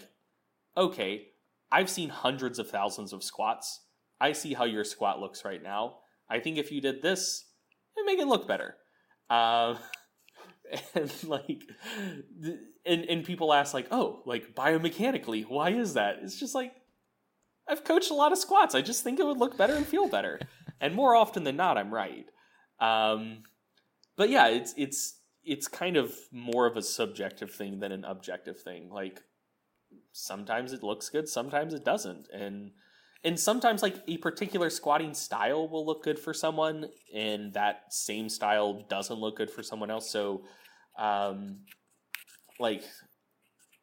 okay, 0.75 1.27
I've 1.71 1.89
seen 1.89 2.09
hundreds 2.09 2.59
of 2.59 2.69
thousands 2.69 3.13
of 3.13 3.23
squats. 3.23 3.81
I 4.19 4.31
see 4.31 4.53
how 4.53 4.63
your 4.63 4.83
squat 4.83 5.19
looks 5.19 5.45
right 5.45 5.61
now. 5.61 5.97
I 6.29 6.39
think 6.39 6.57
if 6.57 6.71
you 6.71 6.81
did 6.81 7.01
this, 7.01 7.45
it'd 7.95 8.05
make 8.05 8.19
it 8.19 8.27
look 8.27 8.47
better. 8.47 8.75
Um, 9.29 9.77
and 10.95 11.11
like, 11.23 11.63
and 12.87 13.05
and 13.05 13.23
people 13.23 13.53
ask 13.53 13.73
like, 13.73 13.87
oh, 13.91 14.21
like 14.25 14.55
biomechanically, 14.55 15.47
why 15.47 15.71
is 15.71 15.93
that? 15.93 16.19
It's 16.21 16.39
just 16.39 16.55
like, 16.55 16.73
I've 17.67 17.83
coached 17.83 18.11
a 18.11 18.15
lot 18.15 18.31
of 18.31 18.37
squats. 18.37 18.75
I 18.75 18.81
just 18.81 19.03
think 19.03 19.19
it 19.19 19.25
would 19.25 19.37
look 19.37 19.57
better 19.57 19.75
and 19.75 19.85
feel 19.85 20.07
better. 20.07 20.39
and 20.81 20.95
more 20.95 21.15
often 21.15 21.43
than 21.43 21.55
not, 21.55 21.77
I'm 21.77 21.93
right. 21.93 22.25
Um, 22.79 23.43
but 24.15 24.29
yeah, 24.29 24.47
it's 24.47 24.73
it's 24.77 25.19
it's 25.43 25.67
kind 25.67 25.97
of 25.97 26.13
more 26.31 26.67
of 26.67 26.75
a 26.75 26.81
subjective 26.81 27.51
thing 27.51 27.79
than 27.79 27.91
an 27.91 28.03
objective 28.03 28.59
thing. 28.59 28.89
Like 28.89 29.21
sometimes 30.11 30.73
it 30.73 30.83
looks 30.83 31.09
good, 31.09 31.27
sometimes 31.29 31.73
it 31.73 31.85
doesn't, 31.85 32.27
and 32.33 32.71
and 33.23 33.39
sometimes 33.39 33.81
like 33.81 33.95
a 34.07 34.17
particular 34.17 34.69
squatting 34.69 35.13
style 35.13 35.67
will 35.67 35.85
look 35.85 36.03
good 36.03 36.19
for 36.19 36.33
someone, 36.33 36.89
and 37.13 37.53
that 37.53 37.93
same 37.93 38.29
style 38.29 38.85
doesn't 38.89 39.19
look 39.19 39.37
good 39.37 39.49
for 39.49 39.63
someone 39.63 39.89
else. 39.89 40.09
So, 40.09 40.43
um, 40.97 41.59
like 42.59 42.83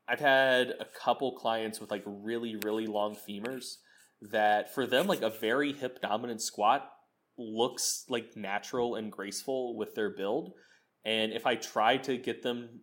I've 0.09 0.21
had 0.21 0.71
a 0.81 0.87
couple 1.03 1.33
clients 1.33 1.81
with 1.81 1.91
like 1.91 2.03
really 2.07 2.57
really 2.57 2.87
long 2.87 3.17
femurs 3.17 3.77
that 4.21 4.75
for 4.75 4.87
them 4.87 5.07
like 5.07 5.23
a 5.23 5.31
very 5.31 5.73
hip 5.73 6.01
dominant 6.01 6.41
squat 6.43 6.91
looks 7.37 8.05
like 8.09 8.37
natural 8.37 8.95
and 8.95 9.11
graceful 9.11 9.77
with 9.77 9.95
their 9.95 10.11
build 10.11 10.53
and 11.05 11.33
if 11.33 11.47
I 11.47 11.57
try 11.57 11.99
to 11.99 12.17
get 12.17 12.43
them 12.43 12.81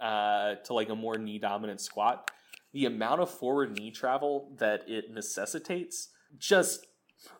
uh, 0.00 0.56
to 0.64 0.74
like 0.74 0.90
a 0.90 0.96
more 0.96 1.16
knee 1.16 1.38
dominant 1.38 1.80
squat, 1.80 2.30
the 2.72 2.86
amount 2.86 3.20
of 3.20 3.30
forward 3.30 3.76
knee 3.76 3.90
travel 3.90 4.54
that 4.58 4.88
it 4.88 5.10
necessitates 5.10 6.08
just 6.38 6.86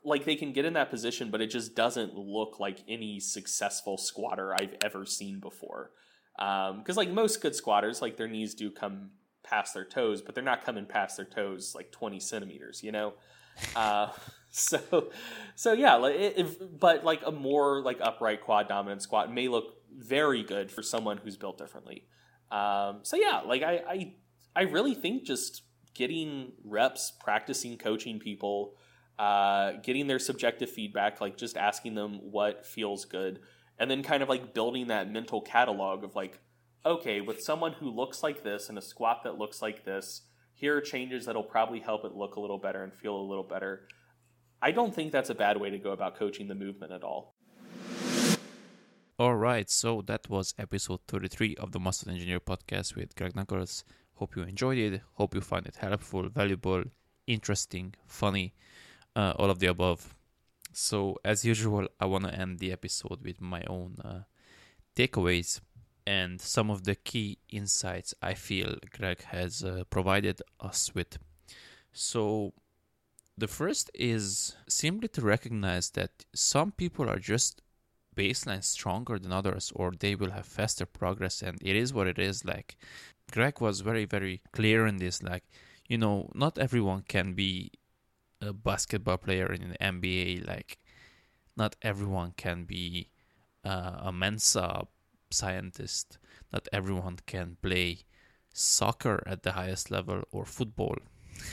like 0.04 0.24
they 0.24 0.36
can 0.36 0.52
get 0.52 0.64
in 0.64 0.74
that 0.74 0.90
position, 0.90 1.30
but 1.30 1.40
it 1.40 1.50
just 1.50 1.74
doesn't 1.74 2.14
look 2.14 2.60
like 2.60 2.78
any 2.88 3.18
successful 3.18 3.98
squatter 3.98 4.54
I've 4.54 4.76
ever 4.84 5.04
seen 5.04 5.40
before. 5.40 5.90
Because 6.36 6.90
um, 6.90 6.96
like 6.96 7.10
most 7.10 7.40
good 7.40 7.54
squatters, 7.54 8.02
like 8.02 8.16
their 8.16 8.28
knees 8.28 8.54
do 8.54 8.70
come 8.70 9.10
past 9.42 9.74
their 9.74 9.84
toes, 9.84 10.22
but 10.22 10.34
they're 10.34 10.44
not 10.44 10.64
coming 10.64 10.86
past 10.86 11.16
their 11.16 11.26
toes 11.26 11.74
like 11.74 11.92
20 11.92 12.20
centimeters, 12.20 12.82
you 12.82 12.92
know? 12.92 13.14
Uh, 13.76 14.09
so, 14.50 15.10
so 15.54 15.72
yeah, 15.72 15.94
like 15.94 16.38
but 16.78 17.04
like 17.04 17.22
a 17.26 17.32
more 17.32 17.82
like 17.82 17.98
upright 18.00 18.40
quad 18.40 18.68
dominant 18.68 19.02
squat 19.02 19.32
may 19.32 19.48
look 19.48 19.76
very 19.96 20.42
good 20.42 20.70
for 20.70 20.82
someone 20.82 21.18
who's 21.18 21.36
built 21.36 21.59
differently. 21.59 22.06
Um, 22.50 23.00
so 23.02 23.16
yeah, 23.16 23.40
like 23.44 23.62
I, 23.62 23.82
I, 23.88 24.14
I 24.54 24.62
really 24.62 24.94
think 24.94 25.24
just 25.24 25.62
getting 25.94 26.52
reps, 26.64 27.12
practicing 27.20 27.76
coaching 27.76 28.18
people, 28.18 28.76
uh, 29.18 29.72
getting 29.82 30.06
their 30.06 30.18
subjective 30.18 30.70
feedback, 30.70 31.20
like 31.20 31.36
just 31.36 31.56
asking 31.56 31.94
them 31.94 32.20
what 32.30 32.66
feels 32.66 33.04
good, 33.04 33.40
and 33.78 33.90
then 33.90 34.03
kind 34.03 34.23
of 34.23 34.28
like 34.28 34.55
building 34.55 34.89
that 34.89 35.11
mental 35.11 35.40
catalog 35.40 36.05
of 36.05 36.15
like, 36.15 36.40
okay, 36.85 37.20
with 37.20 37.40
someone 37.40 37.73
who 37.73 37.90
looks 37.90 38.23
like 38.23 38.43
this 38.43 38.69
and 38.69 38.78
a 38.78 38.82
squat 38.82 39.23
that 39.24 39.39
looks 39.39 39.62
like 39.62 39.85
this, 39.85 40.23
here 40.55 40.77
are 40.77 40.81
changes 40.81 41.27
that'll 41.27 41.43
probably 41.43 41.81
help 41.81 42.05
it 42.05 42.15
look 42.15 42.36
a 42.36 42.40
little 42.40 42.59
better 42.59 42.82
and 42.82 42.93
feel 42.93 43.16
a 43.16 43.28
little 43.28 43.44
better. 43.44 43.89
I 44.61 44.70
don't 44.70 44.94
think 44.94 45.11
that's 45.11 45.31
a 45.31 45.35
bad 45.35 45.57
way 45.57 45.70
to 45.70 45.78
go 45.78 45.90
about 45.90 46.16
coaching 46.16 46.49
the 46.49 46.55
movement 46.55 46.93
at 46.93 47.03
all. 47.03 47.35
All 49.19 49.35
right, 49.35 49.69
so 49.69 50.03
that 50.07 50.28
was 50.31 50.55
episode 50.59 51.01
33 51.07 51.57
of 51.57 51.73
the 51.73 51.81
Muscle 51.81 52.11
Engineer 52.11 52.40
podcast 52.40 52.97
with 52.97 53.15
Greg 53.15 53.36
Nuckols. 53.36 53.85
Hope 54.15 54.36
you 54.36 54.43
enjoyed 54.43 54.78
it. 54.78 55.01
Hope 55.15 55.35
you 55.35 55.40
find 55.40 55.66
it 55.66 55.77
helpful, 55.77 56.28
valuable, 56.28 56.85
interesting, 57.27 57.94
funny, 58.07 58.55
uh, 59.15 59.35
all 59.36 59.51
of 59.51 59.59
the 59.59 59.66
above. 59.66 60.15
So, 60.73 61.19
as 61.24 61.44
usual, 61.44 61.89
I 62.01 62.07
want 62.07 62.24
to 62.24 62.35
end 62.35 62.59
the 62.59 62.73
episode 62.73 63.23
with 63.23 63.40
my 63.40 63.62
own 63.69 63.97
uh, 64.05 64.20
takeaways 64.97 65.61
and 66.07 66.40
some 66.40 66.70
of 66.70 66.85
the 66.85 66.94
key 66.97 67.39
insights 67.49 68.15
I 68.20 68.35
feel 68.35 68.77
Greg 68.90 69.23
has 69.24 69.62
uh, 69.62 69.85
provided 69.90 70.43
us 70.61 70.94
with. 70.94 71.19
So, 71.93 72.55
the 73.36 73.49
first 73.49 73.90
is 73.94 74.57
simply 74.69 75.09
to 75.09 75.23
recognize 75.23 75.90
that 75.90 76.24
some 76.35 76.73
people 76.73 77.09
are 77.09 77.19
just 77.19 77.62
baseline 78.15 78.62
stronger 78.62 79.19
than 79.19 79.32
others 79.32 79.73
or 79.74 79.93
they 79.99 80.15
will 80.15 80.31
have 80.31 80.47
faster 80.47 80.85
progress 80.85 81.43
and 81.43 81.59
it 81.62 81.74
is 81.74 81.94
what 81.94 82.07
it 82.07 82.19
is 82.19 82.44
like 82.44 82.77
greg 83.31 83.59
was 83.59 83.81
very 83.81 84.05
very 84.05 84.43
clear 84.53 84.86
in 84.86 84.99
this 84.99 85.23
like 85.23 85.44
you 85.89 85.97
know 85.97 86.31
not 86.35 86.59
everyone 86.59 87.03
can 87.09 87.32
be 87.32 87.70
a 88.43 88.52
basketball 88.52 89.16
player 89.16 89.52
in 89.52 89.70
the 89.70 89.78
nba 89.78 90.47
like 90.47 90.78
not 91.56 91.77
everyone 91.82 92.32
can 92.36 92.64
be 92.64 93.09
uh, 93.64 93.98
a 94.01 94.12
mensa 94.12 94.86
scientist. 95.32 96.19
Not 96.52 96.69
everyone 96.73 97.19
can 97.27 97.56
play 97.62 98.01
soccer 98.52 99.23
at 99.27 99.43
the 99.43 99.52
highest 99.52 99.90
level 99.90 100.23
or 100.31 100.44
football 100.44 100.97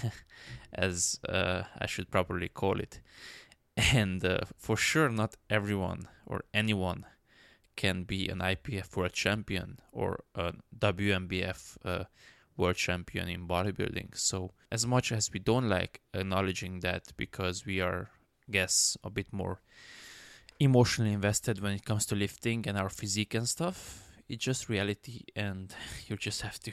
as 0.74 1.20
uh, 1.28 1.64
i 1.80 1.86
should 1.86 2.12
probably 2.12 2.50
call 2.50 2.80
it. 2.80 3.00
And 3.78 4.24
uh, 4.26 4.42
for 4.58 4.76
sure 4.76 5.10
not 5.10 5.36
everyone 5.50 6.08
or 6.26 6.44
anyone 6.54 7.06
can 7.76 8.04
be 8.04 8.28
an 8.28 8.40
IPF 8.40 8.98
world 8.98 9.14
champion 9.14 9.80
or 9.94 10.20
a 10.36 10.54
WNBF 10.78 11.78
world 12.60 12.76
champion 12.76 13.30
in 13.30 13.48
bodybuilding. 13.48 14.18
So 14.18 14.52
as 14.72 14.86
much 14.86 15.12
as 15.12 15.32
we 15.34 15.40
don't 15.40 15.70
like 15.70 16.02
acknowledging 16.14 16.82
that 16.82 17.12
because 17.18 17.66
we 17.66 17.82
are, 17.82 18.10
guess, 18.52 18.98
a 19.04 19.10
bit 19.10 19.32
more 19.32 19.62
emotionally 20.60 21.14
invested 21.14 21.62
when 21.62 21.74
it 21.74 21.86
comes 21.86 22.06
to 22.08 22.16
lifting 22.16 22.68
and 22.68 22.78
our 22.78 22.90
physique 22.90 23.34
and 23.34 23.48
stuff, 23.48 24.12
it's 24.28 24.44
just 24.44 24.70
reality 24.70 25.22
and 25.36 25.74
you 26.08 26.18
just 26.18 26.42
have 26.42 26.60
to 26.60 26.72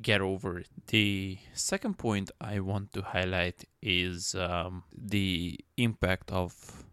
get 0.00 0.20
over 0.20 0.58
it. 0.58 0.68
The 0.88 1.38
second 1.52 1.98
point 1.98 2.30
I 2.40 2.60
want 2.60 2.92
to 2.94 3.02
highlight 3.02 3.64
is 3.82 4.34
um, 4.34 4.84
the 4.96 5.60
impact 5.76 6.32
of 6.32 6.84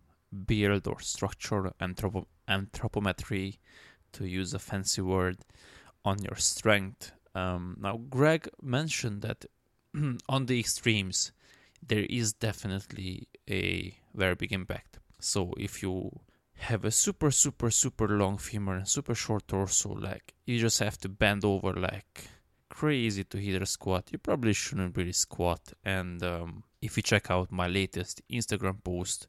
build 0.46 0.88
or 0.88 1.00
structure 1.00 1.72
anthropo- 1.82 2.28
anthropometry, 2.48 3.58
to 4.12 4.26
use 4.26 4.54
a 4.54 4.60
fancy 4.60 5.02
word, 5.02 5.38
on 6.04 6.20
your 6.20 6.36
strength. 6.36 7.12
Um, 7.36 7.78
now, 7.80 7.98
Greg 8.10 8.50
mentioned 8.62 9.22
that 9.22 9.46
on 10.30 10.46
the 10.46 10.60
extremes, 10.60 11.32
there 11.86 12.06
is 12.10 12.34
definitely 12.34 13.28
a 13.50 13.96
very 14.14 14.36
big 14.36 14.52
impact. 14.52 15.00
So, 15.20 15.54
if 15.58 15.82
you 15.84 16.20
have 16.56 16.84
a 16.86 16.92
super, 16.92 17.32
super, 17.32 17.72
super 17.72 18.08
long 18.08 18.38
femur 18.38 18.76
and 18.76 18.88
super 18.88 19.16
short 19.16 19.48
torso, 19.48 19.94
like 19.94 20.34
you 20.46 20.60
just 20.60 20.80
have 20.80 20.98
to 21.00 21.10
bend 21.10 21.46
over 21.46 21.74
like 21.74 22.30
crazy 22.70 23.24
to 23.26 23.38
hit 23.38 23.62
a 23.62 23.66
squat, 23.66 24.10
you 24.12 24.18
probably 24.18 24.54
shouldn't 24.54 24.96
really 24.96 25.14
squat. 25.14 25.74
And 25.84 26.22
um, 26.24 26.64
if 26.82 26.98
you 26.98 27.04
check 27.04 27.32
out 27.32 27.52
my 27.52 27.68
latest 27.68 28.22
Instagram 28.32 28.84
post 28.84 29.28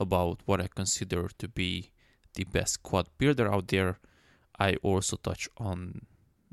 about 0.00 0.40
what 0.46 0.60
I 0.60 0.68
consider 0.68 1.28
to 1.38 1.48
be 1.48 1.90
the 2.34 2.44
best 2.44 2.82
quad 2.82 3.08
builder 3.18 3.52
out 3.52 3.68
there, 3.68 3.98
I 4.58 4.74
also 4.82 5.16
touch 5.16 5.48
on 5.56 6.06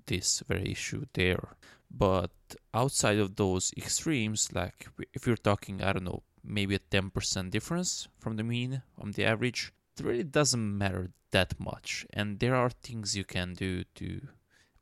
this 0.07 0.43
very 0.47 0.71
issue 0.71 1.05
there. 1.13 1.55
But 1.89 2.31
outside 2.73 3.19
of 3.19 3.35
those 3.35 3.71
extremes, 3.77 4.49
like 4.53 4.87
if 5.13 5.25
you're 5.25 5.37
talking, 5.37 5.81
I 5.81 5.93
don't 5.93 6.03
know, 6.03 6.23
maybe 6.43 6.75
a 6.75 6.79
10% 6.79 7.49
difference 7.51 8.07
from 8.19 8.35
the 8.35 8.43
mean, 8.43 8.81
from 8.99 9.13
the 9.13 9.25
average, 9.25 9.71
it 9.97 10.05
really 10.05 10.23
doesn't 10.23 10.77
matter 10.77 11.11
that 11.31 11.59
much. 11.59 12.05
And 12.13 12.39
there 12.39 12.55
are 12.55 12.69
things 12.69 13.15
you 13.15 13.23
can 13.23 13.53
do 13.53 13.83
to 13.95 14.27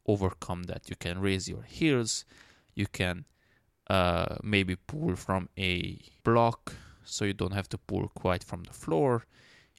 overcome 0.05 0.63
that. 0.63 0.89
You 0.89 0.95
can 0.95 1.19
raise 1.19 1.47
your 1.47 1.63
heels, 1.63 2.25
you 2.73 2.87
can 2.87 3.25
uh, 3.89 4.37
maybe 4.41 4.75
pull 4.75 5.15
from 5.15 5.49
a 5.57 5.99
block 6.23 6.75
so 7.03 7.25
you 7.25 7.33
don't 7.33 7.53
have 7.53 7.69
to 7.69 7.77
pull 7.77 8.07
quite 8.09 8.43
from 8.43 8.63
the 8.63 8.73
floor. 8.73 9.25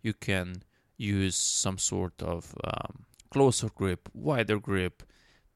You 0.02 0.12
can 0.12 0.62
use 0.96 1.36
some 1.36 1.78
sort 1.78 2.22
of 2.22 2.54
um, 2.62 3.06
closer 3.30 3.70
grip, 3.74 4.08
wider 4.12 4.58
grip, 4.58 5.02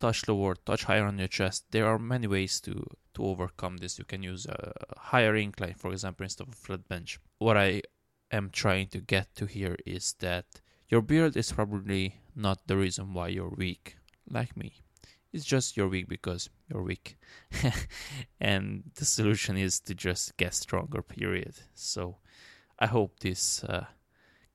touch 0.01 0.29
lower, 0.29 0.55
touch 0.55 0.85
higher 0.85 1.05
on 1.05 1.19
your 1.19 1.29
chest. 1.29 1.65
There 1.71 1.87
are 1.87 1.99
many 1.99 2.27
ways 2.27 2.61
to 2.61 2.85
to 3.15 3.25
overcome 3.25 3.79
this. 3.79 3.99
You 3.99 4.05
can 4.05 4.23
use 4.23 4.47
a 4.47 4.73
higher 4.97 5.35
incline, 5.37 5.75
for 5.75 5.93
example, 5.93 6.25
instead 6.25 6.47
of 6.47 6.55
a 6.55 6.57
flat 6.57 6.89
bench. 6.89 7.19
What 7.39 7.57
I 7.57 7.83
am 8.31 8.51
trying 8.51 8.89
to 8.89 9.01
get 9.01 9.35
to 9.37 9.47
here 9.47 9.77
is 9.85 10.15
that 10.21 10.45
your 10.89 11.03
build 11.03 11.37
is 11.37 11.53
probably 11.53 12.21
not 12.35 12.67
the 12.67 12.77
reason 12.77 13.13
why 13.13 13.29
you're 13.29 13.55
weak 13.57 13.97
like 14.31 14.57
me. 14.57 14.73
It's 15.33 15.45
just 15.45 15.77
you're 15.77 15.89
weak 15.89 16.09
because 16.09 16.49
you're 16.69 16.83
weak. 16.83 17.19
and 18.41 18.85
the 18.95 19.05
solution 19.05 19.59
is 19.59 19.81
to 19.81 19.95
just 19.95 20.37
get 20.37 20.55
stronger, 20.55 21.03
period. 21.03 21.55
So 21.75 22.17
I 22.79 22.87
hope 22.87 23.21
this 23.21 23.63
uh, 23.65 23.87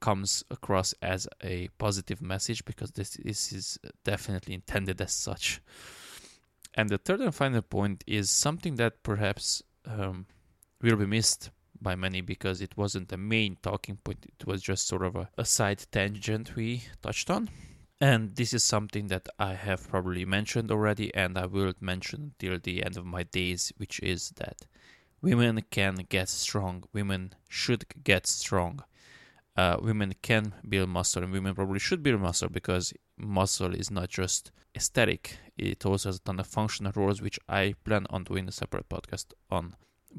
comes 0.04 0.44
across 0.52 0.94
as 1.02 1.30
a 1.42 1.70
positive 1.78 2.22
message 2.22 2.66
because 2.66 2.92
this, 2.92 3.12
this 3.24 3.54
is 3.54 3.80
definitely 4.04 4.54
intended 4.54 5.00
as 5.00 5.14
such. 5.14 5.62
And 6.74 6.90
the 6.90 6.98
third 6.98 7.22
and 7.22 7.34
final 7.34 7.62
point 7.62 8.04
is 8.06 8.30
something 8.30 8.76
that 8.76 9.02
perhaps 9.02 9.64
um, 9.86 10.26
will 10.82 10.98
be 10.98 11.06
missed 11.06 11.52
by 11.82 11.96
many 11.96 12.20
because 12.20 12.60
it 12.60 12.76
wasn't 12.76 13.08
the 13.08 13.18
main 13.18 13.56
talking 13.64 13.96
point, 14.04 14.26
it 14.26 14.46
was 14.46 14.62
just 14.62 14.88
sort 14.88 15.04
of 15.04 15.16
a, 15.16 15.30
a 15.38 15.46
side 15.46 15.82
tangent 15.90 16.54
we 16.54 16.84
touched 17.02 17.30
on. 17.30 17.50
And 18.02 18.36
this 18.36 18.54
is 18.54 18.62
something 18.62 19.08
that 19.08 19.30
I 19.40 19.54
have 19.54 19.88
probably 19.88 20.26
mentioned 20.26 20.70
already, 20.70 21.16
and 21.16 21.38
I 21.38 21.46
will 21.46 21.72
mention 21.80 22.34
till 22.40 22.60
the 22.60 22.84
end 22.84 22.98
of 22.98 23.06
my 23.06 23.24
days, 23.24 23.72
which 23.78 24.02
is 24.02 24.32
that 24.36 24.66
women 25.22 25.64
can 25.72 25.96
get 26.10 26.28
strong, 26.28 26.84
women 26.92 27.36
should 27.48 27.86
get 28.04 28.28
strong. 28.28 28.84
Uh, 29.56 29.78
women 29.82 30.14
can 30.22 30.54
build 30.68 30.90
muscle 30.90 31.24
and 31.24 31.32
women 31.32 31.54
probably 31.54 31.80
should 31.80 32.02
build 32.02 32.20
muscle 32.20 32.50
because 32.50 32.94
muscle 33.18 33.74
is 33.76 33.92
not 33.92 34.10
just 34.10 34.52
aesthetic, 34.76 35.38
it 35.58 35.86
also 35.86 36.10
has 36.10 36.18
a 36.18 36.22
ton 36.22 36.40
of 36.40 36.48
functional 36.48 36.92
roles, 36.96 37.22
which 37.22 37.40
I 37.48 37.76
plan 37.84 38.08
on 38.10 38.24
doing 38.24 38.48
a 38.48 38.52
separate 38.52 38.90
podcast 38.90 39.28
on. 39.52 39.76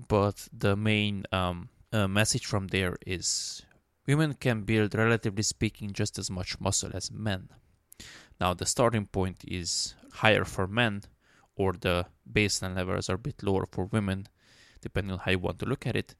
But 0.08 0.48
the 0.52 0.76
main 0.76 1.24
um, 1.32 1.68
uh, 1.92 2.08
message 2.08 2.46
from 2.46 2.68
there 2.68 2.96
is 3.06 3.62
women 4.06 4.34
can 4.34 4.62
build, 4.62 4.94
relatively 4.94 5.42
speaking, 5.42 5.92
just 5.92 6.18
as 6.18 6.30
much 6.30 6.60
muscle 6.60 6.90
as 6.94 7.10
men. 7.10 7.48
Now, 8.40 8.54
the 8.54 8.66
starting 8.66 9.06
point 9.06 9.44
is 9.46 9.94
higher 10.12 10.44
for 10.44 10.66
men, 10.66 11.02
or 11.56 11.72
the 11.72 12.06
baseline 12.30 12.76
levels 12.76 13.08
are 13.08 13.14
a 13.14 13.18
bit 13.18 13.42
lower 13.42 13.66
for 13.70 13.84
women, 13.86 14.26
depending 14.80 15.12
on 15.12 15.20
how 15.20 15.30
you 15.30 15.38
want 15.38 15.58
to 15.60 15.66
look 15.66 15.86
at 15.86 15.96
it. 15.96 16.14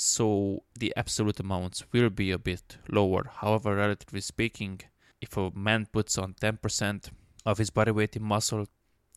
So 0.00 0.62
the 0.78 0.94
absolute 0.96 1.40
amounts 1.40 1.82
will 1.90 2.08
be 2.08 2.30
a 2.30 2.38
bit 2.38 2.76
lower. 2.88 3.24
However, 3.40 3.74
relatively 3.74 4.20
speaking, 4.20 4.80
if 5.20 5.36
a 5.36 5.50
man 5.50 5.86
puts 5.86 6.16
on 6.16 6.34
10% 6.34 7.10
of 7.44 7.58
his 7.58 7.70
body 7.70 7.90
weight 7.90 8.14
in 8.14 8.22
muscle, 8.22 8.68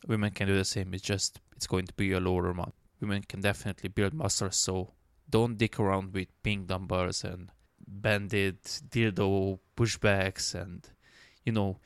women 0.08 0.32
can 0.32 0.48
do 0.48 0.56
the 0.56 0.64
same. 0.64 0.92
It's 0.92 1.04
just 1.04 1.40
it's 1.54 1.68
going 1.68 1.86
to 1.86 1.92
be 1.94 2.10
a 2.10 2.18
lower 2.18 2.50
amount. 2.50 2.74
Women 3.00 3.22
can 3.22 3.40
definitely 3.40 3.90
build 3.90 4.12
muscle, 4.12 4.50
so 4.50 4.94
don't 5.30 5.56
dick 5.56 5.78
around 5.78 6.14
with 6.14 6.26
ping 6.42 6.66
dumbbells 6.66 7.22
and 7.22 7.52
banded 7.86 8.60
dildo 8.64 9.60
pushbacks 9.76 10.52
and 10.52 10.88
you 11.44 11.52
know 11.52 11.78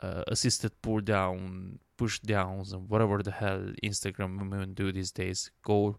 uh, 0.00 0.24
assisted 0.28 0.72
pull 0.80 1.00
down, 1.00 1.78
push 1.98 2.20
downs, 2.20 2.72
and 2.72 2.88
whatever 2.88 3.22
the 3.22 3.32
hell 3.32 3.66
Instagram 3.84 4.38
women 4.38 4.72
do 4.72 4.90
these 4.92 5.12
days. 5.12 5.50
Go 5.62 5.98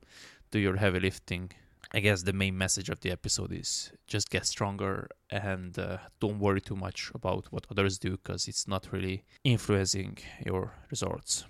do 0.50 0.58
your 0.58 0.78
heavy 0.78 1.02
lifting. 1.02 1.52
I 1.94 2.00
guess 2.00 2.24
the 2.24 2.32
main 2.32 2.58
message 2.58 2.88
of 2.88 3.02
the 3.02 3.12
episode 3.12 3.52
is 3.52 3.92
just 4.08 4.30
get 4.30 4.46
stronger 4.46 5.10
and 5.30 5.78
uh, 5.78 5.98
don't 6.22 6.40
worry 6.40 6.62
too 6.62 6.78
much 6.78 7.12
about 7.14 7.48
what 7.52 7.68
others 7.70 8.00
do 8.00 8.12
because 8.12 8.48
it's 8.48 8.66
not 8.66 8.88
really 8.94 9.26
influencing 9.44 10.18
your 10.46 10.74
results. 10.90 11.44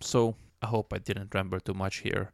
So 0.00 0.34
I 0.60 0.66
hope 0.66 0.92
I 0.92 0.98
didn't 0.98 1.32
ramble 1.32 1.60
too 1.60 1.74
much 1.74 1.98
here. 1.98 2.32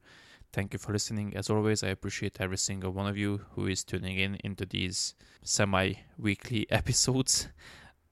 Thank 0.54 0.72
you 0.72 0.78
for 0.78 0.92
listening. 0.92 1.36
As 1.36 1.50
always, 1.50 1.82
I 1.82 1.88
appreciate 1.88 2.40
every 2.40 2.56
single 2.56 2.90
one 2.90 3.06
of 3.06 3.18
you 3.18 3.42
who 3.50 3.66
is 3.66 3.84
tuning 3.84 4.18
in 4.18 4.38
into 4.42 4.64
these 4.64 5.14
semi 5.42 5.94
weekly 6.18 6.66
episodes. 6.70 7.48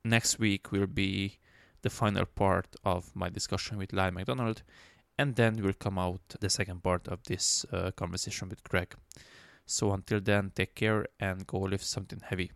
Next 0.04 0.38
week 0.38 0.70
will 0.70 0.86
be 0.86 1.38
the 1.80 1.90
final 1.90 2.26
part 2.26 2.76
of 2.84 3.16
my 3.16 3.30
discussion 3.30 3.78
with 3.78 3.94
Lyle 3.94 4.10
McDonald, 4.10 4.62
and 5.18 5.36
then 5.36 5.62
will 5.62 5.72
come 5.72 5.98
out 5.98 6.20
the 6.40 6.50
second 6.50 6.82
part 6.82 7.08
of 7.08 7.22
this 7.24 7.64
uh, 7.72 7.90
conversation 7.92 8.50
with 8.50 8.62
Greg. 8.64 8.94
So 9.70 9.92
until 9.92 10.20
then, 10.20 10.50
take 10.52 10.74
care 10.74 11.06
and 11.20 11.46
go 11.46 11.60
lift 11.60 11.84
something 11.86 12.20
heavy. 12.24 12.50